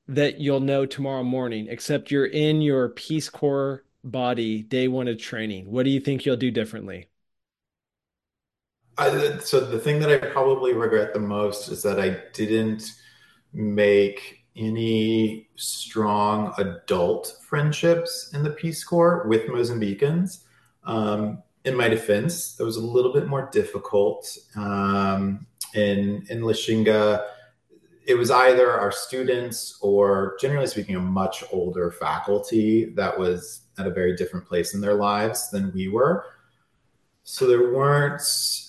that 0.08 0.40
you'll 0.40 0.60
know 0.60 0.88
tomorrow 0.88 1.24
morning, 1.24 1.68
except 1.70 2.10
you're 2.10 2.26
in 2.26 2.64
your 2.64 2.90
Peace 2.90 3.30
Corps 3.30 3.86
body 4.04 4.64
day 4.64 4.88
one 4.88 5.08
of 5.08 5.20
training. 5.20 5.70
What 5.70 5.84
do 5.84 5.92
you 5.92 6.00
think 6.00 6.26
you'll 6.26 6.36
do 6.36 6.50
differently? 6.50 7.10
I, 8.98 9.38
so 9.38 9.60
the 9.60 9.78
thing 9.78 10.00
that 10.00 10.10
I 10.10 10.18
probably 10.18 10.74
regret 10.74 11.14
the 11.14 11.20
most 11.20 11.70
is 11.70 11.84
that 11.84 12.00
I 12.00 12.18
didn't 12.34 12.92
make 13.54 14.46
any 14.56 15.48
strong 15.56 16.56
adult 16.58 17.38
friendships 17.48 18.32
in 18.34 18.42
the 18.42 18.50
Peace 18.50 18.84
Corps 18.84 19.28
with 19.28 19.44
Mozambicans. 19.44 20.40
Um, 20.86 21.44
in 21.66 21.76
my 21.76 21.88
defense, 21.88 22.60
it 22.60 22.64
was 22.64 22.78
a 22.78 22.82
little 22.86 23.14
bit 23.14 23.28
more 23.28 23.48
difficult 23.52 24.36
um, 24.56 25.46
in 25.76 26.26
in 26.32 26.42
Lichinga 26.42 27.28
it 28.06 28.16
was 28.16 28.32
either 28.32 28.72
our 28.72 28.92
students 28.92 29.78
or 29.82 30.36
generally 30.40 30.68
speaking 30.68 30.96
a 30.96 31.00
much 31.00 31.44
older 31.52 31.92
faculty 31.92 32.86
that 32.96 33.18
was 33.18 33.62
at 33.78 33.88
a 33.88 33.92
very 33.92 34.16
different 34.16 34.46
place 34.46 34.74
in 34.74 34.82
their 34.82 34.94
lives 34.94 35.50
than 35.50 35.72
we 35.74 35.88
were 35.88 36.26
so 37.24 37.48
there 37.48 37.72
weren't 37.72 38.22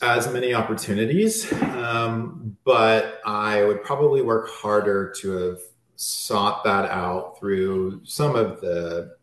as 0.02 0.32
many 0.32 0.54
opportunities 0.54 1.52
um, 1.52 2.56
but 2.64 3.20
i 3.26 3.62
would 3.64 3.82
probably 3.82 4.22
work 4.22 4.48
harder 4.48 5.12
to 5.16 5.32
have 5.32 5.58
sought 5.96 6.64
that 6.64 6.90
out 6.90 7.38
through 7.38 8.00
some 8.04 8.34
of 8.34 8.60
the 8.60 9.14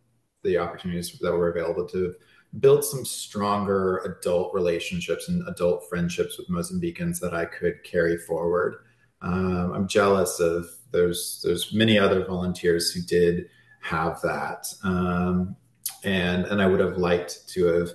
the 0.42 0.58
opportunities 0.58 1.18
that 1.20 1.32
were 1.32 1.50
available 1.50 1.86
to 1.86 2.14
build 2.60 2.84
some 2.84 3.04
stronger 3.04 3.98
adult 3.98 4.52
relationships 4.52 5.28
and 5.28 5.46
adult 5.48 5.88
friendships 5.88 6.36
with 6.36 6.48
Mozambicans 6.48 7.18
that 7.20 7.32
I 7.32 7.46
could 7.46 7.82
carry 7.82 8.18
forward. 8.18 8.76
Um, 9.22 9.72
I'm 9.72 9.88
jealous 9.88 10.40
of 10.40 10.66
there's 10.90 11.40
there's 11.44 11.72
many 11.72 11.98
other 11.98 12.24
volunteers 12.24 12.90
who 12.90 13.00
did 13.02 13.48
have 13.80 14.20
that, 14.22 14.66
um, 14.84 15.56
and 16.04 16.44
and 16.46 16.60
I 16.60 16.66
would 16.66 16.80
have 16.80 16.98
liked 16.98 17.48
to 17.50 17.66
have 17.66 17.90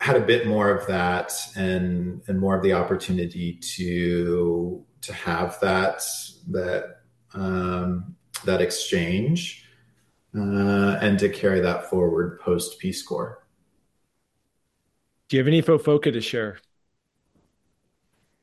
had 0.00 0.16
a 0.16 0.20
bit 0.20 0.46
more 0.46 0.70
of 0.70 0.86
that 0.86 1.32
and 1.56 2.22
and 2.26 2.40
more 2.40 2.56
of 2.56 2.62
the 2.62 2.72
opportunity 2.72 3.54
to 3.76 4.84
to 5.02 5.12
have 5.12 5.58
that 5.60 6.02
that 6.48 7.02
um, 7.34 8.16
that 8.44 8.62
exchange 8.62 9.66
uh, 10.34 10.98
and 11.00 11.18
to 11.18 11.28
carry 11.28 11.60
that 11.60 11.90
forward 11.90 12.40
post 12.40 12.78
Peace 12.78 13.02
Corps. 13.02 13.44
Do 15.28 15.36
you 15.36 15.40
have 15.40 15.48
any 15.48 15.62
Fofoca 15.62 16.12
to 16.12 16.20
share? 16.20 16.58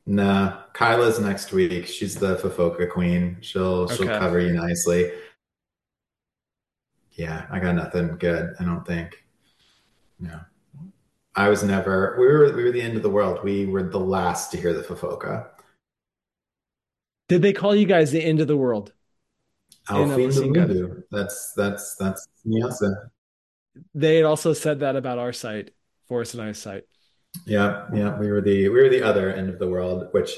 Nah, 0.10 0.64
Kyla's 0.74 1.20
next 1.20 1.52
week. 1.52 1.86
She's 1.86 2.16
the 2.16 2.38
Fofoca 2.38 2.90
queen. 2.90 3.38
She'll 3.42 3.90
she'll 3.90 4.08
cover 4.08 4.40
you 4.40 4.54
nicely. 4.54 5.12
Yeah, 7.12 7.46
I 7.52 7.60
got 7.60 7.76
nothing 7.76 8.16
good. 8.18 8.56
I 8.58 8.64
don't 8.64 8.88
think. 8.88 9.26
No, 10.18 10.40
I 11.36 11.50
was 11.50 11.62
never. 11.62 12.16
We 12.18 12.26
were 12.26 12.56
we 12.56 12.64
were 12.64 12.72
the 12.72 12.82
end 12.82 12.96
of 12.96 13.04
the 13.04 13.10
world. 13.10 13.44
We 13.44 13.66
were 13.66 13.84
the 13.84 14.00
last 14.00 14.52
to 14.52 14.58
hear 14.58 14.72
the 14.72 14.82
Fofoca. 14.82 15.48
Did 17.28 17.42
they 17.42 17.52
call 17.52 17.76
you 17.76 17.86
guys 17.86 18.10
the 18.10 18.24
end 18.24 18.40
of 18.40 18.48
the 18.48 18.56
world 18.56 18.94
in 19.90 19.96
Alfie 19.96 20.24
and 20.24 20.34
the 20.34 21.04
That's 21.12 21.52
that's 21.52 21.96
that's 21.96 22.26
Nyasa. 22.48 23.10
They 23.94 24.16
had 24.16 24.26
also 24.26 24.54
said 24.54 24.80
that 24.80 24.96
about 24.96 25.20
our 25.20 25.34
site, 25.34 25.72
Forrest 26.08 26.34
and 26.34 26.44
I's 26.44 26.60
site. 26.60 26.86
Yeah, 27.46 27.86
yeah. 27.94 28.18
We 28.18 28.32
were 28.32 28.42
the 28.42 28.70
we 28.70 28.82
were 28.82 28.90
the 28.90 29.04
other 29.04 29.32
end 29.34 29.50
of 29.50 29.60
the 29.60 29.68
world, 29.68 30.08
which 30.12 30.34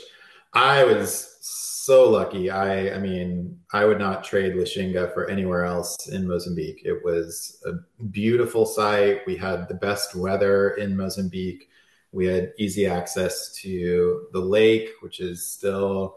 I 0.54 0.84
was 0.84 1.38
so 1.42 2.10
lucky. 2.10 2.50
I 2.50 2.96
I 2.96 3.00
mean, 3.00 3.60
I 3.74 3.86
would 3.86 4.00
not 4.00 4.24
trade 4.24 4.54
Lichinga 4.54 5.14
for 5.14 5.30
anywhere 5.30 5.66
else 5.66 6.08
in 6.08 6.28
Mozambique. 6.28 6.82
It 6.86 7.04
was 7.04 7.62
a 7.66 8.04
beautiful 8.06 8.66
site. 8.66 9.26
We 9.26 9.36
had 9.38 9.68
the 9.68 9.76
best 9.76 10.16
weather 10.16 10.72
in 10.72 10.96
Mozambique. 10.98 11.70
We 12.12 12.26
had 12.26 12.54
easy 12.58 12.88
access 12.88 13.54
to 13.62 14.28
the 14.34 14.40
lake, 14.40 14.90
which 15.02 15.20
is 15.20 15.46
still 15.46 16.16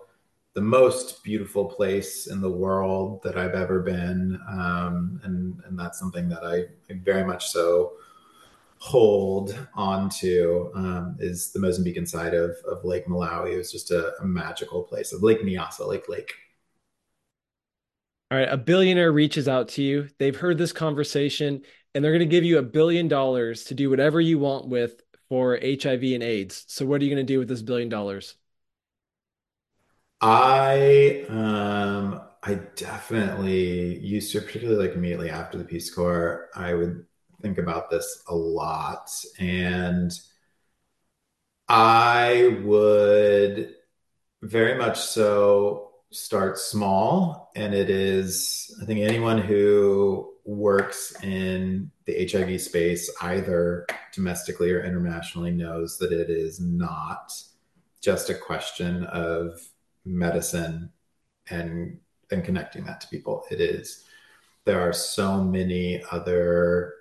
the 0.55 0.61
most 0.61 1.25
beautiful 1.25 1.65
place 1.65 2.27
in 2.27 2.41
the 2.41 2.51
world 2.51 3.23
that 3.23 3.37
I've 3.39 3.55
ever 3.55 3.81
been. 3.81 4.39
Um, 4.49 5.21
and 5.25 5.61
and 5.67 5.79
that's 5.79 5.99
something 5.99 6.29
that 6.29 6.45
I, 6.45 6.65
I 6.93 6.99
very 7.03 7.25
much 7.25 7.49
so 7.49 7.93
hold 8.83 9.57
onto 9.77 10.69
um, 10.75 11.17
is 11.21 11.53
the 11.53 11.61
Mozambican 11.61 12.07
side 12.07 12.35
of, 12.35 12.51
of 12.67 12.85
Lake 12.85 13.07
Malawi. 13.07 13.53
It 13.53 13.59
was 13.59 13.71
just 13.71 13.93
a, 13.93 14.13
a 14.21 14.25
magical 14.25 14.83
place 14.83 15.13
of 15.13 15.23
Lake 15.23 15.41
Nyasa, 15.41 15.87
Lake 15.87 16.09
Lake. 16.09 16.33
All 18.31 18.39
right, 18.39 18.49
a 18.51 18.57
billionaire 18.57 19.13
reaches 19.13 19.47
out 19.47 19.69
to 19.71 19.83
you. 19.83 20.09
They've 20.19 20.35
heard 20.35 20.59
this 20.59 20.73
conversation 20.73 21.63
and 21.95 22.03
they're 22.03 22.13
going 22.13 22.21
to 22.21 22.27
give 22.27 22.45
you 22.45 22.59
a 22.59 22.63
billion 22.63 23.07
dollars 23.07 23.65
to 23.65 23.75
do 23.75 23.89
whatever 23.91 24.21
you 24.21 24.39
want 24.39 24.69
with 24.69 25.03
for 25.29 25.59
HIV 25.63 26.03
and 26.03 26.23
AIDS. 26.23 26.65
So, 26.67 26.85
what 26.87 27.01
are 27.01 27.05
you 27.05 27.15
going 27.15 27.25
to 27.25 27.33
do 27.33 27.39
with 27.39 27.49
this 27.49 27.63
billion 27.63 27.89
dollars? 27.89 28.35
I 30.21 31.25
um 31.29 32.21
I 32.45 32.55
definitely 32.77 33.99
used 33.99 34.33
to, 34.33 34.41
particularly 34.41 34.87
like 34.89 34.97
immediately 34.97 35.31
after 35.31 35.59
the 35.59 35.65
Peace 35.65 35.93
Corps, 35.95 36.49
I 36.55 36.75
would 36.75 37.07
think 37.43 37.59
about 37.59 37.91
this 37.91 38.23
a 38.29 38.35
lot. 38.35 39.11
And 39.39 40.13
I 41.69 42.61
would 42.65 43.75
very 44.43 44.79
much 44.79 44.99
so 45.01 45.91
start 46.11 46.59
small. 46.59 47.51
And 47.57 47.75
it 47.75 47.91
is, 47.91 48.77
I 48.81 48.87
think 48.87 49.01
anyone 49.01 49.39
who 49.39 50.33
works 50.45 51.15
in 51.23 51.91
the 52.07 52.29
HIV 52.31 52.61
space, 52.61 53.11
either 53.21 53.87
domestically 54.13 54.73
or 54.73 54.83
internationally, 54.83 55.51
knows 55.51 55.99
that 55.99 56.13
it 56.13 56.31
is 56.31 56.61
not 56.61 57.33
just 58.01 58.31
a 58.31 58.35
question 58.35 59.05
of 59.05 59.61
medicine 60.05 60.91
and 61.49 61.99
and 62.31 62.45
connecting 62.45 62.85
that 62.85 63.01
to 63.03 63.09
people. 63.09 63.45
It 63.51 63.61
is 63.61 64.05
there 64.65 64.81
are 64.81 64.93
so 64.93 65.43
many 65.43 66.03
other 66.11 66.95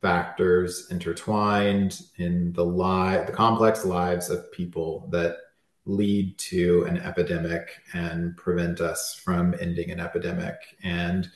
factors 0.00 0.86
intertwined 0.90 2.00
in 2.16 2.52
the 2.52 2.64
li- 2.64 3.24
the 3.26 3.32
complex 3.32 3.84
lives 3.84 4.30
of 4.30 4.50
people 4.52 5.08
that 5.10 5.36
lead 5.86 6.38
to 6.38 6.84
an 6.84 6.98
epidemic 6.98 7.80
and 7.94 8.36
prevent 8.36 8.80
us 8.80 9.14
from 9.14 9.54
ending 9.60 9.90
an 9.90 9.98
epidemic. 9.98 10.56
And 10.82 11.28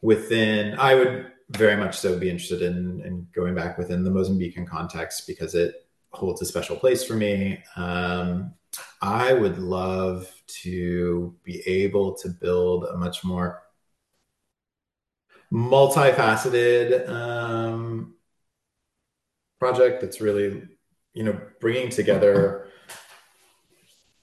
within, 0.00 0.78
I 0.78 0.94
would 0.94 1.32
very 1.50 1.76
much 1.76 1.98
so 1.98 2.18
be 2.18 2.30
interested 2.30 2.62
in, 2.62 3.02
in 3.04 3.26
going 3.34 3.54
back 3.54 3.76
within 3.76 4.04
the 4.04 4.10
Mozambican 4.10 4.66
context 4.66 5.26
because 5.26 5.54
it 5.54 5.86
holds 6.10 6.40
a 6.42 6.46
special 6.46 6.76
place 6.76 7.04
for 7.04 7.14
me. 7.14 7.62
Um, 7.76 8.54
I 9.02 9.32
would 9.32 9.58
love 9.58 10.30
to 10.62 11.34
be 11.42 11.60
able 11.66 12.14
to 12.14 12.28
build 12.28 12.84
a 12.84 12.96
much 12.96 13.24
more 13.24 13.62
multifaceted 15.52 17.08
um, 17.08 18.14
project 19.58 20.00
that's 20.00 20.20
really, 20.20 20.62
you 21.14 21.22
know, 21.22 21.40
bringing 21.60 21.88
together 21.88 22.68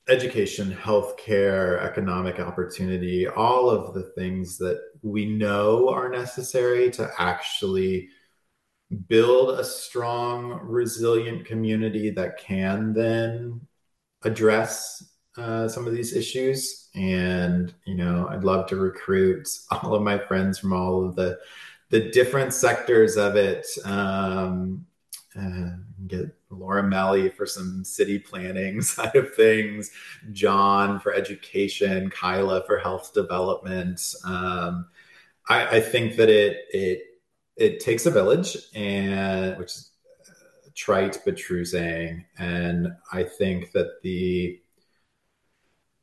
education, 0.10 0.72
healthcare, 0.72 1.82
economic 1.82 2.40
opportunity, 2.40 3.28
all 3.28 3.70
of 3.70 3.94
the 3.94 4.04
things 4.18 4.58
that 4.58 4.80
we 5.02 5.26
know 5.26 5.90
are 5.90 6.10
necessary 6.10 6.92
to 6.92 7.10
actually 7.18 8.10
build 9.08 9.58
a 9.60 9.64
strong, 9.64 10.60
resilient 10.62 11.46
community 11.46 12.10
that 12.10 12.38
can 12.38 12.94
then 12.94 13.62
address 14.24 15.13
uh, 15.38 15.68
some 15.68 15.88
of 15.88 15.94
these 15.94 16.16
issues. 16.16 16.90
And 16.96 17.74
you 17.86 17.96
know, 17.96 18.28
I'd 18.30 18.44
love 18.44 18.68
to 18.68 18.76
recruit 18.76 19.48
all 19.72 19.96
of 19.96 20.02
my 20.02 20.18
friends 20.18 20.60
from 20.60 20.74
all 20.74 21.06
of 21.06 21.16
the 21.16 21.40
the 21.90 22.10
different 22.12 22.54
sectors 22.54 23.18
of 23.18 23.36
it. 23.36 23.68
Um, 23.86 24.86
uh, 25.40 25.70
get 26.08 26.36
Laura 26.50 26.84
Melly 26.84 27.30
for 27.30 27.46
some 27.46 27.84
city 27.84 28.20
planning 28.20 28.82
side 28.84 29.16
of 29.16 29.34
things, 29.34 29.92
John 30.32 31.00
for 31.00 31.14
education, 31.14 32.10
Kyla 32.10 32.64
for 32.66 32.78
health 32.78 33.14
development. 33.14 34.02
Um, 34.26 34.88
I, 35.50 35.78
I 35.78 35.80
think 35.82 36.16
that 36.18 36.30
it 36.30 36.66
it 36.72 37.02
it 37.56 37.80
takes 37.80 38.06
a 38.06 38.12
village, 38.12 38.58
and 38.76 39.58
which 39.58 39.72
is 39.72 39.92
trite 40.76 41.20
but 41.26 41.38
true 41.38 41.66
saying. 41.66 42.26
And 42.38 42.90
I 43.12 43.24
think 43.24 43.72
that 43.74 44.02
the 44.02 44.60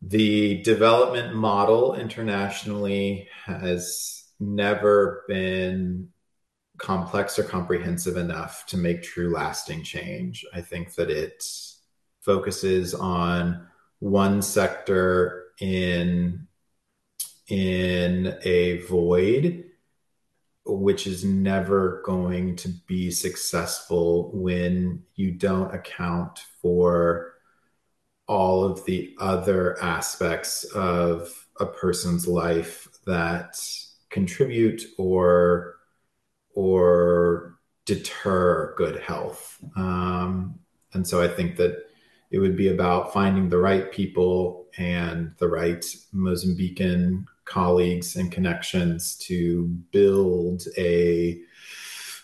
the 0.02 0.62
development 0.62 1.34
model 1.34 1.94
internationally 1.94 3.28
has 3.44 4.24
never 4.38 5.24
been 5.28 6.08
complex 6.78 7.38
or 7.38 7.42
comprehensive 7.42 8.16
enough 8.16 8.64
to 8.66 8.78
make 8.78 9.02
true 9.02 9.32
lasting 9.32 9.82
change. 9.82 10.46
I 10.54 10.62
think 10.62 10.94
that 10.94 11.10
it 11.10 11.44
focuses 12.20 12.94
on 12.94 13.66
one 13.98 14.40
sector 14.40 15.44
in 15.60 16.46
in 17.48 18.38
a 18.42 18.78
void 18.82 19.64
which 20.64 21.06
is 21.06 21.24
never 21.24 22.00
going 22.04 22.54
to 22.54 22.68
be 22.86 23.10
successful 23.10 24.30
when 24.32 25.02
you 25.16 25.32
don't 25.32 25.74
account 25.74 26.38
for 26.62 27.29
all 28.30 28.62
of 28.62 28.84
the 28.84 29.12
other 29.18 29.76
aspects 29.82 30.62
of 30.66 31.48
a 31.58 31.66
person's 31.66 32.28
life 32.28 32.86
that 33.04 33.60
contribute 34.08 34.82
or 34.98 35.74
or 36.54 37.58
deter 37.86 38.72
good 38.76 39.00
health. 39.00 39.58
Um, 39.74 40.60
and 40.92 41.06
so 41.06 41.20
I 41.20 41.26
think 41.26 41.56
that 41.56 41.88
it 42.30 42.38
would 42.38 42.56
be 42.56 42.68
about 42.68 43.12
finding 43.12 43.48
the 43.48 43.58
right 43.58 43.90
people 43.90 44.68
and 44.78 45.34
the 45.38 45.48
right 45.48 45.84
Mozambican 46.14 47.24
colleagues 47.46 48.14
and 48.14 48.30
connections 48.30 49.16
to 49.26 49.66
build 49.90 50.62
a 50.78 51.40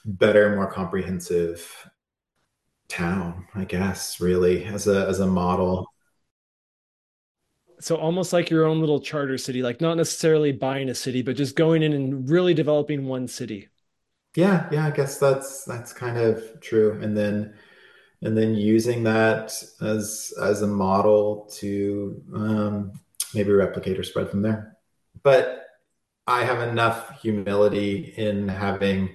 better, 0.04 0.54
more 0.54 0.70
comprehensive 0.70 1.90
town, 2.86 3.48
I 3.56 3.64
guess, 3.64 4.20
really, 4.20 4.64
as 4.66 4.86
a 4.86 5.08
as 5.08 5.18
a 5.18 5.26
model. 5.26 5.92
So, 7.86 7.94
almost 7.94 8.32
like 8.32 8.50
your 8.50 8.64
own 8.64 8.80
little 8.80 8.98
charter 8.98 9.38
city, 9.38 9.62
like 9.62 9.80
not 9.80 9.96
necessarily 9.96 10.50
buying 10.50 10.88
a 10.88 10.94
city, 10.94 11.22
but 11.22 11.36
just 11.36 11.54
going 11.54 11.84
in 11.84 11.92
and 11.92 12.28
really 12.28 12.52
developing 12.52 13.06
one 13.06 13.28
city. 13.28 13.68
yeah, 14.34 14.68
yeah, 14.72 14.86
I 14.86 14.90
guess 14.90 15.18
that's 15.18 15.64
that's 15.64 15.92
kind 15.92 16.18
of 16.18 16.60
true. 16.60 16.98
And 17.00 17.16
then 17.16 17.54
and 18.22 18.36
then 18.36 18.56
using 18.56 19.04
that 19.04 19.52
as 19.80 20.34
as 20.42 20.62
a 20.62 20.66
model 20.66 21.48
to 21.58 22.20
um, 22.34 22.92
maybe 23.34 23.52
replicate 23.52 23.98
or 24.00 24.02
spread 24.02 24.30
from 24.30 24.42
there. 24.42 24.76
But 25.22 25.66
I 26.26 26.44
have 26.44 26.68
enough 26.68 27.20
humility 27.22 28.14
in 28.16 28.48
having 28.48 29.14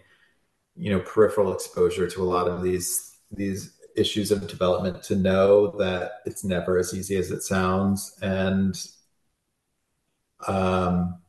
you 0.78 0.92
know 0.92 1.02
peripheral 1.02 1.54
exposure 1.54 2.08
to 2.10 2.24
a 2.24 2.26
lot 2.26 2.48
of 2.48 2.64
these 2.64 3.18
these 3.32 3.74
issues 3.96 4.32
of 4.32 4.48
development 4.48 5.04
to 5.04 5.16
know 5.16 5.72
that 5.78 6.22
it's 6.26 6.44
never 6.44 6.78
as 6.78 6.94
easy 6.94 7.18
as 7.18 7.32
it 7.32 7.44
sounds. 7.44 8.18
And 8.22 8.76
um, 10.48 11.22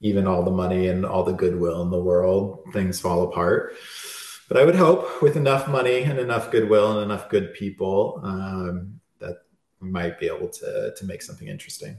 even 0.00 0.26
all 0.26 0.42
the 0.42 0.50
money 0.50 0.88
and 0.88 1.04
all 1.04 1.24
the 1.24 1.32
goodwill 1.32 1.82
in 1.82 1.90
the 1.90 2.00
world 2.00 2.62
things 2.72 3.00
fall 3.00 3.22
apart. 3.24 3.74
But 4.48 4.56
i 4.56 4.64
would 4.64 4.76
hope 4.76 5.20
with 5.20 5.36
enough 5.36 5.68
money 5.68 6.02
and 6.02 6.18
enough 6.18 6.50
goodwill 6.50 6.92
and 6.92 7.10
enough 7.10 7.28
good 7.28 7.52
people 7.52 8.20
um, 8.24 9.00
that 9.18 9.42
we 9.80 9.90
might 9.90 10.18
be 10.18 10.26
able 10.26 10.48
to 10.48 10.94
to 10.96 11.04
make 11.04 11.22
something 11.22 11.48
interesting. 11.48 11.98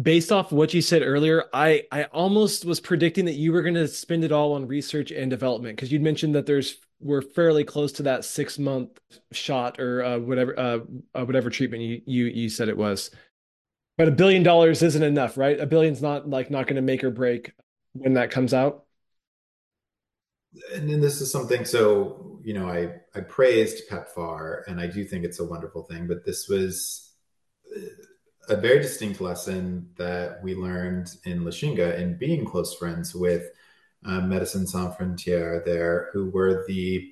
Based 0.00 0.32
off 0.32 0.50
what 0.50 0.74
you 0.74 0.82
said 0.82 1.02
earlier, 1.02 1.44
I 1.52 1.84
I 1.90 2.04
almost 2.04 2.64
was 2.64 2.80
predicting 2.80 3.24
that 3.24 3.34
you 3.34 3.52
were 3.52 3.62
going 3.62 3.74
to 3.74 3.88
spend 3.88 4.24
it 4.24 4.32
all 4.32 4.52
on 4.52 4.66
research 4.66 5.10
and 5.10 5.30
development 5.30 5.76
because 5.76 5.90
you'd 5.90 6.02
mentioned 6.02 6.34
that 6.34 6.46
there's 6.46 6.76
we're 7.00 7.22
fairly 7.22 7.64
close 7.64 7.92
to 7.92 8.04
that 8.04 8.24
six 8.24 8.58
month 8.58 8.98
shot 9.32 9.78
or 9.78 10.02
uh, 10.02 10.18
whatever 10.18 10.58
uh, 10.58 10.78
uh, 11.14 11.24
whatever 11.24 11.50
treatment 11.50 11.82
you, 11.82 12.02
you 12.06 12.24
you 12.26 12.48
said 12.48 12.68
it 12.68 12.76
was. 12.76 13.10
But 13.96 14.08
a 14.08 14.12
billion 14.12 14.42
dollars 14.42 14.82
isn't 14.82 15.02
enough, 15.02 15.36
right? 15.36 15.58
A 15.58 15.66
billion's 15.66 16.02
not 16.02 16.28
like 16.28 16.50
not 16.50 16.66
going 16.66 16.76
to 16.76 16.82
make 16.82 17.04
or 17.04 17.10
break 17.10 17.52
when 17.92 18.14
that 18.14 18.30
comes 18.30 18.52
out. 18.52 18.84
And 20.74 20.88
then 20.88 21.00
this 21.00 21.20
is 21.20 21.30
something. 21.30 21.64
So 21.64 22.40
you 22.42 22.54
know, 22.54 22.68
I 22.68 22.94
I 23.14 23.20
praised 23.20 23.88
PEPFAR, 23.88 24.62
and 24.66 24.80
I 24.80 24.86
do 24.86 25.04
think 25.04 25.24
it's 25.24 25.40
a 25.40 25.44
wonderful 25.44 25.82
thing. 25.82 26.06
But 26.06 26.24
this 26.24 26.48
was 26.48 27.12
a 28.48 28.56
very 28.56 28.80
distinct 28.80 29.20
lesson 29.20 29.88
that 29.96 30.42
we 30.42 30.54
learned 30.54 31.16
in 31.24 31.40
Lichinga 31.40 31.98
in 31.98 32.18
being 32.18 32.44
close 32.44 32.74
friends 32.74 33.14
with 33.14 33.50
uh, 34.04 34.20
Médecins 34.20 34.68
Sans 34.68 34.94
Frontières 34.94 35.64
there, 35.64 36.10
who 36.12 36.30
were 36.30 36.64
the 36.66 37.10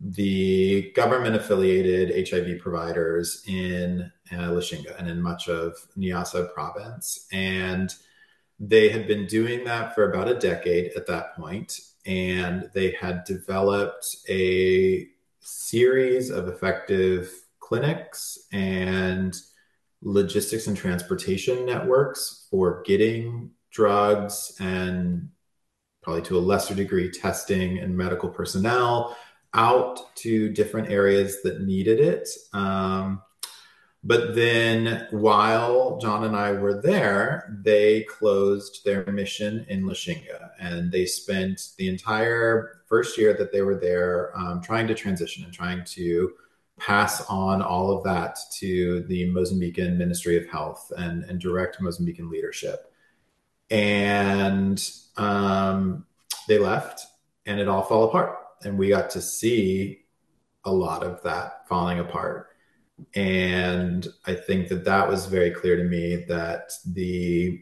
the 0.00 0.92
government 0.92 1.34
affiliated 1.34 2.28
HIV 2.28 2.60
providers 2.60 3.42
in 3.48 4.12
uh, 4.30 4.50
Lichinga 4.50 4.96
and 4.96 5.08
in 5.08 5.20
much 5.20 5.48
of 5.48 5.76
Niassa 5.96 6.52
province. 6.54 7.26
And 7.32 7.92
they 8.60 8.90
had 8.90 9.08
been 9.08 9.26
doing 9.26 9.64
that 9.64 9.96
for 9.96 10.08
about 10.08 10.28
a 10.28 10.38
decade 10.38 10.92
at 10.94 11.06
that 11.08 11.34
point, 11.34 11.80
and 12.06 12.70
they 12.74 12.92
had 12.92 13.24
developed 13.24 14.16
a 14.28 15.08
series 15.40 16.30
of 16.30 16.48
effective 16.48 17.32
clinics 17.58 18.38
and 18.52 19.36
logistics 20.02 20.66
and 20.68 20.76
transportation 20.76 21.66
networks 21.66 22.46
for 22.50 22.82
getting 22.84 23.50
drugs 23.70 24.56
and 24.60 25.28
probably 26.08 26.26
to 26.26 26.38
a 26.38 26.40
lesser 26.40 26.74
degree 26.74 27.10
testing 27.10 27.80
and 27.80 27.94
medical 27.94 28.30
personnel 28.30 29.14
out 29.52 30.14
to 30.16 30.48
different 30.48 30.90
areas 30.90 31.42
that 31.42 31.60
needed 31.60 32.00
it. 32.00 32.26
Um, 32.54 33.20
but 34.02 34.34
then 34.34 35.06
while 35.10 35.98
John 35.98 36.24
and 36.24 36.34
I 36.34 36.52
were 36.52 36.80
there, 36.80 37.54
they 37.62 38.04
closed 38.04 38.86
their 38.86 39.04
mission 39.12 39.66
in 39.68 39.82
Lichinga 39.82 40.52
and 40.58 40.90
they 40.90 41.04
spent 41.04 41.72
the 41.76 41.90
entire 41.90 42.80
first 42.86 43.18
year 43.18 43.34
that 43.34 43.52
they 43.52 43.60
were 43.60 43.78
there 43.78 44.34
um, 44.34 44.62
trying 44.62 44.86
to 44.86 44.94
transition 44.94 45.44
and 45.44 45.52
trying 45.52 45.84
to 45.84 46.32
pass 46.78 47.20
on 47.26 47.60
all 47.60 47.90
of 47.90 48.02
that 48.04 48.38
to 48.60 49.02
the 49.08 49.28
Mozambican 49.30 49.98
Ministry 49.98 50.38
of 50.38 50.48
Health 50.48 50.90
and, 50.96 51.24
and 51.24 51.38
direct 51.38 51.82
Mozambican 51.82 52.30
leadership. 52.30 52.90
And 53.70 54.82
um, 55.16 56.06
they 56.46 56.58
left 56.58 57.06
and 57.46 57.60
it 57.60 57.68
all 57.68 57.82
fell 57.82 58.04
apart. 58.04 58.36
And 58.62 58.78
we 58.78 58.88
got 58.88 59.10
to 59.10 59.22
see 59.22 60.00
a 60.64 60.72
lot 60.72 61.02
of 61.02 61.22
that 61.22 61.68
falling 61.68 62.00
apart. 62.00 62.48
And 63.14 64.06
I 64.26 64.34
think 64.34 64.68
that 64.68 64.84
that 64.84 65.08
was 65.08 65.26
very 65.26 65.50
clear 65.50 65.76
to 65.76 65.84
me 65.84 66.24
that 66.28 66.72
the, 66.84 67.60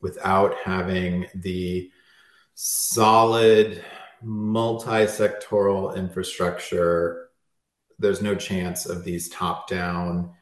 without 0.00 0.54
having 0.56 1.26
the 1.34 1.90
solid 2.54 3.82
multi 4.22 5.06
sectoral 5.06 5.96
infrastructure 5.96 7.30
there's 8.00 8.22
no 8.22 8.34
chance 8.34 8.86
of 8.86 9.04
these 9.04 9.28
top 9.28 9.68
down 9.68 10.32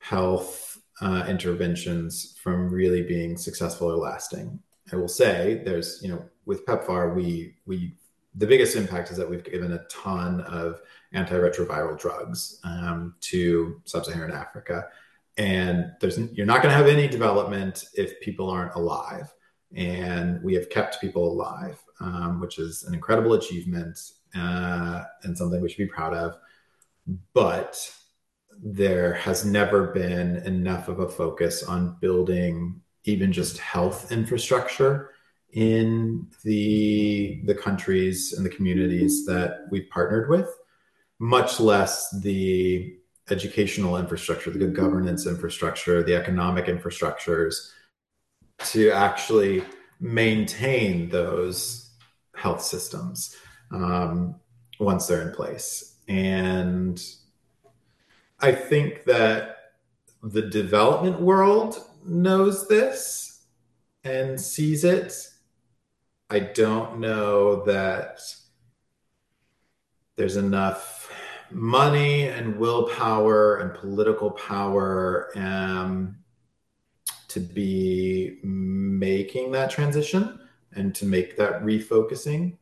health 0.00 0.63
uh, 1.00 1.24
interventions 1.28 2.36
from 2.42 2.68
really 2.68 3.02
being 3.02 3.36
successful 3.36 3.90
or 3.90 3.96
lasting. 3.96 4.58
I 4.92 4.96
will 4.96 5.08
say 5.08 5.62
there's, 5.64 6.00
you 6.02 6.08
know, 6.08 6.24
with 6.46 6.66
PEPFAR, 6.66 7.14
we, 7.14 7.56
we, 7.66 7.96
the 8.34 8.46
biggest 8.46 8.76
impact 8.76 9.10
is 9.10 9.16
that 9.16 9.28
we've 9.28 9.44
given 9.44 9.72
a 9.72 9.84
ton 9.84 10.42
of 10.42 10.80
antiretroviral 11.14 11.98
drugs 11.98 12.60
um, 12.64 13.14
to 13.20 13.80
sub-Saharan 13.84 14.32
Africa. 14.32 14.86
And 15.36 15.92
there's, 16.00 16.18
you're 16.32 16.46
not 16.46 16.62
going 16.62 16.70
to 16.70 16.76
have 16.76 16.86
any 16.86 17.08
development 17.08 17.86
if 17.94 18.20
people 18.20 18.50
aren't 18.50 18.74
alive. 18.74 19.32
And 19.74 20.42
we 20.42 20.54
have 20.54 20.70
kept 20.70 21.00
people 21.00 21.32
alive, 21.32 21.82
um, 22.00 22.40
which 22.40 22.58
is 22.58 22.84
an 22.84 22.94
incredible 22.94 23.34
achievement 23.34 23.98
uh, 24.36 25.02
and 25.22 25.36
something 25.36 25.60
we 25.60 25.68
should 25.68 25.78
be 25.78 25.86
proud 25.86 26.14
of 26.14 26.36
but 27.32 27.92
there 28.62 29.14
has 29.14 29.44
never 29.44 29.88
been 29.88 30.36
enough 30.38 30.88
of 30.88 31.00
a 31.00 31.08
focus 31.08 31.62
on 31.62 31.96
building 32.00 32.80
even 33.04 33.32
just 33.32 33.58
health 33.58 34.10
infrastructure 34.10 35.10
in 35.52 36.26
the 36.42 37.40
the 37.44 37.54
countries 37.54 38.32
and 38.32 38.44
the 38.44 38.50
communities 38.50 39.24
that 39.26 39.66
we've 39.70 39.88
partnered 39.90 40.28
with 40.28 40.48
much 41.20 41.60
less 41.60 42.10
the 42.20 42.96
educational 43.30 43.96
infrastructure 43.96 44.50
the 44.50 44.58
good 44.58 44.74
governance 44.74 45.26
infrastructure 45.26 46.02
the 46.02 46.14
economic 46.14 46.66
infrastructures 46.66 47.70
to 48.58 48.90
actually 48.90 49.62
maintain 50.00 51.08
those 51.08 51.90
health 52.34 52.62
systems 52.62 53.36
um, 53.70 54.36
once 54.78 55.06
they're 55.06 55.26
in 55.26 55.34
place. 55.34 55.96
And 56.08 57.02
I 58.44 58.52
think 58.52 59.04
that 59.04 59.72
the 60.22 60.42
development 60.42 61.18
world 61.18 61.82
knows 62.04 62.68
this 62.68 63.46
and 64.04 64.38
sees 64.38 64.84
it. 64.84 65.14
I 66.28 66.40
don't 66.40 67.00
know 67.00 67.64
that 67.64 68.20
there's 70.16 70.36
enough 70.36 71.10
money 71.50 72.28
and 72.28 72.58
willpower 72.58 73.60
and 73.60 73.72
political 73.72 74.30
power 74.32 75.30
um, 75.36 76.18
to 77.28 77.40
be 77.40 78.40
making 78.42 79.52
that 79.52 79.70
transition 79.70 80.38
and 80.74 80.94
to 80.96 81.06
make 81.06 81.38
that 81.38 81.62
refocusing. 81.62 82.58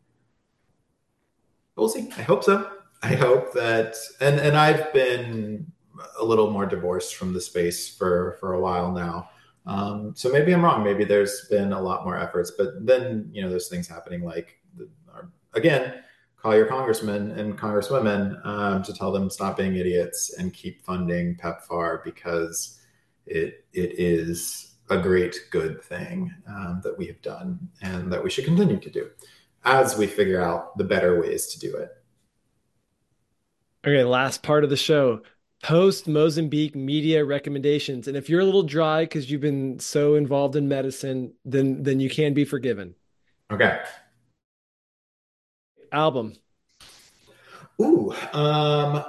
We'll 1.74 1.88
see. 1.88 2.08
I 2.16 2.22
hope 2.22 2.44
so. 2.44 2.70
I 3.02 3.14
hope 3.14 3.52
that, 3.54 3.96
and 4.20 4.38
and 4.38 4.56
I've 4.56 4.92
been 4.92 5.72
a 6.18 6.24
little 6.24 6.50
more 6.50 6.66
divorced 6.66 7.16
from 7.16 7.32
the 7.32 7.40
space 7.40 7.94
for 7.94 8.36
for 8.40 8.54
a 8.54 8.60
while 8.60 8.92
now. 8.92 9.30
Um, 9.66 10.12
so 10.16 10.30
maybe 10.30 10.52
I'm 10.52 10.64
wrong. 10.64 10.82
Maybe 10.82 11.04
there's 11.04 11.46
been 11.48 11.72
a 11.72 11.80
lot 11.80 12.04
more 12.04 12.18
efforts, 12.18 12.52
but 12.56 12.84
then 12.86 13.28
you 13.32 13.42
know 13.42 13.50
there's 13.50 13.68
things 13.68 13.88
happening 13.88 14.22
like 14.22 14.62
again, 15.54 16.02
call 16.36 16.56
your 16.56 16.66
congressmen 16.66 17.32
and 17.32 17.58
congresswomen 17.58 18.44
um, 18.46 18.82
to 18.82 18.92
tell 18.92 19.12
them 19.12 19.30
stop 19.30 19.56
being 19.56 19.76
idiots 19.76 20.34
and 20.38 20.52
keep 20.52 20.84
funding 20.84 21.36
PEPFAR 21.36 22.02
because 22.04 22.80
it 23.26 23.64
it 23.72 23.98
is 23.98 24.74
a 24.90 24.98
great 24.98 25.36
good 25.50 25.82
thing 25.82 26.34
um, 26.48 26.80
that 26.82 26.98
we 26.98 27.06
have 27.06 27.20
done 27.22 27.68
and 27.80 28.12
that 28.12 28.22
we 28.22 28.28
should 28.28 28.44
continue 28.44 28.78
to 28.78 28.90
do 28.90 29.08
as 29.64 29.96
we 29.96 30.06
figure 30.06 30.42
out 30.42 30.76
the 30.76 30.84
better 30.84 31.20
ways 31.20 31.46
to 31.46 31.58
do 31.60 31.76
it. 31.76 31.90
Okay, 33.84 34.04
last 34.04 34.42
part 34.42 34.64
of 34.64 34.70
the 34.70 34.76
show. 34.76 35.22
Post 35.62 36.08
Mozambique 36.08 36.74
media 36.74 37.24
recommendations. 37.24 38.08
And 38.08 38.16
if 38.16 38.28
you're 38.28 38.40
a 38.40 38.44
little 38.44 38.62
dry 38.62 39.04
because 39.04 39.30
you've 39.30 39.40
been 39.40 39.78
so 39.78 40.14
involved 40.14 40.56
in 40.56 40.68
medicine, 40.68 41.32
then 41.44 41.82
then 41.82 42.00
you 42.00 42.10
can 42.10 42.34
be 42.34 42.44
forgiven. 42.44 42.94
Okay. 43.50 43.80
Album. 45.92 46.34
Ooh, 47.80 48.14
um 48.32 49.04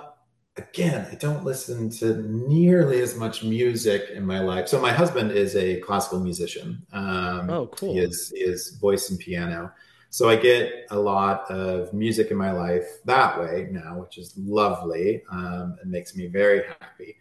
again, 0.57 1.07
I 1.11 1.15
don't 1.15 1.43
listen 1.43 1.89
to 1.91 2.21
nearly 2.29 3.01
as 3.01 3.15
much 3.15 3.43
music 3.43 4.09
in 4.13 4.25
my 4.25 4.39
life. 4.39 4.67
So 4.67 4.79
my 4.79 4.91
husband 4.91 5.31
is 5.31 5.55
a 5.55 5.79
classical 5.81 6.19
musician. 6.19 6.85
Um, 6.91 7.49
oh, 7.49 7.67
cool. 7.67 7.93
He 7.93 7.99
is, 7.99 8.31
he 8.35 8.41
is 8.41 8.77
voice 8.79 9.09
and 9.09 9.19
piano. 9.19 9.71
So 10.13 10.29
I 10.29 10.35
get 10.35 10.85
a 10.91 10.99
lot 10.99 11.49
of 11.49 11.91
music 11.91 12.29
in 12.29 12.37
my 12.37 12.51
life 12.51 12.85
that 13.05 13.39
way 13.39 13.67
now, 13.71 13.97
which 13.99 14.19
is 14.19 14.37
lovely 14.37 15.23
um, 15.31 15.75
and 15.81 15.89
makes 15.89 16.15
me 16.15 16.27
very 16.27 16.61
happy. 16.67 17.17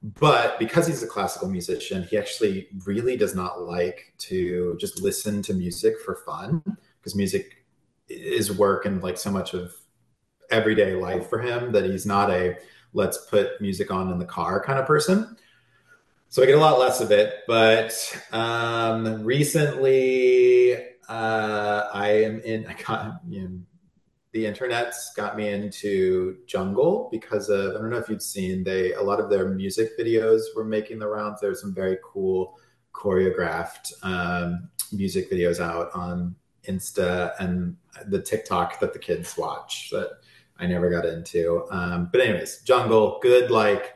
But 0.00 0.56
because 0.60 0.86
he's 0.86 1.02
a 1.02 1.08
classical 1.08 1.48
musician, 1.48 2.04
he 2.04 2.16
actually 2.16 2.68
really 2.84 3.16
does 3.16 3.34
not 3.34 3.62
like 3.62 4.14
to 4.18 4.76
just 4.78 5.02
listen 5.02 5.42
to 5.42 5.54
music 5.54 5.96
for 6.04 6.22
fun 6.24 6.62
because 7.00 7.16
music 7.16 7.66
is 8.08 8.56
work 8.56 8.86
and 8.86 9.02
like 9.02 9.18
so 9.18 9.32
much 9.32 9.52
of 9.52 9.74
everyday 10.48 10.94
life 10.94 11.28
for 11.28 11.40
him 11.40 11.72
that 11.72 11.84
he's 11.84 12.06
not 12.06 12.30
a 12.30 12.56
let's 12.92 13.26
put 13.26 13.60
music 13.60 13.90
on 13.90 14.12
in 14.12 14.20
the 14.20 14.24
car 14.24 14.62
kind 14.62 14.78
of 14.78 14.86
person. 14.86 15.36
So 16.28 16.44
I 16.44 16.46
get 16.46 16.54
a 16.54 16.60
lot 16.60 16.78
less 16.78 17.00
of 17.00 17.10
it. 17.10 17.40
But 17.48 17.92
um, 18.30 19.24
recently, 19.24 20.95
uh, 21.08 21.88
I 21.92 22.08
am 22.24 22.40
in. 22.40 22.66
I 22.66 22.74
got 22.74 23.20
you 23.28 23.42
know, 23.42 23.58
the 24.32 24.46
internet's 24.46 25.12
got 25.14 25.36
me 25.36 25.48
into 25.48 26.38
Jungle 26.46 27.08
because 27.10 27.48
of 27.48 27.74
I 27.76 27.78
don't 27.78 27.90
know 27.90 27.96
if 27.96 28.08
you've 28.08 28.22
seen 28.22 28.64
they 28.64 28.92
a 28.92 29.02
lot 29.02 29.20
of 29.20 29.30
their 29.30 29.48
music 29.48 29.98
videos 29.98 30.42
were 30.54 30.64
making 30.64 30.98
the 30.98 31.08
rounds. 31.08 31.40
There's 31.40 31.60
some 31.60 31.74
very 31.74 31.98
cool 32.04 32.58
choreographed 32.92 33.92
um, 34.02 34.68
music 34.92 35.30
videos 35.30 35.60
out 35.60 35.90
on 35.94 36.34
Insta 36.64 37.32
and 37.38 37.76
the 38.08 38.20
TikTok 38.20 38.80
that 38.80 38.92
the 38.92 38.98
kids 38.98 39.36
watch 39.36 39.90
that 39.90 40.18
I 40.58 40.66
never 40.66 40.90
got 40.90 41.06
into. 41.06 41.66
Um, 41.70 42.08
but 42.10 42.20
anyways, 42.20 42.62
Jungle, 42.62 43.18
good 43.22 43.50
like 43.50 43.94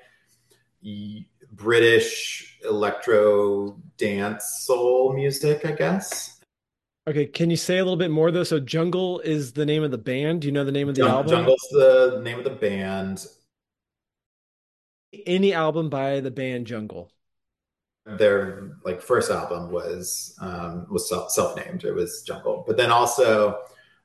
British 1.53 2.59
electro 2.65 3.77
dance 3.97 4.61
soul 4.62 5.12
music, 5.12 5.65
I 5.65 5.73
guess. 5.73 6.40
Okay, 7.09 7.27
can 7.27 7.51
you 7.51 7.56
say 7.56 7.78
a 7.78 7.85
little 7.85 7.97
bit 7.97 8.10
more 8.10 8.31
though? 8.31 8.44
So 8.44 8.60
Jungle 8.60 9.20
is 9.20 9.52
the 9.52 9.64
name 9.66 9.82
of 9.82 9.90
the 9.90 9.98
band. 9.98 10.43
Do 10.43 10.48
you 10.48 10.52
know 10.52 10.64
the 10.64 10.72
name 10.72 10.89
of 10.89 10.94
the 10.94 11.02
Jung- 11.02 11.10
album? 11.10 11.32
Jungle's 11.32 11.68
the 11.70 12.20
name 12.22 12.39
of 12.39 12.44
the 12.44 12.51
band. 12.51 13.27
Any 15.27 15.52
album 15.52 15.90
by 15.90 16.20
the 16.20 16.31
band 16.31 16.66
Jungle? 16.66 17.10
Their 18.06 18.77
like 18.85 19.01
first 19.02 19.31
album 19.31 19.70
was 19.70 20.36
um, 20.40 20.86
was 20.90 21.09
self 21.09 21.56
named. 21.56 21.85
It 21.85 21.93
was 21.93 22.22
Jungle, 22.22 22.64
but 22.66 22.77
then 22.77 22.90
also 22.90 23.59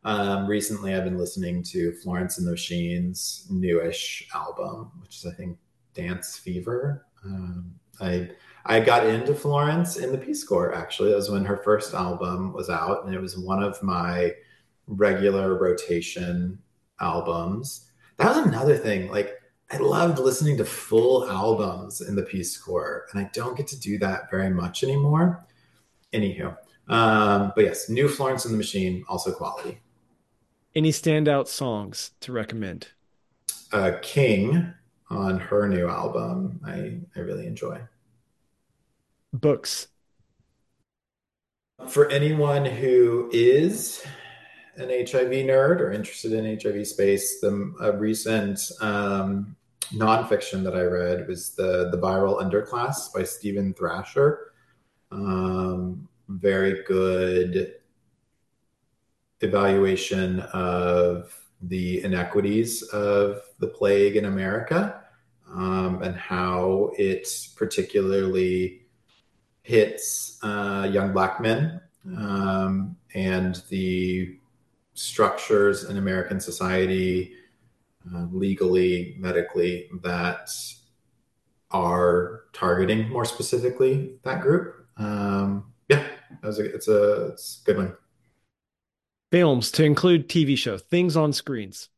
um, 0.04 0.48
recently 0.48 0.94
I've 0.94 1.04
been 1.04 1.18
listening 1.18 1.64
to 1.64 1.92
Florence 2.04 2.38
and 2.38 2.48
the 2.48 2.52
Machine's 2.52 3.48
newish 3.50 4.28
album, 4.34 4.92
which 5.02 5.18
is 5.18 5.26
I 5.26 5.34
think 5.34 5.58
Dance 5.94 6.38
Fever. 6.38 7.06
Um, 7.24 7.74
I 8.00 8.30
I 8.68 8.80
got 8.80 9.06
into 9.06 9.36
Florence 9.36 9.98
in 9.98 10.12
the 10.12 10.18
Peace 10.18 10.44
Corps 10.44 10.74
actually. 10.74 11.12
That 11.12 11.18
was 11.18 11.30
when 11.30 11.46
her 11.46 11.58
first 11.58 11.94
album 11.94 12.52
was 12.52 12.70
out, 12.70 13.06
and 13.06 13.14
it 13.14 13.22
was 13.22 13.38
one 13.38 13.62
of 13.62 13.82
my 13.84 14.34
regular 14.88 15.58
rotation 15.58 16.60
albums. 17.00 17.92
That 18.18 18.36
was 18.36 18.46
another 18.46 18.78
thing. 18.78 19.12
Like 19.12 19.40
I 19.72 19.78
loved 19.78 20.20
listening 20.20 20.58
to 20.58 20.66
full 20.66 21.30
albums 21.30 22.02
in 22.02 22.16
the 22.16 22.24
Peace 22.24 22.58
Corps, 22.58 23.06
and 23.12 23.22
I 23.24 23.30
don't 23.34 23.58
get 23.58 23.68
to 23.68 23.80
do 23.80 23.98
that 24.00 24.32
very 24.32 24.50
much 24.50 24.84
anymore. 24.84 25.46
Anywho, 26.14 26.58
um, 26.88 27.52
but 27.56 27.66
yes, 27.66 27.90
new 27.90 28.08
Florence 28.08 28.46
and 28.46 28.54
the 28.54 28.58
Machine, 28.58 29.04
also 29.08 29.32
quality. 29.32 29.80
Any 30.74 30.92
standout 30.92 31.48
songs 31.48 32.12
to 32.22 32.32
recommend? 32.32 32.90
Uh, 33.72 33.94
King 34.02 34.74
on 35.10 35.40
her 35.40 35.68
new 35.68 35.88
album, 35.88 36.62
I 36.66 37.00
I 37.16 37.24
really 37.24 37.46
enjoy. 37.46 37.80
Books. 39.40 39.88
For 41.88 42.10
anyone 42.10 42.66
who 42.66 43.30
is 43.34 44.04
an 44.78 44.90
HIV 44.90 45.32
nerd 45.46 45.80
or 45.80 45.92
interested 45.92 46.34
in 46.34 46.60
HIV 46.60 46.88
space, 46.88 47.40
the 47.42 47.74
a 47.82 47.92
recent 47.98 48.60
um, 48.82 49.56
nonfiction 49.94 50.64
that 50.64 50.76
I 50.76 50.82
read 50.82 51.28
was 51.28 51.56
the 51.56 51.90
the 51.92 51.98
Viral 51.98 52.42
Underclass 52.42 53.14
by 53.14 53.24
Stephen 53.24 53.74
Thrasher. 53.74 54.54
Um, 55.12 56.08
very 56.28 56.84
good 56.84 57.76
evaluation 59.42 60.40
of 60.54 61.38
the 61.62 62.04
inequities 62.04 62.84
of 62.84 63.42
the 63.60 63.68
plague 63.68 64.16
in 64.16 64.26
America 64.26 65.02
um, 65.54 66.02
and 66.02 66.16
how 66.16 66.92
it 66.98 67.28
particularly 67.56 68.85
hits 69.66 70.38
uh, 70.44 70.88
young 70.94 71.12
black 71.12 71.42
men 71.42 71.82
um, 72.18 72.96
and 73.16 73.64
the 73.70 74.38
structures 74.94 75.86
in 75.86 75.98
American 75.98 76.40
society, 76.40 77.34
uh, 78.14 78.28
legally, 78.32 79.16
medically, 79.18 79.90
that 80.04 80.52
are 81.72 82.44
targeting 82.54 83.10
more 83.10 83.26
specifically 83.26 84.20
that 84.24 84.42
group. 84.42 84.86
Um, 84.98 85.74
yeah, 85.90 86.06
a, 86.60 86.76
it's 86.76 86.88
a 86.88 87.28
it's 87.34 87.62
a 87.62 87.66
good 87.66 87.78
one. 87.78 87.98
Films 89.32 89.72
to 89.72 89.84
include 89.84 90.30
TV 90.30 90.56
show 90.56 90.78
things 90.78 91.18
on 91.18 91.34
screens. 91.34 91.90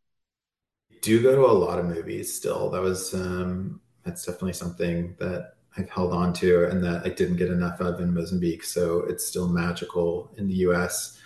Do 1.01 1.21
go 1.21 1.35
to 1.35 1.41
a 1.45 1.51
lot 1.51 1.79
of 1.79 1.85
movies 1.85 2.33
still. 2.33 2.69
That 2.71 2.81
was 2.81 3.13
um, 3.13 3.81
that's 4.03 4.25
definitely 4.25 4.53
something 4.53 5.15
that 5.19 5.55
I've 5.77 5.89
held 5.89 6.13
on 6.13 6.33
to 6.33 6.65
and 6.69 6.83
that 6.83 7.05
I 7.05 7.09
didn't 7.09 7.37
get 7.37 7.49
enough 7.49 7.79
of 7.79 7.99
in 7.99 8.13
Mozambique. 8.13 8.63
So 8.63 9.01
it's 9.01 9.25
still 9.25 9.47
magical 9.47 10.31
in 10.37 10.47
the 10.47 10.55
US. 10.55 11.19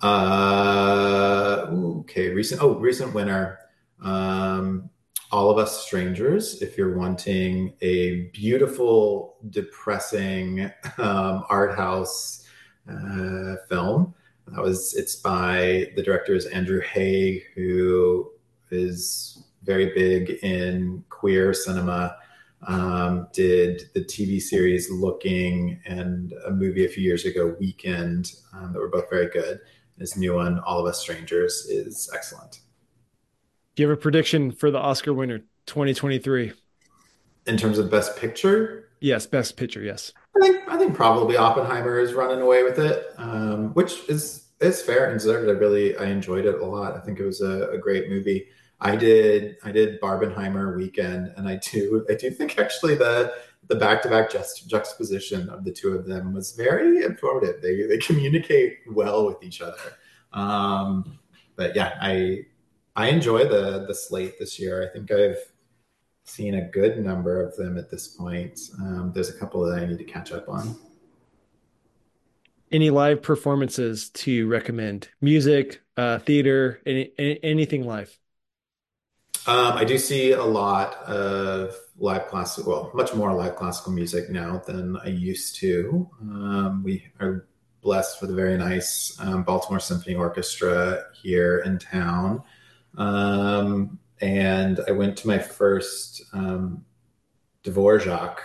Uh, 0.00 1.66
okay, 1.70 2.30
recent, 2.30 2.62
oh, 2.62 2.74
recent 2.76 3.12
winner. 3.14 3.58
Um, 4.02 4.88
All 5.32 5.50
of 5.50 5.58
Us 5.58 5.84
Strangers, 5.84 6.62
if 6.62 6.78
you're 6.78 6.96
wanting 6.96 7.74
a 7.80 8.30
beautiful, 8.32 9.36
depressing 9.50 10.70
um, 10.98 11.44
art 11.48 11.76
house 11.76 12.46
uh, 12.88 13.56
film. 13.68 14.14
That 14.46 14.62
was, 14.62 14.94
it's 14.94 15.16
by 15.16 15.90
the 15.94 16.02
director 16.02 16.34
is 16.34 16.46
Andrew 16.46 16.80
Haigh, 16.80 17.42
who 17.54 18.30
is 18.70 19.44
very 19.62 19.92
big 19.94 20.30
in 20.42 21.04
queer 21.10 21.52
cinema 21.52 22.16
um, 22.66 23.28
did 23.32 23.90
the 23.94 24.00
TV 24.00 24.40
series 24.40 24.90
Looking 24.90 25.80
and 25.86 26.32
a 26.46 26.50
movie 26.50 26.84
a 26.84 26.88
few 26.88 27.02
years 27.02 27.24
ago, 27.24 27.54
Weekend, 27.58 28.32
um, 28.52 28.72
that 28.72 28.78
were 28.78 28.88
both 28.88 29.08
very 29.10 29.28
good. 29.28 29.60
This 29.96 30.16
new 30.16 30.34
one, 30.34 30.58
All 30.60 30.80
of 30.80 30.86
Us 30.86 31.00
Strangers, 31.00 31.66
is 31.68 32.10
excellent. 32.14 32.60
Do 33.74 33.82
you 33.82 33.88
have 33.88 33.98
a 33.98 34.00
prediction 34.00 34.50
for 34.50 34.70
the 34.70 34.78
Oscar 34.78 35.14
winner 35.14 35.38
2023? 35.66 36.52
In 37.46 37.56
terms 37.56 37.78
of 37.78 37.90
Best 37.90 38.16
Picture? 38.16 38.88
Yes, 39.00 39.26
Best 39.26 39.56
Picture, 39.56 39.82
yes. 39.82 40.12
I 40.36 40.40
think 40.40 40.68
I 40.68 40.76
think 40.76 40.94
probably 40.94 41.36
Oppenheimer 41.36 41.98
is 41.98 42.12
running 42.12 42.40
away 42.40 42.62
with 42.62 42.78
it, 42.78 43.06
um, 43.16 43.72
which 43.74 44.08
is 44.08 44.48
is 44.60 44.82
fair 44.82 45.08
and 45.08 45.18
deserved. 45.18 45.48
I 45.48 45.52
really 45.52 45.96
I 45.96 46.06
enjoyed 46.06 46.46
it 46.46 46.60
a 46.60 46.64
lot. 46.64 46.96
I 46.96 47.00
think 47.00 47.18
it 47.20 47.24
was 47.24 47.40
a, 47.40 47.68
a 47.70 47.78
great 47.78 48.08
movie. 48.08 48.48
I 48.80 48.96
did 48.96 49.56
I 49.64 49.72
did 49.72 50.00
Barbenheimer 50.00 50.76
weekend, 50.76 51.32
and 51.36 51.48
I 51.48 51.56
do 51.56 52.06
I 52.08 52.14
do 52.14 52.30
think 52.30 52.58
actually 52.58 52.94
the 52.94 53.34
the 53.66 53.74
back 53.74 54.02
to 54.02 54.08
back 54.08 54.30
juxtaposition 54.30 55.48
of 55.50 55.64
the 55.64 55.72
two 55.72 55.94
of 55.94 56.06
them 56.06 56.32
was 56.32 56.52
very 56.52 57.02
informative. 57.02 57.60
They 57.60 57.82
they 57.82 57.98
communicate 57.98 58.78
well 58.90 59.26
with 59.26 59.42
each 59.42 59.60
other. 59.60 59.96
Um, 60.32 61.18
but 61.56 61.74
yeah, 61.74 61.98
I 62.00 62.46
I 62.94 63.08
enjoy 63.08 63.44
the 63.44 63.84
the 63.86 63.94
slate 63.94 64.38
this 64.38 64.58
year. 64.58 64.88
I 64.88 64.92
think 64.92 65.10
I've 65.10 65.38
seen 66.24 66.54
a 66.54 66.68
good 66.68 66.98
number 67.04 67.42
of 67.42 67.56
them 67.56 67.78
at 67.78 67.90
this 67.90 68.08
point. 68.08 68.60
Um, 68.80 69.12
there's 69.14 69.30
a 69.30 69.38
couple 69.38 69.62
that 69.64 69.78
I 69.78 69.86
need 69.86 69.98
to 69.98 70.04
catch 70.04 70.30
up 70.30 70.48
on. 70.48 70.76
Any 72.70 72.90
live 72.90 73.22
performances 73.22 74.10
to 74.10 74.46
recommend? 74.46 75.08
Music, 75.22 75.80
uh, 75.96 76.18
theater, 76.18 76.82
any, 76.84 77.10
anything 77.42 77.86
live? 77.86 78.18
Um, 79.48 79.78
I 79.78 79.84
do 79.84 79.96
see 79.96 80.32
a 80.32 80.44
lot 80.44 80.96
of 81.04 81.74
live 81.96 82.26
classical, 82.26 82.70
well, 82.70 82.90
much 82.92 83.14
more 83.14 83.32
live 83.32 83.56
classical 83.56 83.92
music 83.92 84.28
now 84.28 84.58
than 84.66 84.98
I 84.98 85.08
used 85.08 85.56
to. 85.56 86.06
Um, 86.20 86.82
we 86.84 87.06
are 87.18 87.48
blessed 87.80 88.20
with 88.20 88.30
a 88.30 88.34
very 88.34 88.58
nice 88.58 89.16
um, 89.18 89.44
Baltimore 89.44 89.80
Symphony 89.80 90.16
Orchestra 90.16 91.04
here 91.14 91.60
in 91.60 91.78
town. 91.78 92.42
Um, 92.98 93.98
and 94.20 94.80
I 94.86 94.90
went 94.90 95.16
to 95.18 95.28
my 95.28 95.38
first 95.38 96.24
um, 96.34 96.84
Dvorak 97.64 98.40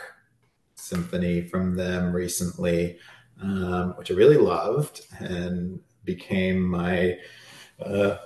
symphony 0.76 1.42
from 1.42 1.76
them 1.76 2.14
recently, 2.14 2.98
um, 3.42 3.90
which 3.98 4.10
I 4.10 4.14
really 4.14 4.38
loved 4.38 5.02
and 5.20 5.82
became 6.06 6.62
my 6.62 7.18
uh, 7.86 8.20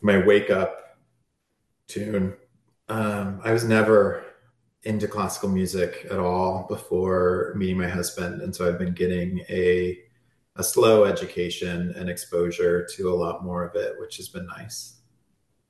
my 0.00 0.24
wake 0.24 0.48
up 0.48 0.87
tune. 1.88 2.34
Um, 2.88 3.40
I 3.42 3.52
was 3.52 3.64
never 3.64 4.24
into 4.84 5.08
classical 5.08 5.48
music 5.48 6.06
at 6.10 6.18
all 6.18 6.66
before 6.68 7.52
meeting 7.56 7.78
my 7.78 7.88
husband, 7.88 8.40
and 8.42 8.54
so 8.54 8.68
I've 8.68 8.78
been 8.78 8.94
getting 8.94 9.40
a 9.50 9.98
a 10.56 10.64
slow 10.64 11.04
education 11.04 11.94
and 11.96 12.10
exposure 12.10 12.84
to 12.96 13.12
a 13.12 13.14
lot 13.14 13.44
more 13.44 13.64
of 13.64 13.76
it, 13.76 13.94
which 13.98 14.16
has 14.16 14.28
been 14.28 14.46
nice. 14.46 14.96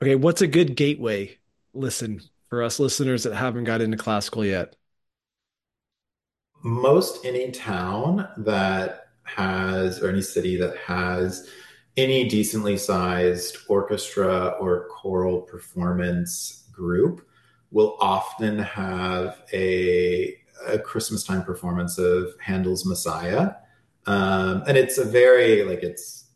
Okay, 0.03 0.15
what's 0.15 0.41
a 0.41 0.47
good 0.47 0.77
gateway 0.77 1.37
listen 1.75 2.21
for 2.49 2.63
us 2.63 2.81
listeners 2.81 3.25
that 3.25 3.35
haven't 3.35 3.65
got 3.65 3.83
into 3.83 3.99
classical 3.99 4.45
yet? 4.45 4.77
Most 6.63 7.25
any 7.25 7.51
town 7.51 8.29
that 8.39 9.09
has, 9.25 10.03
or 10.03 10.09
any 10.09 10.23
city 10.23 10.57
that 10.57 10.77
has 10.79 11.49
any 11.99 12.29
decently 12.29 12.77
sized 12.77 13.59
orchestra 13.69 14.55
or 14.61 14.87
choral 14.89 15.41
performance 15.43 16.69
group 16.73 17.29
will 17.73 17.97
often 18.01 18.59
have 18.59 19.43
a, 19.53 20.37
a 20.69 20.79
Christmas 20.79 21.25
time 21.25 21.43
performance 21.43 21.99
of 21.99 22.31
Handel's 22.41 22.87
Messiah. 22.87 23.51
Um, 24.07 24.63
and 24.69 24.79
it's 24.79 24.97
a 24.99 25.05
very, 25.05 25.65
like, 25.65 25.83
it's 25.83 26.27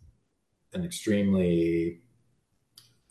an 0.75 0.85
extremely 0.85 2.03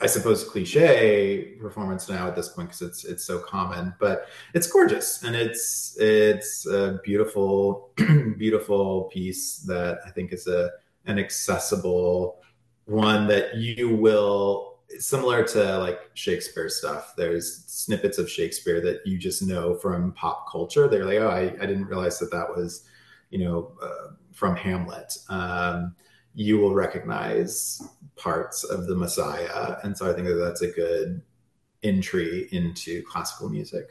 I 0.03 0.07
suppose 0.07 0.43
cliche 0.43 1.55
performance 1.61 2.09
now 2.09 2.27
at 2.27 2.35
this 2.35 2.49
point 2.49 2.69
because 2.69 2.81
it's 2.81 3.05
it's 3.05 3.23
so 3.23 3.37
common, 3.37 3.93
but 3.99 4.25
it's 4.55 4.65
gorgeous 4.65 5.21
and 5.21 5.35
it's 5.35 5.95
it's 5.99 6.65
a 6.65 6.99
beautiful 7.03 7.93
beautiful 8.37 9.03
piece 9.13 9.57
that 9.67 9.99
I 10.03 10.09
think 10.09 10.33
is 10.33 10.47
a 10.47 10.71
an 11.05 11.19
accessible 11.19 12.41
one 12.85 13.27
that 13.27 13.55
you 13.55 13.95
will 13.95 14.71
similar 14.99 15.43
to 15.43 15.77
like 15.77 15.99
Shakespeare 16.13 16.69
stuff. 16.69 17.13
There's 17.15 17.63
snippets 17.65 18.17
of 18.17 18.29
Shakespeare 18.29 18.81
that 18.81 19.05
you 19.05 19.17
just 19.17 19.41
know 19.41 19.75
from 19.75 20.13
pop 20.13 20.51
culture. 20.51 20.87
They're 20.87 21.05
like, 21.05 21.19
oh, 21.19 21.29
I, 21.29 21.43
I 21.61 21.65
didn't 21.65 21.85
realize 21.85 22.19
that 22.19 22.31
that 22.31 22.55
was, 22.55 22.87
you 23.29 23.39
know, 23.39 23.71
uh, 23.81 24.13
from 24.31 24.55
Hamlet. 24.55 25.17
Um, 25.29 25.95
you 26.33 26.57
will 26.57 26.73
recognize 26.73 27.81
parts 28.15 28.63
of 28.63 28.87
the 28.87 28.95
Messiah. 28.95 29.77
And 29.83 29.97
so 29.97 30.09
I 30.09 30.13
think 30.13 30.27
that 30.27 30.35
that's 30.35 30.61
a 30.61 30.71
good 30.71 31.21
entry 31.83 32.47
into 32.51 33.03
classical 33.03 33.49
music. 33.49 33.89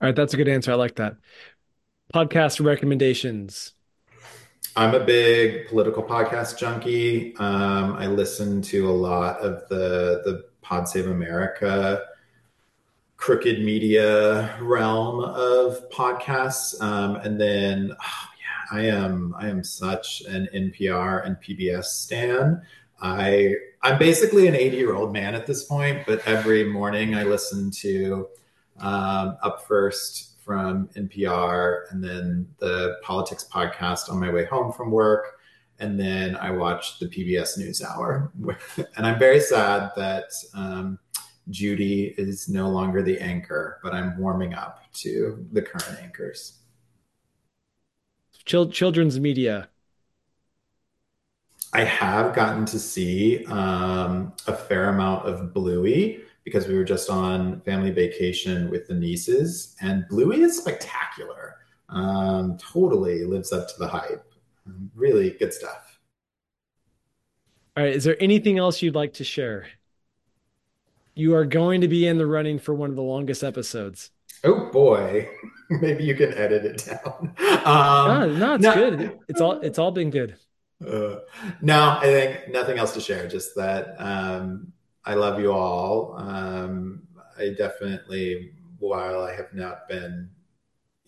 All 0.00 0.08
right, 0.08 0.16
that's 0.16 0.34
a 0.34 0.36
good 0.36 0.48
answer. 0.48 0.72
I 0.72 0.76
like 0.76 0.96
that. 0.96 1.16
Podcast 2.14 2.64
recommendations. 2.64 3.72
I'm 4.74 4.94
a 4.94 5.00
big 5.00 5.68
political 5.68 6.02
podcast 6.02 6.58
junkie. 6.58 7.36
Um, 7.36 7.92
I 7.92 8.06
listen 8.06 8.62
to 8.62 8.88
a 8.88 8.90
lot 8.90 9.38
of 9.40 9.68
the 9.68 10.22
the 10.24 10.46
Pod 10.62 10.88
Save 10.88 11.08
America 11.08 12.02
crooked 13.18 13.62
media 13.62 14.56
realm 14.62 15.20
of 15.24 15.88
podcasts, 15.90 16.80
um, 16.80 17.16
and 17.16 17.38
then 17.38 17.92
oh, 17.92 18.26
I 18.70 18.86
am 18.86 19.34
I 19.38 19.48
am 19.48 19.62
such 19.62 20.22
an 20.22 20.48
NPR 20.54 21.26
and 21.26 21.36
PBS 21.36 21.84
stan. 21.84 22.62
I 23.02 23.54
I'm 23.82 23.98
basically 23.98 24.46
an 24.46 24.54
80 24.54 24.76
year 24.78 24.94
old 24.94 25.12
man 25.12 25.34
at 25.34 25.46
this 25.46 25.64
point, 25.64 26.06
but 26.06 26.26
every 26.26 26.64
morning 26.64 27.14
I 27.14 27.24
listen 27.24 27.70
to 27.72 28.26
um, 28.80 29.36
Up 29.42 29.66
First 29.66 30.31
from 30.44 30.88
NPR, 30.96 31.90
and 31.90 32.02
then 32.02 32.48
the 32.58 32.96
politics 33.02 33.46
podcast 33.50 34.10
on 34.10 34.18
my 34.18 34.30
way 34.30 34.44
home 34.44 34.72
from 34.72 34.90
work, 34.90 35.38
and 35.78 35.98
then 35.98 36.36
I 36.36 36.50
watch 36.50 36.98
the 36.98 37.06
PBS 37.06 37.58
NewsHour. 37.58 38.30
and 38.96 39.06
I'm 39.06 39.18
very 39.18 39.40
sad 39.40 39.90
that 39.96 40.30
um, 40.54 40.98
Judy 41.50 42.14
is 42.18 42.48
no 42.48 42.68
longer 42.68 43.02
the 43.02 43.18
anchor, 43.18 43.80
but 43.82 43.92
I'm 43.92 44.18
warming 44.18 44.54
up 44.54 44.84
to 44.94 45.46
the 45.52 45.62
current 45.62 45.98
anchors 46.02 46.58
children's 48.44 49.20
media? 49.20 49.68
I 51.72 51.84
have 51.84 52.34
gotten 52.34 52.66
to 52.66 52.78
see 52.78 53.46
um, 53.46 54.34
a 54.46 54.54
fair 54.54 54.90
amount 54.90 55.26
of 55.26 55.54
Bluey 55.54 56.20
because 56.44 56.66
we 56.66 56.74
were 56.74 56.84
just 56.84 57.08
on 57.08 57.60
family 57.62 57.90
vacation 57.90 58.70
with 58.70 58.88
the 58.88 58.94
nieces, 58.94 59.76
and 59.80 60.06
Bluey 60.08 60.42
is 60.42 60.58
spectacular. 60.58 61.56
Um, 61.88 62.56
totally 62.58 63.24
lives 63.24 63.52
up 63.52 63.68
to 63.68 63.74
the 63.78 63.86
hype. 63.86 64.24
Really 64.94 65.30
good 65.30 65.52
stuff. 65.52 66.00
All 67.76 67.84
right. 67.84 67.94
Is 67.94 68.04
there 68.04 68.16
anything 68.20 68.58
else 68.58 68.82
you'd 68.82 68.94
like 68.94 69.14
to 69.14 69.24
share? 69.24 69.66
You 71.14 71.34
are 71.34 71.44
going 71.44 71.82
to 71.82 71.88
be 71.88 72.06
in 72.06 72.18
the 72.18 72.26
running 72.26 72.58
for 72.58 72.74
one 72.74 72.90
of 72.90 72.96
the 72.96 73.02
longest 73.02 73.44
episodes. 73.44 74.10
Oh 74.44 74.70
boy, 74.70 75.28
maybe 75.70 76.04
you 76.04 76.14
can 76.14 76.32
edit 76.34 76.64
it 76.64 76.84
down. 76.86 77.34
Um, 77.64 78.08
no, 78.18 78.36
no, 78.36 78.54
it's 78.54 78.62
no. 78.62 78.74
good. 78.74 79.18
It's 79.28 79.40
all 79.40 79.60
it's 79.60 79.78
all 79.78 79.90
been 79.90 80.10
good. 80.10 80.36
Uh, 80.84 81.18
no, 81.60 81.98
I 82.00 82.04
think 82.04 82.48
nothing 82.48 82.78
else 82.78 82.92
to 82.94 83.00
share. 83.00 83.28
Just 83.28 83.54
that 83.54 83.94
um, 83.98 84.72
I 85.04 85.14
love 85.14 85.40
you 85.40 85.52
all. 85.52 86.14
Um, 86.16 87.02
I 87.38 87.50
definitely, 87.50 88.52
while 88.78 89.22
I 89.22 89.34
have 89.34 89.52
not 89.52 89.88
been, 89.88 90.30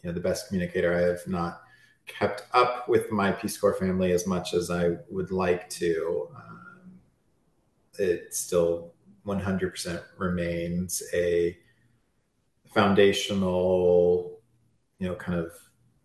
you 0.02 0.08
know, 0.08 0.14
the 0.14 0.20
best 0.20 0.48
communicator, 0.48 0.94
I 0.94 1.02
have 1.02 1.26
not 1.26 1.62
kept 2.06 2.44
up 2.52 2.88
with 2.88 3.10
my 3.10 3.32
Peace 3.32 3.56
Corps 3.56 3.74
family 3.74 4.12
as 4.12 4.26
much 4.26 4.54
as 4.54 4.70
I 4.70 4.96
would 5.10 5.30
like 5.30 5.68
to. 5.70 6.28
Um, 6.36 7.00
it 7.98 8.34
still 8.34 8.92
100% 9.24 10.02
remains 10.18 11.02
a 11.14 11.56
foundational, 12.72 14.40
you 14.98 15.08
know, 15.08 15.14
kind 15.14 15.38
of 15.38 15.52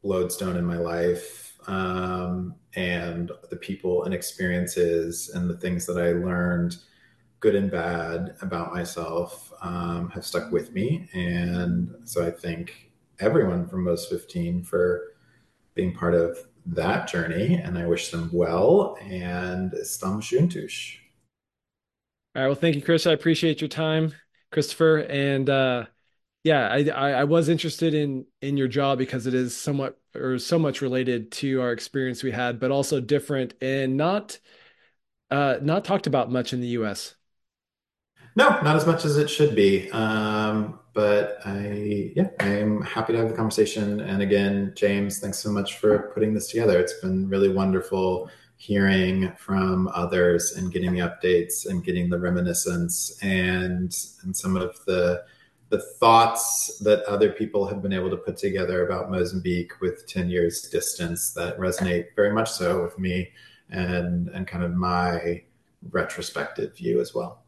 lodestone 0.03 0.56
in 0.57 0.66
my 0.66 0.78
life. 0.78 1.57
Um, 1.68 2.56
and 2.76 3.32
the 3.49 3.56
people 3.56 4.03
and 4.03 4.14
experiences 4.14 5.30
and 5.34 5.49
the 5.49 5.57
things 5.57 5.86
that 5.86 5.98
I 5.98 6.11
learned, 6.14 6.78
good 7.40 7.56
and 7.56 7.72
bad, 7.72 8.36
about 8.41 8.74
myself 8.74 9.53
um, 9.61 10.10
have 10.10 10.26
stuck 10.26 10.52
with 10.52 10.74
me. 10.74 11.07
And 11.14 11.94
so 12.03 12.26
I 12.26 12.32
thank 12.32 12.91
everyone 13.20 13.68
from 13.68 13.86
Moz 13.86 14.10
15 14.10 14.64
for 14.64 15.14
being 15.74 15.94
part 15.94 16.16
of 16.16 16.38
that 16.66 17.07
journey. 17.07 17.56
And 17.56 17.78
I 17.78 17.86
wish 17.86 18.10
them 18.10 18.30
well. 18.34 18.98
And 19.02 19.74
Stam 19.84 20.22
Juntush. 20.22 20.98
All 22.36 22.44
right. 22.44 22.48
Well, 22.48 22.56
thank 22.56 22.76
you, 22.76 22.82
Chris. 22.82 23.07
I 23.07 23.14
appreciate 23.14 23.61
your 23.61 23.70
time, 23.70 24.14
Christopher. 24.52 24.99
And 24.99 25.49
uh, 25.49 25.86
yeah, 26.44 26.70
I, 26.70 26.90
I, 26.90 27.11
I 27.11 27.24
was 27.24 27.49
interested 27.49 27.94
in 27.94 28.26
in 28.41 28.56
your 28.56 28.68
job 28.68 28.98
because 28.98 29.28
it 29.28 29.34
is 29.34 29.57
somewhat 29.57 29.99
or 30.16 30.38
so 30.40 30.60
much 30.60 30.82
related 30.82 31.32
to 31.34 31.61
our 31.61 31.72
experience 31.72 32.24
we 32.24 32.32
had, 32.32 32.60
but 32.60 32.72
also 32.72 33.02
different 33.02 33.56
and 33.61 33.98
not 33.98 34.40
uh, 35.32 35.57
not 35.61 35.86
talked 35.86 36.07
about 36.07 36.32
much 36.32 36.53
in 36.53 36.61
the 36.61 36.68
U.S. 36.68 37.16
No, 38.40 38.57
not 38.61 38.78
as 38.78 38.88
much 38.88 39.03
as 39.03 39.18
it 39.18 39.30
should 39.30 39.53
be. 39.53 39.91
Um, 39.91 40.80
but 40.94 41.41
I, 41.44 42.14
yeah, 42.16 42.30
I'm 42.40 42.82
happy 42.84 43.11
to 43.11 43.20
have 43.20 43.28
the 43.28 43.36
conversation. 43.36 43.99
And 43.99 44.22
again, 44.22 44.72
James, 44.78 45.20
thanks 45.20 45.40
so 45.40 45.52
much 45.52 45.76
for 45.76 46.10
putting 46.14 46.34
this 46.34 46.48
together. 46.48 46.80
It's 46.80 47.02
been 47.02 47.28
really 47.28 47.49
wonderful 47.49 48.30
hearing 48.56 49.34
from 49.38 49.90
others 49.90 50.53
and 50.56 50.72
getting 50.72 50.94
the 50.94 50.99
updates 50.99 51.70
and 51.70 51.84
getting 51.84 52.10
the 52.10 52.18
reminiscence 52.18 53.18
and 53.22 53.94
and 54.24 54.36
some 54.36 54.56
of 54.56 54.80
the 54.86 55.26
the 55.68 55.82
thoughts 55.99 56.80
that 56.80 57.03
other 57.10 57.34
people 57.34 57.68
have 57.68 57.82
been 57.82 57.91
able 57.91 58.10
to 58.10 58.18
put 58.18 58.38
together 58.38 58.86
about 58.86 59.11
Mozambique 59.11 59.82
with 59.82 60.07
10 60.07 60.30
years 60.30 60.61
distance 60.61 61.34
that 61.34 61.60
resonate 61.60 62.16
very 62.16 62.32
much 62.32 62.49
so 62.49 62.84
with 62.84 62.98
me 62.98 63.32
and 63.70 64.30
and 64.30 64.48
kind 64.48 64.64
of 64.64 64.74
my 64.76 65.44
retrospective 65.91 66.74
view 66.78 67.02
as 67.02 67.14
well. 67.14 67.44